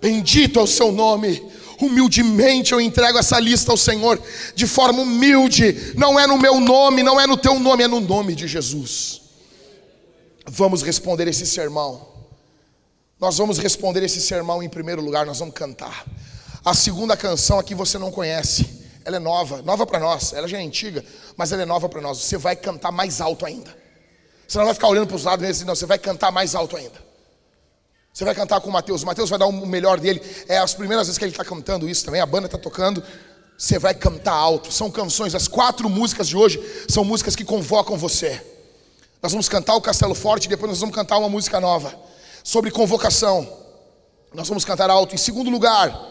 bendito 0.00 0.58
é 0.58 0.62
o 0.62 0.66
seu 0.66 0.92
nome. 0.92 1.50
Humildemente 1.80 2.72
eu 2.72 2.80
entrego 2.80 3.18
essa 3.18 3.40
lista 3.40 3.70
ao 3.70 3.76
Senhor, 3.76 4.20
de 4.54 4.66
forma 4.66 5.00
humilde, 5.00 5.94
não 5.96 6.20
é 6.20 6.26
no 6.26 6.38
meu 6.38 6.60
nome, 6.60 7.02
não 7.02 7.18
é 7.18 7.26
no 7.26 7.38
teu 7.38 7.58
nome, 7.58 7.84
é 7.84 7.88
no 7.88 8.00
nome 8.00 8.34
de 8.34 8.46
Jesus. 8.46 9.22
Vamos 10.46 10.82
responder 10.82 11.26
esse 11.26 11.46
sermão. 11.46 12.06
Nós 13.18 13.38
vamos 13.38 13.58
responder 13.58 14.02
esse 14.02 14.20
sermão 14.20 14.62
em 14.62 14.68
primeiro 14.68 15.00
lugar, 15.00 15.24
nós 15.24 15.38
vamos 15.38 15.54
cantar. 15.54 16.04
A 16.62 16.74
segunda 16.74 17.16
canção 17.16 17.58
aqui 17.58 17.74
você 17.74 17.96
não 17.96 18.10
conhece. 18.10 18.80
Ela 19.04 19.16
é 19.16 19.20
nova, 19.20 19.62
nova 19.62 19.86
para 19.86 19.98
nós. 19.98 20.34
Ela 20.34 20.46
já 20.46 20.58
é 20.58 20.62
antiga, 20.62 21.02
mas 21.36 21.52
ela 21.52 21.62
é 21.62 21.66
nova 21.66 21.88
para 21.88 22.02
nós. 22.02 22.18
Você 22.18 22.36
vai 22.36 22.54
cantar 22.54 22.92
mais 22.92 23.20
alto 23.20 23.46
ainda. 23.46 23.74
Você 24.46 24.58
não 24.58 24.66
vai 24.66 24.74
ficar 24.74 24.88
olhando 24.88 25.06
para 25.06 25.16
os 25.16 25.24
lados 25.24 25.46
e 25.46 25.50
assim, 25.50 25.64
não, 25.64 25.74
você 25.74 25.86
vai 25.86 25.98
cantar 25.98 26.30
mais 26.30 26.54
alto 26.54 26.76
ainda. 26.76 27.09
Você 28.12 28.24
vai 28.24 28.34
cantar 28.34 28.60
com 28.60 28.68
o 28.68 28.72
Mateus. 28.72 29.02
O 29.02 29.06
Mateus 29.06 29.30
vai 29.30 29.38
dar 29.38 29.46
o 29.46 29.66
melhor 29.66 30.00
dele. 30.00 30.20
É 30.48 30.58
as 30.58 30.74
primeiras 30.74 31.06
vezes 31.06 31.18
que 31.18 31.24
ele 31.24 31.32
está 31.32 31.44
cantando 31.44 31.88
isso 31.88 32.04
também. 32.04 32.20
A 32.20 32.26
banda 32.26 32.46
está 32.46 32.58
tocando. 32.58 33.02
Você 33.56 33.78
vai 33.78 33.94
cantar 33.94 34.34
alto. 34.34 34.72
São 34.72 34.90
canções. 34.90 35.34
As 35.34 35.46
quatro 35.46 35.88
músicas 35.88 36.28
de 36.28 36.36
hoje 36.36 36.60
são 36.88 37.04
músicas 37.04 37.36
que 37.36 37.44
convocam 37.44 37.96
você. 37.96 38.44
Nós 39.22 39.32
vamos 39.32 39.48
cantar 39.48 39.74
o 39.74 39.80
Castelo 39.80 40.14
Forte. 40.14 40.48
Depois 40.48 40.70
nós 40.70 40.80
vamos 40.80 40.94
cantar 40.94 41.18
uma 41.18 41.28
música 41.28 41.60
nova 41.60 41.94
sobre 42.42 42.70
convocação. 42.70 43.46
Nós 44.34 44.48
vamos 44.48 44.64
cantar 44.64 44.90
alto. 44.90 45.14
Em 45.14 45.18
segundo 45.18 45.50
lugar, 45.50 46.10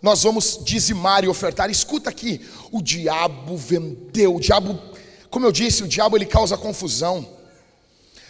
nós 0.00 0.22
vamos 0.22 0.60
dizimar 0.64 1.24
e 1.24 1.28
ofertar. 1.28 1.70
Escuta 1.70 2.10
aqui, 2.10 2.46
o 2.70 2.82
diabo 2.82 3.56
vendeu, 3.56 4.36
o 4.36 4.40
diabo, 4.40 4.78
como 5.30 5.44
eu 5.44 5.52
disse, 5.52 5.82
o 5.82 5.88
diabo 5.88 6.16
ele 6.16 6.26
causa 6.26 6.56
confusão. 6.56 7.37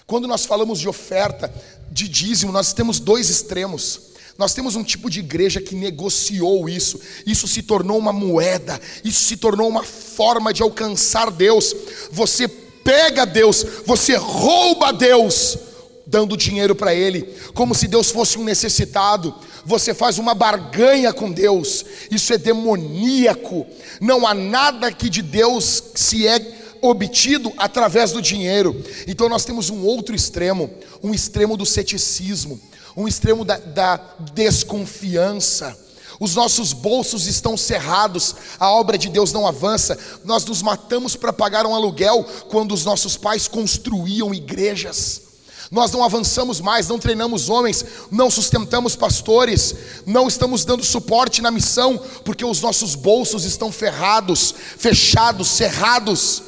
Quando 0.09 0.27
nós 0.27 0.47
falamos 0.47 0.81
de 0.81 0.89
oferta, 0.89 1.53
de 1.91 2.09
dízimo, 2.09 2.51
nós 2.51 2.73
temos 2.73 2.99
dois 2.99 3.29
extremos. 3.29 4.01
Nós 4.39 4.55
temos 4.55 4.75
um 4.75 4.83
tipo 4.83 5.11
de 5.11 5.19
igreja 5.19 5.61
que 5.61 5.75
negociou 5.75 6.67
isso, 6.67 6.99
isso 7.27 7.47
se 7.47 7.61
tornou 7.61 7.99
uma 7.99 8.13
moeda, 8.13 8.81
isso 9.05 9.23
se 9.25 9.37
tornou 9.37 9.69
uma 9.69 9.85
forma 9.85 10.51
de 10.51 10.63
alcançar 10.63 11.31
Deus. 11.31 11.77
Você 12.11 12.49
pega 12.49 13.27
Deus, 13.27 13.67
você 13.85 14.17
rouba 14.17 14.95
Deus, 14.95 15.59
dando 16.07 16.39
dinheiro 16.39 16.75
para 16.75 16.95
Ele, 16.95 17.29
como 17.53 17.75
se 17.75 17.87
Deus 17.87 18.11
fosse 18.11 18.39
um 18.39 18.45
necessitado. 18.45 19.35
Você 19.67 19.93
faz 19.93 20.17
uma 20.17 20.35
barganha 20.35 21.13
com 21.13 21.31
Deus, 21.31 21.85
isso 22.11 22.33
é 22.33 22.39
demoníaco. 22.39 23.67
Não 24.01 24.27
há 24.27 24.33
nada 24.33 24.91
que 24.91 25.11
de 25.11 25.21
Deus 25.21 25.83
se 25.95 26.27
é 26.27 26.58
obtido 26.81 27.53
através 27.57 28.13
do 28.13 28.23
dinheiro. 28.23 28.85
Então 29.07 29.29
nós 29.29 29.45
temos 29.45 29.71
um 29.71 29.85
outro 29.85 30.15
extremo, 30.15 30.71
um 31.03 31.15
extremo 31.15 31.57
do 31.57 31.67
ceticismo, 31.67 32.61
um 32.97 33.07
extremo 33.07 33.45
da, 33.45 33.57
da 33.59 33.97
desconfiança. 34.33 35.77
Os 36.21 36.35
nossos 36.35 36.73
bolsos 36.73 37.27
estão 37.27 37.57
cerrados, 37.57 38.35
a 38.59 38.73
obra 38.73 38.99
de 38.99 39.09
Deus 39.09 39.33
não 39.33 39.47
avança. 39.47 39.97
Nós 40.25 40.45
nos 40.45 40.63
matamos 40.63 41.15
para 41.15 41.33
pagar 41.33 41.65
um 41.65 41.75
aluguel 41.75 42.25
quando 42.49 42.73
os 42.73 42.85
nossos 42.85 43.17
pais 43.17 43.47
construíam 43.47 44.35
igrejas. 44.35 45.29
Nós 45.71 45.93
não 45.93 46.03
avançamos 46.03 46.61
mais, 46.61 46.89
não 46.89 46.99
treinamos 46.99 47.51
homens, 47.51 47.85
não 48.11 48.31
sustentamos 48.31 48.97
pastores, 48.97 49.75
não 50.07 50.27
estamos 50.27 50.65
dando 50.65 50.83
suporte 50.83 51.43
na 51.43 51.51
missão, 51.51 52.01
porque 52.25 52.45
os 52.45 52.63
nossos 52.63 52.95
bolsos 52.95 53.45
estão 53.45 53.71
ferrados, 53.71 54.55
fechados, 54.79 55.49
cerrados. 55.49 56.43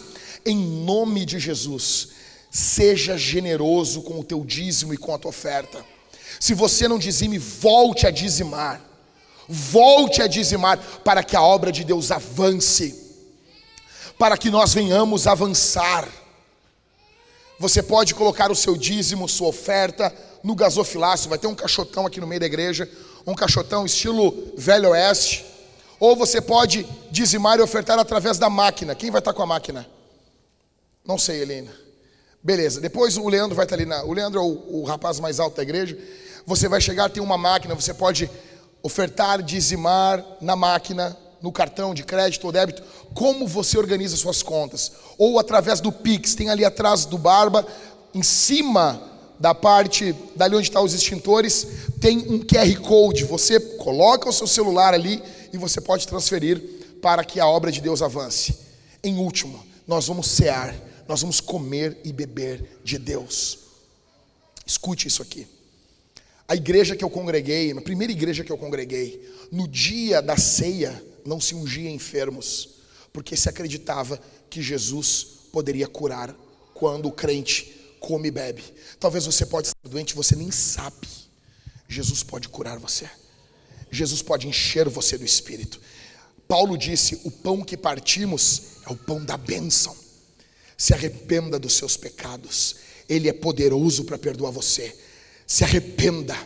Em 0.45 0.57
nome 0.57 1.25
de 1.25 1.39
Jesus, 1.39 2.09
seja 2.51 3.17
generoso 3.17 4.03
com 4.03 4.19
o 4.19 4.25
teu 4.25 4.45
dízimo 4.45 4.95
e 4.95 4.97
com 4.97 5.15
a 5.15 5.19
tua 5.19 5.29
oferta. 5.29 5.85
Se 6.39 6.55
você 6.55 6.89
não 6.89 6.99
dizime, 6.99 7.39
volte 7.39 8.07
a 8.07 8.11
dizimar. 8.11 8.81
Volte 9.49 10.23
a 10.23 10.27
dizimar 10.27 10.79
para 11.05 11.23
que 11.25 11.37
a 11.37 11.43
obra 11.43 11.73
de 11.73 11.85
Deus 11.85 12.11
avance. 12.11 12.95
Para 14.19 14.37
que 14.39 14.51
nós 14.51 14.73
venhamos 14.73 15.27
avançar. 15.27 16.09
Você 17.59 17.83
pode 17.83 18.15
colocar 18.15 18.51
o 18.51 18.57
seu 18.57 18.77
dízimo, 18.77 19.29
sua 19.29 19.49
oferta 19.49 20.15
no 20.43 20.55
gasofilácio. 20.55 21.29
Vai 21.29 21.39
ter 21.39 21.47
um 21.47 21.55
caixotão 21.55 22.07
aqui 22.07 22.21
no 22.21 22.27
meio 22.27 22.41
da 22.41 22.47
igreja, 22.47 22.89
um 23.27 23.35
caixotão 23.35 23.85
estilo 23.85 24.53
Velho 24.57 24.91
Oeste. 24.91 25.45
Ou 25.99 26.17
você 26.17 26.41
pode 26.41 26.87
dizimar 27.11 27.59
e 27.59 27.63
ofertar 27.63 27.99
através 27.99 28.39
da 28.39 28.49
máquina. 28.49 28.95
Quem 28.95 29.11
vai 29.11 29.19
estar 29.19 29.35
com 29.35 29.43
a 29.43 29.47
máquina? 29.47 29.87
Não 31.05 31.19
sei, 31.19 31.43
Helena. 31.43 31.71
Beleza, 32.43 32.81
depois 32.81 33.17
o 33.17 33.29
Leandro 33.29 33.55
vai 33.55 33.67
estar 33.67 33.77
ali. 33.77 33.85
Na, 33.85 34.03
o 34.05 34.13
Leandro 34.13 34.41
é 34.41 34.43
o, 34.43 34.81
o 34.81 34.85
rapaz 34.85 35.21
mais 35.21 35.39
alto 35.39 35.57
da 35.57 35.63
igreja. 35.63 35.99
Você 36.47 36.69
vai 36.69 36.81
chegar, 36.81 37.11
tem 37.11 37.23
uma 37.23 37.37
máquina, 37.37 37.75
você 37.75 37.93
pode 37.93 38.31
ofertar, 38.83 39.43
dizimar 39.43 40.25
na 40.41 40.57
máquina, 40.57 41.17
no 41.43 41.53
cartão 41.53 41.95
de 41.95 42.03
crédito 42.03 42.45
ou 42.45 42.53
débito, 42.53 42.83
como 43.15 43.47
você 43.47 43.79
organiza 43.79 44.17
suas 44.17 44.43
contas. 44.43 44.93
Ou 45.19 45.39
através 45.39 45.81
do 45.81 45.93
Pix, 45.93 46.35
tem 46.35 46.51
ali 46.51 46.65
atrás 46.65 47.05
do 47.05 47.19
Barba, 47.19 47.67
em 48.15 48.23
cima 48.23 49.03
da 49.39 49.55
parte, 49.55 50.15
dali 50.37 50.55
onde 50.55 50.69
estão 50.69 50.85
os 50.85 50.93
extintores, 50.93 51.67
tem 52.01 52.19
um 52.19 52.41
QR 52.41 52.79
Code. 52.81 53.25
Você 53.25 53.59
coloca 53.59 54.29
o 54.29 54.33
seu 54.33 54.47
celular 54.47 54.93
ali 54.93 55.23
e 55.53 55.57
você 55.57 55.81
pode 55.81 56.07
transferir 56.07 56.61
para 57.01 57.25
que 57.25 57.41
a 57.41 57.47
obra 57.47 57.73
de 57.73 57.81
Deus 57.81 58.03
avance. 58.03 58.55
Em 59.03 59.17
último, 59.17 59.65
nós 59.87 60.07
vamos 60.07 60.27
cear, 60.27 60.75
nós 61.11 61.23
vamos 61.23 61.41
comer 61.41 61.99
e 62.05 62.13
beber 62.13 62.79
de 62.85 62.97
Deus. 62.97 63.59
Escute 64.65 65.09
isso 65.09 65.21
aqui. 65.21 65.45
A 66.47 66.55
igreja 66.55 66.95
que 66.95 67.03
eu 67.03 67.11
congreguei, 67.11 67.75
na 67.75 67.81
primeira 67.81 68.13
igreja 68.13 68.45
que 68.45 68.53
eu 68.53 68.57
congreguei, 68.57 69.29
no 69.51 69.67
dia 69.67 70.23
da 70.23 70.37
ceia, 70.37 71.05
não 71.27 71.41
se 71.41 71.53
ungia 71.53 71.91
enfermos, 71.91 72.77
porque 73.13 73.37
se 73.37 73.49
acreditava 73.49 74.21
que 74.49 74.63
Jesus 74.63 75.27
poderia 75.53 75.89
curar 75.89 76.33
quando 76.75 77.07
o 77.07 77.13
crente 77.13 77.75
come 77.99 78.29
e 78.29 78.31
bebe. 78.31 78.63
Talvez 79.01 79.27
você 79.27 79.45
pode 79.45 79.67
estar 79.67 79.89
doente, 79.89 80.15
você 80.15 80.37
nem 80.37 80.53
sabe. 80.53 81.09
Jesus 81.89 82.23
pode 82.23 82.49
curar 82.49 82.79
você. 82.79 83.11
Jesus 83.91 84.23
pode 84.23 84.47
encher 84.47 84.89
você 84.89 85.19
do 85.19 85.25
Espírito. 85.25 85.81
Paulo 86.47 86.79
disse: 86.79 87.21
o 87.25 87.33
pão 87.33 87.65
que 87.65 87.77
partimos 87.77 88.77
é 88.87 88.93
o 88.93 88.97
pão 88.97 89.25
da 89.25 89.37
bênção. 89.37 90.10
Se 90.81 90.95
arrependa 90.95 91.59
dos 91.59 91.75
seus 91.75 91.97
pecados, 91.97 92.77
Ele 93.09 93.29
é 93.29 93.33
poderoso 93.33 94.05
para 94.05 94.17
perdoar 94.17 94.51
você 94.51 94.95
se 95.51 95.65
arrependa, 95.65 96.37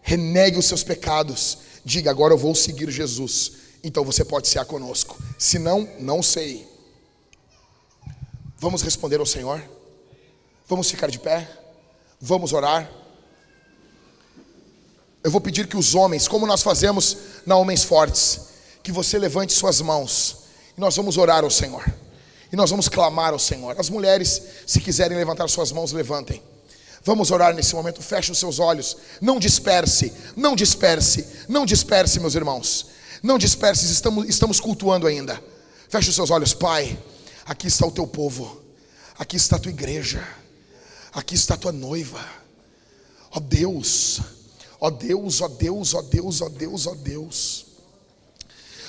renegue 0.00 0.56
os 0.56 0.66
seus 0.66 0.84
pecados, 0.84 1.58
diga 1.84 2.08
agora 2.08 2.34
eu 2.34 2.38
vou 2.38 2.54
seguir 2.54 2.88
Jesus. 2.88 3.54
Então 3.82 4.04
você 4.04 4.24
pode 4.24 4.46
ser 4.46 4.64
conosco. 4.64 5.20
Se 5.36 5.58
não, 5.58 5.88
não 5.98 6.22
sei. 6.22 6.64
Vamos 8.56 8.80
responder 8.80 9.18
ao 9.18 9.26
Senhor? 9.26 9.60
Vamos 10.68 10.88
ficar 10.88 11.10
de 11.10 11.18
pé? 11.18 11.50
Vamos 12.20 12.52
orar? 12.52 12.88
Eu 15.24 15.32
vou 15.32 15.40
pedir 15.40 15.66
que 15.66 15.76
os 15.76 15.96
homens, 15.96 16.28
como 16.28 16.46
nós 16.46 16.62
fazemos 16.62 17.16
na 17.44 17.56
Homens 17.56 17.82
Fortes, 17.82 18.40
que 18.84 18.92
você 18.92 19.18
levante 19.18 19.52
suas 19.52 19.80
mãos 19.80 20.44
e 20.78 20.80
nós 20.80 20.94
vamos 20.94 21.16
orar 21.16 21.42
ao 21.42 21.50
Senhor. 21.50 21.84
E 22.52 22.56
nós 22.56 22.70
vamos 22.70 22.88
clamar 22.88 23.32
ao 23.32 23.38
Senhor. 23.38 23.78
As 23.78 23.90
mulheres, 23.90 24.42
se 24.66 24.80
quiserem 24.80 25.16
levantar 25.16 25.48
suas 25.48 25.72
mãos, 25.72 25.92
levantem. 25.92 26.42
Vamos 27.04 27.30
orar 27.30 27.54
nesse 27.54 27.74
momento, 27.74 28.00
feche 28.00 28.32
os 28.32 28.38
seus 28.38 28.58
olhos, 28.58 28.96
não 29.20 29.38
disperse, 29.38 30.10
não 30.34 30.56
disperse, 30.56 31.26
não 31.46 31.66
disperse, 31.66 32.18
meus 32.18 32.34
irmãos, 32.34 32.86
não 33.22 33.36
disperse, 33.36 33.84
estamos, 33.92 34.26
estamos 34.26 34.58
cultuando 34.58 35.06
ainda. 35.06 35.38
Feche 35.86 36.08
os 36.08 36.14
seus 36.14 36.30
olhos, 36.30 36.54
Pai, 36.54 36.98
aqui 37.44 37.68
está 37.68 37.86
o 37.86 37.90
teu 37.90 38.06
povo, 38.06 38.62
aqui 39.18 39.36
está 39.36 39.56
a 39.56 39.58
tua 39.58 39.70
igreja, 39.70 40.26
aqui 41.12 41.34
está 41.34 41.54
a 41.54 41.58
tua 41.58 41.72
noiva, 41.72 42.24
ó 43.30 43.38
Deus, 43.38 44.22
ó 44.80 44.88
Deus, 44.88 45.42
ó 45.42 45.48
Deus, 45.48 45.92
ó 45.92 46.00
Deus, 46.00 46.40
ó 46.40 46.48
Deus, 46.48 46.86
ó 46.86 46.94
Deus, 46.94 47.66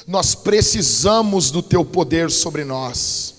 nós 0.08 0.36
precisamos 0.36 1.52
do 1.52 1.62
teu 1.62 1.84
poder 1.84 2.32
sobre 2.32 2.64
nós. 2.64 3.35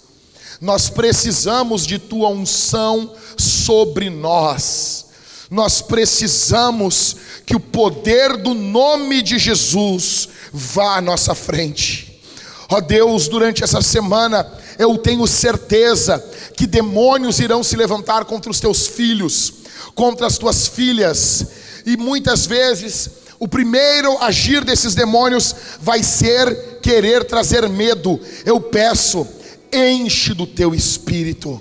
Nós 0.60 0.88
precisamos 0.88 1.86
de 1.86 1.98
tua 1.98 2.28
unção 2.28 3.12
sobre 3.36 4.08
nós. 4.10 5.06
Nós 5.50 5.80
precisamos 5.80 7.16
que 7.44 7.54
o 7.54 7.60
poder 7.60 8.36
do 8.36 8.54
nome 8.54 9.22
de 9.22 9.38
Jesus 9.38 10.28
vá 10.52 10.96
à 10.96 11.00
nossa 11.00 11.34
frente. 11.34 12.20
Ó 12.68 12.80
Deus, 12.80 13.28
durante 13.28 13.62
essa 13.62 13.80
semana 13.80 14.50
eu 14.78 14.98
tenho 14.98 15.26
certeza 15.26 16.18
que 16.56 16.66
demônios 16.66 17.38
irão 17.38 17.62
se 17.62 17.76
levantar 17.76 18.24
contra 18.24 18.50
os 18.50 18.58
teus 18.58 18.86
filhos, 18.86 19.52
contra 19.94 20.26
as 20.26 20.36
tuas 20.36 20.66
filhas, 20.66 21.46
e 21.84 21.96
muitas 21.96 22.44
vezes 22.46 23.10
o 23.38 23.46
primeiro 23.46 24.18
agir 24.22 24.64
desses 24.64 24.94
demônios 24.94 25.54
vai 25.80 26.02
ser 26.02 26.78
querer 26.82 27.24
trazer 27.24 27.68
medo. 27.68 28.18
Eu 28.44 28.60
peço, 28.60 29.26
enche 29.72 30.34
do 30.34 30.46
teu 30.46 30.74
espírito, 30.74 31.60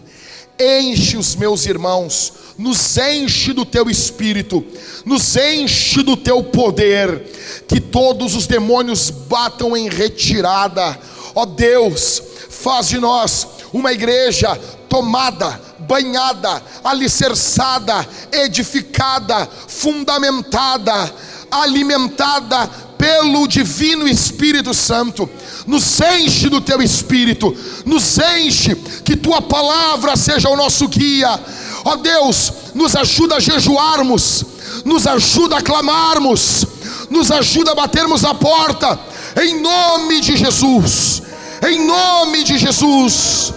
enche 0.59 1.17
os 1.17 1.35
meus 1.35 1.65
irmãos, 1.65 2.33
nos 2.57 2.97
enche 2.97 3.51
do 3.53 3.65
teu 3.65 3.89
espírito, 3.89 4.63
nos 5.05 5.35
enche 5.35 6.01
do 6.01 6.15
teu 6.15 6.43
poder, 6.43 7.63
que 7.67 7.79
todos 7.79 8.35
os 8.35 8.47
demônios 8.47 9.09
batam 9.09 9.75
em 9.75 9.89
retirada, 9.89 10.97
ó 11.33 11.45
Deus, 11.45 12.21
faz 12.49 12.87
de 12.87 12.99
nós 12.99 13.47
uma 13.73 13.91
igreja 13.91 14.55
tomada, 14.87 15.59
banhada, 15.79 16.63
alicerçada, 16.83 18.07
edificada, 18.31 19.45
fundamentada, 19.67 21.13
alimentada 21.61 22.69
pelo 22.97 23.47
Divino 23.47 24.07
Espírito 24.07 24.73
Santo. 24.73 25.29
Nos 25.67 25.99
enche 26.01 26.49
do 26.49 26.61
teu 26.61 26.81
Espírito, 26.81 27.55
nos 27.85 28.17
enche, 28.17 28.75
que 29.03 29.15
tua 29.15 29.41
palavra 29.41 30.15
seja 30.15 30.49
o 30.49 30.55
nosso 30.55 30.87
guia. 30.87 31.39
Ó 31.83 31.95
Deus, 31.97 32.51
nos 32.73 32.95
ajuda 32.95 33.35
a 33.35 33.39
jejuarmos, 33.39 34.45
nos 34.83 35.05
ajuda 35.07 35.57
a 35.57 35.61
clamarmos, 35.61 36.65
nos 37.09 37.31
ajuda 37.31 37.71
a 37.71 37.75
batermos 37.75 38.23
a 38.23 38.33
porta, 38.33 38.99
em 39.41 39.61
nome 39.61 40.21
de 40.21 40.37
Jesus, 40.37 41.21
em 41.67 41.85
nome 41.85 42.43
de 42.43 42.57
Jesus, 42.57 43.53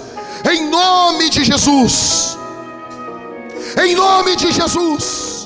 em 0.51 0.69
nome 0.69 1.31
de 1.31 1.45
Jesus, 1.45 2.37
em 3.83 3.95
nome 3.95 4.37
de 4.37 4.53
Jesus. 4.53 5.38